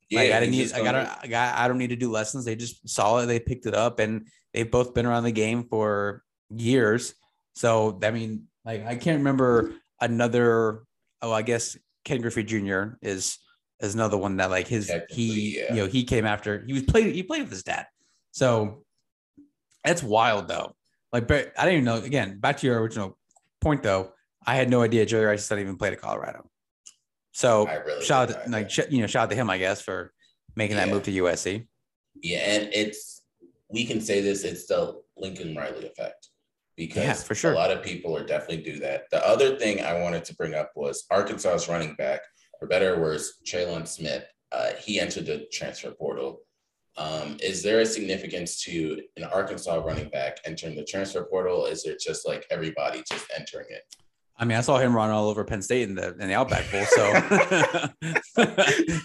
Yeah, 0.08 0.20
like 0.20 0.32
I 0.32 0.40
didn't 0.40 0.52
need, 0.52 0.72
I 0.72 0.78
gonna- 0.82 1.04
got, 1.04 1.18
I 1.22 1.26
got, 1.28 1.58
I 1.58 1.68
don't 1.68 1.78
need 1.78 1.90
to 1.90 1.96
do 1.96 2.10
lessons. 2.10 2.44
They 2.44 2.56
just 2.56 2.88
saw 2.88 3.18
it, 3.18 3.26
they 3.26 3.38
picked 3.38 3.66
it 3.66 3.74
up, 3.74 4.00
and 4.00 4.26
they've 4.52 4.70
both 4.70 4.92
been 4.92 5.06
around 5.06 5.22
the 5.22 5.32
game 5.32 5.64
for 5.70 6.22
years. 6.50 7.14
So 7.54 7.98
I 8.02 8.10
mean, 8.10 8.48
like 8.64 8.84
I 8.84 8.96
can't 8.96 9.18
remember 9.18 9.72
another. 10.00 10.84
Oh, 11.22 11.32
I 11.32 11.42
guess 11.42 11.76
Ken 12.04 12.20
Griffey 12.20 12.44
Jr. 12.44 12.94
is 13.02 13.38
is 13.80 13.94
another 13.94 14.16
one 14.16 14.36
that 14.36 14.50
like 14.50 14.68
his 14.68 14.92
he 15.08 15.58
yeah. 15.58 15.74
you 15.74 15.80
know 15.80 15.86
he 15.86 16.04
came 16.04 16.26
after 16.26 16.64
he 16.66 16.72
was 16.72 16.82
played 16.82 17.14
he 17.14 17.22
played 17.22 17.42
with 17.42 17.50
his 17.50 17.62
dad. 17.62 17.86
So 18.32 18.84
that's 19.84 20.02
wild 20.02 20.48
though. 20.48 20.74
Like, 21.12 21.26
but 21.26 21.52
I 21.58 21.64
didn't 21.64 21.82
even 21.82 21.84
know. 21.84 21.96
Again, 21.96 22.38
back 22.38 22.58
to 22.58 22.66
your 22.66 22.80
original 22.80 23.18
point 23.60 23.82
though. 23.82 24.12
I 24.46 24.56
had 24.56 24.70
no 24.70 24.82
idea 24.82 25.04
Jerry 25.04 25.26
Rice 25.26 25.50
not 25.50 25.58
even 25.58 25.76
played 25.76 25.92
at 25.92 26.00
Colorado. 26.00 26.48
So 27.32 27.66
really 27.66 28.04
shout 28.04 28.30
out, 28.30 28.42
either. 28.42 28.50
like 28.50 28.70
sh- 28.70 28.80
you 28.90 29.00
know, 29.00 29.06
shout 29.06 29.24
out 29.24 29.30
to 29.30 29.36
him, 29.36 29.50
I 29.50 29.58
guess, 29.58 29.80
for 29.80 30.12
making 30.56 30.76
that 30.76 30.88
move 30.88 31.02
to 31.04 31.12
USC. 31.12 31.66
Yeah, 32.22 32.38
and 32.38 32.70
it's 32.72 33.22
we 33.68 33.84
can 33.86 34.00
say 34.00 34.20
this, 34.20 34.44
it's 34.44 34.66
the 34.66 35.00
Lincoln 35.16 35.54
Riley 35.54 35.86
effect. 35.86 36.28
Because 36.80 37.04
Yeah, 37.04 37.12
for 37.12 37.34
sure. 37.34 37.52
a 37.52 37.56
lot 37.56 37.70
of 37.70 37.82
people 37.82 38.16
are 38.16 38.24
definitely 38.24 38.62
do 38.62 38.78
that. 38.78 39.02
The 39.10 39.26
other 39.28 39.58
thing 39.58 39.84
I 39.84 40.00
wanted 40.00 40.24
to 40.24 40.34
bring 40.34 40.54
up 40.54 40.70
was 40.74 41.04
Arkansas's 41.10 41.68
running 41.68 41.94
back, 41.96 42.22
for 42.58 42.66
better 42.66 42.94
or 42.94 43.00
worse, 43.02 43.38
Trelon 43.46 43.86
Smith. 43.86 44.24
Uh, 44.50 44.70
he 44.80 44.98
entered 44.98 45.26
the 45.26 45.46
transfer 45.52 45.90
portal. 45.90 46.40
Um, 46.96 47.36
is 47.42 47.62
there 47.62 47.80
a 47.80 47.86
significance 47.86 48.62
to 48.64 49.02
an 49.18 49.24
Arkansas 49.24 49.74
running 49.74 50.08
back 50.08 50.38
entering 50.46 50.74
the 50.74 50.84
transfer 50.84 51.22
portal? 51.24 51.66
Is 51.66 51.84
it 51.84 52.00
just 52.00 52.26
like 52.26 52.46
everybody 52.50 53.02
just 53.06 53.30
entering 53.36 53.66
it? 53.68 53.82
I 54.38 54.46
mean, 54.46 54.56
I 54.56 54.62
saw 54.62 54.78
him 54.78 54.96
run 54.96 55.10
all 55.10 55.28
over 55.28 55.44
Penn 55.44 55.60
State 55.60 55.86
in 55.86 55.94
the 55.94 56.16
in 56.18 56.28
the 56.28 56.34
Outback 56.34 56.64
Bowl. 56.72 56.84
So, 56.86 57.12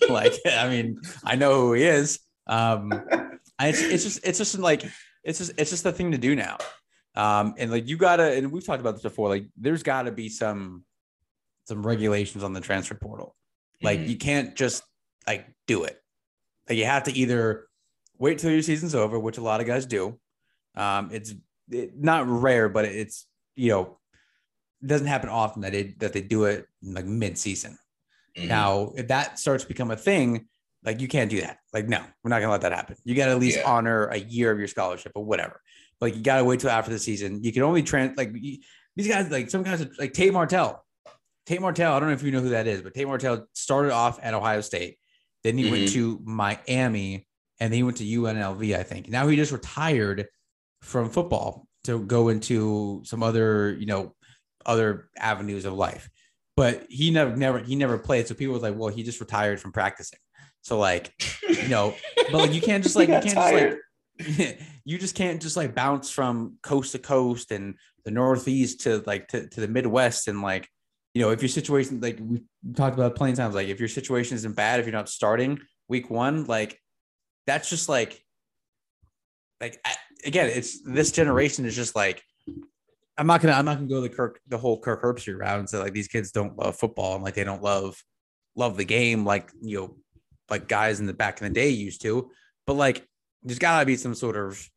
like, 0.13 0.33
I 0.49 0.69
mean, 0.69 1.01
I 1.25 1.35
know 1.35 1.59
who 1.59 1.73
he 1.73 1.83
is. 1.83 2.19
Um, 2.47 2.89
it's, 3.59 3.81
it's 3.81 4.03
just 4.05 4.25
it's 4.25 4.37
just 4.37 4.57
like 4.59 4.85
it's 5.25 5.39
just 5.39 5.51
it's 5.57 5.71
just 5.71 5.83
the 5.83 5.91
thing 5.91 6.11
to 6.13 6.17
do 6.17 6.37
now. 6.37 6.57
Um, 7.15 7.55
and 7.57 7.71
like 7.71 7.87
you 7.87 7.97
gotta, 7.97 8.33
and 8.33 8.51
we've 8.51 8.65
talked 8.65 8.81
about 8.81 8.93
this 8.95 9.03
before, 9.03 9.29
like 9.29 9.47
there's 9.57 9.83
gotta 9.83 10.11
be 10.11 10.29
some 10.29 10.83
some 11.65 11.85
regulations 11.85 12.43
on 12.43 12.53
the 12.53 12.61
transfer 12.61 12.95
portal. 12.95 13.35
Like 13.81 13.99
Mhm. 13.99 14.09
you 14.09 14.17
can't 14.17 14.55
just 14.55 14.83
like 15.25 15.47
do 15.67 15.83
it. 15.83 15.99
Like 16.69 16.77
you 16.77 16.85
have 16.85 17.03
to 17.03 17.11
either 17.13 17.67
wait 18.17 18.37
till 18.39 18.51
your 18.51 18.61
season's 18.61 18.93
over, 18.95 19.17
which 19.17 19.37
a 19.37 19.41
lot 19.41 19.61
of 19.61 19.67
guys 19.67 19.85
do. 19.85 20.19
Um, 20.75 21.09
it's 21.11 21.33
it, 21.71 21.97
not 21.97 22.27
rare, 22.27 22.69
but 22.69 22.85
it's 22.85 23.25
you 23.55 23.69
know 23.71 23.99
it 24.81 24.87
doesn't 24.87 25.07
happen 25.07 25.29
often 25.29 25.61
that 25.61 25.71
they 25.71 25.95
that 25.99 26.13
they 26.13 26.21
do 26.21 26.43
it 26.45 26.67
like 26.83 27.05
mid 27.05 27.37
season. 27.37 27.77
Mhm. 28.37 28.47
Now, 28.47 28.91
if 28.95 29.07
that 29.07 29.39
starts 29.39 29.63
to 29.63 29.67
become 29.67 29.89
a 29.91 29.95
thing, 29.97 30.47
like 30.83 30.99
you 31.01 31.07
can't 31.07 31.31
do 31.31 31.39
that. 31.41 31.59
Like, 31.73 31.87
no, 31.87 32.03
we're 32.23 32.29
not 32.29 32.41
gonna 32.41 32.51
let 32.51 32.61
that 32.61 32.73
happen. 32.73 32.97
You 33.05 33.15
gotta 33.15 33.31
at 33.31 33.39
least 33.39 33.57
Yeah. 33.59 33.71
honor 33.71 34.05
a 34.07 34.17
year 34.17 34.51
of 34.51 34.59
your 34.59 34.67
scholarship 34.67 35.13
or 35.15 35.23
whatever. 35.25 35.61
Like 36.01 36.15
you 36.15 36.21
gotta 36.21 36.43
wait 36.43 36.59
till 36.59 36.69
after 36.69 36.91
the 36.91 36.99
season. 36.99 37.43
You 37.43 37.51
can 37.53 37.63
only 37.63 37.83
trans 37.83 38.17
like 38.17 38.31
you- 38.33 38.59
these 38.95 39.07
guys, 39.07 39.29
like 39.29 39.49
some 39.49 39.63
guys 39.63 39.81
are 39.81 39.89
like 39.99 40.13
Tate 40.13 40.31
Martell. 40.33 40.83
Tate 41.45 41.61
Martell, 41.61 41.93
I 41.93 41.99
don't 41.99 42.09
know 42.09 42.13
if 42.15 42.23
you 42.23 42.31
know 42.31 42.39
who 42.41 42.49
that 42.49 42.65
is, 42.67 42.81
but 42.81 42.93
Tate 42.93 43.07
Martell 43.07 43.45
started 43.53 43.91
off 43.91 44.19
at 44.21 44.33
Ohio 44.33 44.61
State. 44.61 44.97
Then 45.43 45.57
he 45.57 45.69
went 45.69 45.83
Mhm. 45.83 45.93
to 45.93 46.19
Miami 46.23 47.27
and 47.59 47.71
then 47.71 47.77
he 47.77 47.83
went 47.83 47.97
to 47.97 48.03
UNLV, 48.05 48.75
I 48.75 48.83
think. 48.83 49.09
Now 49.09 49.27
he 49.27 49.35
just 49.35 49.51
retired 49.51 50.27
from 50.81 51.09
football 51.09 51.67
to 51.83 51.99
go 52.03 52.29
into 52.29 53.01
some 53.05 53.21
other, 53.21 53.75
you 53.79 53.85
know, 53.85 54.15
other 54.65 55.09
avenues 55.17 55.65
of 55.65 55.73
life. 55.73 56.09
But 56.57 56.85
he 56.89 57.11
never, 57.11 57.35
never, 57.35 57.59
he 57.59 57.75
never 57.75 57.97
played. 57.97 58.27
So 58.27 58.33
people 58.33 58.53
was 58.53 58.63
like, 58.63 58.75
well, 58.75 58.89
he 58.89 59.03
just 59.03 59.19
retired 59.19 59.59
from 59.59 59.71
practicing. 59.71 60.19
So 60.61 60.79
like, 60.79 61.13
you 61.47 61.67
know, 61.67 61.93
but 62.15 62.33
like 62.33 62.53
you 62.53 62.61
can't 62.61 62.81
just 62.83 62.95
like 62.95 63.09
you 63.09 63.19
can't 63.19 63.29
tired. 63.33 63.77
just 64.19 64.39
like 64.39 64.59
you 64.85 64.97
just 64.97 65.15
can't 65.15 65.41
just 65.41 65.57
like 65.57 65.75
bounce 65.75 66.11
from 66.11 66.57
coast 66.61 66.93
to 66.93 66.99
coast 66.99 67.51
and 67.51 67.75
the 68.05 68.11
Northeast 68.11 68.81
to 68.81 69.03
like 69.05 69.27
to, 69.29 69.47
to 69.49 69.61
the 69.61 69.67
Midwest 69.67 70.27
and 70.27 70.41
like 70.41 70.69
you 71.13 71.21
know 71.21 71.31
if 71.31 71.41
your 71.41 71.49
situation 71.49 71.99
like 71.99 72.19
we 72.21 72.43
talked 72.75 72.95
about 72.95 73.15
plenty 73.15 73.35
times 73.35 73.55
like 73.55 73.67
if 73.67 73.79
your 73.79 73.89
situation 73.89 74.35
isn't 74.35 74.55
bad 74.55 74.79
if 74.79 74.85
you're 74.85 74.93
not 74.93 75.09
starting 75.09 75.59
week 75.87 76.09
one 76.09 76.45
like 76.45 76.79
that's 77.47 77.69
just 77.69 77.89
like 77.89 78.21
like 79.59 79.83
again 80.25 80.49
it's 80.53 80.81
this 80.83 81.11
generation 81.11 81.65
is 81.65 81.75
just 81.75 81.95
like 81.95 82.23
I'm 83.17 83.27
not 83.27 83.41
gonna 83.41 83.53
I'm 83.53 83.65
not 83.65 83.75
gonna 83.75 83.87
go 83.87 84.01
the 84.01 84.09
Kirk 84.09 84.39
the 84.47 84.57
whole 84.57 84.79
Kirk 84.79 85.01
Herbstreit 85.01 85.39
route 85.39 85.59
and 85.59 85.69
say 85.69 85.79
like 85.79 85.93
these 85.93 86.07
kids 86.07 86.31
don't 86.31 86.57
love 86.57 86.75
football 86.75 87.15
and 87.15 87.23
like 87.23 87.33
they 87.33 87.43
don't 87.43 87.63
love 87.63 88.01
love 88.55 88.77
the 88.77 88.85
game 88.85 89.25
like 89.25 89.51
you 89.61 89.79
know 89.79 89.95
like 90.49 90.67
guys 90.67 90.99
in 90.99 91.05
the 91.05 91.13
back 91.13 91.41
in 91.41 91.47
the 91.47 91.53
day 91.53 91.69
used 91.69 92.01
to. 92.01 92.29
But 92.67 92.73
like 92.73 93.07
there's 93.43 93.59
gotta 93.59 93.85
be 93.85 93.95
some 93.95 94.15
sort 94.15 94.35
of 94.35 94.69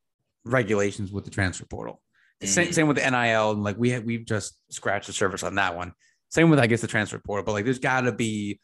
regulations 0.53 1.13
with 1.13 1.25
the 1.25 1.31
transfer 1.31 1.65
portal 1.67 2.01
same, 2.43 2.69
Mhm. 2.69 2.75
same 2.75 2.89
with 2.89 2.97
the 2.99 3.11
NIL 3.11 3.53
and 3.53 3.63
like 3.65 3.77
we 3.79 3.91
have 3.91 4.05
we've 4.05 4.25
just 4.25 4.57
scratched 4.71 5.07
the 5.07 5.13
surface 5.13 5.43
on 5.43 5.57
that 5.57 5.77
one 5.77 5.93
same 6.29 6.51
with 6.51 6.59
I 6.59 6.67
guess 6.67 6.81
the 6.81 6.87
transfer 6.87 7.19
portal 7.19 7.45
but 7.45 7.53
like 7.53 7.65
there's 7.65 7.79
gotta 7.79 8.13
be 8.13 8.61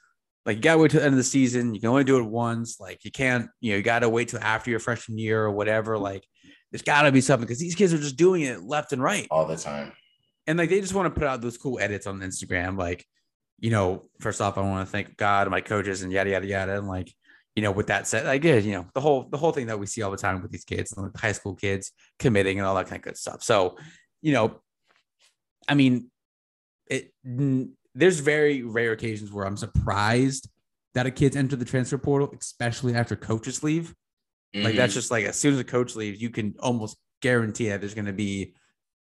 like 0.47 0.57
you 0.57 0.63
gotta 0.63 0.79
wait 0.79 0.91
till 0.91 1.01
the 1.01 1.07
end 1.07 1.15
of 1.15 1.19
the 1.19 1.25
season 1.25 1.75
you 1.75 1.81
can 1.81 1.89
only 1.91 2.05
do 2.05 2.19
it 2.19 2.25
once 2.25 2.79
like 2.79 3.05
you 3.05 3.11
can't 3.11 3.49
you 3.61 3.71
know 3.73 3.77
you 3.79 3.83
gotta 3.83 4.09
wait 4.09 4.29
till 4.29 4.41
after 4.41 4.71
your 4.71 4.81
freshman 4.81 5.19
year 5.19 5.43
or 5.45 5.51
whatever 5.51 5.99
like 5.99 6.25
there's 6.71 6.83
gotta 6.83 7.11
be 7.13 7.21
something 7.21 7.47
because 7.47 7.59
these 7.61 7.75
kids 7.75 7.93
are 7.93 7.99
just 7.99 8.17
doing 8.17 8.43
it 8.43 8.63
left 8.63 8.93
and 8.93 9.03
right 9.03 9.27
all 9.31 9.47
the 9.47 9.57
time. 9.57 9.93
and 10.47 10.59
like 10.59 10.71
they 10.71 10.81
just 10.81 10.95
want 10.95 11.13
to 11.13 11.19
put 11.19 11.27
out 11.29 11.41
those 11.41 11.57
cool 11.57 11.79
edits 11.81 12.07
on 12.07 12.21
Instagram. 12.21 12.77
Like, 12.77 13.07
you 13.61 13.71
know, 13.71 14.03
first 14.21 14.41
off, 14.41 14.59
I 14.59 14.61
want 14.61 14.87
to 14.87 14.91
thank 14.93 15.17
God 15.17 15.47
and 15.47 15.53
my 15.53 15.61
coaches 15.61 16.03
and 16.03 16.13
yada 16.13 16.31
yada 16.31 16.47
yada. 16.47 16.77
And 16.79 16.87
like, 16.89 17.13
you 17.57 17.63
know, 17.63 17.71
with 17.73 17.87
that 17.89 18.07
said, 18.09 18.27
like, 18.27 18.45
yeah, 18.45 18.57
you 18.57 18.73
know, 18.73 18.87
the 18.95 19.01
whole 19.01 19.29
the 19.31 19.39
whole 19.39 19.53
thing 19.53 19.67
that 19.69 19.79
we 19.79 19.87
see 19.87 20.03
all 20.03 20.11
the 20.11 20.17
time 20.17 20.43
with 20.43 20.51
these 20.51 20.65
kids 20.65 20.93
and 20.93 21.05
like 21.07 21.17
high 21.17 21.33
school 21.33 21.55
kids 21.55 21.93
committing 22.19 22.59
and 22.59 22.67
all 22.67 22.75
that 22.75 22.87
kind 22.87 22.97
of 22.99 23.03
good 23.03 23.17
stuff. 23.17 23.43
So, 23.43 23.77
you 24.23 24.33
know, 24.33 24.61
I 25.69 25.75
mean, 25.75 26.11
it 26.89 27.13
there's 27.95 28.21
very 28.21 28.63
rare 28.63 28.93
occasions 28.93 29.33
where 29.33 29.47
I'm 29.47 29.57
surprised 29.57 30.49
that 30.95 31.07
a 31.07 31.11
kid's 31.11 31.37
entered 31.37 31.61
the 31.61 31.65
transfer 31.65 31.99
portal, 31.99 32.35
especially 32.41 32.95
after 32.95 33.17
coaches 33.17 33.63
leave. 33.63 33.95
Like 34.55 34.75
Mhm. 34.75 34.77
that's 34.77 34.95
just 34.95 35.11
like 35.11 35.25
as 35.27 35.39
soon 35.39 35.55
as 35.55 35.61
a 35.61 35.65
coach 35.65 35.97
leaves, 35.97 36.23
you 36.23 36.31
can 36.31 36.55
almost 36.61 36.99
guarantee 37.23 37.71
that 37.71 37.81
there's 37.81 37.95
going 37.95 38.07
to 38.07 38.15
be 38.15 38.55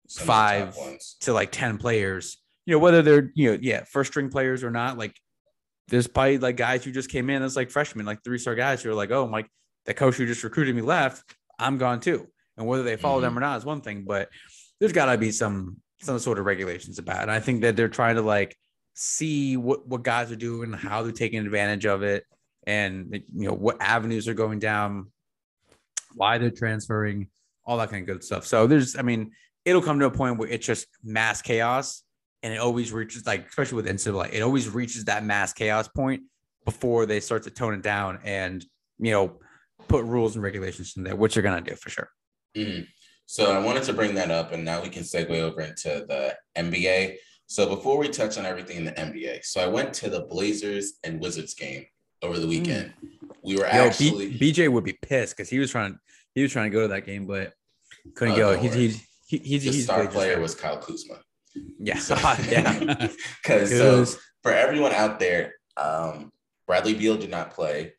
Some 0.08 0.30
of 0.30 0.36
the 0.36 0.42
top 0.42 0.74
five 0.74 0.98
to 1.22 1.32
like 1.34 1.52
10 1.52 1.78
players, 1.78 2.38
you 2.66 2.74
know, 2.74 2.80
whether 2.80 3.02
they're, 3.02 3.32
you 3.34 3.52
know, 3.52 3.58
yeah, 3.62 3.84
first 3.84 4.12
string 4.12 4.30
players 4.30 4.64
or 4.64 4.70
not. 4.70 4.98
Like 4.98 5.16
there's 5.88 6.06
probably 6.06 6.38
like 6.38 6.56
guys 6.56 6.84
who 6.84 6.92
just 6.92 7.10
came 7.10 7.30
in 7.30 7.42
as 7.42 7.56
like 7.56 7.70
freshmen, 7.70 8.06
like 8.06 8.22
three 8.22 8.38
star 8.38 8.54
guys 8.54 8.82
who 8.82 8.90
are 8.90 8.94
like, 8.94 9.10
oh, 9.10 9.26
my, 9.26 9.44
the 9.86 9.94
coach 9.94 10.16
who 10.16 10.26
just 10.26 10.44
recruited 10.44 10.74
me 10.76 10.82
left, 10.82 11.24
I'm 11.58 11.78
gone 11.78 12.00
too. 12.00 12.26
And 12.56 12.66
whether 12.66 12.82
they 12.82 12.96
follow 12.96 13.20
them 13.20 13.30
mm-hmm. 13.30 13.38
or 13.38 13.40
not 13.42 13.58
is 13.58 13.64
one 13.64 13.80
thing, 13.80 14.04
but 14.06 14.28
there's 14.80 14.92
got 14.92 15.06
to 15.06 15.18
be 15.18 15.30
some, 15.30 15.78
some 16.00 16.18
sort 16.18 16.38
of 16.38 16.44
regulations 16.44 16.98
about 16.98 17.18
it. 17.18 17.22
And 17.22 17.30
I 17.30 17.40
think 17.40 17.62
that 17.62 17.76
they're 17.76 17.88
trying 17.88 18.16
to 18.16 18.22
like 18.22 18.56
see 18.94 19.56
what, 19.56 19.86
what 19.86 20.02
guys 20.02 20.30
are 20.30 20.36
doing, 20.36 20.72
how 20.72 21.02
they're 21.02 21.12
taking 21.12 21.44
advantage 21.44 21.86
of 21.86 22.02
it, 22.02 22.24
and, 22.66 23.22
you 23.34 23.48
know, 23.48 23.54
what 23.54 23.80
avenues 23.80 24.28
are 24.28 24.34
going 24.34 24.58
down, 24.58 25.10
why 26.14 26.36
they're 26.36 26.50
transferring, 26.50 27.28
all 27.64 27.78
that 27.78 27.90
kind 27.90 28.02
of 28.02 28.06
good 28.06 28.22
stuff. 28.22 28.46
So 28.46 28.66
there's, 28.66 28.96
I 28.96 29.02
mean, 29.02 29.30
it'll 29.64 29.82
come 29.82 30.00
to 30.00 30.06
a 30.06 30.10
point 30.10 30.38
where 30.38 30.48
it's 30.48 30.66
just 30.66 30.86
mass 31.02 31.40
chaos 31.40 32.02
and 32.42 32.52
it 32.52 32.58
always 32.58 32.92
reaches 32.92 33.26
like 33.26 33.48
especially 33.48 33.76
with 33.76 33.86
NCAA, 33.86 34.32
it 34.32 34.40
always 34.42 34.68
reaches 34.68 35.04
that 35.06 35.24
mass 35.24 35.52
chaos 35.52 35.88
point 35.88 36.22
before 36.64 37.06
they 37.06 37.20
start 37.20 37.42
to 37.44 37.50
tone 37.50 37.74
it 37.74 37.82
down 37.82 38.18
and 38.24 38.64
you 38.98 39.10
know 39.12 39.38
put 39.88 40.04
rules 40.04 40.34
and 40.34 40.42
regulations 40.42 40.94
in 40.96 41.02
there, 41.04 41.16
which 41.16 41.34
they're 41.34 41.42
gonna 41.42 41.60
do 41.60 41.74
for 41.74 41.90
sure. 41.90 42.10
Mhm. 42.56 42.86
So 43.26 43.52
I 43.52 43.58
wanted 43.58 43.82
to 43.84 43.92
bring 43.92 44.14
that 44.14 44.30
up, 44.30 44.52
and 44.52 44.64
now 44.64 44.82
we 44.82 44.88
can 44.88 45.02
segue 45.02 45.30
over 45.30 45.60
into 45.60 46.04
the 46.08 46.34
NBA. 46.56 47.16
So 47.46 47.68
before 47.68 47.98
we 47.98 48.08
touch 48.08 48.38
on 48.38 48.46
everything 48.46 48.76
in 48.78 48.84
the 48.84 48.92
NBA, 48.98 49.40
so 49.44 49.60
I 49.60 49.66
went 49.66 49.92
to 49.94 50.10
the 50.10 50.22
Blazers 50.22 50.94
and 51.04 51.20
Wizards 51.20 51.54
game 51.54 51.84
over 52.22 52.38
the 52.38 52.46
weekend. 52.46 52.92
We 53.42 53.54
were. 53.56 53.62
Yo, 53.62 53.68
actually 53.68 54.30
B- 54.38 54.52
BJ 54.52 54.68
would 54.68 54.84
be 54.84 54.98
pissed 55.02 55.36
because 55.36 55.48
he 55.50 55.58
was 55.58 55.70
trying 55.70 55.98
he 56.34 56.42
was 56.42 56.52
trying 56.52 56.70
to 56.70 56.74
go 56.74 56.82
to 56.82 56.88
that 56.88 57.04
game, 57.06 57.26
but 57.26 57.52
couldn't 58.14 58.34
Oh, 58.34 58.54
go. 58.54 58.58
He's 58.58 58.74
he's 58.74 59.06
he, 59.26 59.38
he's 59.38 59.64
the 59.64 59.70
he's 59.72 59.84
star 59.84 60.06
player 60.08 60.40
was 60.40 60.54
Kyle 60.54 60.78
Kuzma. 60.78 61.20
Yeah 61.78 61.98
So- 61.98 62.14
yeah. 62.50 63.08
Because 63.42 63.70
so 63.70 64.04
for 64.42 64.52
everyone 64.52 64.92
out 64.92 65.18
there, 65.18 65.54
um, 65.76 66.32
Bradley 66.66 66.94
Beal 66.94 67.16
did 67.16 67.30
not 67.30 67.50
play. 67.52 67.92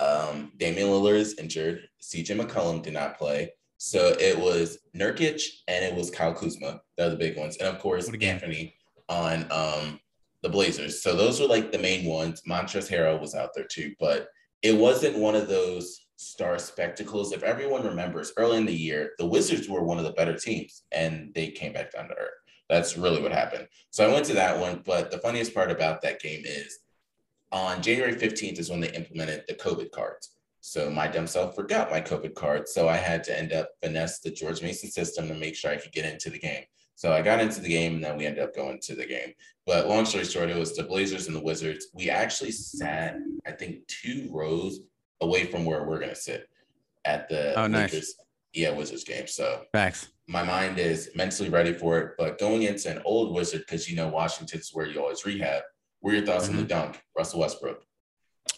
Um, 0.00 0.52
Damian 0.56 0.88
Lillard 0.88 1.16
is 1.16 1.38
injured. 1.38 1.88
CJ 2.02 2.40
McCollum 2.40 2.82
did 2.82 2.92
not 2.92 3.18
play. 3.18 3.52
So 3.78 4.14
it 4.20 4.38
was 4.38 4.78
Nurkic 4.96 5.42
and 5.68 5.84
it 5.84 5.94
was 5.94 6.10
Kyle 6.10 6.32
Kuzma. 6.34 6.80
They're 6.96 7.10
the 7.10 7.16
big 7.16 7.36
ones. 7.36 7.56
And 7.56 7.68
of 7.68 7.80
course, 7.80 8.06
What 8.06 8.14
a 8.14 8.18
game. 8.18 8.34
Anthony 8.34 8.76
on 9.08 9.46
um, 9.50 9.98
the 10.42 10.48
Blazers. 10.48 11.02
So 11.02 11.16
those 11.16 11.40
were 11.40 11.46
like 11.48 11.72
the 11.72 11.78
main 11.78 12.04
ones. 12.04 12.42
Montrezl 12.48 12.88
Harrell 12.90 13.20
was 13.20 13.34
out 13.34 13.50
there 13.54 13.66
too, 13.66 13.92
but 13.98 14.28
it 14.62 14.76
wasn't 14.76 15.18
one 15.18 15.34
of 15.34 15.48
those 15.48 16.06
star 16.16 16.58
spectacles. 16.58 17.32
If 17.32 17.42
everyone 17.42 17.84
remembers, 17.84 18.32
early 18.36 18.56
in 18.58 18.66
the 18.66 18.72
year, 18.72 19.10
the 19.18 19.26
Wizards 19.26 19.68
were 19.68 19.82
one 19.82 19.98
of 19.98 20.04
the 20.04 20.12
better 20.12 20.36
teams 20.36 20.84
and 20.92 21.32
they 21.34 21.48
came 21.48 21.72
back 21.72 21.90
down 21.92 22.06
to 22.08 22.14
earth. 22.14 22.30
That's 22.68 22.96
really 22.96 23.20
what 23.20 23.32
happened. 23.32 23.68
So 23.90 24.08
I 24.08 24.12
went 24.12 24.24
to 24.26 24.34
that 24.34 24.58
one, 24.58 24.82
but 24.84 25.10
the 25.10 25.18
funniest 25.18 25.54
part 25.54 25.70
about 25.70 26.02
that 26.02 26.20
game 26.20 26.42
is 26.44 26.78
on 27.50 27.82
January 27.82 28.14
15th 28.14 28.58
is 28.58 28.70
when 28.70 28.80
they 28.80 28.90
implemented 28.92 29.44
the 29.46 29.54
COVID 29.54 29.90
cards. 29.90 30.30
So 30.60 30.88
my 30.88 31.08
dumb 31.08 31.26
self 31.26 31.54
forgot 31.54 31.90
my 31.90 32.00
COVID 32.00 32.34
card. 32.34 32.68
So 32.68 32.88
I 32.88 32.96
had 32.96 33.24
to 33.24 33.38
end 33.38 33.52
up 33.52 33.70
finesse 33.82 34.20
the 34.20 34.30
George 34.30 34.62
Mason 34.62 34.90
system 34.90 35.28
to 35.28 35.34
make 35.34 35.56
sure 35.56 35.70
I 35.70 35.76
could 35.76 35.92
get 35.92 36.10
into 36.10 36.30
the 36.30 36.38
game. 36.38 36.64
So 36.94 37.12
I 37.12 37.20
got 37.20 37.40
into 37.40 37.60
the 37.60 37.68
game 37.68 37.96
and 37.96 38.04
then 38.04 38.16
we 38.16 38.26
ended 38.26 38.44
up 38.44 38.54
going 38.54 38.78
to 38.82 38.94
the 38.94 39.06
game. 39.06 39.32
But 39.66 39.88
long 39.88 40.04
story 40.04 40.24
short, 40.24 40.50
it 40.50 40.56
was 40.56 40.76
the 40.76 40.84
Blazers 40.84 41.26
and 41.26 41.34
the 41.34 41.42
Wizards. 41.42 41.88
We 41.94 42.10
actually 42.10 42.52
sat, 42.52 43.16
I 43.44 43.50
think, 43.52 43.86
two 43.88 44.28
rows 44.32 44.80
away 45.20 45.46
from 45.46 45.64
where 45.64 45.84
we're 45.84 45.98
gonna 45.98 46.14
sit 46.14 46.48
at 47.04 47.28
the 47.28 47.58
Oh, 47.58 47.66
nice. 47.66 47.92
Lakers, 47.92 48.14
yeah, 48.52 48.70
Wizards 48.70 49.04
game. 49.04 49.26
So 49.26 49.64
Facts. 49.72 50.08
My 50.32 50.42
mind 50.42 50.78
is 50.78 51.10
mentally 51.14 51.50
ready 51.50 51.74
for 51.74 51.98
it. 51.98 52.14
But 52.16 52.38
going 52.38 52.62
into 52.62 52.90
an 52.90 53.02
old 53.04 53.34
Wizard, 53.34 53.60
because 53.60 53.88
you 53.88 53.96
know 53.96 54.08
Washington's 54.08 54.70
where 54.72 54.86
you 54.86 55.00
always 55.00 55.24
rehab. 55.26 55.62
What 56.00 56.14
are 56.14 56.16
your 56.16 56.26
thoughts 56.26 56.48
on 56.48 56.56
the 56.56 56.62
mm-hmm. 56.62 56.68
dunk, 56.68 57.02
Russell 57.16 57.40
Westbrook? 57.40 57.84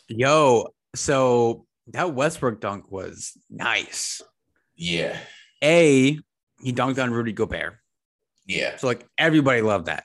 Yo, 0.09 0.68
so 0.95 1.66
that 1.89 2.14
Westbrook 2.14 2.61
dunk 2.61 2.91
was 2.91 3.33
nice. 3.51 4.22
Yeah, 4.77 5.18
A, 5.62 6.18
he 6.62 6.72
dunked 6.72 7.03
on 7.03 7.12
Rudy 7.12 7.33
Gobert. 7.33 7.75
yeah. 8.47 8.77
So 8.77 8.87
like 8.87 9.05
everybody 9.18 9.61
loved 9.61 9.87
that. 9.87 10.05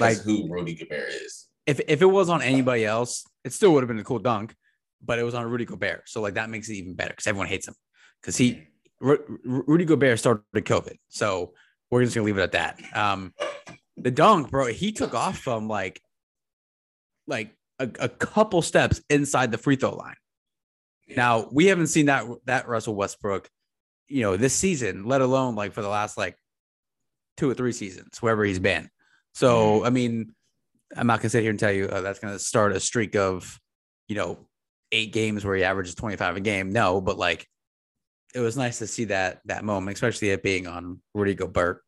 Like 0.00 0.16
Like- 0.16 0.24
who 0.24 0.48
Rudy 0.50 0.74
Gobert 0.74 1.10
is. 1.10 1.46
If 1.66 1.80
if 1.88 2.00
it 2.00 2.06
was 2.06 2.28
on 2.28 2.42
anybody 2.42 2.84
else, 2.84 3.24
it 3.44 3.52
still 3.52 3.72
would 3.72 3.82
have 3.82 3.88
been 3.88 3.98
a 3.98 4.04
cool 4.04 4.20
dunk, 4.20 4.54
but 5.02 5.18
it 5.18 5.24
was 5.24 5.34
on 5.34 5.50
Rudy 5.50 5.64
Gobert. 5.64 6.08
So 6.08 6.20
like 6.22 6.34
that 6.34 6.48
makes 6.48 6.68
it 6.68 6.74
even 6.74 6.94
better 6.94 7.10
because 7.10 7.26
everyone 7.26 7.48
hates 7.48 7.68
him. 7.68 7.74
Because 8.20 8.36
he 8.36 8.52
mm. 8.52 8.66
Ru- 9.00 9.40
Ru- 9.44 9.64
Rudy 9.66 9.84
Gobert 9.84 10.18
started 10.18 10.44
COVID. 10.54 10.96
So 11.08 11.52
we're 11.90 12.04
just 12.04 12.14
gonna 12.14 12.24
leave 12.24 12.38
it 12.38 12.42
at 12.42 12.52
that. 12.52 12.80
Um 12.94 13.32
the 13.96 14.10
dunk, 14.10 14.50
bro, 14.50 14.66
he 14.66 14.92
took 14.92 15.14
off 15.14 15.38
from 15.38 15.68
like 15.68 16.00
like 17.26 17.54
a, 17.78 17.88
a 18.00 18.08
couple 18.08 18.62
steps 18.62 19.00
inside 19.10 19.50
the 19.50 19.58
free 19.58 19.76
throw 19.76 19.94
line. 19.94 20.16
Now 21.16 21.48
we 21.52 21.66
haven't 21.66 21.88
seen 21.88 22.06
that 22.06 22.26
that 22.46 22.68
Russell 22.68 22.94
Westbrook 22.94 23.48
you 24.08 24.22
know, 24.22 24.36
this 24.36 24.54
season, 24.54 25.04
let 25.04 25.20
alone 25.20 25.54
like 25.54 25.72
for 25.72 25.82
the 25.82 25.88
last 25.88 26.16
like 26.16 26.36
two 27.36 27.50
or 27.50 27.54
three 27.54 27.72
seasons, 27.72 28.22
wherever 28.22 28.44
he's 28.44 28.58
been. 28.58 28.88
So, 29.34 29.84
I 29.84 29.90
mean, 29.90 30.34
I'm 30.96 31.06
not 31.06 31.20
gonna 31.20 31.30
sit 31.30 31.42
here 31.42 31.50
and 31.50 31.58
tell 31.58 31.72
you 31.72 31.88
oh, 31.90 32.02
that's 32.02 32.18
gonna 32.18 32.38
start 32.38 32.72
a 32.72 32.80
streak 32.80 33.16
of, 33.16 33.58
you 34.08 34.16
know, 34.16 34.38
eight 34.92 35.12
games 35.12 35.44
where 35.44 35.56
he 35.56 35.64
averages 35.64 35.94
25 35.94 36.36
a 36.36 36.40
game. 36.40 36.70
No, 36.70 37.00
but 37.00 37.18
like 37.18 37.46
it 38.34 38.40
was 38.40 38.56
nice 38.56 38.78
to 38.78 38.86
see 38.86 39.04
that 39.04 39.40
that 39.46 39.64
moment, 39.64 39.94
especially 39.94 40.30
it 40.30 40.42
being 40.42 40.66
on 40.66 41.00
Rudy 41.14 41.34
Gobert. 41.34 41.82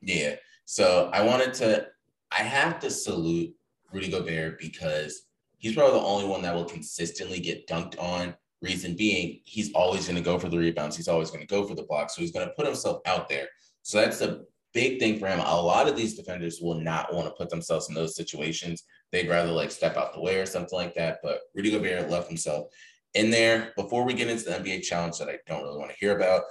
Yeah. 0.00 0.36
So 0.64 1.10
I 1.12 1.22
wanted 1.22 1.54
to 1.54 1.88
I 2.30 2.42
have 2.42 2.80
to 2.80 2.90
salute 2.90 3.54
Rudy 3.92 4.10
Gobert 4.10 4.58
because 4.58 5.22
he's 5.58 5.74
probably 5.74 5.98
the 5.98 6.06
only 6.06 6.26
one 6.26 6.42
that 6.42 6.54
will 6.54 6.64
consistently 6.64 7.40
get 7.40 7.66
dunked 7.66 7.98
on. 7.98 8.34
Reason 8.60 8.96
being, 8.96 9.40
he's 9.44 9.72
always 9.72 10.06
going 10.06 10.16
to 10.16 10.22
go 10.22 10.38
for 10.38 10.48
the 10.48 10.56
rebounds. 10.56 10.96
He's 10.96 11.08
always 11.08 11.30
going 11.30 11.42
to 11.42 11.46
go 11.46 11.66
for 11.66 11.74
the 11.74 11.82
block. 11.82 12.08
So 12.08 12.22
he's 12.22 12.32
going 12.32 12.46
to 12.46 12.54
put 12.54 12.66
himself 12.66 13.02
out 13.04 13.28
there. 13.28 13.46
So 13.82 14.00
that's 14.00 14.22
a 14.22 14.40
big 14.72 14.98
thing 14.98 15.18
for 15.18 15.26
him. 15.26 15.38
A 15.40 15.60
lot 15.60 15.86
of 15.86 15.96
these 15.96 16.14
defenders 16.14 16.60
will 16.62 16.80
not 16.80 17.12
want 17.12 17.26
to 17.26 17.34
put 17.34 17.50
themselves 17.50 17.88
in 17.88 17.94
those 17.94 18.16
situations. 18.16 18.84
They'd 19.12 19.28
rather 19.28 19.52
like 19.52 19.70
step 19.70 19.98
out 19.98 20.14
the 20.14 20.20
way 20.20 20.40
or 20.40 20.46
something 20.46 20.78
like 20.78 20.94
that. 20.94 21.18
But 21.22 21.40
Rudy 21.54 21.70
Gobert 21.70 22.10
left 22.10 22.28
himself 22.28 22.68
in 23.14 23.30
there. 23.30 23.72
Before 23.76 24.04
we 24.04 24.14
get 24.14 24.28
into 24.28 24.44
the 24.44 24.52
NBA 24.52 24.82
challenge 24.82 25.18
that 25.18 25.28
I 25.28 25.38
don't 25.46 25.62
really 25.62 25.78
want 25.78 25.90
to 25.90 25.96
hear 25.98 26.16
about, 26.16 26.42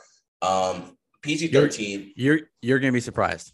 um, 0.42 0.98
PG 1.22 1.50
thirteen. 1.50 2.12
You're 2.16 2.36
you're, 2.36 2.48
you're 2.62 2.80
gonna 2.80 2.92
be 2.92 3.00
surprised. 3.00 3.54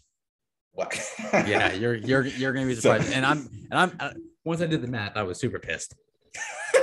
What? 0.72 0.96
Yeah, 1.32 1.72
you're 1.72 1.94
you're 1.94 2.26
you're 2.26 2.52
gonna 2.52 2.66
be 2.66 2.74
surprised. 2.74 3.08
So, 3.08 3.14
and 3.14 3.26
I'm 3.26 3.48
and 3.70 3.80
I'm 3.80 3.96
I, 4.00 4.12
once 4.44 4.60
I 4.60 4.66
did 4.66 4.82
the 4.82 4.88
math, 4.88 5.16
I 5.16 5.22
was 5.22 5.38
super 5.38 5.58
pissed. 5.58 5.94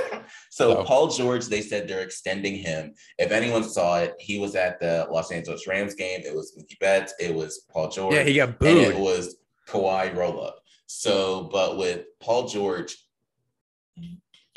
so, 0.50 0.74
so 0.74 0.84
Paul 0.84 1.08
George, 1.08 1.46
they 1.46 1.60
said 1.60 1.88
they're 1.88 2.02
extending 2.02 2.56
him. 2.56 2.94
If 3.18 3.30
anyone 3.32 3.64
saw 3.64 3.98
it, 3.98 4.14
he 4.18 4.38
was 4.38 4.54
at 4.54 4.80
the 4.80 5.06
Los 5.10 5.32
Angeles 5.32 5.66
Rams 5.66 5.94
game. 5.94 6.20
It 6.24 6.34
was 6.34 6.56
Mookie 6.58 6.78
Betts. 6.78 7.14
It 7.18 7.34
was 7.34 7.64
Paul 7.70 7.88
George. 7.88 8.14
Yeah, 8.14 8.22
he 8.22 8.34
got 8.34 8.58
booed. 8.58 8.68
And 8.68 8.78
it 8.78 8.98
was 8.98 9.36
Kawhi 9.68 10.14
roll 10.14 10.42
up. 10.44 10.60
So, 10.86 11.48
but 11.52 11.76
with 11.76 12.06
Paul 12.20 12.48
George 12.48 12.96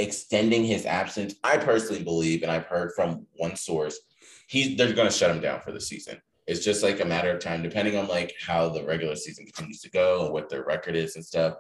extending 0.02 0.64
his 0.64 0.86
absence, 0.86 1.36
I 1.44 1.58
personally 1.58 2.04
believe, 2.04 2.44
and 2.44 2.52
I've 2.52 2.66
heard 2.66 2.92
from 2.96 3.26
one 3.38 3.56
source, 3.56 4.00
he's 4.48 4.78
they're 4.78 4.94
going 4.94 5.08
to 5.08 5.14
shut 5.14 5.32
him 5.32 5.42
down 5.42 5.62
for 5.62 5.72
the 5.72 5.82
season. 5.82 6.22
It's 6.48 6.66
just 6.66 6.84
like 6.84 7.00
a 7.00 7.06
matter 7.06 7.32
of 7.32 7.40
time, 7.40 7.62
depending 7.62 7.98
on 7.98 8.08
like 8.08 8.34
how 8.46 8.70
the 8.70 8.84
regular 8.84 9.16
season 9.16 9.46
continues 9.46 9.80
to 9.82 9.90
go 9.92 10.26
and 10.26 10.34
what 10.34 10.50
their 10.50 10.64
record 10.64 10.96
is 10.96 11.16
and 11.16 11.26
stuff. 11.26 11.56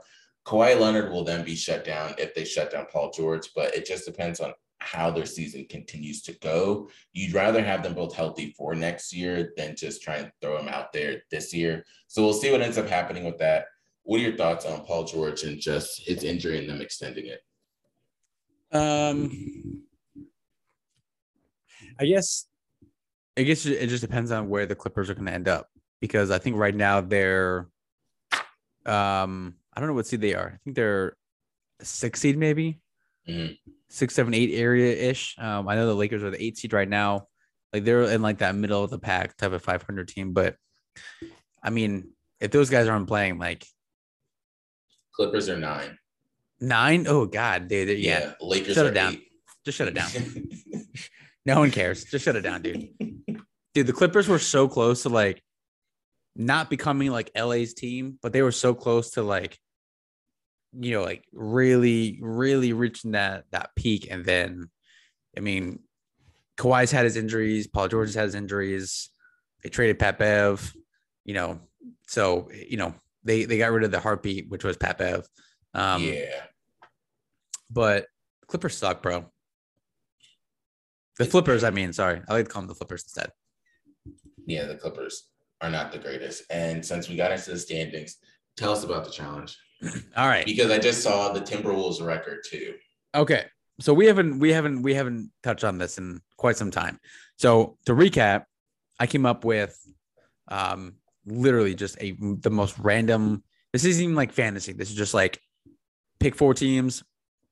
Kawhi 0.45 0.79
Leonard 0.79 1.11
will 1.11 1.23
then 1.23 1.45
be 1.45 1.55
shut 1.55 1.85
down 1.85 2.15
if 2.17 2.33
they 2.33 2.43
shut 2.43 2.71
down 2.71 2.87
Paul 2.91 3.11
George, 3.11 3.49
but 3.55 3.75
it 3.75 3.85
just 3.85 4.05
depends 4.05 4.39
on 4.39 4.53
how 4.79 5.11
their 5.11 5.27
season 5.27 5.65
continues 5.69 6.23
to 6.23 6.33
go. 6.39 6.89
You'd 7.13 7.35
rather 7.35 7.63
have 7.63 7.83
them 7.83 7.93
both 7.93 8.15
healthy 8.15 8.53
for 8.57 8.73
next 8.73 9.13
year 9.13 9.53
than 9.55 9.75
just 9.75 10.01
try 10.01 10.15
and 10.15 10.31
throw 10.41 10.57
them 10.57 10.67
out 10.67 10.91
there 10.91 11.21
this 11.29 11.53
year. 11.53 11.85
So 12.07 12.23
we'll 12.23 12.33
see 12.33 12.51
what 12.51 12.61
ends 12.61 12.79
up 12.79 12.89
happening 12.89 13.23
with 13.23 13.37
that. 13.37 13.65
What 14.03 14.19
are 14.19 14.23
your 14.23 14.35
thoughts 14.35 14.65
on 14.65 14.83
Paul 14.83 15.03
George 15.03 15.43
and 15.43 15.61
just 15.61 16.01
his 16.01 16.23
injury 16.23 16.57
and 16.57 16.67
them 16.67 16.81
extending 16.81 17.27
it? 17.27 17.41
Um, 18.71 19.83
I 21.99 22.05
guess, 22.05 22.45
I 23.37 23.43
guess 23.43 23.65
it 23.65 23.87
just 23.87 24.01
depends 24.01 24.31
on 24.31 24.49
where 24.49 24.65
the 24.65 24.75
Clippers 24.75 25.09
are 25.09 25.13
going 25.13 25.27
to 25.27 25.33
end 25.33 25.47
up 25.47 25.67
because 25.99 26.31
I 26.31 26.37
think 26.37 26.57
right 26.57 26.75
now 26.75 27.01
they're, 27.01 27.67
um, 28.85 29.55
I 29.73 29.79
don't 29.79 29.87
know 29.87 29.93
what 29.93 30.07
seed 30.07 30.21
they 30.21 30.33
are. 30.33 30.53
I 30.55 30.57
think 30.63 30.75
they're 30.75 31.15
six 31.81 32.19
seed 32.21 32.37
maybe, 32.37 32.81
mm-hmm. 33.27 33.53
six, 33.89 34.15
seven, 34.15 34.33
eight 34.33 34.53
area 34.53 34.95
ish. 34.95 35.35
Um, 35.37 35.67
I 35.67 35.75
know 35.75 35.87
the 35.87 35.95
Lakers 35.95 36.23
are 36.23 36.31
the 36.31 36.43
eight 36.43 36.57
seed 36.57 36.73
right 36.73 36.89
now. 36.89 37.27
Like 37.73 37.85
they're 37.85 38.03
in 38.03 38.21
like 38.21 38.39
that 38.39 38.55
middle 38.55 38.83
of 38.83 38.89
the 38.89 38.99
pack 38.99 39.37
type 39.37 39.53
of 39.53 39.61
500 39.61 40.07
team, 40.07 40.33
but 40.33 40.55
I 41.63 41.69
mean, 41.69 42.09
if 42.39 42.51
those 42.51 42.69
guys 42.69 42.87
aren't 42.87 43.07
playing, 43.07 43.37
like 43.37 43.65
Clippers 45.13 45.49
are 45.49 45.57
nine. 45.57 45.97
Nine? 46.61 47.05
Oh 47.07 47.25
God, 47.25 47.67
dude. 47.67 47.89
Yeah. 47.99 48.19
yeah. 48.19 48.33
Lakers 48.39 48.75
shut 48.75 48.85
it 48.85 48.93
down. 48.93 49.13
Eight. 49.13 49.27
Just 49.65 49.77
shut 49.77 49.87
it 49.87 49.95
down. 49.95 50.09
no 51.45 51.59
one 51.59 51.71
cares. 51.71 52.05
Just 52.05 52.23
shut 52.23 52.35
it 52.35 52.41
down, 52.41 52.61
dude. 52.61 52.89
Dude, 53.73 53.87
the 53.87 53.93
Clippers 53.93 54.27
were 54.27 54.39
so 54.39 54.67
close 54.67 55.03
to 55.03 55.09
like 55.09 55.41
not 56.35 56.69
becoming 56.69 57.11
like 57.11 57.31
LA's 57.35 57.73
team, 57.73 58.19
but 58.21 58.31
they 58.31 58.41
were 58.41 58.51
so 58.51 58.73
close 58.73 59.11
to 59.11 59.23
like, 59.23 59.57
you 60.73 60.91
know, 60.91 61.03
like 61.03 61.25
really, 61.33 62.19
really 62.21 62.73
reaching 62.73 63.11
that 63.11 63.45
that 63.51 63.71
peak. 63.75 64.07
And 64.09 64.23
then, 64.23 64.69
I 65.35 65.41
mean, 65.41 65.79
Kawhi's 66.57 66.91
had 66.91 67.05
his 67.05 67.17
injuries, 67.17 67.67
Paul 67.67 67.87
George 67.87 68.09
has 68.09 68.15
had 68.15 68.25
his 68.25 68.35
injuries. 68.35 69.09
They 69.63 69.69
traded 69.69 69.99
Pat 69.99 70.19
Bev, 70.19 70.73
you 71.25 71.33
know, 71.33 71.59
so 72.07 72.49
you 72.51 72.77
know 72.77 72.93
they 73.23 73.45
they 73.45 73.57
got 73.57 73.71
rid 73.71 73.83
of 73.83 73.91
the 73.91 73.99
heartbeat, 73.99 74.49
which 74.49 74.63
was 74.63 74.77
Pat 74.77 74.97
Bev. 74.97 75.27
Um, 75.73 76.03
yeah. 76.03 76.43
But 77.71 78.07
Clippers 78.47 78.77
suck, 78.77 79.01
bro. 79.01 79.25
The 81.17 81.25
Flippers, 81.25 81.63
I 81.63 81.69
mean, 81.69 81.93
sorry. 81.93 82.21
I 82.27 82.33
like 82.33 82.45
to 82.45 82.51
call 82.51 82.61
them 82.61 82.67
the 82.67 82.75
Flippers 82.75 83.03
instead. 83.03 83.31
Yeah, 84.45 84.65
the 84.65 84.75
Clippers 84.75 85.29
are 85.61 85.69
not 85.69 85.91
the 85.91 85.99
greatest. 85.99 86.43
And 86.49 86.85
since 86.85 87.07
we 87.07 87.15
got 87.15 87.31
into 87.31 87.51
the 87.51 87.59
standings, 87.59 88.17
tell 88.57 88.71
us 88.71 88.83
about 88.83 89.05
the 89.05 89.11
challenge. 89.11 89.57
All 90.17 90.27
right. 90.27 90.45
Because 90.45 90.71
I 90.71 90.79
just 90.79 91.01
saw 91.01 91.31
the 91.31 91.41
Timberwolves 91.41 92.05
record 92.05 92.39
too. 92.49 92.75
Okay. 93.15 93.45
So 93.79 93.93
we 93.93 94.05
haven't 94.05 94.39
we 94.39 94.51
haven't 94.51 94.83
we 94.83 94.93
haven't 94.93 95.31
touched 95.41 95.63
on 95.63 95.77
this 95.77 95.97
in 95.97 96.21
quite 96.37 96.57
some 96.57 96.71
time. 96.71 96.99
So 97.37 97.77
to 97.85 97.93
recap, 97.93 98.43
I 98.99 99.07
came 99.07 99.25
up 99.25 99.43
with 99.43 99.75
um 100.47 100.95
literally 101.25 101.73
just 101.75 102.01
a 102.01 102.15
the 102.19 102.51
most 102.51 102.77
random 102.79 103.43
this 103.73 103.85
isn't 103.85 104.03
even 104.03 104.15
like 104.15 104.33
fantasy. 104.33 104.73
This 104.73 104.89
is 104.89 104.95
just 104.95 105.13
like 105.13 105.39
pick 106.19 106.35
four 106.35 106.53
teams, 106.53 107.03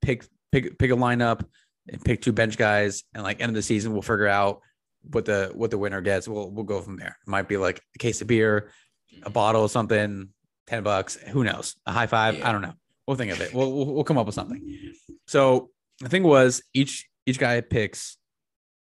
pick 0.02 0.26
pick 0.52 0.78
pick 0.78 0.92
a 0.92 0.96
lineup, 0.96 1.46
and 1.88 2.04
pick 2.04 2.22
two 2.22 2.32
bench 2.32 2.58
guys, 2.58 3.04
and 3.14 3.24
like 3.24 3.42
end 3.42 3.50
of 3.50 3.56
the 3.56 3.62
season, 3.62 3.94
we'll 3.94 4.02
figure 4.02 4.28
out 4.28 4.62
what 5.02 5.26
the 5.26 5.52
what 5.54 5.72
the 5.72 5.78
winner 5.78 6.02
gets. 6.02 6.28
We'll 6.28 6.50
we'll 6.50 6.66
go 6.66 6.82
from 6.82 6.98
there. 6.98 7.18
It 7.26 7.30
might 7.30 7.48
be 7.48 7.58
like 7.58 7.82
a 7.96 8.00
case 8.00 8.22
of 8.22 8.28
beer, 8.28 8.72
a 9.12 9.16
mm-hmm. 9.16 9.32
bottle 9.32 9.64
of 9.64 9.72
something, 9.72 10.30
ten 10.68 10.84
bucks. 10.84 11.16
Who 11.16 11.44
knows? 11.44 11.76
A 11.86 11.92
high 11.92 12.08
five? 12.08 12.38
Yeah. 12.38 12.50
I 12.50 12.52
don't 12.52 12.62
know. 12.62 12.74
We'll 13.08 13.18
think 13.18 13.32
of 13.32 13.42
it. 13.42 13.54
We'll, 13.54 13.72
we'll 13.72 13.94
we'll 13.94 14.04
come 14.04 14.18
up 14.18 14.26
with 14.26 14.36
something. 14.36 14.94
So 15.28 15.70
the 16.00 16.10
thing 16.10 16.24
was, 16.24 16.62
each 16.74 17.08
each 17.26 17.40
guy 17.40 17.62
picks, 17.62 18.18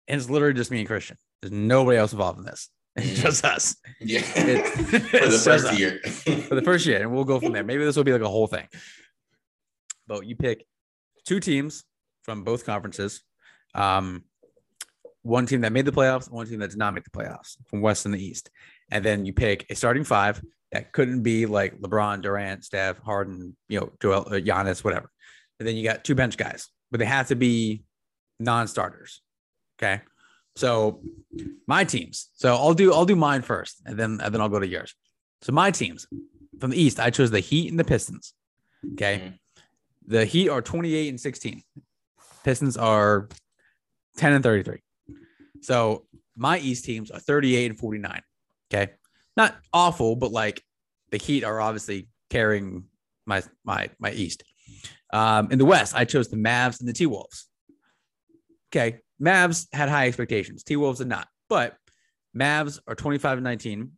and 0.06 0.20
it's 0.20 0.30
literally 0.30 0.54
just 0.54 0.70
me 0.70 0.78
and 0.78 0.86
Christian. 0.86 1.16
There's 1.42 1.52
nobody 1.52 1.98
else 1.98 2.12
involved 2.12 2.38
in 2.38 2.44
this. 2.44 2.68
It's 2.98 3.22
just 3.22 3.44
mm-hmm. 3.44 3.54
us. 3.54 3.76
Yeah. 4.00 4.20
For 4.22 5.28
the 5.30 5.38
first 5.38 5.78
year. 5.78 6.00
for 6.48 6.54
the 6.56 6.62
first 6.62 6.84
year, 6.84 7.00
and 7.00 7.12
we'll 7.12 7.22
go 7.22 7.38
from 7.38 7.52
there. 7.52 7.62
Maybe 7.70 7.84
this 7.84 7.94
will 7.94 8.02
be 8.02 8.12
like 8.12 8.22
a 8.22 8.28
whole 8.28 8.48
thing 8.48 8.66
but 10.08 10.26
you 10.26 10.34
pick 10.34 10.66
two 11.28 11.40
teams 11.40 11.84
from 12.22 12.42
both 12.42 12.64
conferences. 12.64 13.22
Um, 13.74 14.24
one 15.22 15.44
team 15.44 15.60
that 15.60 15.72
made 15.72 15.84
the 15.84 15.92
playoffs, 15.92 16.30
one 16.30 16.46
team 16.46 16.58
that 16.60 16.70
did 16.70 16.78
not 16.78 16.94
make 16.94 17.04
the 17.04 17.10
playoffs 17.10 17.56
from 17.66 17.82
West 17.82 18.06
and 18.06 18.14
the 18.14 18.24
East. 18.24 18.50
And 18.90 19.04
then 19.04 19.26
you 19.26 19.34
pick 19.34 19.66
a 19.68 19.74
starting 19.74 20.04
five 20.04 20.42
that 20.72 20.92
couldn't 20.92 21.22
be 21.22 21.44
like 21.44 21.78
LeBron, 21.80 22.22
Durant, 22.22 22.64
Steph, 22.64 22.98
Harden, 22.98 23.54
you 23.68 23.78
know, 23.78 23.92
Joel, 24.00 24.26
uh, 24.28 24.40
Giannis, 24.40 24.82
whatever. 24.82 25.10
And 25.58 25.68
then 25.68 25.76
you 25.76 25.84
got 25.84 26.02
two 26.02 26.14
bench 26.14 26.38
guys, 26.38 26.68
but 26.90 26.98
they 26.98 27.04
have 27.04 27.28
to 27.28 27.36
be 27.36 27.82
non-starters. 28.40 29.20
Okay. 29.78 30.00
So 30.56 31.02
my 31.66 31.84
teams. 31.84 32.30
So 32.34 32.54
I'll 32.54 32.74
do 32.74 32.92
I'll 32.94 33.04
do 33.04 33.16
mine 33.16 33.42
first, 33.42 33.82
and 33.84 33.98
then 33.98 34.20
and 34.22 34.32
then 34.32 34.40
I'll 34.40 34.48
go 34.48 34.58
to 34.58 34.66
yours. 34.66 34.94
So 35.42 35.52
my 35.52 35.70
teams 35.70 36.06
from 36.58 36.70
the 36.70 36.80
East, 36.80 36.98
I 36.98 37.10
chose 37.10 37.30
the 37.30 37.40
Heat 37.40 37.70
and 37.70 37.78
the 37.78 37.84
Pistons. 37.84 38.32
Okay. 38.94 39.18
Mm-hmm. 39.18 39.34
The 40.08 40.24
Heat 40.24 40.48
are 40.48 40.62
28 40.62 41.10
and 41.10 41.20
16. 41.20 41.62
Pistons 42.42 42.78
are 42.78 43.28
10 44.16 44.32
and 44.32 44.42
33. 44.42 44.78
So 45.60 46.06
my 46.34 46.58
East 46.58 46.86
teams 46.86 47.10
are 47.10 47.20
38 47.20 47.72
and 47.72 47.78
49. 47.78 48.22
Okay. 48.72 48.92
Not 49.36 49.56
awful, 49.72 50.16
but 50.16 50.32
like 50.32 50.62
the 51.10 51.18
Heat 51.18 51.44
are 51.44 51.60
obviously 51.60 52.08
carrying 52.30 52.84
my 53.26 53.42
my 53.64 53.90
my 53.98 54.10
East. 54.12 54.44
Um, 55.12 55.50
in 55.50 55.58
the 55.58 55.66
West, 55.66 55.94
I 55.94 56.06
chose 56.06 56.28
the 56.28 56.36
Mavs 56.36 56.80
and 56.80 56.88
the 56.88 56.94
T 56.94 57.04
Wolves. 57.04 57.46
Okay. 58.70 59.00
Mavs 59.20 59.66
had 59.74 59.90
high 59.90 60.06
expectations. 60.06 60.62
T 60.62 60.76
Wolves 60.76 61.00
did 61.00 61.08
not. 61.08 61.28
But 61.50 61.76
Mavs 62.34 62.80
are 62.86 62.94
25 62.94 63.38
and 63.38 63.44
19. 63.44 63.92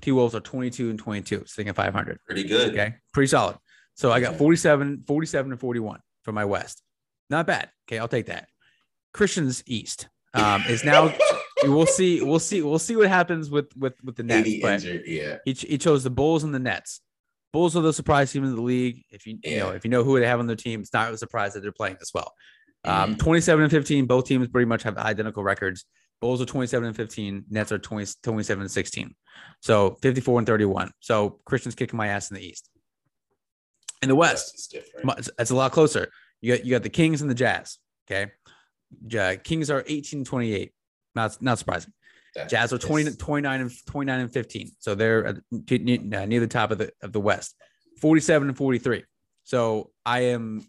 T 0.00 0.10
Wolves 0.10 0.34
are 0.34 0.40
22 0.40 0.90
and 0.90 0.98
22, 0.98 1.44
sitting 1.46 1.68
at 1.68 1.76
500. 1.76 2.18
Pretty 2.26 2.44
good. 2.44 2.72
Okay. 2.72 2.94
Pretty 3.12 3.28
solid. 3.28 3.56
So 3.94 4.10
I 4.10 4.20
got 4.20 4.36
47, 4.36 5.04
47 5.06 5.52
and 5.52 5.60
41 5.60 6.00
for 6.22 6.32
my 6.32 6.44
West. 6.44 6.82
Not 7.30 7.46
bad. 7.46 7.70
Okay, 7.88 7.98
I'll 7.98 8.08
take 8.08 8.26
that. 8.26 8.48
Christian's 9.12 9.62
East 9.66 10.08
um, 10.34 10.62
is 10.68 10.84
now. 10.84 11.14
we'll 11.64 11.86
see. 11.86 12.22
We'll 12.22 12.38
see. 12.38 12.62
We'll 12.62 12.78
see 12.78 12.96
what 12.96 13.08
happens 13.08 13.50
with 13.50 13.74
with 13.76 13.94
with 14.02 14.16
the 14.16 14.22
Nets. 14.22 14.50
But 14.60 14.84
yeah, 15.06 15.38
he, 15.44 15.52
he 15.52 15.78
chose 15.78 16.04
the 16.04 16.10
Bulls 16.10 16.44
and 16.44 16.54
the 16.54 16.58
Nets. 16.58 17.00
Bulls 17.52 17.76
are 17.76 17.82
the 17.82 17.92
surprise 17.92 18.32
team 18.32 18.44
in 18.44 18.54
the 18.54 18.62
league. 18.62 19.04
If 19.10 19.26
you 19.26 19.38
yeah. 19.42 19.50
you 19.50 19.58
know 19.58 19.70
if 19.70 19.84
you 19.84 19.90
know 19.90 20.04
who 20.04 20.18
they 20.18 20.26
have 20.26 20.40
on 20.40 20.46
their 20.46 20.56
team, 20.56 20.80
it's 20.80 20.92
not 20.92 21.12
a 21.12 21.18
surprise 21.18 21.54
that 21.54 21.60
they're 21.60 21.72
playing 21.72 21.98
as 22.00 22.10
well. 22.14 22.32
Um, 22.84 23.10
mm-hmm. 23.10 23.18
27 23.18 23.62
and 23.62 23.70
15, 23.70 24.06
both 24.06 24.26
teams 24.26 24.48
pretty 24.48 24.66
much 24.66 24.82
have 24.82 24.98
identical 24.98 25.44
records. 25.44 25.84
Bulls 26.20 26.40
are 26.40 26.46
27 26.46 26.88
and 26.88 26.96
15. 26.96 27.44
Nets 27.50 27.72
are 27.72 27.78
20, 27.78 28.12
27 28.22 28.62
and 28.62 28.70
16. 28.70 29.14
So 29.60 29.96
54 30.02 30.38
and 30.38 30.46
31. 30.46 30.90
So 31.00 31.40
Christian's 31.44 31.74
kicking 31.74 31.96
my 31.96 32.08
ass 32.08 32.30
in 32.30 32.36
the 32.36 32.44
East. 32.44 32.68
In 34.02 34.08
the 34.08 34.16
West, 34.16 34.54
It's 34.54 34.66
different. 34.66 35.30
it's, 35.38 35.50
a 35.50 35.54
lot 35.54 35.70
closer. 35.72 36.10
You 36.40 36.56
got 36.56 36.64
you 36.64 36.72
got 36.72 36.82
the 36.82 36.90
Kings 36.90 37.22
and 37.22 37.30
the 37.30 37.34
Jazz. 37.34 37.78
Okay. 38.10 38.32
Ja- 39.08 39.36
Kings 39.42 39.70
are 39.70 39.84
18 39.86 40.24
28. 40.24 40.72
Not 41.14 41.40
not 41.40 41.58
surprising. 41.58 41.92
That's- 42.34 42.50
Jazz 42.50 42.72
are 42.72 42.78
20, 42.78 43.02
it's- 43.02 43.16
29 43.16 43.60
and 43.60 43.70
29 43.86 44.20
and 44.20 44.32
15. 44.32 44.72
So 44.80 44.94
they're 44.96 45.26
at- 45.26 45.36
t- 45.66 45.78
ne- 45.78 46.16
uh, 46.16 46.26
near 46.26 46.40
the 46.40 46.46
top 46.48 46.72
of 46.72 46.78
the 46.78 46.90
of 47.00 47.12
the 47.12 47.20
West. 47.20 47.54
47 48.00 48.48
and 48.48 48.56
43. 48.56 49.04
So 49.44 49.92
I 50.04 50.20
am 50.34 50.66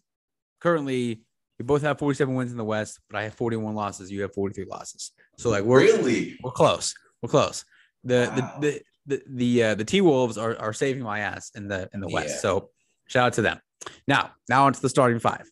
currently 0.62 1.24
we 1.60 1.66
both 1.66 1.82
have 1.84 1.98
47 2.00 2.34
wins 2.36 2.52
in 2.52 2.58
the 2.58 2.64
West, 2.64 3.00
but 3.10 3.18
I 3.18 3.24
have 3.24 3.34
41 3.36 3.74
losses. 3.76 4.12
You 4.12 4.22
have 4.24 4.34
43 4.34 4.66
losses. 4.66 5.12
So 5.38 5.50
like 5.50 5.64
we're 5.64 5.80
really 5.80 6.38
we're 6.44 6.52
close. 6.52 6.94
We're 7.22 7.30
close. 7.30 7.66
The 8.04 8.28
Wow. 8.30 8.60
the 8.60 8.68
the 8.70 8.82
the 9.06 9.24
the, 9.28 9.64
uh, 9.64 9.76
the 9.76 9.86
T 9.86 10.02
Wolves 10.02 10.38
are 10.38 10.56
are 10.60 10.72
saving 10.74 11.02
my 11.04 11.20
ass 11.22 11.52
in 11.56 11.68
the 11.68 11.90
in 11.96 12.00
the 12.00 12.08
West. 12.10 12.36
Yeah. 12.36 12.42
So 12.42 12.70
shout 13.14 13.28
out 13.28 13.34
to 13.34 13.42
them. 13.44 13.60
Now 14.08 14.32
now 14.50 14.66
onto 14.66 14.80
the 14.80 14.90
starting 14.90 15.20
five. 15.20 15.50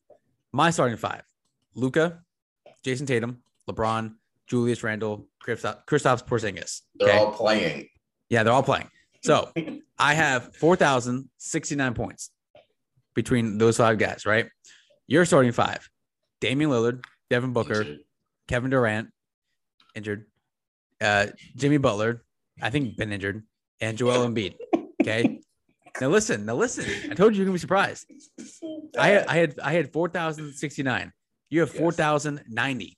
My 0.52 0.72
starting 0.72 0.98
five: 0.98 1.22
Luka, 1.76 2.20
Jayson 2.84 3.06
Tatum, 3.06 3.44
LeBron, 3.70 4.16
Julius 4.48 4.84
Randle, 4.84 5.28
Kristaps 5.46 5.86
Kristaps 5.86 6.26
Porzingis. 6.26 6.82
they're 6.96 7.10
Okay, 7.10 7.18
all 7.18 7.32
playing. 7.32 7.88
yeah, 8.30 8.44
they're 8.44 8.54
all 8.54 8.64
playing. 8.64 8.90
So 9.24 9.52
I 10.00 10.14
have 10.16 10.56
four 10.56 10.76
thousand 10.76 11.30
sixty 11.38 11.76
nine 11.76 11.94
points 11.94 12.32
between 13.14 13.58
those 13.60 13.78
five 13.78 13.98
guys. 14.00 14.26
Right, 14.26 14.48
you're 15.08 15.26
starting 15.26 15.52
five: 15.52 15.88
Damian 16.40 16.72
Lillard, 16.72 17.04
Devin 17.30 17.54
Booker, 17.54 17.86
Kevin 18.48 18.72
Durant, 18.72 19.10
injured. 19.96 20.26
Uh, 21.00 21.28
Jimmy 21.56 21.78
Butler, 21.78 22.24
I 22.62 22.70
think 22.70 22.96
been 22.96 23.12
injured, 23.12 23.44
and 23.80 23.98
Joel 23.98 24.28
Embiid. 24.28 24.56
Okay. 25.02 25.40
Now 26.00 26.08
listen. 26.08 26.46
Now 26.46 26.56
listen. 26.56 26.86
I 27.12 27.14
told 27.16 27.34
you 27.34 27.38
you're 27.40 27.46
gonna 27.46 27.56
be 27.56 27.60
surprised. 27.60 28.06
I 28.98 29.08
had 29.10 29.28
I 29.28 29.36
had 29.38 29.60
I 29.60 29.74
had 29.74 29.92
four 29.92 30.08
thousand 30.10 30.54
sixty 30.54 30.84
nine. 30.84 31.12
You 31.50 31.60
have 31.62 31.70
Yes. 31.70 31.78
four 31.80 31.92
thousand 31.92 32.44
ninety. 32.48 32.98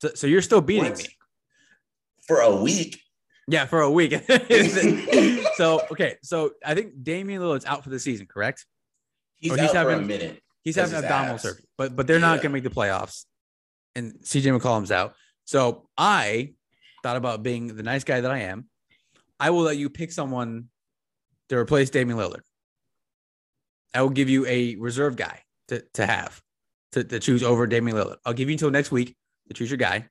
So, 0.00 0.10
so 0.14 0.26
you're 0.26 0.42
still 0.42 0.60
beating 0.60 0.90
What? 0.90 0.98
me. 0.98 1.06
for 2.26 2.40
a 2.40 2.54
week. 2.56 3.00
Yeah, 3.46 3.66
for 3.66 3.80
a 3.82 3.90
week. 3.90 4.12
so 5.56 5.80
okay, 5.90 6.16
so 6.22 6.52
I 6.64 6.74
think 6.74 7.02
Damian 7.02 7.40
Lillard's 7.42 7.64
out 7.66 7.84
for 7.84 7.90
the 7.90 7.98
season, 8.00 8.26
correct? 8.26 8.66
He's, 9.36 9.52
Or 9.52 9.56
he's 9.58 9.74
out 9.74 9.84
for 9.86 9.92
a 9.92 10.00
minute. 10.00 10.42
He's 10.62 10.76
having 10.76 10.94
abdominal 10.96 11.34
abs. 11.34 11.42
surgery, 11.42 11.64
but 11.76 11.94
but 11.94 12.06
they're 12.06 12.18
not 12.18 12.36
Yeah. 12.36 12.42
gonna 12.44 12.52
make 12.54 12.64
the 12.64 12.70
playoffs. 12.70 13.24
And 13.94 14.14
CJ 14.24 14.58
McCollum's 14.58 14.90
out. 14.90 15.14
So 15.44 15.88
I 15.96 16.54
thought 17.02 17.16
about 17.16 17.42
being 17.42 17.76
the 17.76 17.82
nice 17.82 18.02
guy 18.02 18.20
that 18.22 18.30
I 18.30 18.40
am. 18.40 18.68
I 19.38 19.50
will 19.50 19.62
let 19.62 19.76
you 19.76 19.90
pick 19.90 20.10
someone 20.10 20.68
to 21.54 21.60
replace 21.60 21.90
Damian 21.90 22.18
Lillard. 22.18 22.40
I 23.94 24.02
will 24.02 24.10
give 24.10 24.28
you 24.28 24.44
a 24.46 24.74
reserve 24.76 25.16
guy 25.16 25.40
to, 25.68 25.82
to 25.94 26.06
have 26.06 26.42
to, 26.92 27.04
to 27.04 27.18
choose 27.20 27.42
over 27.42 27.66
Damian 27.66 27.96
Lillard. 27.96 28.16
I'll 28.24 28.32
give 28.34 28.48
you 28.48 28.54
until 28.54 28.70
next 28.70 28.90
week 28.90 29.14
to 29.48 29.54
choose 29.54 29.70
your 29.70 29.78
guy. 29.78 30.08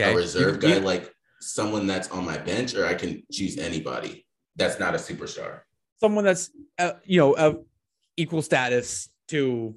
Okay. 0.00 0.12
A 0.12 0.16
reserve 0.16 0.62
You- 0.62 0.68
guy, 0.68 0.74
you- 0.76 0.80
like 0.80 1.12
someone 1.40 1.86
that's 1.88 2.08
on 2.10 2.24
my 2.24 2.38
bench, 2.38 2.74
or 2.74 2.86
I 2.86 2.94
can 2.94 3.22
choose 3.32 3.58
anybody 3.58 4.24
that's 4.56 4.78
not 4.78 4.94
a 4.94 4.98
superstar. 4.98 5.62
someone 6.00 6.24
that's 6.24 6.50
uh, 6.78 6.92
you 7.04 7.18
know 7.18 7.32
of 7.34 7.64
equal 8.16 8.42
status 8.42 9.08
to 9.28 9.74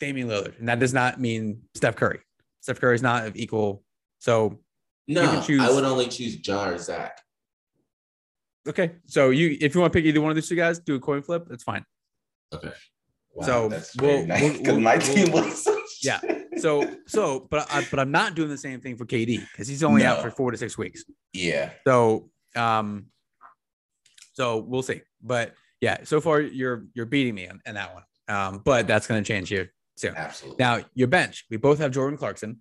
Damian 0.00 0.28
Lillard, 0.28 0.58
and 0.58 0.68
that 0.68 0.78
does 0.80 0.92
not 0.94 1.20
mean 1.20 1.62
Steph 1.74 1.94
Curry. 1.96 2.20
Steph 2.60 2.80
Curry 2.80 2.96
is 2.96 3.02
not 3.02 3.26
of 3.26 3.36
equal. 3.36 3.84
So 4.18 4.58
No, 5.06 5.22
can 5.22 5.42
choose- 5.44 5.60
I 5.60 5.70
would 5.70 5.84
only 5.84 6.08
choose 6.08 6.36
John 6.36 6.68
or 6.74 6.78
Zach. 6.78 7.20
Okay, 8.68 8.92
so 9.06 9.30
you 9.30 9.56
if 9.60 9.74
you 9.74 9.80
want 9.80 9.92
to 9.92 9.98
pick 9.98 10.04
either 10.06 10.20
one 10.20 10.30
of 10.30 10.34
these 10.36 10.48
two 10.48 10.56
guys, 10.56 10.78
do 10.78 10.94
a 10.96 11.00
coin 11.00 11.22
flip. 11.22 11.46
That's 11.48 11.64
fine. 11.64 11.84
Okay. 12.52 12.72
Wow, 13.34 13.46
So, 13.46 13.68
that's 13.68 13.96
we'll- 13.96 14.26
nice 14.26 14.40
we'll- 14.42 14.52
because 14.52 14.66
we'll- 14.72 14.80
my 14.80 14.96
we'll- 14.96 15.14
team 15.14 15.32
was 15.32 15.68
Yeah. 16.02 16.20
So 16.58 16.96
so, 17.06 17.46
but 17.50 17.66
I, 17.72 17.86
but 17.90 17.98
I'm 18.00 18.10
not 18.10 18.34
doing 18.34 18.48
the 18.48 18.58
same 18.58 18.80
thing 18.80 18.96
for 18.96 19.04
KD 19.04 19.40
because 19.52 19.68
he's 19.68 19.82
only 19.84 20.04
out 20.04 20.22
for 20.22 20.30
four 20.30 20.50
to 20.50 20.56
six 20.56 20.76
weeks. 20.78 21.04
yeah. 21.32 21.70
So 21.86 22.30
um, 22.56 23.06
so 24.32 24.58
we'll 24.58 24.82
see. 24.82 25.02
But 25.22 25.54
yeah, 25.80 25.98
so 26.04 26.20
far 26.20 26.40
you're 26.40 26.84
you're 26.94 27.06
beating 27.06 27.34
me 27.34 27.48
on, 27.48 27.60
in 27.66 27.74
that 27.74 27.94
one. 27.94 28.02
Um, 28.28 28.62
but 28.64 28.86
that's 28.86 29.06
going 29.06 29.22
to 29.22 29.26
change 29.26 29.48
here 29.48 29.72
soon. 29.96 30.14
Absolutely. 30.16 30.56
Now 30.62 30.80
your 30.94 31.08
bench, 31.08 31.44
we 31.50 31.56
both 31.56 31.78
have 31.78 31.90
Jordan 31.92 32.18
Clarkson, 32.18 32.60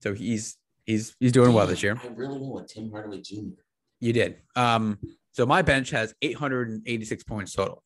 so 0.00 0.14
he's 0.14 0.56
he's 0.84 1.14
he's 1.20 1.32
doing 1.32 1.52
well 1.52 1.66
this 1.66 1.82
year. 1.82 1.98
I 2.02 2.08
really 2.08 2.38
went 2.38 2.54
with 2.54 2.66
Tim 2.68 2.90
Hardaway 2.90 3.20
Jr. 3.22 3.60
You 4.00 4.12
did. 4.12 4.36
Um, 4.56 4.98
so 5.32 5.46
my 5.46 5.62
bench 5.62 5.90
has 5.90 6.14
886 6.22 7.24
points 7.24 7.52
total. 7.52 7.82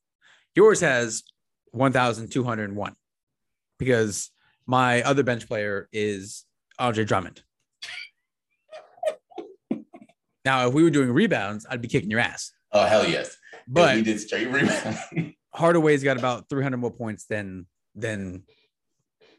Yours 0.54 0.80
has 0.80 1.22
1,201 1.72 2.94
because 3.78 4.30
my 4.66 5.02
other 5.02 5.22
bench 5.22 5.48
player 5.48 5.88
is 5.92 6.44
Andre 6.78 7.04
Drummond. 7.04 7.42
Now, 10.44 10.66
if 10.66 10.74
we 10.74 10.82
were 10.82 10.90
doing 10.90 11.12
rebounds, 11.12 11.64
I'd 11.70 11.80
be 11.80 11.86
kicking 11.86 12.10
your 12.10 12.18
ass. 12.18 12.50
Oh 12.72 12.84
hell 12.84 13.06
yes! 13.06 13.36
But 13.68 13.94
we 13.94 14.02
did 14.02 14.18
straight 14.18 14.50
rebound. 14.50 15.34
Hardaway's 15.54 16.02
got 16.02 16.16
about 16.16 16.48
300 16.48 16.78
more 16.78 16.90
points 16.90 17.26
than 17.26 17.66
than 17.94 18.42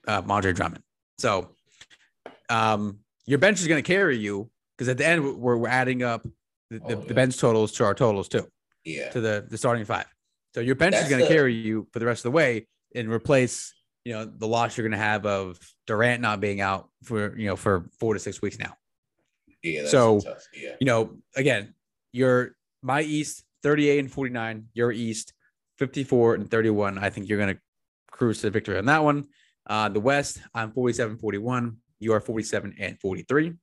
uh, 0.08 0.22
Andre 0.30 0.54
Drummond. 0.54 0.84
So 1.18 1.49
um, 2.49 2.99
your 3.26 3.39
bench 3.39 3.60
is 3.60 3.68
going 3.68 3.84
to 3.84 3.88
carry 3.88 4.18
you 4.18 4.49
because 4.78 4.88
at 4.89 4.97
the 4.97 5.06
end 5.06 5.24
we're, 5.41 5.58
we're 5.58 5.68
adding 5.68 6.04
up 6.04 6.26
the, 6.74 6.80
the, 6.80 6.95
Oh, 6.97 7.01
the 7.01 7.07
yeah. 7.07 7.13
bench 7.13 7.38
totals 7.38 7.71
to 7.74 7.84
our 7.86 7.93
totals 7.93 8.28
too, 8.28 8.47
yeah. 8.84 9.09
to 9.09 9.21
the 9.21 9.45
the 9.49 9.57
starting 9.57 9.86
five. 9.86 10.05
So 10.53 10.59
your 10.61 10.76
bench 10.76 10.95
is 10.95 11.09
going 11.09 11.21
to 11.21 11.28
carry 11.28 11.53
you 11.55 11.88
for 11.91 11.99
the 11.99 12.05
rest 12.05 12.19
of 12.26 12.32
the 12.32 12.36
way 12.36 12.67
and 12.95 13.09
replace 13.11 13.74
you 14.05 14.13
know 14.13 14.26
the 14.26 14.47
loss 14.47 14.78
you're 14.78 14.84
going 14.88 14.99
to 14.99 15.03
have 15.05 15.26
of 15.26 15.57
Durant 15.88 16.21
not 16.21 16.39
being 16.41 16.61
out 16.61 16.89
for 17.03 17.38
you 17.38 17.47
know 17.47 17.55
for 17.55 17.89
four 17.99 18.13
to 18.13 18.19
six 18.19 18.41
weeks 18.41 18.59
now. 18.59 18.74
Yeah. 19.63 19.82
That's 19.82 19.91
So- 19.91 20.21
yeah. 20.53 20.76
you 20.80 20.86
know, 20.86 21.17
again, 21.36 21.74
you're 22.11 22.55
my 22.82 23.01
East 23.01 23.43
38 23.63 23.99
and 23.99 24.11
49, 24.11 24.67
your 24.74 24.91
East 24.91 25.32
54 25.80 26.36
and 26.36 26.51
31. 26.51 26.97
I 26.97 27.09
think 27.09 27.30
you're 27.30 27.38
going 27.39 27.55
to 27.55 27.61
cruise 28.11 28.41
to 28.41 28.49
victory 28.49 28.78
on 28.78 28.86
that 28.86 29.03
one. 29.03 29.26
Uh, 29.65 29.88
the 29.88 30.01
West, 30.01 30.41
I'm 30.53 30.74
47 30.74 31.17
41. 31.17 31.78
You 31.99 32.11
are 32.11 32.19
47 32.19 32.76
and 32.78 32.99
43. 32.99 33.53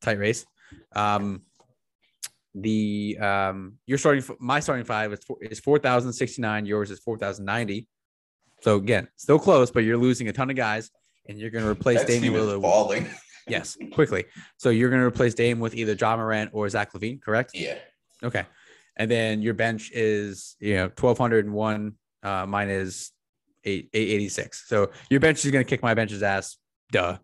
Tight 0.00 0.18
race. 0.20 0.46
Um, 0.94 1.42
the 2.54 3.16
um, 3.20 3.74
you're 3.86 3.98
starting 3.98 4.24
my 4.40 4.60
starting 4.60 4.84
five 4.84 5.12
is, 5.12 5.20
four, 5.24 5.36
is 5.40 5.60
4,069. 5.60 6.66
Yours 6.66 6.90
is 6.90 6.98
4,090. 7.00 7.86
So 8.62 8.76
again, 8.76 9.08
still 9.16 9.38
close, 9.38 9.70
but 9.70 9.84
you're 9.84 9.96
losing 9.96 10.28
a 10.28 10.32
ton 10.32 10.50
of 10.50 10.56
guys, 10.56 10.90
and 11.28 11.38
you're 11.38 11.50
going 11.50 11.64
to 11.64 11.70
replace 11.70 12.04
Damian 12.04 12.34
Lillard. 12.34 12.54
with- 12.54 12.62
falling. 12.62 13.08
Yes, 13.48 13.76
quickly. 13.92 14.26
So 14.58 14.70
you're 14.70 14.90
going 14.90 15.00
to 15.00 15.06
replace 15.06 15.34
Dame 15.34 15.58
with 15.58 15.74
either 15.74 15.94
Ja 15.94 16.16
Morant 16.16 16.50
or 16.52 16.68
Zach 16.68 16.92
LaVine, 16.92 17.20
correct? 17.20 17.50
Yeah. 17.52 17.78
Okay. 18.22 18.44
And 18.96 19.10
then 19.10 19.42
your 19.42 19.54
bench 19.54 19.90
is, 19.92 20.56
you 20.60 20.74
know, 20.74 20.84
1,201. 20.84 21.94
Uh, 22.22 22.46
mine 22.46 22.68
is 22.68 23.10
eight, 23.64 23.88
886. 23.92 24.68
So 24.68 24.90
your 25.08 25.18
bench 25.18 25.44
is 25.44 25.50
going 25.50 25.64
to 25.64 25.68
kick 25.68 25.82
my 25.82 25.94
bench's 25.94 26.22
ass. 26.22 26.58
Duh. 26.92 27.16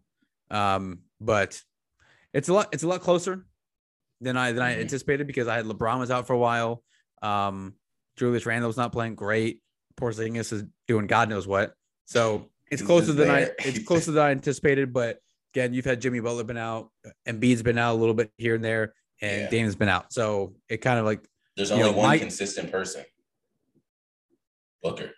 Um, 0.51 1.01
but 1.21 1.61
it's 2.33 2.49
a 2.49 2.55
lot, 2.55 2.71
it's 2.73 2.83
a 2.83 2.89
lot 2.89 3.03
closer 3.03 3.47
than 4.21 4.37
I, 4.37 4.53
than 4.53 4.63
I 4.63 4.75
Mhm. 4.75 4.81
anticipated 4.81 5.27
because 5.27 5.49
I 5.49 5.57
had 5.57 5.67
LeBron 5.67 5.99
was 5.99 6.11
out 6.11 6.27
for 6.27 6.33
a 6.33 6.39
while. 6.39 6.83
Um, 7.23 7.75
Julius 8.17 8.47
Randle's 8.47 8.77
not 8.77 8.93
playing 8.93 9.15
great. 9.15 9.61
Porzingis 10.01 10.53
is 10.53 10.65
doing 10.87 11.07
God 11.07 11.29
knows 11.29 11.47
what. 11.47 11.75
So 12.07 12.49
it's 12.71 12.83
closer 12.83 13.13
than 13.13 13.31
I, 13.31 13.51
it's 13.59 13.85
closer 13.87 14.13
than 14.13 14.23
I 14.25 14.31
anticipated. 14.31 14.93
But 14.93 15.21
again, 15.55 15.75
you've 15.75 15.85
had 15.85 16.01
Jimmy 16.01 16.21
Butler 16.21 16.45
been 16.45 16.57
out, 16.57 16.91
Embiid's 17.29 17.63
been 17.63 17.79
out 17.79 17.95
a 17.95 17.99
little 17.99 18.15
bit 18.15 18.31
here 18.39 18.55
and 18.55 18.65
there, 18.65 18.95
and 19.21 19.43
Yeah. 19.43 19.51
Dame's 19.51 19.75
been 19.77 19.89
out. 19.89 20.13
So 20.13 20.55
it 20.69 20.79
kind 20.79 20.99
of 20.99 21.05
like 21.05 21.27
There's 21.57 21.71
only 21.71 21.85
know, 21.85 21.93
one 21.93 22.07
my- 22.09 22.19
consistent 22.19 22.71
person. 22.71 23.05
Booker. 24.83 25.11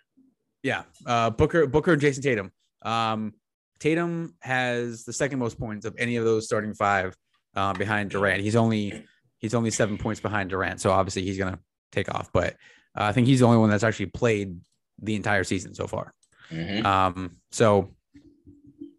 Yeah, 0.63 0.83
uh, 1.05 1.29
Booker, 1.29 1.67
Booker, 1.67 1.93
and 1.93 2.01
Jayson 2.01 2.21
Tatum. 2.23 2.51
Um, 2.81 3.33
Tatum 3.79 4.35
has 4.41 5.03
the 5.05 5.13
second 5.13 5.39
most 5.39 5.57
points 5.57 5.85
of 5.85 5.95
any 5.97 6.17
of 6.17 6.25
those 6.25 6.45
starting 6.45 6.73
five 6.73 7.15
uh, 7.55 7.73
behind 7.73 8.11
Durant. 8.11 8.41
He's 8.41 8.55
only 8.55 9.05
he's 9.37 9.53
only 9.53 9.71
seven 9.71 9.97
points 9.97 10.19
behind 10.21 10.49
Durant, 10.49 10.81
so 10.81 10.91
obviously 10.91 11.23
he's 11.23 11.37
gonna 11.37 11.59
take 11.91 12.13
off. 12.13 12.31
But 12.33 12.53
uh, 12.97 13.03
I 13.03 13.11
think 13.11 13.27
he's 13.27 13.39
the 13.39 13.45
only 13.45 13.57
one 13.57 13.69
that's 13.69 13.83
actually 13.83 14.07
played 14.07 14.59
the 15.01 15.15
entire 15.15 15.43
season 15.43 15.73
so 15.73 15.87
far. 15.87 16.13
Mhm. 16.51 16.83
Um, 16.85 17.37
so 17.51 17.91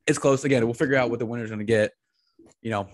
it's 0.06 0.18
close. 0.18 0.44
Again, 0.44 0.64
we'll 0.64 0.74
figure 0.74 0.96
out 0.96 1.10
what 1.10 1.18
the 1.18 1.26
winner's 1.26 1.50
gonna 1.50 1.64
get. 1.64 1.92
You 2.62 2.70
know, 2.70 2.88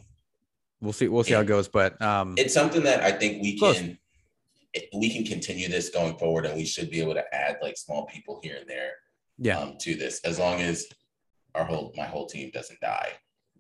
we'll 0.81 0.93
see. 0.93 1.09
We'll 1.09 1.25
see 1.25 1.33
how 1.35 1.41
it 1.41 1.47
goes. 1.47 1.69
But 1.69 2.01
um, 2.03 2.35
It's 2.37 2.55
something 2.55 2.83
that 2.85 3.03
I 3.03 3.13
think 3.13 3.43
we 3.43 3.59
Close. 3.59 3.79
can 3.79 3.99
we 4.93 5.11
can 5.11 5.25
continue 5.25 5.69
this 5.69 5.89
going 5.89 6.19
forward, 6.19 6.45
and 6.47 6.55
we 6.55 6.65
should 6.67 6.91
be 6.91 7.01
able 7.01 7.15
to 7.15 7.35
add 7.35 7.57
like 7.63 7.77
small 7.79 8.05
people 8.07 8.41
here 8.43 8.57
and 8.61 8.69
there 8.69 8.91
yeah, 9.39 9.59
um, 9.59 9.77
to 9.81 9.95
this. 9.95 10.21
As 10.21 10.39
long 10.39 10.61
as 10.61 10.87
our 11.55 11.65
whole 11.65 11.95
my 11.97 12.05
whole 12.05 12.27
team 12.27 12.51
doesn't 12.53 12.79
die, 12.81 13.13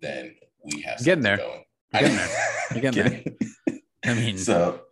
then 0.03 0.34
we 0.62 0.82
have 0.82 1.03
Getting 1.03 1.22
there. 1.24 1.38
going. 1.38 1.64
You're 1.93 2.80
getting 2.80 2.95
there. 2.95 3.78
I 4.05 4.14
mean, 4.14 4.39
so 4.39 4.82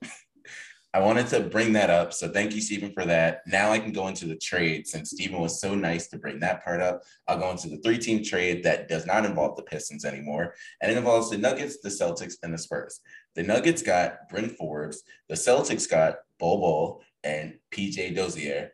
I 0.95 1.01
wanted 1.01 1.27
to 1.29 1.41
bring 1.41 1.73
that 1.73 1.91
up. 1.91 2.13
So 2.13 2.29
thank 2.29 2.55
you, 2.55 2.61
Stephen, 2.61 2.93
for 2.93 3.05
that. 3.05 3.41
Now 3.49 3.73
I 3.73 3.81
can 3.81 3.91
go 3.91 4.07
into 4.07 4.27
the 4.27 4.37
trade 4.37 4.87
since 4.87 5.11
Stephen 5.11 5.41
was 5.41 5.61
so 5.61 5.75
nice 5.75 6.07
to 6.09 6.19
bring 6.19 6.39
that 6.39 6.65
part 6.65 6.81
up. 6.81 7.03
I'll 7.27 7.39
go 7.39 7.51
into 7.51 7.69
the 7.69 7.79
three 7.79 7.99
team 7.99 8.23
trade 8.23 8.63
that 8.63 8.89
does 8.89 9.05
not 9.05 9.25
involve 9.25 9.57
the 9.57 9.65
Pistons 9.65 10.05
anymore. 10.05 10.55
And 10.81 10.93
it 10.93 10.97
involves 10.97 11.31
the 11.31 11.39
Nuggets, 11.39 11.79
the 11.83 11.89
Celtics, 11.89 12.35
and 12.45 12.55
the 12.55 12.59
Spurs. 12.59 13.01
The 13.35 13.43
Nuggets 13.43 13.83
got 13.83 14.29
Bryn 14.29 14.49
Forbes, 14.51 15.03
the 15.29 15.35
Celtics 15.35 15.91
got 15.91 16.19
Bol 16.39 17.03
and 17.25 17.59
PJ 17.73 18.15
Dozier. 18.15 18.71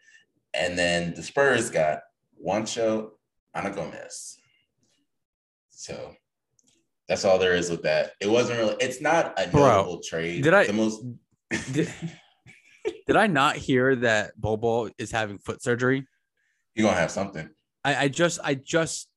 And 0.52 0.78
then 0.78 1.14
the 1.14 1.22
Spurs 1.22 1.70
got 1.70 2.00
Juancho 2.44 3.12
Hernangomez. 3.56 4.36
So 5.70 6.14
that's 7.10 7.24
all 7.24 7.38
there 7.38 7.54
is 7.56 7.68
with 7.70 7.82
that. 7.82 8.12
It 8.20 8.30
wasn't 8.30 8.60
really, 8.60 8.76
it's 8.80 9.00
not 9.02 9.34
a 9.36 9.48
Bro, 9.48 9.66
notable 9.68 10.00
trade. 10.00 10.44
did 10.44 10.54
I- 10.54 10.66
the 10.68 10.72
most 10.72 11.02
did, 11.72 11.92
did 13.06 13.16
I 13.16 13.26
not 13.26 13.56
hear 13.56 13.96
that 13.96 14.40
Bol 14.40 14.56
Bol 14.56 14.90
is 14.96 15.10
having 15.10 15.38
foot 15.38 15.60
surgery? 15.62 16.06
you're 16.76 16.86
gonna 16.86 16.98
have 17.00 17.10
something. 17.10 17.50
I, 17.84 18.04
I 18.04 18.08
just, 18.08 18.38
I 18.44 18.54
just, 18.54 19.08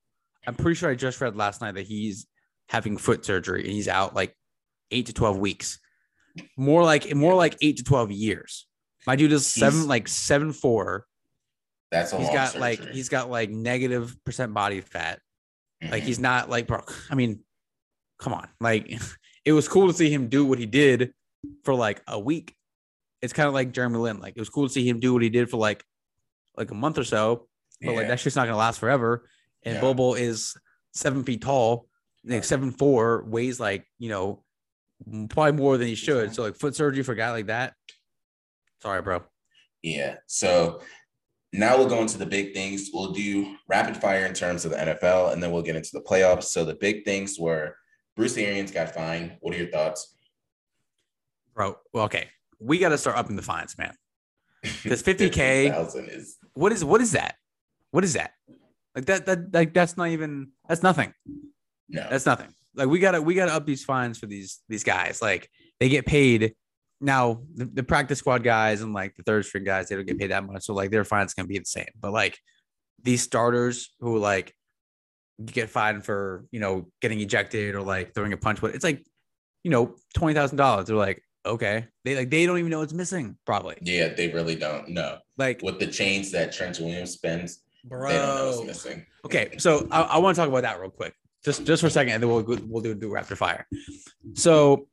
I'm 0.47 0.55
pretty 0.55 0.75
sure 0.75 0.89
I 0.89 0.95
just 0.95 1.21
read 1.21 1.35
last 1.35 1.61
night 1.61 1.75
that 1.75 1.85
he's 1.85 2.25
having 2.67 2.97
foot 2.97 3.23
surgery 3.23 3.61
and 3.63 3.71
he's 3.71 3.87
out 3.87 4.15
like 4.15 4.35
eight 4.89 5.05
to 5.05 5.13
twelve 5.13 5.37
weeks. 5.37 5.79
More 6.57 6.83
like, 6.83 7.13
more 7.13 7.35
like 7.35 7.55
eight 7.61 7.77
to 7.77 7.83
twelve 7.83 8.11
years. 8.11 8.65
My 9.05 9.15
dude 9.15 9.31
is 9.31 9.45
seven, 9.45 9.79
He's- 9.81 9.87
like 9.87 10.07
seven 10.07 10.51
four. 10.51 11.05
That's 11.91 12.11
a 12.11 12.17
He's 12.17 12.29
got 12.29 12.55
like, 12.59 12.83
he's 12.89 13.09
got 13.09 13.29
like 13.29 13.51
negative 13.51 14.17
percent 14.25 14.51
body 14.53 14.81
fat. 14.81 15.19
Like 15.81 16.01
Mhm. 16.01 16.05
he's 16.07 16.19
not 16.19 16.49
like, 16.49 16.65
bro. 16.65 16.81
I 17.11 17.13
mean, 17.15 17.41
come 18.20 18.34
on. 18.34 18.47
Like, 18.59 18.91
it 19.45 19.53
was 19.53 19.68
cool 19.68 19.88
to 19.88 19.93
see 19.93 20.09
him 20.09 20.28
do 20.30 20.45
what 20.45 20.59
he 20.59 20.66
did 20.66 21.14
for 21.64 21.74
like 21.74 22.01
a 22.07 22.20
week. 22.20 22.55
It's 23.22 23.34
kind 23.34 23.47
of 23.47 23.53
like 23.53 23.72
Jeremy 23.72 23.97
Lin. 23.99 24.20
Like, 24.20 24.34
it 24.36 24.41
was 24.41 24.49
cool 24.49 24.68
to 24.68 24.74
see 24.74 24.88
him 24.88 24.99
do 24.99 25.14
what 25.14 25.22
he 25.22 25.30
did 25.30 25.49
for 25.49 25.57
like, 25.57 25.84
like 26.57 26.72
a 26.72 26.76
month 26.76 26.97
or 26.97 27.03
so. 27.03 27.47
But 27.82 27.95
like 27.95 28.03
Yeah. 28.03 28.07
that 28.09 28.20
shit's 28.20 28.36
not 28.36 28.45
gonna 28.45 28.57
last 28.57 28.80
forever. 28.80 29.28
And 29.64 29.76
Yeah. 29.76 29.82
Bol 29.82 29.93
Bol 29.93 30.14
is 30.16 30.55
seven 30.93 31.24
feet 31.24 31.41
tall, 31.41 31.88
like 32.26 32.43
seven 32.43 32.72
four, 32.72 33.24
weighs 33.26 33.59
like 33.59 33.86
you 33.97 34.09
know, 34.09 34.43
probably 35.30 35.53
more 35.53 35.78
than 35.78 35.88
he 35.88 35.95
should. 35.95 36.34
So 36.34 36.43
like 36.43 36.55
foot 36.55 36.76
surgery 36.76 37.03
for 37.03 37.14
a 37.14 37.16
guy 37.16 37.32
like 37.32 37.47
that. 37.47 37.74
Sorry, 38.82 39.01
bro. 39.01 39.24
Yeah. 39.82 40.18
So 40.28 40.82
now 41.51 41.78
we'll 41.78 41.89
go 41.89 42.01
into 42.01 42.18
the 42.18 42.26
big 42.26 42.53
things. 42.53 42.89
We'll 42.93 43.11
do 43.11 43.55
rapid 43.68 43.97
fire 43.97 44.26
in 44.26 44.34
terms 44.34 44.66
of 44.66 44.72
the 44.72 44.78
NFL, 44.78 45.34
and 45.34 45.41
then 45.43 45.51
we'll 45.51 45.61
get 45.61 45.76
into 45.76 45.91
the 45.93 46.01
playoffs. 46.01 46.45
So 46.45 46.64
the 46.66 46.76
big 46.76 47.03
things 47.05 47.38
were 47.39 47.76
Bruce 48.16 48.38
Arians 48.38 48.72
got 48.72 48.93
fined. 48.93 49.38
What 49.41 49.53
are 49.53 49.57
your 49.57 49.68
thoughts? 49.68 50.16
Bro, 51.55 51.78
well, 51.93 52.05
okay. 52.05 52.30
We 52.59 52.80
got 52.80 52.89
to 52.89 52.97
start 52.97 53.18
upping 53.18 53.36
the 53.36 53.41
fines, 53.41 53.78
man. 53.78 53.95
Because 54.84 55.03
50K 55.03 55.64
50,000 55.64 56.09
is 56.09 56.38
what 56.53 56.72
is 56.72 56.86
what 56.86 57.01
is 57.01 57.11
that? 57.11 57.36
What 57.91 58.05
is 58.05 58.14
that? 58.14 58.32
Like 58.95 59.05
that 59.05 59.26
that 59.26 59.53
like 59.53 59.74
that's 59.74 59.97
not 59.97 60.07
even 60.09 60.51
that's 60.70 60.82
nothing. 60.82 61.14
no. 61.89 62.07
That's 62.09 62.26
nothing. 62.26 62.47
Like 62.74 62.88
we 62.88 62.99
gotta 62.99 63.22
we 63.22 63.34
gotta 63.34 63.53
up 63.53 63.66
these 63.66 63.84
fines 63.84 64.18
for 64.18 64.26
these 64.26 64.61
these 64.70 64.86
guys. 64.86 65.22
Like 65.22 65.49
they 65.82 65.89
get 65.89 66.05
paid 66.05 66.53
now. 67.01 67.41
The, 67.55 67.66
the 67.66 67.84
practice 67.84 68.20
squad 68.20 68.43
guys 68.43 68.82
and 68.82 68.93
like 68.93 69.16
the 69.16 69.24
third 69.24 69.45
string 69.45 69.66
guys, 69.66 69.89
they 69.89 69.95
don't 69.95 70.07
get 70.07 70.18
paid 70.18 70.32
that 70.32 70.45
much. 70.45 70.64
So 70.64 70.74
like 70.74 70.91
their 70.91 71.03
fines 71.03 71.34
gonna 71.34 71.47
be 71.47 71.59
the 71.59 71.66
same. 71.66 71.89
But 71.99 72.14
like 72.14 72.39
these 73.01 73.22
starters 73.22 73.93
who 73.99 74.18
like 74.18 74.53
get 75.43 75.69
fined 75.69 76.05
for 76.05 76.45
you 76.51 76.59
know 76.59 76.88
getting 77.01 77.19
ejected 77.19 77.75
or 77.75 77.81
like 77.81 78.13
throwing 78.13 78.34
a 78.34 78.38
punch, 78.38 78.61
but 78.61 78.75
it's 78.75 78.84
like 78.84 79.05
you 79.63 79.71
know 79.71 79.95
twenty 80.13 80.34
thousand 80.34 80.57
dollars. 80.57 80.88
They're 80.88 80.95
like 80.95 81.23
okay, 81.45 81.88
they 82.05 82.15
like 82.15 82.29
they 82.29 82.45
don't 82.45 82.57
even 82.57 82.71
know 82.71 82.81
it's 82.81 82.93
missing 82.93 83.38
probably. 83.45 83.77
yeah, 83.81 84.13
they 84.13 84.29
really 84.29 84.55
don't 84.55 84.89
know. 84.89 85.17
Like 85.38 85.61
With 85.61 85.79
the 85.79 85.88
chains 85.88 86.31
that 86.31 86.53
Trent 86.53 86.79
Williams 86.79 87.11
spends, 87.11 87.63
they 87.84 87.89
don't 87.89 88.01
know 88.01 88.07
bro, 88.07 88.51
what's 88.55 88.65
missing. 88.65 89.05
Okay, 89.25 89.57
so 89.57 89.88
I, 89.91 90.01
I 90.01 90.17
want 90.19 90.36
to 90.36 90.41
talk 90.41 90.49
about 90.49 90.63
that 90.63 90.79
real 90.79 90.89
quick, 90.89 91.13
just 91.43 91.65
just 91.65 91.81
for 91.81 91.88
a 91.88 91.91
second, 91.91 92.13
and 92.13 92.23
then 92.23 92.29
we'll 92.29 92.43
we'll 92.67 92.81
do 92.81 92.93
do 92.93 93.11
rapid 93.11 93.38
fire. 93.38 93.67
So, 94.36 94.88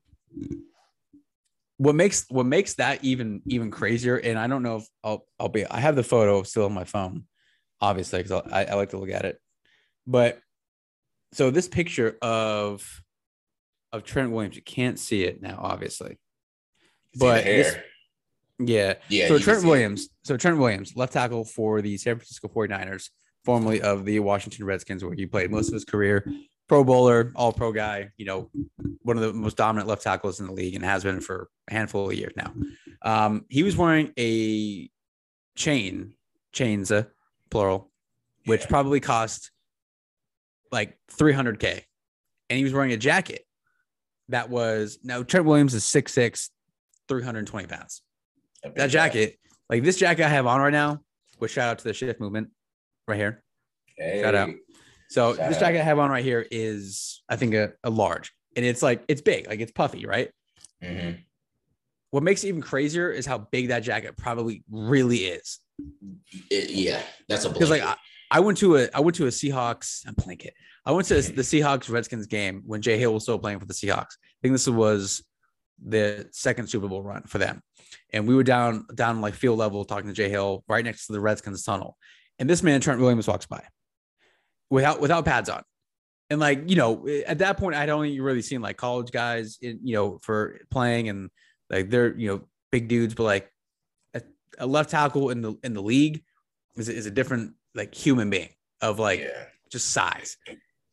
what 1.77 1.95
makes 1.95 2.27
what 2.29 2.47
makes 2.47 2.75
that 2.75 3.05
even 3.05 3.43
even 3.47 3.71
crazier? 3.71 4.17
And 4.17 4.39
I 4.39 4.47
don't 4.47 4.63
know 4.63 4.77
if 4.77 4.87
I'll 5.05 5.27
I'll 5.39 5.49
be 5.49 5.67
I 5.67 5.81
have 5.81 5.97
the 5.97 6.03
photo 6.03 6.43
still 6.43 6.65
on 6.65 6.73
my 6.73 6.85
phone, 6.85 7.25
obviously 7.81 8.23
because 8.23 8.43
I, 8.51 8.65
I 8.65 8.75
like 8.75 8.91
to 8.91 8.99
look 8.99 9.11
at 9.11 9.25
it. 9.25 9.41
But 10.11 10.41
so 11.33 11.51
this 11.51 11.69
picture 11.69 12.19
of 12.21 12.85
of 13.93 14.03
Trent 14.05 14.33
Williams, 14.33 14.57
you 14.57 14.63
can't 14.63 14.99
see 14.99 15.23
it 15.25 15.41
now, 15.41 15.59
obviously. 15.63 16.19
See 17.15 17.19
But 17.21 17.45
this-. 17.45 17.77
Yeah, 18.59 18.95
yeah. 19.09 19.29
so 19.29 19.39
Trent 19.39 19.61
see 19.61 19.67
it. 19.67 19.71
Williams, 19.71 20.09
so 20.23 20.37
Trent 20.37 20.59
Williams, 20.59 20.95
left 20.97 21.13
tackle 21.15 21.45
for 21.45 21.81
the 21.81 21.97
San 21.97 22.17
Francisco 22.17 22.49
49ers, 22.49 23.09
formerly 23.45 23.81
of 23.81 24.05
the 24.05 24.19
Washington 24.21 24.67
Redskins, 24.67 25.03
where 25.05 25.15
he 25.15 25.25
played 25.27 25.51
most 25.51 25.69
of 25.69 25.75
his 25.75 25.85
career. 25.85 26.27
Pro 26.69 26.85
bowler, 26.85 27.33
all 27.35 27.53
pro 27.53 27.73
guy, 27.73 28.11
you 28.17 28.27
know, 28.27 28.51
one 29.03 29.17
of 29.17 29.23
the 29.23 29.33
most 29.33 29.57
dominant 29.57 29.89
left 29.89 30.03
tackles 30.03 30.41
in 30.41 30.47
the 30.47 30.53
league 30.53 30.75
and 30.75 30.85
has 30.85 31.03
been 31.03 31.21
for 31.21 31.49
a 31.69 31.73
handful 31.75 32.11
of 32.11 32.15
years 32.17 32.33
now. 32.37 32.53
Um, 33.03 33.45
he 33.49 33.63
was 33.63 33.77
wearing 33.77 34.13
a 34.19 34.89
chain, 35.57 36.15
chains, 36.53 36.93
plural, 37.51 37.91
which 38.45 38.61
Yeah. 38.63 38.67
probably 38.69 39.01
cost 39.01 39.51
like 40.73 40.97
300K. 41.13 41.83
And 42.49 42.57
he 42.59 42.65
was 42.65 42.73
wearing 42.73 42.93
a 42.93 42.97
jacket 42.97 43.45
that 44.29 44.51
was 44.51 44.99
now 45.03 45.23
Trent 45.23 45.47
Williams 45.47 45.75
is 45.75 45.85
6'6, 45.85 46.49
320 47.09 47.67
pounds 47.67 48.03
that 48.63 48.75
guy. 48.77 48.87
jacket, 48.89 49.39
like 49.69 49.83
this 49.83 49.97
jacket 49.97 50.25
I 50.25 50.29
have 50.29 50.47
on 50.47 50.61
right 50.61 50.73
now, 50.73 51.01
which 51.39 51.53
shout 51.53 51.69
out 51.69 51.79
to 51.79 51.85
the 51.85 51.95
shift 51.95 52.21
movement 52.21 52.51
right 53.09 53.17
here. 53.17 53.43
Shout 53.99 54.35
out. 54.35 54.51
So 55.09 55.35
Shout 55.35 55.49
this 55.49 55.57
out. 55.57 55.61
jacket 55.61 55.81
I 55.81 55.83
have 55.83 55.99
on 55.99 56.11
right 56.11 56.25
here 56.25 56.47
is, 56.51 57.23
I 57.29 57.37
think, 57.37 57.55
a, 57.55 57.73
a 57.85 57.91
large, 57.91 58.33
and 58.57 58.65
it's 58.65 58.83
like 58.83 59.03
it's 59.09 59.21
big, 59.23 59.49
like 59.49 59.61
it's 59.61 59.73
puffy, 59.73 60.07
right? 60.07 60.31
Mhm. 60.83 61.19
What 62.11 62.23
makes 62.23 62.43
it 62.45 62.49
even 62.49 62.61
crazier 62.63 63.11
is 63.11 63.27
how 63.27 63.39
big 63.39 63.69
that 63.69 63.81
jacket 63.81 64.17
probably 64.17 64.63
really 64.71 65.19
is. 65.19 65.59
It- 66.51 66.71
yeah, 66.71 67.03
that's 67.29 67.45
a 67.45 67.51
Because 67.51 67.71
like. 67.71 67.83
I, 67.83 67.97
I 68.31 68.41
went 68.41 68.59
to 68.59 68.77
a 68.77 68.89
I 68.95 69.01
went 69.01 69.17
to 69.17 69.27
a 69.27 69.31
Seahawks 69.31 70.07
a 70.09 70.13
blanket. 70.13 70.55
I 70.87 70.93
went 70.93 71.09
to 71.09 71.21
the 71.21 71.43
Seahawks 71.43 71.91
Redskins 71.91 72.27
game 72.27 72.63
when 72.65 72.81
Jay 72.81 72.99
Hill 72.99 73.13
was 73.13 73.25
still 73.25 73.39
playing 73.39 73.59
for 73.59 73.67
the 73.67 73.75
Seahawks. 73.75 74.17
I 74.17 74.39
think 74.43 74.55
this 74.55 74.69
was 74.69 75.23
the 75.85 76.29
second 76.33 76.69
Super 76.69 76.89
Bowl 76.89 77.03
run 77.03 77.23
for 77.25 77.39
them. 77.39 77.63
And 78.13 78.29
we 78.29 78.35
were 78.35 78.43
down 78.43 78.87
down 78.95 79.21
like 79.21 79.35
field 79.35 79.59
level 79.59 79.85
talking 79.85 80.09
to 80.09 80.15
Jay 80.15 80.29
Hill 80.29 80.65
right 80.69 80.85
next 80.85 81.07
to 81.07 81.13
the 81.13 81.21
Redskins 81.21 81.65
tunnel. 81.65 81.97
And 82.39 82.49
this 82.49 82.63
man 82.63 82.81
Trent 82.81 83.01
Williams 83.01 83.27
walks 83.27 83.47
by 83.47 83.63
without 84.71 85.01
without 85.01 85.25
pads 85.25 85.49
on. 85.49 85.63
And 86.31 86.39
like, 86.39 86.71
you 86.71 86.77
know, 86.77 87.09
at 87.27 87.39
that 87.39 87.57
point 87.57 87.75
I'd 87.75 87.89
only 87.89 88.21
really 88.21 88.43
seen 88.43 88.63
like 88.63 88.77
college 88.77 89.11
guys 89.11 89.59
in, 89.61 89.81
you 89.83 89.95
know, 89.95 90.19
for 90.23 90.61
playing 90.71 91.09
and 91.09 91.31
like 91.69 91.91
they're, 91.91 92.17
you 92.17 92.29
know, 92.29 92.43
big 92.71 92.87
dudes, 92.87 93.15
but 93.15 93.25
like 93.25 93.51
a, 94.15 94.23
a 94.59 94.67
left 94.67 94.91
tackle 94.91 95.31
in 95.31 95.43
the 95.43 95.55
in 95.65 95.75
the 95.75 95.83
league 95.83 96.23
is, 96.77 96.89
is 96.89 97.07
a 97.07 97.11
different 97.11 97.55
like 97.75 97.95
human 97.95 98.31
being 98.31 98.51
of 98.81 98.99
like 98.99 99.21
yeah. 99.21 99.45
just 99.71 99.91
size. 99.91 100.37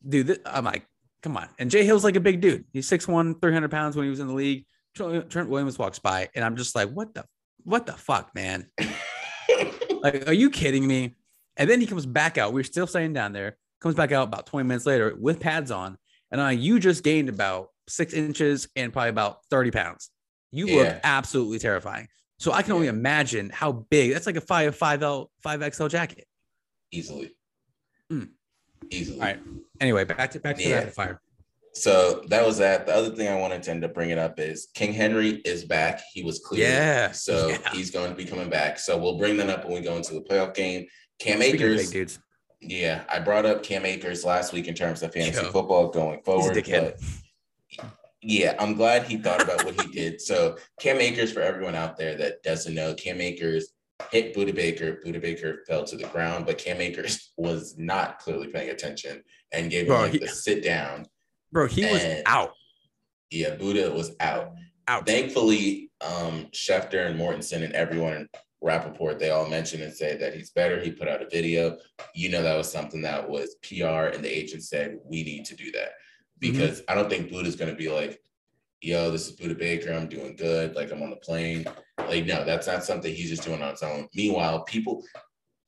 Dude, 0.06 0.28
th- 0.28 0.40
I'm 0.46 0.64
like, 0.64 0.86
come 1.22 1.36
on. 1.36 1.48
And 1.58 1.70
Jay 1.70 1.84
Hill's 1.84 2.04
like 2.04 2.16
a 2.16 2.20
big 2.20 2.40
dude. 2.40 2.64
He's 2.72 2.88
6'1, 2.88 3.40
300 3.40 3.70
pounds 3.70 3.96
when 3.96 4.04
he 4.04 4.10
was 4.10 4.20
in 4.20 4.28
the 4.28 4.34
league. 4.34 4.64
Trent 4.94 5.48
Williams 5.48 5.78
walks 5.78 5.98
by, 5.98 6.28
and 6.34 6.44
I'm 6.44 6.56
just 6.56 6.74
like, 6.74 6.90
what 6.90 7.14
the, 7.14 7.24
what 7.62 7.86
the 7.86 7.92
fuck, 7.92 8.34
man? 8.34 8.68
Like, 10.00 10.28
are 10.28 10.32
you 10.32 10.50
kidding 10.50 10.86
me? 10.86 11.16
And 11.56 11.68
then 11.68 11.80
he 11.80 11.86
comes 11.86 12.06
back 12.06 12.38
out. 12.38 12.52
We're 12.52 12.62
still 12.62 12.86
staying 12.86 13.14
down 13.14 13.32
there. 13.32 13.56
Comes 13.80 13.94
back 13.94 14.12
out 14.12 14.28
about 14.28 14.46
20 14.46 14.66
minutes 14.66 14.86
later 14.86 15.12
with 15.18 15.40
pads 15.40 15.72
on, 15.72 15.98
and 16.30 16.40
I, 16.40 16.52
you 16.52 16.78
just 16.78 17.02
gained 17.02 17.28
about 17.28 17.70
six 17.88 18.12
inches 18.12 18.68
and 18.76 18.92
probably 18.92 19.10
about 19.10 19.38
30 19.50 19.70
pounds. 19.70 20.10
You 20.50 20.66
look 20.76 21.00
absolutely 21.02 21.58
terrifying. 21.58 22.06
So 22.38 22.52
I 22.52 22.62
can 22.62 22.72
only 22.72 22.86
imagine 22.86 23.50
how 23.50 23.72
big. 23.72 24.12
That's 24.12 24.26
like 24.26 24.36
a 24.36 24.40
five 24.40 24.76
five 24.76 25.02
L 25.02 25.32
five 25.42 25.74
XL 25.74 25.88
jacket. 25.88 26.27
Easily. 26.90 27.32
Mm. 28.10 28.30
Easily. 28.90 29.20
All 29.20 29.26
right. 29.26 29.40
Anyway, 29.80 30.04
back 30.04 30.30
to 30.32 30.40
back 30.40 30.56
to 30.56 30.62
Yeah. 30.62 30.76
rapid 30.78 30.94
fire. 30.94 31.20
So 31.74 32.24
that 32.28 32.44
was 32.44 32.58
that. 32.58 32.86
The 32.86 32.94
other 32.94 33.14
thing 33.14 33.28
I 33.28 33.36
wanted 33.38 33.62
to 33.64 33.70
end 33.70 33.84
up 33.84 33.94
bringing 33.94 34.18
up 34.18 34.40
is 34.40 34.68
King 34.74 34.92
Henry 34.92 35.36
is 35.44 35.64
back. 35.64 36.00
He 36.12 36.22
was 36.24 36.38
cleared. 36.40 36.68
Yeah. 36.70 37.12
So 37.12 37.48
Yeah. 37.48 37.58
he's 37.72 37.90
going 37.90 38.10
to 38.10 38.16
be 38.16 38.24
coming 38.24 38.48
back. 38.50 38.78
So 38.78 38.96
we'll 38.98 39.18
bring 39.18 39.36
that 39.36 39.50
up 39.50 39.64
when 39.64 39.74
we 39.74 39.80
go 39.82 39.96
into 39.96 40.14
the 40.14 40.22
playoff 40.22 40.54
game. 40.54 40.86
Cam 41.18 41.40
Speaking 41.40 41.54
Akers. 41.56 41.90
dudes. 41.90 42.18
Yeah, 42.60 43.04
I 43.08 43.20
brought 43.20 43.46
up 43.46 43.62
Cam 43.62 43.84
Akers 43.86 44.24
last 44.24 44.52
week 44.52 44.66
in 44.66 44.74
terms 44.74 45.02
of 45.04 45.12
fantasy 45.12 45.40
Yo. 45.44 45.52
football 45.52 45.88
going 45.90 46.20
forward. 46.22 46.54
but 46.68 46.98
yeah, 48.20 48.56
I'm 48.58 48.74
glad 48.74 49.04
he 49.04 49.16
thought 49.16 49.40
about 49.42 49.64
what 49.64 49.80
he 49.80 49.92
did. 49.92 50.20
So 50.20 50.56
Cam 50.80 50.98
Akers, 51.00 51.30
for 51.32 51.40
everyone 51.40 51.76
out 51.76 51.96
there 51.96 52.16
that 52.16 52.42
doesn't 52.42 52.74
know, 52.74 52.94
Cam 52.94 53.20
Akers 53.20 53.68
hit 54.10 54.34
Budda 54.34 54.54
Baker. 54.54 55.00
Budda 55.04 55.20
Baker 55.20 55.64
fell 55.66 55.84
to 55.84 55.96
the 55.96 56.06
ground, 56.08 56.46
but 56.46 56.58
Cam 56.58 56.80
Akers 56.80 57.32
was 57.36 57.76
not 57.78 58.18
clearly 58.18 58.48
paying 58.48 58.70
attention 58.70 59.22
and 59.52 59.70
gave 59.70 59.82
him 59.82 59.88
Bro, 59.88 60.00
like 60.02 60.12
he- 60.12 60.18
the 60.18 60.28
sit 60.28 60.62
down. 60.62 61.06
Bro, 61.52 61.68
he 61.68 61.84
was 61.86 62.04
out. 62.26 62.52
Yeah, 63.30 63.56
Budda 63.56 63.94
was 63.94 64.12
out. 64.20 64.52
Out. 64.86 65.06
Thankfully, 65.06 65.90
um, 66.00 66.46
Schefter 66.52 67.06
and 67.06 67.18
Mortensen 67.18 67.62
and 67.62 67.72
everyone 67.74 68.14
in 68.14 68.28
Rapoport, 68.62 69.18
they 69.18 69.30
all 69.30 69.46
mentioned 69.48 69.82
and 69.82 69.92
said 69.92 70.20
that 70.20 70.34
he's 70.34 70.50
better. 70.50 70.80
He 70.80 70.90
put 70.90 71.08
out 71.08 71.22
a 71.22 71.28
video. 71.28 71.78
You 72.14 72.30
know, 72.30 72.42
that 72.42 72.56
was 72.56 72.70
something 72.70 73.02
that 73.02 73.28
was 73.28 73.56
PR, 73.62 74.14
and 74.14 74.24
the 74.24 74.28
agent 74.34 74.62
said, 74.64 74.98
we 75.04 75.22
need 75.22 75.44
to 75.46 75.56
do 75.56 75.70
that. 75.72 75.90
Because 76.38 76.82
I 76.88 76.94
don't 76.94 77.10
think 77.10 77.30
Budda's 77.30 77.56
going 77.56 77.70
to 77.70 77.76
be 77.76 77.90
like, 77.90 78.18
yo, 78.80 79.10
this 79.10 79.28
is 79.28 79.36
Budda 79.36 79.58
Baker. 79.58 79.92
I'm 79.92 80.08
doing 80.08 80.36
good. 80.36 80.74
Like, 80.74 80.90
I'm 80.90 81.02
on 81.02 81.10
the 81.10 81.16
plane. 81.16 81.66
Like, 81.98 82.26
no, 82.26 82.44
that's 82.44 82.66
not 82.66 82.84
something 82.84 83.14
he's 83.14 83.30
just 83.30 83.42
doing 83.42 83.62
on 83.62 83.72
his 83.72 83.82
own. 83.82 84.08
Meanwhile, 84.14 84.64
people, 84.64 85.04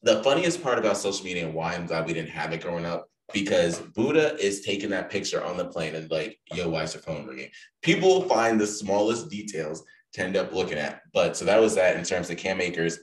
the 0.03 0.23
funniest 0.23 0.63
part 0.63 0.79
about 0.79 0.97
social 0.97 1.25
media 1.25 1.47
and 1.47 1.55
why 1.55 1.75
I'm 1.75 1.87
glad 1.87 2.07
we 2.07 2.15
didn't 2.15 2.31
have 2.31 2.53
it 2.53 2.63
growing 2.63 2.87
up, 2.87 3.07
because 3.33 3.81
Budda 3.81 4.39
is 4.39 4.63
taking 4.63 4.91
that 4.91 5.11
picture 5.11 5.45
on 5.45 5.57
the 5.57 5.67
plane 5.67 5.95
and 5.95 6.11
like, 6.11 6.39
yo, 6.53 6.69
why 6.69 6.83
is 6.83 6.95
your 6.95 7.03
phone 7.03 7.27
ringing? 7.27 7.51
People 7.83 8.23
find 8.23 8.61
the 8.61 8.67
smallest 8.67 9.29
details 9.31 9.85
to 10.15 10.23
end 10.23 10.37
up 10.37 10.53
looking 10.53 10.79
at. 10.79 11.03
But 11.13 11.37
so 11.37 11.45
that 11.45 11.61
was 11.61 11.75
that 11.77 11.97
in 11.97 12.05
terms 12.05 12.31
of 12.31 12.37
Cam 12.37 12.61
Akers. 12.61 12.99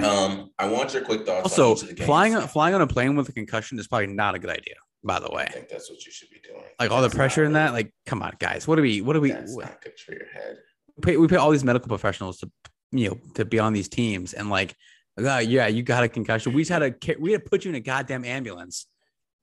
Um, 0.00 0.50
I 0.58 0.68
want 0.68 0.92
your 0.92 1.02
quick 1.02 1.24
thoughts. 1.24 1.58
Also, 1.58 1.74
each 1.74 1.82
of 1.82 1.88
the 1.88 1.94
games. 1.94 2.06
flying 2.06 2.38
flying 2.48 2.74
on 2.74 2.82
a 2.82 2.86
plane 2.86 3.16
with 3.16 3.28
a 3.28 3.32
concussion 3.32 3.78
is 3.78 3.88
probably 3.88 4.08
not 4.08 4.34
a 4.34 4.38
good 4.38 4.50
idea. 4.50 4.74
By 5.04 5.20
the 5.20 5.30
way. 5.30 5.44
I 5.44 5.50
think 5.52 5.68
that's 5.68 5.88
what 5.90 6.04
you 6.04 6.10
should 6.12 6.28
be 6.30 6.40
doing. 6.46 6.62
like 6.80 6.90
all 6.90 7.02
the 7.02 7.10
pressure 7.10 7.44
in 7.44 7.52
that, 7.52 7.72
like, 7.72 7.92
come 8.06 8.20
on, 8.22 8.32
guys, 8.40 8.66
what 8.66 8.76
do 8.76 8.82
we, 8.82 9.00
what 9.00 9.12
do 9.12 9.20
we, 9.20 9.30
that's 9.30 9.54
what- 9.54 9.66
not 9.66 9.80
good 9.82 9.98
for 9.98 10.12
your 10.12 10.26
head. 10.32 10.56
we 10.96 11.02
pay, 11.02 11.16
we 11.16 11.28
pay 11.28 11.36
all 11.36 11.50
these 11.50 11.62
medical 11.64 11.88
professionals 11.88 12.38
to, 12.38 12.50
you 12.90 13.08
know, 13.10 13.18
to 13.34 13.44
be 13.44 13.58
on 13.60 13.72
these 13.72 13.88
teams, 13.88 14.34
and 14.34 14.50
like, 14.50 14.74
uh, 15.20 15.38
yeah, 15.38 15.66
you 15.68 15.82
got 15.82 16.02
a 16.04 16.08
concussion. 16.08 16.52
We 16.52 16.62
just 16.62 16.70
had 16.70 16.78
to, 16.80 16.90
ca- 16.90 17.18
we 17.20 17.32
had 17.32 17.44
to 17.44 17.50
put 17.50 17.64
you 17.64 17.68
in 17.70 17.74
a 17.76 17.80
goddamn 17.80 18.24
ambulance 18.24 18.86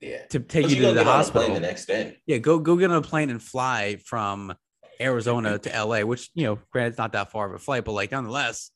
Yeah. 0.00 0.26
to 0.30 0.40
take 0.40 0.64
But 0.64 0.72
you, 0.72 0.82
to 0.82 0.92
the 0.92 1.04
hospital. 1.04 1.54
the 1.54 1.60
next 1.60 1.86
day. 1.86 2.18
Yeah, 2.26 2.38
go 2.38 2.58
go 2.58 2.76
get 2.76 2.90
on 2.90 2.96
a 2.98 3.02
plane 3.02 3.30
and 3.30 3.42
fly 3.42 3.96
from 4.04 4.54
Arizona 5.00 5.58
to 5.58 5.70
LA, 5.84 6.00
which 6.02 6.30
you 6.34 6.44
know, 6.44 6.58
granted, 6.70 6.90
it's 6.90 6.98
not 6.98 7.12
that 7.12 7.30
far 7.30 7.46
of 7.46 7.54
a 7.54 7.58
flight, 7.58 7.84
but 7.84 7.92
like 7.92 8.10
nonetheless, 8.12 8.70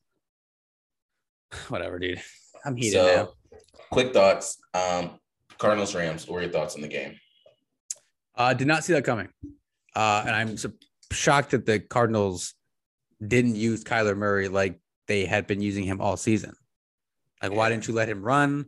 whatever, 1.69 1.99
dude. 1.99 2.21
I'm 2.65 2.75
heated 2.75 2.93
So, 2.93 3.05
now. 3.51 3.57
quick 3.91 4.13
thoughts. 4.13 4.57
Um, 4.73 5.19
Cardinals 5.61 5.93
Rams. 5.93 6.27
What 6.27 6.35
were 6.35 6.41
your 6.41 6.51
thoughts 6.51 6.73
on 6.73 6.81
the 6.81 6.87
game? 6.87 7.15
Uh, 8.35 8.53
did 8.55 8.67
not 8.67 8.83
see 8.83 8.93
that 8.93 9.03
coming, 9.03 9.29
uh, 9.95 10.23
and 10.25 10.35
I'm 10.35 10.57
su- 10.57 10.73
shocked 11.11 11.51
that 11.51 11.67
the 11.67 11.79
Cardinals 11.79 12.55
didn't 13.25 13.55
use 13.55 13.83
Kyler 13.83 14.17
Murray 14.17 14.47
like 14.47 14.79
they 15.07 15.25
had 15.25 15.45
been 15.45 15.61
using 15.61 15.83
him 15.83 16.01
all 16.01 16.17
season. 16.17 16.53
Like, 17.43 17.51
why 17.51 17.69
didn't 17.69 17.87
you 17.87 17.93
let 17.93 18.09
him 18.09 18.23
run? 18.23 18.65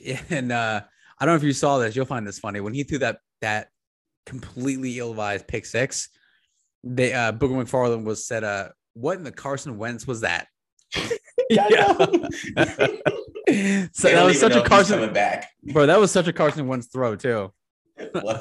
And 0.28 0.52
uh, 0.52 0.82
I 1.18 1.24
don't 1.24 1.32
know 1.32 1.36
if 1.36 1.42
you 1.44 1.54
saw 1.54 1.78
this. 1.78 1.96
You'll 1.96 2.04
find 2.04 2.26
this 2.26 2.38
funny 2.38 2.60
when 2.60 2.74
he 2.74 2.82
threw 2.82 2.98
that 2.98 3.18
that 3.40 3.68
completely 4.26 4.98
ill-advised 4.98 5.46
pick 5.46 5.64
six. 5.64 6.08
They 6.82 7.12
uh, 7.14 7.32
Booger 7.32 7.64
McFarland 7.64 8.04
was 8.04 8.26
said, 8.26 8.44
uh, 8.44 8.68
"What 8.94 9.18
in 9.18 9.24
the 9.24 9.32
Carson 9.32 9.78
Wentz 9.78 10.06
was 10.06 10.22
that?" 10.22 10.48
Yeah, 11.50 11.96
I 12.56 13.00
so 13.92 14.08
that 14.08 14.24
was 14.24 14.40
such 14.40 14.56
a 14.56 14.62
Carson, 14.62 14.98
coming 14.98 15.14
back. 15.14 15.50
bro. 15.72 15.86
That 15.86 16.00
was 16.00 16.10
such 16.10 16.28
a 16.28 16.32
Carson 16.32 16.66
Wentz 16.66 16.86
throw 16.86 17.16
too. 17.16 17.52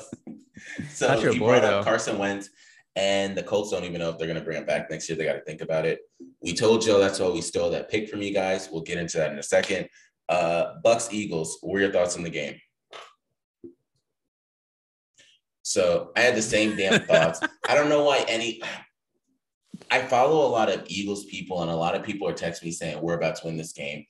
So 0.92 1.34
boy, 1.34 1.60
brought 1.60 1.64
up 1.66 1.84
Carson 1.84 2.18
Wentz, 2.18 2.50
and 2.96 3.36
the 3.36 3.44
Colts 3.44 3.72
don't 3.72 3.84
even 3.84 4.00
know 4.00 4.10
if 4.10 4.18
they're 4.18 4.28
going 4.28 4.40
to 4.40 4.46
bring 4.46 4.58
him 4.58 4.66
back 4.66 4.90
next 4.90 5.10
year. 5.10 5.18
They 5.18 5.26
got 5.26 5.34
to 5.34 5.42
think 5.42 5.62
about 5.62 5.86
it. 5.86 6.00
We 6.42 6.54
told 6.54 6.82
Joe 6.82 7.00
that's 7.00 7.20
why 7.20 7.28
we 7.28 7.42
stole 7.42 7.70
that 7.72 7.90
pick 7.90 8.08
from 8.10 8.22
you 8.22 8.34
guys. 8.34 8.70
We'll 8.72 8.82
get 8.82 8.98
into 8.98 9.18
that 9.18 9.32
in 9.32 9.40
a 9.40 9.44
second. 9.44 9.90
Uh, 10.30 10.76
Bucks 10.84 11.10
Eagles. 11.12 11.58
What 11.62 11.74
were 11.74 11.80
your 11.82 11.92
thoughts 11.92 12.16
on 12.16 12.24
the 12.24 12.30
game? 12.30 12.56
So 15.64 16.12
I 16.16 16.22
had 16.22 16.36
the 16.36 16.42
same 16.42 16.76
damn 16.76 17.02
thoughts. 17.02 17.40
I 17.68 17.76
don't 17.76 17.90
know 17.90 18.04
why 18.04 18.26
any. 18.28 18.62
I 19.92 20.02
follow 20.02 20.48
a 20.48 20.50
lot 20.50 20.72
of 20.72 20.84
Eagles 20.88 21.26
people, 21.26 21.62
and 21.62 21.72
a 21.72 21.76
lot 21.76 21.96
of 21.96 22.04
people 22.04 22.28
are 22.28 22.34
texting 22.34 22.66
me 22.66 22.72
saying 22.72 23.02
we're 23.02 23.16
about 23.16 23.36
to 23.38 23.48
win 23.48 23.58
this 23.58 23.74
game. 23.74 24.06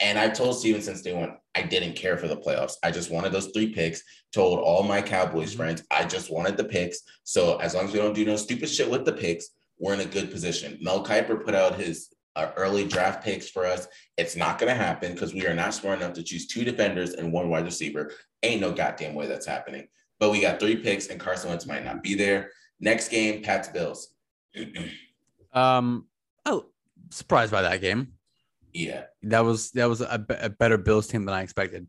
And 0.00 0.18
I 0.18 0.28
told 0.28 0.58
Steven 0.58 0.80
since 0.80 1.02
day 1.02 1.12
one, 1.12 1.36
I 1.54 1.62
didn't 1.62 1.94
care 1.94 2.16
for 2.16 2.26
the 2.26 2.36
playoffs. 2.36 2.74
I 2.82 2.90
just 2.90 3.10
wanted 3.10 3.32
those 3.32 3.48
three 3.48 3.72
picks. 3.72 4.02
Told 4.32 4.58
all 4.60 4.82
my 4.82 5.02
Cowboys 5.02 5.52
Mhm. 5.52 5.56
friends, 5.56 5.82
I 5.90 6.04
just 6.04 6.30
wanted 6.30 6.56
the 6.56 6.64
picks. 6.64 7.00
So 7.24 7.58
as 7.58 7.74
long 7.74 7.86
as 7.86 7.92
we 7.92 7.98
don't 7.98 8.14
do 8.14 8.24
no 8.24 8.36
stupid 8.36 8.68
shit 8.70 8.88
with 8.90 9.04
the 9.04 9.12
picks, 9.12 9.50
we're 9.78 9.94
in 9.94 10.00
a 10.00 10.04
good 10.06 10.30
position. 10.30 10.78
Mel 10.80 11.04
Kiper 11.04 11.44
put 11.44 11.54
out 11.54 11.78
his 11.78 12.08
uh, 12.36 12.52
early 12.56 12.86
draft 12.86 13.24
picks 13.24 13.50
for 13.50 13.66
us. 13.66 13.88
It's 14.16 14.36
not 14.36 14.58
going 14.58 14.68
to 14.70 14.80
happen 14.80 15.12
because 15.12 15.34
we 15.34 15.46
are 15.48 15.54
not 15.54 15.74
smart 15.74 15.98
enough 16.00 16.12
to 16.14 16.22
choose 16.22 16.46
two 16.46 16.62
defenders 16.64 17.14
and 17.14 17.32
one 17.32 17.50
wide 17.50 17.64
receiver. 17.64 18.12
Ain't 18.44 18.60
no 18.60 18.70
goddamn 18.72 19.14
way 19.14 19.26
that's 19.26 19.46
happening. 19.46 19.88
But 20.20 20.30
we 20.30 20.40
got 20.40 20.60
three 20.60 20.76
picks, 20.76 21.08
and 21.08 21.18
Carson 21.18 21.50
Wentz 21.50 21.66
might 21.66 21.84
not 21.84 22.04
be 22.04 22.14
there. 22.14 22.52
Next 22.78 23.08
game, 23.08 23.42
Pats 23.42 23.68
Bills. 23.68 24.14
Um, 25.52 26.06
oh, 26.46 26.66
surprised 27.10 27.50
by 27.50 27.62
that 27.62 27.80
game. 27.80 28.12
Yeah. 28.72 29.04
That 29.22 29.44
was 29.44 29.70
that 29.72 29.88
was 29.88 30.00
a, 30.00 30.24
a 30.40 30.50
better 30.50 30.78
Bills 30.78 31.06
team 31.06 31.24
than 31.24 31.34
I 31.34 31.42
expected. 31.42 31.86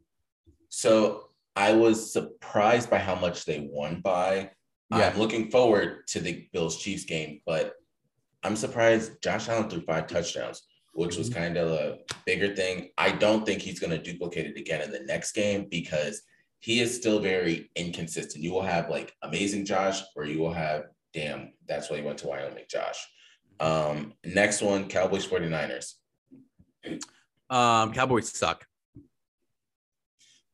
So 0.69 1.29
I 1.55 1.73
was 1.73 2.11
surprised 2.11 2.89
by 2.89 2.97
how 2.97 3.15
much 3.15 3.45
they 3.45 3.69
won 3.71 4.01
by. 4.01 4.51
Yeah. 4.89 5.09
I'm 5.09 5.17
looking 5.17 5.49
forward 5.49 6.07
to 6.07 6.19
the 6.19 6.47
Bills 6.53 6.77
Chiefs 6.77 7.05
game, 7.05 7.41
but 7.45 7.75
I'm 8.43 8.55
surprised 8.55 9.21
Josh 9.21 9.47
Allen 9.47 9.69
threw 9.69 9.82
five 9.82 10.07
touchdowns, 10.07 10.63
which 10.93 11.17
was 11.17 11.29
kind 11.29 11.57
of 11.57 11.71
a 11.71 11.99
bigger 12.25 12.55
thing. 12.55 12.89
I 12.97 13.11
don't 13.11 13.45
think 13.45 13.61
he's 13.61 13.79
going 13.79 13.91
to 13.91 13.97
duplicate 13.97 14.47
it 14.47 14.59
again 14.59 14.82
in 14.82 14.91
the 14.91 15.01
next 15.01 15.32
game 15.34 15.67
because 15.69 16.21
he 16.59 16.79
is 16.79 16.95
still 16.95 17.19
very 17.19 17.69
inconsistent. 17.75 18.43
You 18.43 18.53
will 18.53 18.61
have 18.61 18.89
like 18.89 19.13
amazing 19.23 19.65
Josh, 19.65 20.01
or 20.15 20.25
you 20.25 20.39
will 20.39 20.53
have 20.53 20.84
damn, 21.13 21.53
that's 21.67 21.89
why 21.89 21.97
he 21.97 22.03
went 22.03 22.17
to 22.19 22.27
Wyoming, 22.27 22.65
Josh. 22.69 23.07
Um, 23.59 24.13
next 24.23 24.61
one, 24.61 24.88
Cowboys 24.88 25.27
49ers. 25.27 25.93
Um, 27.49 27.93
Cowboys 27.93 28.29
suck. 28.29 28.65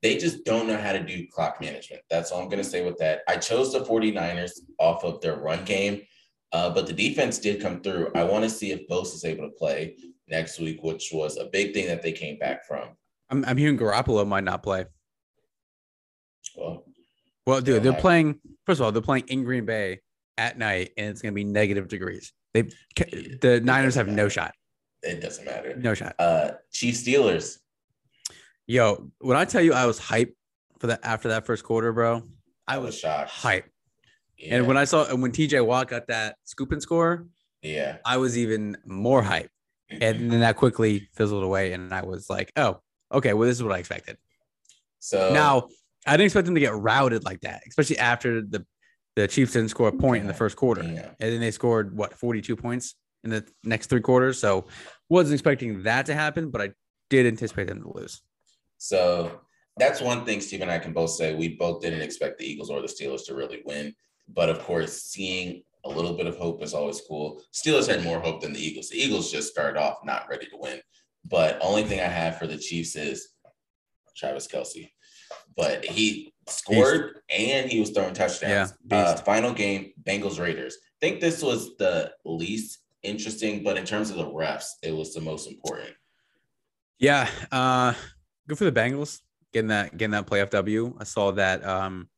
they 0.01 0.17
just 0.17 0.45
don't 0.45 0.67
know 0.67 0.78
how 0.78 0.93
to 0.93 1.03
do 1.03 1.28
clock 1.32 1.59
management. 1.61 2.01
That's 2.09 2.32
all 2.32 2.41
I'm 2.41 2.49
going 2.49 2.63
to 2.63 2.69
say 2.69 2.86
with 2.86 2.97
that. 2.99 3.21
I 3.28 3.38
chose 3.38 3.73
the 3.73 3.80
49ers 3.82 4.51
off 4.80 5.03
of 5.03 5.21
their 5.21 5.38
run 5.38 5.63
game, 5.65 6.01
uh, 6.53 6.69
but 6.69 6.88
the 6.88 6.93
defense 6.93 7.39
did 7.39 7.61
come 7.61 7.82
through. 7.82 8.11
I 8.15 8.23
want 8.23 8.43
to 8.43 8.49
see 8.49 8.71
if 8.71 8.88
Bosa 8.88 9.15
is 9.15 9.25
able 9.25 9.43
to 9.49 9.55
play 9.55 9.95
next 10.28 10.59
week, 10.59 10.84
which 10.84 11.09
was 11.11 11.38
a 11.38 11.45
big 11.45 11.73
thing 11.73 11.88
that 11.88 12.01
they 12.01 12.11
came 12.11 12.38
back 12.38 12.65
from. 12.67 12.89
I'm, 13.30 13.43
I'm 13.45 13.57
hearing 13.57 13.78
Garoppolo 13.78 14.25
might 14.28 14.43
not 14.43 14.63
play. 14.63 14.86
Well, 16.55 16.84
Well, 17.45 17.61
dude, 17.61 17.84
they're 17.84 17.93
playing. 17.93 18.39
First 18.65 18.80
of 18.80 18.86
all, 18.86 18.91
they're 18.91 19.01
playing 19.01 19.25
in 19.28 19.43
Green 19.43 19.65
Bay 19.65 19.99
at 20.38 20.57
night, 20.57 20.91
and 20.97 21.09
it's 21.09 21.21
going 21.21 21.34
to 21.34 21.36
be 21.36 21.43
negative 21.43 21.88
degrees. 21.88 22.34
They 22.53 22.69
the 23.41 23.61
Niners 23.63 23.95
have 23.95 24.07
no 24.07 24.30
shot, 24.30 24.53
it 25.04 25.22
doesn't 25.22 25.45
matter. 25.45 25.76
no 25.78 25.93
shot. 25.93 26.16
Uh, 26.20 26.52
Chief 26.72 26.95
Steelers. 26.95 27.58
Yo, 28.66 29.10
when 29.20 29.38
I 29.38 29.45
tell 29.45 29.62
you 29.62 29.74
I 29.74 29.86
was 29.86 30.00
hyped 30.00 30.34
for 30.80 30.88
that 30.88 31.00
after 31.04 31.30
that 31.30 31.45
first 31.45 31.64
quarter, 31.64 31.93
bro, 31.93 32.24
I 32.68 32.76
I 32.76 32.78
was 32.80 32.88
was 32.88 33.00
shocked. 33.00 33.32
hyped. 33.32 33.64
Yeah, 34.38 34.56
And 34.58 34.68
when 34.68 34.78
I 34.78 34.84
saw 34.84 35.06
and 35.06 35.22
when 35.22 35.32
TJ 35.32 35.66
Watt 35.66 35.88
got 35.88 36.08
that 36.08 36.36
scoop 36.43 36.72
and 36.72 36.82
score, 36.82 37.26
yeah, 37.62 37.98
I 38.06 38.18
was 38.18 38.38
even 38.38 38.78
more 38.86 39.24
hyped. 39.24 39.50
And 39.89 40.30
then 40.32 40.41
that 40.41 40.58
quickly 40.58 41.08
fizzled 41.14 41.43
away, 41.43 41.72
and 41.72 41.93
I 41.93 42.02
was 42.04 42.30
like, 42.30 42.52
"Oh, 42.58 42.82
okay. 43.12 43.34
Well, 43.34 43.48
this 43.48 43.58
is 43.58 43.64
what 43.64 43.72
I 43.72 43.78
expected." 43.80 44.18
so 45.00 45.32
now, 45.34 45.70
I 46.06 46.12
didn't 46.18 46.26
expect 46.26 46.45
them 46.45 46.56
to 46.56 46.62
get 46.62 46.74
routed 46.76 47.24
like 47.24 47.39
that, 47.41 47.62
especially 47.70 47.98
after 47.98 48.41
the 48.41 48.66
the 49.16 49.28
Chiefs 49.30 49.54
didn't 49.54 49.70
score 49.70 49.88
a 49.88 49.91
point 49.93 50.22
in 50.22 50.28
the 50.28 50.34
first 50.34 50.58
quarter, 50.58 50.82
Damn. 50.84 50.95
and 50.98 51.16
then 51.20 51.39
they 51.39 51.52
scored 51.52 51.95
what 51.95 52.14
forty 52.14 52.41
two 52.41 52.58
points 52.58 52.95
in 53.28 53.43
the 53.43 53.45
next 53.63 53.88
three 53.88 54.01
quarters. 54.01 54.39
So, 54.39 54.65
wasn't 55.09 55.34
expecting 55.34 55.84
that 55.84 56.05
to 56.07 56.13
happen, 56.13 56.49
but 56.49 56.61
I 56.61 56.69
did 57.09 57.25
anticipate 57.25 57.67
them 57.67 57.82
to 57.82 57.91
lose. 57.93 58.21
So 58.78 59.39
that's 59.78 60.01
one 60.01 60.25
thing 60.25 60.41
Steve 60.41 60.61
and 60.61 60.71
I 60.71 60.80
can 60.80 60.93
both 60.93 61.11
say. 61.11 61.36
We 61.36 61.49
both 61.49 61.82
didn't 61.82 62.01
expect 62.01 62.38
the 62.38 62.49
Eagles 62.49 62.69
or 62.69 62.82
the 62.82 62.88
Steelers 62.88 63.25
to 63.28 63.36
really 63.36 63.61
win. 63.65 63.95
But 64.28 64.49
of 64.49 64.59
course, 64.59 65.03
seeing 65.03 65.63
a 65.86 65.89
little 65.89 66.13
bit 66.13 66.28
of 66.28 66.38
hope 66.38 66.61
is 66.61 66.73
always 66.73 67.01
cool. 67.07 67.41
Steelers 67.53 67.88
had 67.88 68.03
more 68.03 68.19
hope 68.19 68.41
than 68.41 68.53
the 68.53 68.59
Eagles. 68.59 68.89
The 68.89 68.97
Eagles 68.97 69.32
just 69.32 69.49
started 69.49 69.80
off 69.80 69.99
not 70.03 70.28
ready 70.30 70.45
to 70.47 70.57
win. 70.57 70.82
But 71.25 71.57
only 71.61 71.84
thing 71.84 71.99
I 71.99 72.03
have 72.03 72.38
for 72.38 72.47
the 72.47 72.57
Chiefs 72.57 72.95
is 72.95 73.30
Travis 74.15 74.47
Kelce. 74.47 74.89
But 75.55 75.86
he 75.86 76.34
scored 76.47 77.19
and 77.30 77.69
he 77.69 77.80
was 77.80 77.91
throwing 77.91 78.13
touchdowns. 78.13 78.73
Yeah, 78.86 78.97
uh, 78.97 79.17
final 79.17 79.53
game, 79.53 79.91
Bengals 80.03 80.39
Raiders. 80.39 80.78
I 81.01 81.05
think 81.05 81.19
this 81.19 81.41
was 81.41 81.75
the 81.78 82.11
least 82.25 82.80
interesting, 83.04 83.64
but 83.64 83.78
in 83.78 83.86
terms 83.86 84.10
of 84.10 84.18
the 84.18 84.26
refs, 84.26 84.72
it 84.84 84.91
was 84.95 85.14
the 85.14 85.22
most 85.22 85.48
important. 85.48 85.91
Yeah, 87.00 87.30
uh, 87.52 87.93
good 88.48 88.58
for 88.58 88.66
the 88.66 88.72
Bengals 88.72 89.20
getting 89.54 89.70
that 89.70 89.95
getting 89.98 90.12
that 90.12 90.26
playoff 90.28 90.50
W. 90.52 90.95
I 91.00 91.04
saw 91.04 91.32
that 91.34 91.64
um, 91.66 92.10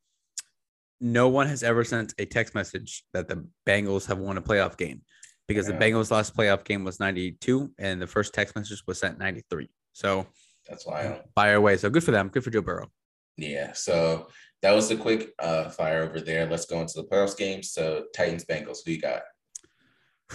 no 1.00 1.28
one 1.28 1.46
has 1.48 1.62
ever 1.62 1.84
sent 1.84 2.14
a 2.18 2.24
text 2.26 2.54
message 2.54 3.04
that 3.12 3.28
the 3.28 3.46
Bengals 3.66 4.06
have 4.06 4.18
won 4.18 4.36
a 4.38 4.42
playoff 4.42 4.76
game 4.76 5.02
because 5.48 5.68
Yeah. 5.68 5.76
the 5.76 5.84
Bengals' 5.84 6.10
last 6.10 6.36
playoff 6.36 6.64
game 6.64 6.84
was 6.84 6.98
92 7.00 7.72
and 7.78 8.00
the 8.00 8.06
first 8.06 8.32
text 8.34 8.56
message 8.56 8.82
was 8.86 8.98
sent 8.98 9.18
93. 9.18 9.68
So 9.92 10.26
That's 10.68 10.86
why 10.86 11.02
I 11.02 11.20
fire 11.34 11.56
away. 11.56 11.76
So 11.76 11.90
good 11.90 12.04
for 12.04 12.10
them. 12.12 12.28
Good 12.28 12.44
for 12.44 12.50
Joe 12.50 12.62
Burrow. 12.62 12.90
Yeah. 13.36 13.72
So 13.72 14.28
that 14.62 14.72
was 14.72 14.88
the 14.88 14.96
quick 14.96 15.32
uh, 15.38 15.70
fire 15.70 16.02
over 16.02 16.20
there. 16.20 16.46
Let's 16.46 16.66
go 16.66 16.80
into 16.80 16.94
the 16.96 17.04
playoffs 17.04 17.36
game. 17.36 17.62
So 17.62 18.04
Titans 18.14 18.44
Bengals, 18.44 18.78
who 18.84 18.92
you 18.92 19.00
got? 19.00 19.22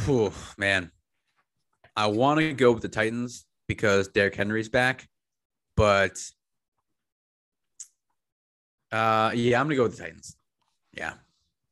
Whew, 0.03 0.31
man, 0.57 0.91
I 1.95 2.07
want 2.07 2.39
to 2.39 2.53
go 2.53 2.71
with 2.73 2.81
the 2.81 2.89
Titans 2.89 3.45
because 3.67 4.09
Derrick 4.09 4.35
Henry's 4.35 4.69
back, 4.69 5.07
but 5.77 6.19
uh, 8.91 9.31
yeah, 9.33 9.59
I'm 9.59 9.67
gonna 9.67 9.75
go 9.75 9.83
with 9.83 9.97
the 9.97 10.03
Titans. 10.03 10.35
Yeah, 10.91 11.13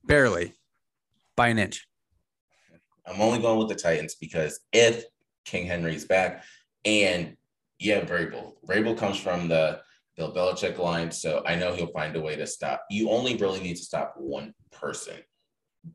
barely 0.05 0.53
by 1.35 1.49
an 1.49 1.59
inch. 1.59 1.85
I'm 3.05 3.19
only 3.19 3.39
going 3.39 3.59
with 3.59 3.67
the 3.67 3.75
Titans 3.75 4.15
because 4.15 4.61
if 4.71 5.03
King 5.45 5.67
Henry's 5.67 6.05
back, 6.05 6.43
and 6.85 7.35
yeah, 7.79 8.01
Vrabel. 8.01 8.53
Vrabel 8.65 8.97
comes 8.97 9.19
from 9.19 9.49
the 9.49 9.81
Bill 10.15 10.33
Belichick 10.33 10.77
line, 10.77 11.11
so 11.11 11.43
I 11.45 11.55
know 11.55 11.73
he'll 11.73 11.87
find 11.87 12.15
a 12.15 12.21
way 12.21 12.35
to 12.37 12.47
stop. 12.47 12.85
You 12.89 13.09
only 13.09 13.35
really 13.35 13.59
need 13.59 13.75
to 13.75 13.83
stop 13.83 14.15
one 14.17 14.53
person. 14.71 15.15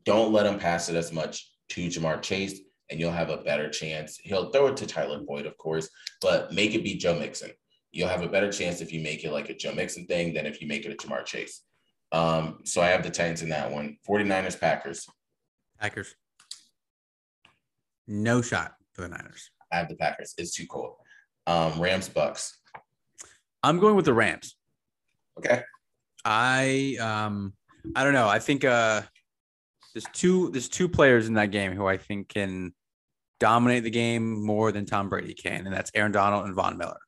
Don't 0.05 0.31
let 0.31 0.45
him 0.45 0.59
pass 0.59 0.89
it 0.89 0.95
as 0.95 1.11
much 1.11 1.49
to 1.69 1.87
Ja'Marr 1.87 2.21
Chase, 2.21 2.59
and 2.89 2.99
you'll 2.99 3.11
have 3.11 3.29
a 3.29 3.37
better 3.37 3.69
chance. 3.69 4.17
He'll 4.17 4.51
throw 4.51 4.67
it 4.67 4.77
to 4.77 4.87
Tyler 4.87 5.19
Boyd, 5.19 5.45
of 5.45 5.57
course, 5.57 5.89
but 6.21 6.51
make 6.53 6.75
it 6.75 6.83
be 6.83 6.95
Joe 6.95 7.17
Mixon. 7.17 7.51
You'll 7.91 8.09
have 8.09 8.23
a 8.23 8.29
better 8.29 8.51
chance 8.51 8.81
if 8.81 8.93
you 8.93 9.01
make 9.01 9.23
it 9.23 9.31
like 9.31 9.49
a 9.49 9.55
Joe 9.55 9.73
Mixon 9.73 10.05
thing 10.05 10.33
than 10.33 10.45
if 10.45 10.61
you 10.61 10.67
make 10.67 10.85
it 10.85 10.91
a 10.91 10.95
Ja'Marr 10.95 11.25
Chase. 11.25 11.63
Um, 12.11 12.59
so 12.63 12.81
I 12.81 12.87
have 12.87 13.03
the 13.03 13.09
Titans 13.09 13.41
in 13.41 13.49
that 13.49 13.71
one. 13.71 13.97
49ers, 14.07 14.59
Packers. 14.59 15.07
Packers. 15.79 16.15
No 18.07 18.41
shot 18.41 18.73
for 18.93 19.01
the 19.01 19.09
Niners. 19.09 19.51
I 19.71 19.77
have 19.77 19.89
the 19.89 19.95
Packers. 19.95 20.33
It's 20.37 20.51
too 20.51 20.65
cold. 20.65 20.95
Um, 21.45 21.79
Rams, 21.79 22.09
Bucks. 22.09 22.57
I'm 23.61 23.79
going 23.79 23.95
with 23.95 24.05
the 24.05 24.13
Rams. 24.13 24.55
Okay. 25.37 25.61
I 26.25 26.97
um 26.99 27.53
I 27.95 28.03
don't 28.03 28.13
know. 28.13 28.27
I 28.27 28.39
think 28.39 28.65
uh 28.65 29.01
there's 29.99 30.13
two 30.13 30.49
there's 30.51 30.69
two 30.69 30.87
players 30.87 31.27
in 31.27 31.33
that 31.33 31.51
game 31.51 31.73
who 31.73 31.85
I 31.85 31.97
think 31.97 32.29
can 32.29 32.73
dominate 33.39 33.83
the 33.83 33.89
game 33.89 34.43
more 34.45 34.71
than 34.71 34.85
Tom 34.85 35.09
Brady 35.09 35.33
can, 35.33 35.65
and 35.65 35.75
that's 35.75 35.91
Aaron 35.93 36.11
Donald 36.11 36.45
and 36.45 36.55
Von 36.55 36.77
Miller. 36.77 36.99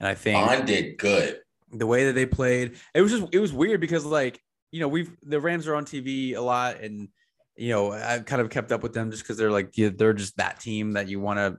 And 0.00 0.08
I 0.08 0.14
think 0.14 0.46
Von 0.46 0.64
did 0.64 0.96
good. 0.98 1.40
The 1.70 1.86
way 1.86 2.06
that 2.06 2.14
they 2.14 2.24
played, 2.24 2.78
it 2.94 3.02
was 3.02 3.12
just 3.12 3.26
it 3.32 3.40
was 3.40 3.52
weird 3.52 3.80
because 3.80 4.06
like 4.06 4.40
you 4.70 4.80
know 4.80 4.88
we've 4.88 5.10
the 5.22 5.38
Rams 5.38 5.68
are 5.68 5.74
on 5.74 5.84
TV 5.84 6.34
a 6.34 6.40
lot, 6.40 6.80
and 6.80 7.08
you 7.56 7.70
know 7.74 7.92
I've 7.92 8.24
kind 8.24 8.40
of 8.40 8.48
kept 8.48 8.72
up 8.72 8.82
with 8.82 8.94
them 8.94 9.10
just 9.10 9.22
because 9.22 9.36
they're 9.36 9.50
like 9.50 9.74
they're 9.74 10.14
just 10.14 10.38
that 10.38 10.60
team 10.60 10.92
that 10.92 11.08
you 11.08 11.20
want 11.20 11.38
to 11.38 11.58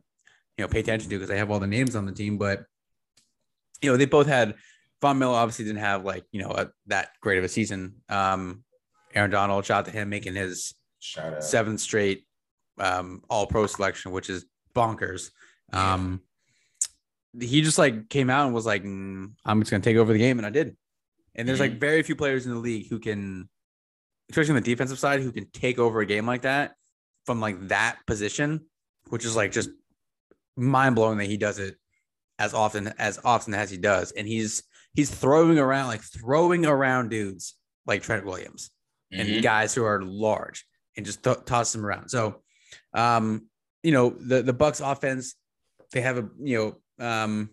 you 0.57 0.63
know 0.63 0.67
pay 0.67 0.79
attention 0.79 1.11
to 1.11 1.15
because 1.15 1.29
they 1.29 1.37
have 1.37 1.51
all 1.51 1.59
the 1.59 1.67
names 1.67 1.95
on 1.95 2.07
the 2.07 2.11
team, 2.11 2.39
but 2.39 2.63
you 3.83 3.91
know 3.91 3.97
they 3.97 4.05
both 4.05 4.25
had 4.25 4.55
Von 4.99 5.19
Miller 5.19 5.35
obviously 5.35 5.65
didn't 5.65 5.81
have 5.81 6.03
like 6.03 6.25
you 6.31 6.41
know 6.41 6.49
a, 6.49 6.69
that 6.87 7.09
great 7.21 7.37
of 7.37 7.43
a 7.43 7.49
season. 7.49 8.01
Um, 8.09 8.63
Aaron 9.13 9.31
Donald, 9.31 9.65
shout 9.65 9.79
out 9.79 9.85
to 9.85 9.91
him 9.91 10.09
making 10.09 10.35
his 10.35 10.73
seventh 11.39 11.79
straight 11.79 12.25
um, 12.79 13.23
All 13.29 13.47
Pro 13.47 13.65
selection, 13.67 14.11
which 14.11 14.29
is 14.29 14.45
bonkers. 14.75 15.31
Um, 15.71 16.21
he 17.39 17.61
just 17.61 17.77
like 17.77 18.09
came 18.09 18.29
out 18.29 18.45
and 18.45 18.53
was 18.53 18.65
like, 18.65 18.83
mm, 18.83 19.31
"I'm 19.45 19.61
just 19.61 19.71
gonna 19.71 19.83
take 19.83 19.97
over 19.97 20.13
the 20.13 20.19
game," 20.19 20.39
and 20.39 20.45
I 20.45 20.49
did. 20.49 20.75
And 21.35 21.47
there's 21.47 21.59
mm-hmm. 21.59 21.73
like 21.73 21.79
very 21.79 22.03
few 22.03 22.15
players 22.15 22.45
in 22.45 22.53
the 22.53 22.59
league 22.59 22.89
who 22.89 22.99
can, 22.99 23.49
especially 24.29 24.51
on 24.51 24.55
the 24.55 24.61
defensive 24.61 24.99
side, 24.99 25.21
who 25.21 25.31
can 25.31 25.49
take 25.51 25.79
over 25.79 26.01
a 26.01 26.05
game 26.05 26.25
like 26.25 26.41
that 26.41 26.75
from 27.25 27.39
like 27.39 27.67
that 27.67 27.99
position, 28.07 28.65
which 29.09 29.25
is 29.25 29.35
like 29.35 29.51
just 29.51 29.69
mind 30.57 30.95
blowing 30.95 31.17
that 31.19 31.27
he 31.27 31.37
does 31.37 31.59
it 31.59 31.75
as 32.39 32.53
often 32.53 32.93
as 32.97 33.19
often 33.23 33.53
as 33.53 33.69
he 33.69 33.77
does, 33.77 34.11
and 34.11 34.27
he's 34.27 34.63
he's 34.93 35.09
throwing 35.09 35.59
around 35.59 35.87
like 35.87 36.01
throwing 36.01 36.65
around 36.65 37.09
dudes 37.09 37.55
like 37.85 38.01
Trent 38.01 38.25
Williams 38.25 38.71
mm-hmm. 39.13 39.33
and 39.33 39.43
guys 39.43 39.73
who 39.73 39.83
are 39.83 40.01
large 40.01 40.65
and 40.97 41.05
just 41.05 41.23
th- 41.23 41.45
toss 41.45 41.71
them 41.71 41.85
around. 41.85 42.09
So, 42.09 42.41
um, 42.93 43.47
you 43.83 43.91
know, 43.91 44.09
the 44.09 44.41
the 44.41 44.53
Bucks 44.53 44.81
offense, 44.81 45.35
they 45.91 46.01
have 46.01 46.17
a 46.17 46.29
you 46.41 46.77
know, 46.99 47.05
um, 47.05 47.49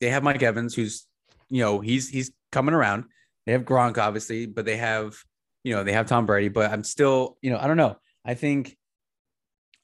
they 0.00 0.10
have 0.10 0.22
Mike 0.22 0.42
Evans, 0.42 0.74
who's 0.74 1.06
you 1.48 1.60
know 1.60 1.80
he's 1.80 2.08
he's 2.08 2.32
coming 2.50 2.74
around. 2.74 3.04
They 3.46 3.52
have 3.52 3.64
Gronk, 3.64 3.98
obviously, 3.98 4.46
but 4.46 4.64
they 4.64 4.76
have 4.76 5.16
you 5.64 5.74
know 5.74 5.84
they 5.84 5.92
have 5.92 6.06
Tom 6.06 6.26
Brady. 6.26 6.48
But 6.48 6.70
I'm 6.70 6.84
still 6.84 7.38
you 7.42 7.50
know 7.50 7.58
I 7.58 7.66
don't 7.66 7.76
know. 7.76 7.96
I 8.24 8.34
think 8.34 8.76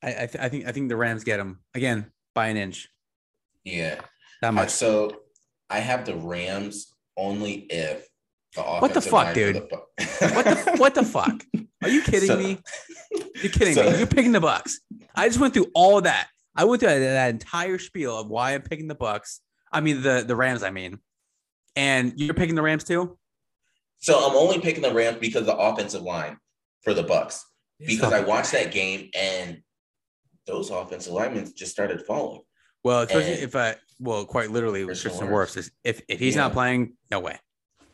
I 0.03 0.09
I, 0.09 0.27
th- 0.27 0.39
I 0.39 0.49
think 0.49 0.67
I 0.67 0.73
think 0.73 0.89
the 0.89 0.97
Rams 0.97 1.25
get 1.25 1.41
him 1.41 1.61
again 1.75 2.13
by 2.35 2.49
an 2.49 2.57
inch. 2.57 2.89
Yeah, 3.65 4.01
that 4.43 4.55
much. 4.55 4.71
So 4.71 5.23
I 5.71 5.81
have 5.81 6.05
the 6.05 6.17
Rams 6.17 6.95
only 7.17 7.67
if 7.71 8.08
the 8.59 8.79
what 8.81 8.95
the 8.95 9.01
fuck, 9.01 9.35
dude? 9.35 9.57
The 9.57 10.33
what 10.35 10.45
the 10.45 10.77
what 10.77 10.95
the 10.95 11.03
fuck? 11.05 11.45
Are 11.83 11.89
you 11.89 12.03
kidding 12.03 12.29
so, 12.29 12.37
me? 12.37 12.59
You're 13.43 13.53
kidding 13.53 13.75
so, 13.75 13.91
me. 13.91 13.99
You're 13.99 14.07
picking 14.07 14.33
the 14.33 14.41
Bucks. 14.41 14.81
I 15.15 15.29
just 15.29 15.39
went 15.39 15.55
through 15.55 15.69
all 15.75 16.01
that. 16.03 16.29
I 16.57 16.65
went 16.65 16.81
through 16.81 16.89
that, 16.89 17.31
entire 17.31 17.79
spiel 17.79 18.19
of 18.19 18.29
why 18.29 18.55
I'm 18.55 18.63
picking 18.63 18.89
the 18.89 18.95
Bucks. 18.95 19.41
I 19.73 19.81
mean 19.81 20.03
the 20.03 20.25
the 20.27 20.37
Rams. 20.37 20.63
I 20.63 20.71
mean, 20.71 20.99
and 21.77 22.13
you're 22.17 22.35
picking 22.35 22.55
the 22.55 22.63
Rams 22.63 22.85
too. 22.85 23.19
So 23.99 24.19
I'm 24.19 24.37
only 24.37 24.61
picking 24.61 24.83
the 24.83 24.93
Rams 24.93 25.19
because 25.21 25.47
the 25.47 25.57
offensive 25.57 26.03
line 26.03 26.37
for 26.83 26.95
the 26.95 27.03
Bucks. 27.03 27.45
Because 27.85 28.13
I 28.13 28.21
watched 28.21 28.53
that 28.53 28.73
game 28.73 29.11
and 29.17 29.63
those 30.47 30.71
offensive 30.71 31.13
linemen 31.13 31.53
just 31.55 31.71
started 31.71 32.03
falling. 32.03 32.43
Well, 32.83 33.03
especially 33.03 33.35
and 33.35 33.43
if 33.43 33.55
I 33.55 33.77
well, 34.01 34.25
quite 34.25 34.51
literally, 34.51 34.85
Tristan 34.85 35.29
Wirfs. 35.29 35.71
If 35.85 36.01
if 36.09 36.19
he's 36.19 36.35
yeah. 36.35 36.43
not 36.43 36.53
playing, 36.53 36.95
no 37.11 37.21
way. 37.21 37.39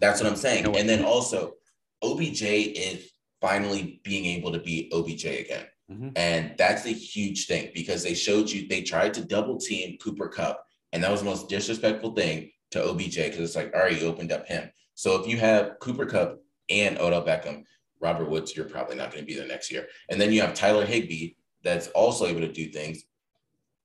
That's 0.04 0.22
what 0.22 0.30
I'm 0.30 0.36
saying. 0.36 0.64
No 0.64 0.72
and 0.72 0.88
then 0.88 1.04
also, 1.04 1.54
OBJ 2.02 2.42
is 2.42 3.10
finally 3.40 4.00
being 4.04 4.26
able 4.26 4.52
to 4.52 4.58
be 4.58 4.90
OBJ 4.92 5.24
again. 5.24 5.66
Mm-hmm. 5.90 6.10
And 6.16 6.54
that's 6.56 6.86
a 6.86 6.90
huge 6.90 7.46
thing 7.46 7.70
because 7.74 8.02
they 8.02 8.14
showed 8.14 8.50
you 8.50 8.68
they 8.68 8.82
tried 8.82 9.14
to 9.14 9.24
double 9.24 9.58
team 9.58 9.98
Cooper 9.98 10.28
Kupp. 10.28 10.64
And 10.92 11.02
that 11.02 11.10
was 11.10 11.20
the 11.20 11.26
most 11.26 11.48
disrespectful 11.48 12.12
thing 12.14 12.50
to 12.70 12.84
OBJ 12.84 13.16
because 13.16 13.40
it's 13.40 13.56
like, 13.56 13.74
all 13.74 13.82
right, 13.82 14.00
you 14.00 14.06
opened 14.06 14.32
up 14.32 14.46
him. 14.46 14.70
So 14.94 15.20
if 15.20 15.26
you 15.26 15.38
have 15.38 15.78
Cooper 15.80 16.06
Kupp 16.06 16.38
and 16.68 16.98
Odell 16.98 17.24
Beckham, 17.24 17.64
Robert 18.00 18.30
Woods, 18.30 18.54
you're 18.54 18.68
probably 18.68 18.96
not 18.96 19.10
going 19.10 19.22
to 19.22 19.26
be 19.26 19.38
there 19.38 19.48
next 19.48 19.70
year. 19.70 19.88
And 20.08 20.20
then 20.20 20.32
you 20.32 20.40
have 20.42 20.54
Tyler 20.54 20.84
Higbee 20.84 21.34
that's 21.62 21.88
also 21.88 22.26
able 22.26 22.40
to 22.40 22.52
do 22.52 22.68
things. 22.68 23.04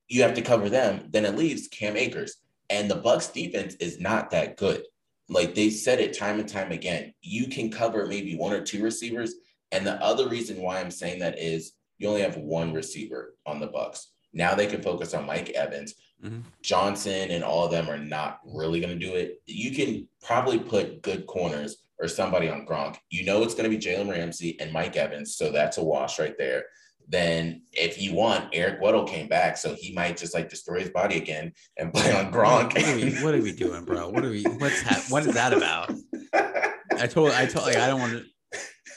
You 0.08 0.22
have 0.24 0.34
to 0.36 0.42
cover 0.42 0.70
them. 0.70 1.08
Then 1.10 1.26
it 1.26 1.38
leaves 1.38 1.68
Cam 1.68 1.96
Akers. 1.98 2.38
And 2.70 2.90
the 2.90 2.96
Bucks 2.96 3.28
defense 3.28 3.76
is 3.76 4.00
not 4.00 4.32
that 4.32 4.58
good 4.58 4.84
like 5.30 5.56
they 5.56 5.70
said 5.70 6.00
it 6.00 6.18
time 6.18 6.40
and 6.40 6.50
time 6.50 6.72
again, 6.72 7.14
you 7.22 7.48
can 7.48 7.72
cover 7.72 8.08
maybe 8.08 8.36
one 8.36 8.54
or 8.54 8.62
two 8.62 8.84
receivers. 8.84 9.36
And 9.72 9.86
the 9.86 10.02
other 10.04 10.28
reason 10.28 10.62
why 10.62 10.80
I'm 10.80 10.92
saying 10.92 11.20
that 11.20 11.40
is 11.40 11.74
you 12.00 12.10
only 12.10 12.22
have 12.22 12.38
one 12.38 12.74
receiver 12.74 13.36
on 13.46 13.60
the 13.60 13.68
Bucks. 13.68 14.12
Now 14.34 14.56
they 14.56 14.68
can 14.68 14.82
focus 14.82 15.14
on 15.14 15.26
Mike 15.26 15.50
Evans. 15.52 15.96
Mm-hmm. 16.24 16.40
Johnson 16.62 17.32
and 17.32 17.44
all 17.44 17.66
of 17.66 17.72
them 17.72 17.90
are 17.90 17.98
not 17.98 18.40
really 18.44 18.82
going 18.82 18.98
to 18.98 19.06
do 19.06 19.16
it. 19.16 19.42
You 19.46 19.72
can 19.72 20.08
probably 20.22 20.60
put 20.60 21.02
good 21.02 21.26
corners 21.28 21.78
or 22.00 22.08
somebody 22.08 22.50
on 22.50 22.66
Gronk. 22.66 22.98
You 23.10 23.26
know 23.26 23.44
it's 23.44 23.54
going 23.54 23.70
to 23.70 23.76
be 23.76 23.82
Jalen 23.82 24.10
Ramsey 24.10 24.60
and 24.60 24.74
Mike 24.74 24.98
Evans, 24.98 25.36
so 25.36 25.52
that's 25.52 25.78
a 25.78 25.84
wash 25.84 26.20
right 26.20 26.38
there 26.38 26.66
then 27.10 27.64
if 27.74 28.00
you 28.00 28.14
want, 28.14 28.50
Eric 28.54 28.82
Weddle 28.82 29.08
came 29.08 29.28
back, 29.28 29.58
so 29.58 29.74
he 29.74 29.92
might 29.94 30.16
just 30.16 30.36
like 30.36 30.48
destroy 30.48 30.80
his 30.80 30.92
body 30.92 31.18
again 31.18 31.52
and 31.78 31.92
play 31.92 32.16
on 32.16 32.32
Gronk. 32.32 32.76
What 32.76 32.86
are 32.86 32.96
we, 32.96 33.24
what 33.24 33.36
are 33.36 33.42
we 33.42 33.52
doing, 33.52 33.84
bro? 33.84 34.10
What 34.10 34.24
are 34.24 34.30
we? 34.30 34.44
What's 34.44 34.82
ha- 34.84 35.04
what 35.10 35.26
is 35.26 35.34
that 35.34 35.52
about? 35.52 35.92
I 36.34 37.08
told, 37.08 37.32
I 37.32 37.48
told, 37.48 37.66
like, 37.66 37.78
I 37.78 37.88
don't 37.88 38.00
want 38.00 38.14
to. 38.14 38.26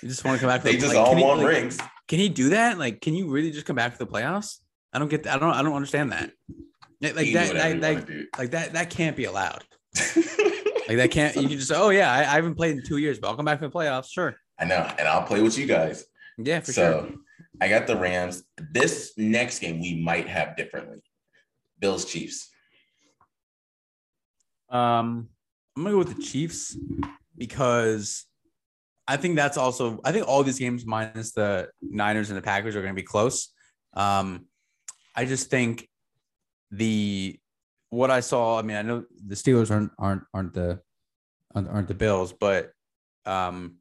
You 0.03 0.09
just 0.09 0.25
want 0.25 0.37
to 0.37 0.41
come 0.41 0.55
back. 0.55 0.63
They 0.63 0.73
the, 0.73 0.79
just 0.79 0.95
like, 0.95 1.07
all 1.07 1.15
want 1.15 1.41
he, 1.41 1.47
like, 1.47 1.55
rings. 1.55 1.79
Can 2.09 2.19
he 2.19 2.29
do 2.29 2.51
that? 2.51 2.79
Like, 2.79 3.01
can 3.01 3.15
you 3.15 3.31
really 3.31 3.51
just 3.51 3.65
come 3.65 3.77
back 3.77 3.93
to 3.93 3.99
the 3.99 4.07
playoffs? 4.07 4.59
I 4.93 4.99
don't 4.99 5.09
get. 5.09 5.23
That. 5.23 5.37
I 5.37 5.39
don't. 5.39 5.55
I 5.55 5.63
don't 5.63 5.75
understand 5.75 6.13
that. 6.13 6.33
Like, 7.01 7.17
like 7.17 7.33
that. 7.33 7.55
That, 7.55 7.81
like, 7.81 8.09
like 8.37 8.51
that. 8.51 8.73
That 8.75 8.91
can't 8.91 9.17
be 9.17 9.25
allowed. 9.25 9.65
like 9.97 10.97
that 10.97 11.11
can't. 11.11 11.35
You 11.37 11.49
can 11.49 11.59
just. 11.59 11.73
Oh 11.73 11.89
yeah, 11.89 12.13
I, 12.13 12.19
I 12.19 12.35
haven't 12.35 12.57
played 12.57 12.77
in 12.77 12.85
two 12.85 12.99
years, 12.99 13.19
but 13.19 13.29
I'll 13.29 13.37
come 13.37 13.47
back 13.47 13.59
for 13.59 13.69
the 13.69 13.73
playoffs. 13.73 14.11
Sure. 14.11 14.35
I 14.59 14.65
know, 14.67 14.87
and 14.99 15.09
I'll 15.09 15.23
play 15.23 15.41
with 15.41 15.57
you 15.57 15.67
guys. 15.67 16.05
Yeah, 16.39 16.61
for 16.61 16.73
so, 16.73 17.07
sure. 17.07 17.19
I 17.61 17.69
got 17.69 17.87
the 17.87 17.97
Rams. 17.97 18.45
This 18.73 19.13
next 19.17 19.59
game 19.59 19.81
we 19.81 20.01
might 20.01 20.29
have 20.29 20.57
differently. 20.57 21.03
Bills 21.79 22.05
Chiefs. 22.05 22.49
Um, 24.71 25.29
I'm 25.77 25.83
gonna 25.83 25.91
go 25.91 25.99
with 25.99 26.17
the 26.17 26.23
Chiefs 26.23 26.77
because 27.37 28.27
I 29.07 29.17
think 29.17 29.37
that's 29.37 29.59
also 29.59 30.01
I 30.05 30.13
think 30.13 30.27
all 30.27 30.43
these 30.43 30.59
games 30.59 30.87
minus 30.87 31.33
the 31.33 31.69
Niners 31.83 32.31
and 32.31 32.39
the 32.39 32.43
Packers 32.43 32.75
are 32.75 32.83
gonna 32.83 32.95
be 32.95 33.03
close. 33.03 33.53
Um, 33.95 34.47
I 35.15 35.27
just 35.27 35.51
think 35.51 35.89
the 36.71 37.39
what 37.91 38.11
I 38.11 38.21
saw. 38.21 38.59
I 38.59 38.63
mean, 38.63 38.77
I 38.77 38.83
know 38.83 39.05
the 39.27 39.35
Steelers 39.35 39.71
aren't 39.71 39.93
aren't 39.99 40.23
aren't 40.33 40.55
the 40.55 40.81
aren't 41.55 41.89
the 41.89 41.95
Bills, 41.95 42.33
but 42.33 42.71
um, 43.27 43.77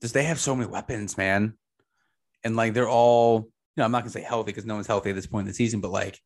just 0.00 0.14
they 0.14 0.24
have 0.24 0.40
so 0.40 0.56
many 0.56 0.70
weapons, 0.70 1.18
man 1.18 1.54
and 2.44 2.54
like 2.56 2.74
they're 2.74 2.88
all, 2.88 3.40
you 3.40 3.80
know, 3.80 3.84
I'm 3.84 3.90
not 3.92 4.02
gonna 4.02 4.10
say 4.10 4.20
healthy 4.22 4.52
because 4.52 4.66
no 4.66 4.74
one's 4.74 4.86
healthy 4.86 5.10
at 5.10 5.16
this 5.16 5.26
point 5.26 5.46
in 5.46 5.48
the 5.48 5.54
season, 5.54 5.80
but 5.80 5.90
like, 5.90 6.20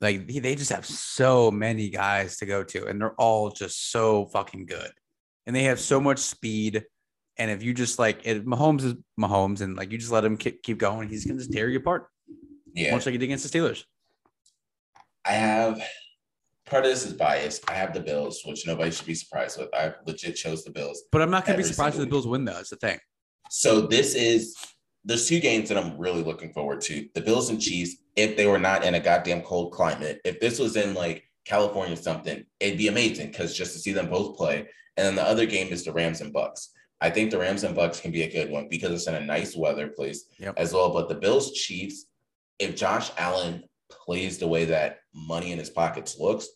like 0.00 0.26
they 0.26 0.54
just 0.54 0.70
have 0.70 0.86
so 0.86 1.50
many 1.50 1.88
guys 1.88 2.36
to 2.38 2.46
go 2.46 2.62
to, 2.64 2.86
and 2.86 3.00
they're 3.00 3.14
all 3.14 3.50
just 3.50 3.90
so 3.90 4.26
fucking 4.26 4.66
good. 4.66 4.92
and 5.46 5.54
they 5.54 5.64
have 5.64 5.80
so 5.80 6.00
much 6.00 6.18
speed. 6.18 6.84
And 7.36 7.50
if 7.50 7.62
you 7.62 7.74
just 7.74 7.98
like 7.98 8.20
it, 8.24 8.46
Mahomes 8.46 8.84
is 8.84 8.94
Mahomes, 9.20 9.60
and 9.60 9.76
like 9.76 9.90
you 9.90 9.98
just 9.98 10.12
let 10.12 10.24
him 10.24 10.36
keep, 10.36 10.62
keep 10.62 10.78
going, 10.78 11.08
he's 11.08 11.24
gonna 11.24 11.38
just 11.38 11.52
tear 11.52 11.68
you 11.68 11.78
apart. 11.78 12.06
Yeah. 12.74 12.92
Much 12.94 13.06
like 13.06 13.12
he 13.12 13.18
did 13.18 13.24
against 13.26 13.50
the 13.50 13.58
Steelers. 13.58 13.84
I 15.24 15.32
have 15.32 15.82
part 16.66 16.84
of 16.84 16.90
this 16.90 17.04
is 17.04 17.12
bias. 17.12 17.60
I 17.68 17.74
have 17.74 17.92
the 17.92 18.00
Bills, 18.00 18.42
which 18.44 18.66
nobody 18.66 18.90
should 18.90 19.06
be 19.06 19.14
surprised 19.14 19.58
with. 19.58 19.68
I 19.74 19.94
legit 20.06 20.36
chose 20.36 20.64
the 20.64 20.70
Bills. 20.70 21.02
But 21.10 21.22
I'm 21.22 21.30
not 21.30 21.44
gonna 21.44 21.58
be 21.58 21.64
surprised 21.64 21.96
if 21.96 22.02
the 22.02 22.06
Bills 22.06 22.26
win 22.26 22.44
though. 22.44 22.54
That's 22.54 22.70
the 22.70 22.76
thing. 22.76 22.98
So 23.50 23.82
this 23.82 24.14
is 24.14 24.56
there's 25.04 25.28
two 25.28 25.40
games 25.40 25.68
that 25.68 25.78
I'm 25.78 25.98
really 25.98 26.22
looking 26.22 26.52
forward 26.52 26.80
to. 26.82 27.06
The 27.14 27.20
Bills 27.20 27.50
and 27.50 27.60
Chiefs, 27.60 27.96
if 28.16 28.36
they 28.36 28.46
were 28.46 28.58
not 28.58 28.84
in 28.84 28.94
a 28.94 29.00
goddamn 29.00 29.42
cold 29.42 29.72
climate, 29.72 30.20
if 30.24 30.40
this 30.40 30.58
was 30.58 30.76
in 30.76 30.94
like 30.94 31.24
California 31.44 31.92
or 31.92 31.96
something, 31.96 32.44
it'd 32.60 32.78
be 32.78 32.88
amazing 32.88 33.28
because 33.30 33.56
just 33.56 33.72
to 33.74 33.78
see 33.78 33.92
them 33.92 34.08
both 34.08 34.36
play. 34.36 34.66
And 34.96 35.06
then 35.06 35.14
the 35.14 35.22
other 35.22 35.46
game 35.46 35.68
is 35.72 35.84
the 35.84 35.92
Rams 35.92 36.20
and 36.20 36.32
Bucks. 36.32 36.70
I 37.00 37.10
think 37.10 37.30
the 37.30 37.38
Rams 37.38 37.64
and 37.64 37.74
Bucks 37.74 38.00
can 38.00 38.12
be 38.12 38.22
a 38.22 38.30
good 38.32 38.50
one 38.50 38.68
because 38.70 38.92
it's 38.92 39.06
in 39.08 39.14
a 39.14 39.20
nice 39.20 39.54
weather 39.56 39.88
place 39.88 40.24
Yep. 40.38 40.54
as 40.56 40.72
well. 40.72 40.92
But 40.92 41.08
the 41.08 41.16
Bills 41.16 41.52
Chiefs, 41.52 42.06
if 42.58 42.76
Josh 42.76 43.10
Allen 43.18 43.64
plays 43.90 44.38
the 44.38 44.48
way 44.48 44.64
that 44.66 45.00
money 45.12 45.52
in 45.52 45.58
his 45.58 45.70
pockets 45.70 46.18
looks, 46.18 46.48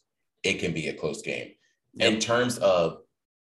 it 0.43 0.55
can 0.55 0.73
be 0.73 0.89
a 0.89 0.95
close 0.95 1.21
game. 1.21 1.51
In 1.99 2.19
terms 2.21 2.59
of 2.59 2.99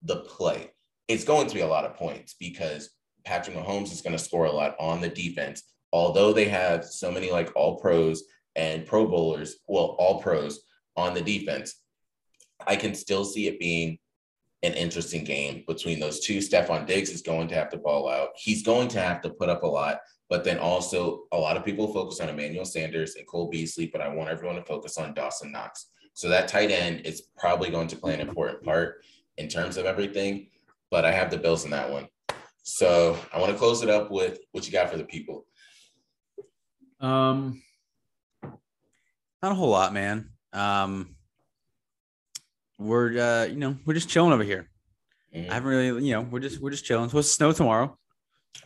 the 0.03 0.17
play, 0.17 0.69
it's 1.07 1.23
going 1.23 1.47
to 1.47 1.55
be 1.55 1.61
a 1.61 1.67
lot 1.67 1.85
of 1.85 1.95
points 1.95 2.35
because 2.39 2.91
Patrick 3.25 3.55
Mahomes 3.55 3.91
is 3.91 4.01
going 4.01 4.15
to 4.15 4.23
score 4.23 4.45
a 4.45 4.51
lot 4.51 4.75
on 4.79 5.01
the 5.01 5.09
defense. 5.09 5.63
Although 5.91 6.33
they 6.33 6.49
have 6.49 6.85
so 6.85 7.11
many 7.11 7.31
like 7.31 7.51
all 7.55 7.79
pros 7.79 8.23
and 8.55 8.85
pro 8.85 9.07
bowlers, 9.07 9.57
well, 9.67 9.95
all 9.99 10.21
pros 10.21 10.61
on 10.95 11.13
the 11.13 11.21
defense, 11.21 11.75
I 12.65 12.75
can 12.75 12.95
still 12.95 13.25
see 13.25 13.47
it 13.47 13.59
being 13.59 13.99
an 14.63 14.73
interesting 14.73 15.23
game 15.23 15.63
between 15.67 15.99
those 15.99 16.21
two. 16.21 16.37
Stefon 16.39 16.87
Diggs 16.87 17.09
is 17.09 17.21
going 17.21 17.47
to 17.49 17.55
have 17.55 17.69
to 17.69 17.77
ball 17.77 18.09
out. 18.09 18.29
He's 18.35 18.63
going 18.63 18.87
to 18.89 18.99
have 18.99 19.21
to 19.21 19.29
put 19.29 19.49
up 19.49 19.63
a 19.63 19.67
lot, 19.67 19.99
but 20.29 20.43
then 20.43 20.57
also 20.57 21.23
a 21.31 21.37
lot 21.37 21.57
of 21.57 21.65
people 21.65 21.91
focus 21.93 22.21
on 22.21 22.29
Emmanuel 22.29 22.65
Sanders 22.65 23.15
and 23.15 23.27
Cole 23.27 23.49
Beasley, 23.49 23.87
but 23.87 24.01
I 24.01 24.07
want 24.07 24.29
everyone 24.29 24.55
to 24.55 24.63
focus 24.63 24.97
on 24.97 25.13
Dawson 25.13 25.51
Knox. 25.51 25.87
So 26.13 26.29
that 26.29 26.47
tight 26.47 26.71
end 26.71 27.05
is 27.05 27.23
probably 27.37 27.69
going 27.69 27.87
to 27.89 27.97
play 27.97 28.13
an 28.13 28.21
important 28.21 28.63
part 28.63 29.03
in 29.37 29.47
terms 29.47 29.77
of 29.77 29.85
everything, 29.85 30.47
but 30.89 31.05
I 31.05 31.11
have 31.11 31.29
the 31.29 31.37
Bills 31.37 31.65
in 31.65 31.71
that 31.71 31.91
one. 31.91 32.07
So 32.63 33.17
I 33.33 33.39
want 33.39 33.51
to 33.51 33.57
close 33.57 33.83
it 33.83 33.89
up 33.89 34.09
with 34.09 34.39
what 34.51 34.65
you 34.65 34.71
got 34.71 34.89
for 34.89 34.97
the 34.97 35.03
people. 35.03 35.45
Um, 37.01 37.61
not 38.41 39.51
a 39.51 39.55
whole 39.55 39.69
lot, 39.69 39.93
man. 39.93 40.29
Um, 40.53 41.15
we're 42.79 43.17
uh, 43.19 43.45
you 43.45 43.57
know, 43.57 43.77
we're 43.85 43.93
just 43.93 44.09
chilling 44.09 44.31
over 44.31 44.43
here. 44.43 44.69
Mhm. 45.35 45.49
I 45.49 45.53
haven't 45.53 45.69
really, 45.69 46.05
you 46.05 46.13
know, 46.13 46.21
we're 46.21 46.39
just 46.39 46.59
we're 46.59 46.69
just 46.71 46.85
chilling. 46.85 47.03
It's 47.03 47.11
supposed 47.11 47.29
to 47.29 47.35
snow 47.35 47.51
tomorrow. 47.51 47.97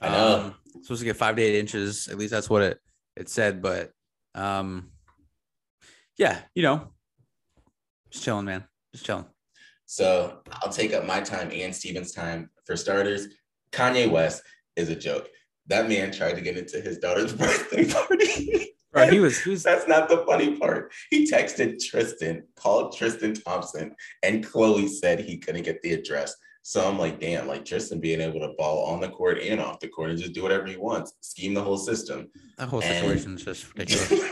I 0.01 0.09
know. 0.09 0.37
Um, 0.37 0.55
supposed 0.83 1.01
to 1.01 1.05
get 1.05 1.17
five 1.17 1.35
to 1.35 1.41
eight 1.41 1.59
inches. 1.59 2.07
At 2.07 2.17
least 2.17 2.31
that's 2.31 2.49
what 2.49 2.61
it 2.61 2.79
it 3.15 3.29
said. 3.29 3.61
But 3.63 3.91
um, 4.35 4.91
yeah, 6.17 6.39
you 6.53 6.61
know, 6.61 6.89
just 8.11 8.23
chilling, 8.23 8.45
man. 8.45 8.63
Just 8.93 9.05
chilling. 9.05 9.25
So 9.85 10.41
I'll 10.51 10.71
take 10.71 10.93
up 10.93 11.05
my 11.05 11.21
time 11.21 11.49
and 11.51 11.73
Steven's 11.75 12.11
time. 12.11 12.51
For 12.65 12.75
starters, 12.75 13.27
Kanye 13.71 14.09
West 14.09 14.43
is 14.75 14.89
a 14.89 14.95
joke. 14.95 15.29
That 15.67 15.89
man 15.89 16.11
tried 16.11 16.35
to 16.35 16.41
get 16.41 16.57
into 16.57 16.79
his 16.79 16.97
daughter's 16.99 17.33
birthday 17.41 17.85
party. 17.91 18.73
Bro, 18.93 19.09
he 19.09 19.19
was 19.19 19.37
he 19.39 19.49
was 19.51 19.63
That's 19.63 19.87
not 19.87 20.07
the 20.09 20.23
funny 20.25 20.55
part. 20.57 20.91
He 21.09 21.29
texted 21.29 21.77
Tristan, 21.83 22.43
called 22.55 22.95
Tristan 22.97 23.33
Thompson, 23.33 23.93
and 24.23 24.45
Khloé 24.45 24.87
said 24.89 25.19
he 25.19 25.37
couldn't 25.37 25.63
get 25.63 25.81
the 25.81 25.93
address. 25.93 26.33
So 26.63 26.85
I'm 26.87 26.97
like, 26.99 27.19
damn, 27.19 27.47
like 27.47 27.63
Tristan 27.63 27.99
being 27.99 28.19
able 28.21 28.39
to 28.41 28.53
ball 28.57 28.85
on 28.85 28.99
the 28.99 29.07
court 29.09 29.39
and 29.39 29.59
off 29.61 29.79
the 29.79 29.87
court 29.87 30.09
and 30.09 30.19
just 30.19 30.33
do 30.33 30.41
whatever 30.43 30.65
he 30.67 30.75
wants, 30.77 31.13
scheme 31.21 31.53
the 31.53 31.61
whole 31.63 31.77
system. 31.77 32.29
that 32.57 32.67
whole 32.69 32.81
And- 32.81 32.95
situation 33.05 33.35
is 33.35 33.43
just 33.43 33.73
ridiculous. 33.77 34.31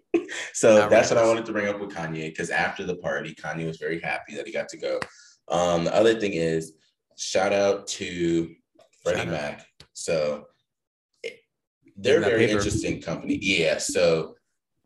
so 0.54 0.88
that's 0.88 1.10
what 1.10 1.18
I 1.18 1.26
wanted 1.26 1.44
to 1.46 1.52
bring 1.52 1.68
up 1.68 1.78
with 1.80 1.90
Kanye 1.90 2.28
because 2.28 2.50
after 2.50 2.84
the 2.84 2.96
party, 2.96 3.34
Kanye 3.34 3.66
was 3.66 3.76
very 3.76 4.00
happy 4.00 4.34
that 4.36 4.46
he 4.46 4.52
got 4.52 4.68
to 4.70 4.78
go. 4.78 5.00
Um, 5.48 5.84
the 5.84 5.94
other 5.94 6.18
thing 6.18 6.32
is, 6.32 6.72
shout 7.18 7.52
out 7.52 7.86
to 7.88 8.54
Freddie 9.06 9.30
Shout 9.30 9.42
out. 9.42 9.50
Mac. 9.58 9.66
So 9.92 10.46
they're 11.96 12.18
a 12.18 12.24
very 12.24 12.46
paper. 12.46 12.58
interesting 12.58 13.00
company. 13.00 13.38
Yeah. 13.40 13.78
So 13.78 14.34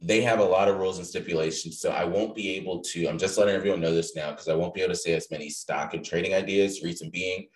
they 0.01 0.21
have 0.23 0.39
a 0.39 0.45
lot 0.45 0.69
of 0.69 0.79
rules 0.79 0.99
and 0.99 1.07
stipulations. 1.07 1.81
So 1.81 1.91
I 1.91 2.05
won't 2.05 2.35
be 2.35 2.51
able 2.51 2.81
to, 2.81 3.07
I'm 3.07 3.19
just 3.19 3.37
letting 3.37 3.55
everyone 3.55 3.81
know 3.81 3.95
this 3.95 4.15
now 4.15 4.31
because 4.31 4.49
I 4.49 4.55
won't 4.55 4.75
be 4.75 4.83
able 4.83 4.95
to 4.95 4.99
say 4.99 5.13
as 5.13 5.31
many 5.31 5.51
stock 5.51 5.95
and 5.95 6.05
trading 6.05 6.35
ideas. 6.35 6.83
Reason 6.83 7.11
being, 7.11 7.49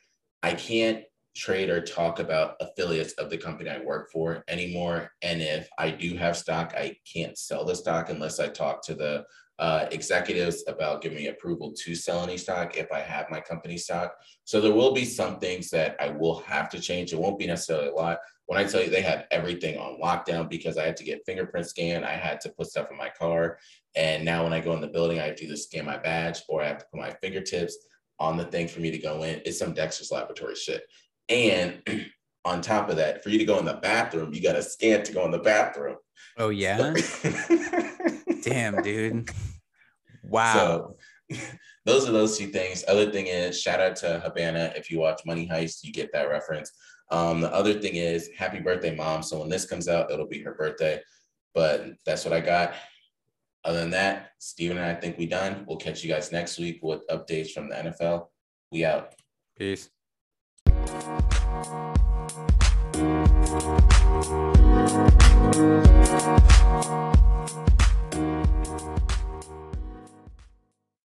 I 0.43 0.55
can't 0.55 1.05
trade 1.37 1.69
or 1.69 1.81
talk 1.81 2.19
about 2.19 2.57
affiliates 2.61 3.13
of 3.15 3.31
the 3.31 3.39
company 3.39 3.71
I 3.71 3.79
work 3.79 4.11
for 4.13 4.45
anymore. 4.49 5.11
And 5.23 5.43
if 5.43 5.69
I 5.79 5.91
do 5.91 6.17
have 6.17 6.37
stock, 6.37 6.75
I 6.77 6.97
can't 7.13 7.37
sell 7.37 7.65
the 7.65 7.75
stock 7.75 8.11
unless 8.11 8.39
I 8.41 8.49
talk 8.49 8.85
to 8.87 8.95
the 8.95 9.25
uh, 9.59 9.87
executives 9.93 10.65
about 10.67 11.01
giving 11.01 11.19
me 11.19 11.29
approval 11.29 11.73
to 11.73 11.95
sell 11.95 12.23
any 12.23 12.37
stock 12.37 12.77
if 12.77 12.91
I 12.91 13.01
have 13.01 13.31
my 13.31 13.41
company 13.41 13.77
stock. 13.79 14.15
So 14.45 14.61
there 14.61 14.75
will 14.75 14.93
be 14.93 15.05
some 15.05 15.39
things 15.39 15.71
that 15.71 15.97
I 16.01 16.09
will 16.09 16.41
have 16.41 16.69
to 16.71 16.81
change. 16.81 17.13
It 17.13 17.19
won't 17.19 17.39
be 17.39 17.47
necessarily 17.47 17.89
a 17.89 17.95
lot. 17.95 18.19
When 18.47 18.59
I 18.59 18.65
tell 18.65 18.83
you 18.83 18.91
they 18.91 19.03
have 19.03 19.27
everything 19.31 19.79
on 19.79 20.01
lockdown 20.01 20.51
because 20.51 20.77
I 20.77 20.85
had 20.85 20.97
to 20.99 21.05
get 21.05 21.25
fingerprint 21.25 21.67
scan, 21.67 22.05
I 22.05 22.13
had 22.13 22.41
to 22.41 22.51
put 22.51 22.67
stuff 22.67 22.91
in 22.91 22.97
my 22.97 23.11
car. 23.11 23.59
And 23.95 24.25
now 24.25 24.43
when 24.43 24.53
I 24.53 24.61
go 24.61 24.75
in 24.75 24.81
the 24.81 24.89
building, 24.89 25.21
I 25.21 25.27
have 25.27 25.37
to 25.37 25.45
either 25.45 25.57
scan 25.57 25.87
my 25.87 25.99
badge 25.99 26.43
or 26.49 26.63
I 26.63 26.67
have 26.67 26.79
to 26.79 26.87
put 26.93 27.01
my 27.01 27.11
fingertips 27.23 27.77
on 28.19 28.37
the 28.37 28.45
thing 28.45 28.69
for 28.69 28.81
me 28.81 28.91
to 28.91 28.99
go 28.99 29.23
in. 29.23 29.41
It's 29.45 29.59
some 29.59 29.73
Dexter's 29.73 30.11
laboratory 30.11 30.57
shit. 30.57 30.83
And 31.29 31.81
on 32.45 32.61
top 32.61 32.91
of 32.91 32.97
that, 32.97 33.23
for 33.23 33.31
you 33.31 33.39
to 33.39 33.45
go 33.45 33.59
in 33.59 33.65
the 33.65 33.75
bathroom, 33.75 34.35
you 34.35 34.43
got 34.43 34.55
to 34.55 34.63
scan 34.63 35.03
to 35.05 35.13
go 35.13 35.25
in 35.25 35.31
the 35.31 35.39
bathroom. 35.39 35.97
Oh 36.37 36.49
yeah, 36.49 36.77
damn, 38.45 38.83
dude. 38.83 39.31
Wow. 40.23 40.95
So, 41.31 41.39
those 41.85 42.09
are 42.09 42.13
those 42.13 42.39
two 42.39 42.49
things. 42.49 42.85
Other 42.87 43.11
thing 43.11 43.27
is 43.27 43.61
shout 43.61 43.81
out 43.81 43.97
to 43.97 44.21
Havana. 44.21 44.73
If 44.77 44.91
you 44.91 44.99
watch 44.99 45.23
Money 45.27 45.49
Heist, 45.49 45.85
you 45.85 45.93
get 45.93 46.13
that 46.13 46.29
reference. 46.29 46.71
Um, 47.11 47.41
the 47.41 47.53
other 47.53 47.75
thing 47.75 47.97
is 47.97 48.31
happy 48.37 48.61
birthday, 48.61 48.95
mom. 48.95 49.23
So 49.23 49.41
when 49.41 49.49
this 49.49 49.67
comes 49.67 49.89
out, 49.89 50.11
it'll 50.11 50.29
be 50.29 50.43
her 50.43 50.55
birthday. 50.55 51.01
But 51.55 51.87
that's 52.05 52.25
what 52.25 52.35
I 52.35 52.41
got. 52.41 52.75
Other 53.65 53.81
than 53.81 53.91
that, 53.91 54.31
Steven 54.39 54.77
and 54.77 54.87
I 54.87 54.95
think 54.95 55.17
we 55.17 55.27
done. 55.27 55.65
We'll 55.67 55.79
catch 55.79 56.05
you 56.05 56.11
guys 56.11 56.33
next 56.33 56.59
week 56.59 56.81
with 56.83 57.07
updates 57.09 57.51
from 57.51 57.69
the 57.71 57.77
NFL. 57.77 58.27
We 58.71 58.85
out. 58.85 59.15
Peace. 59.57 59.89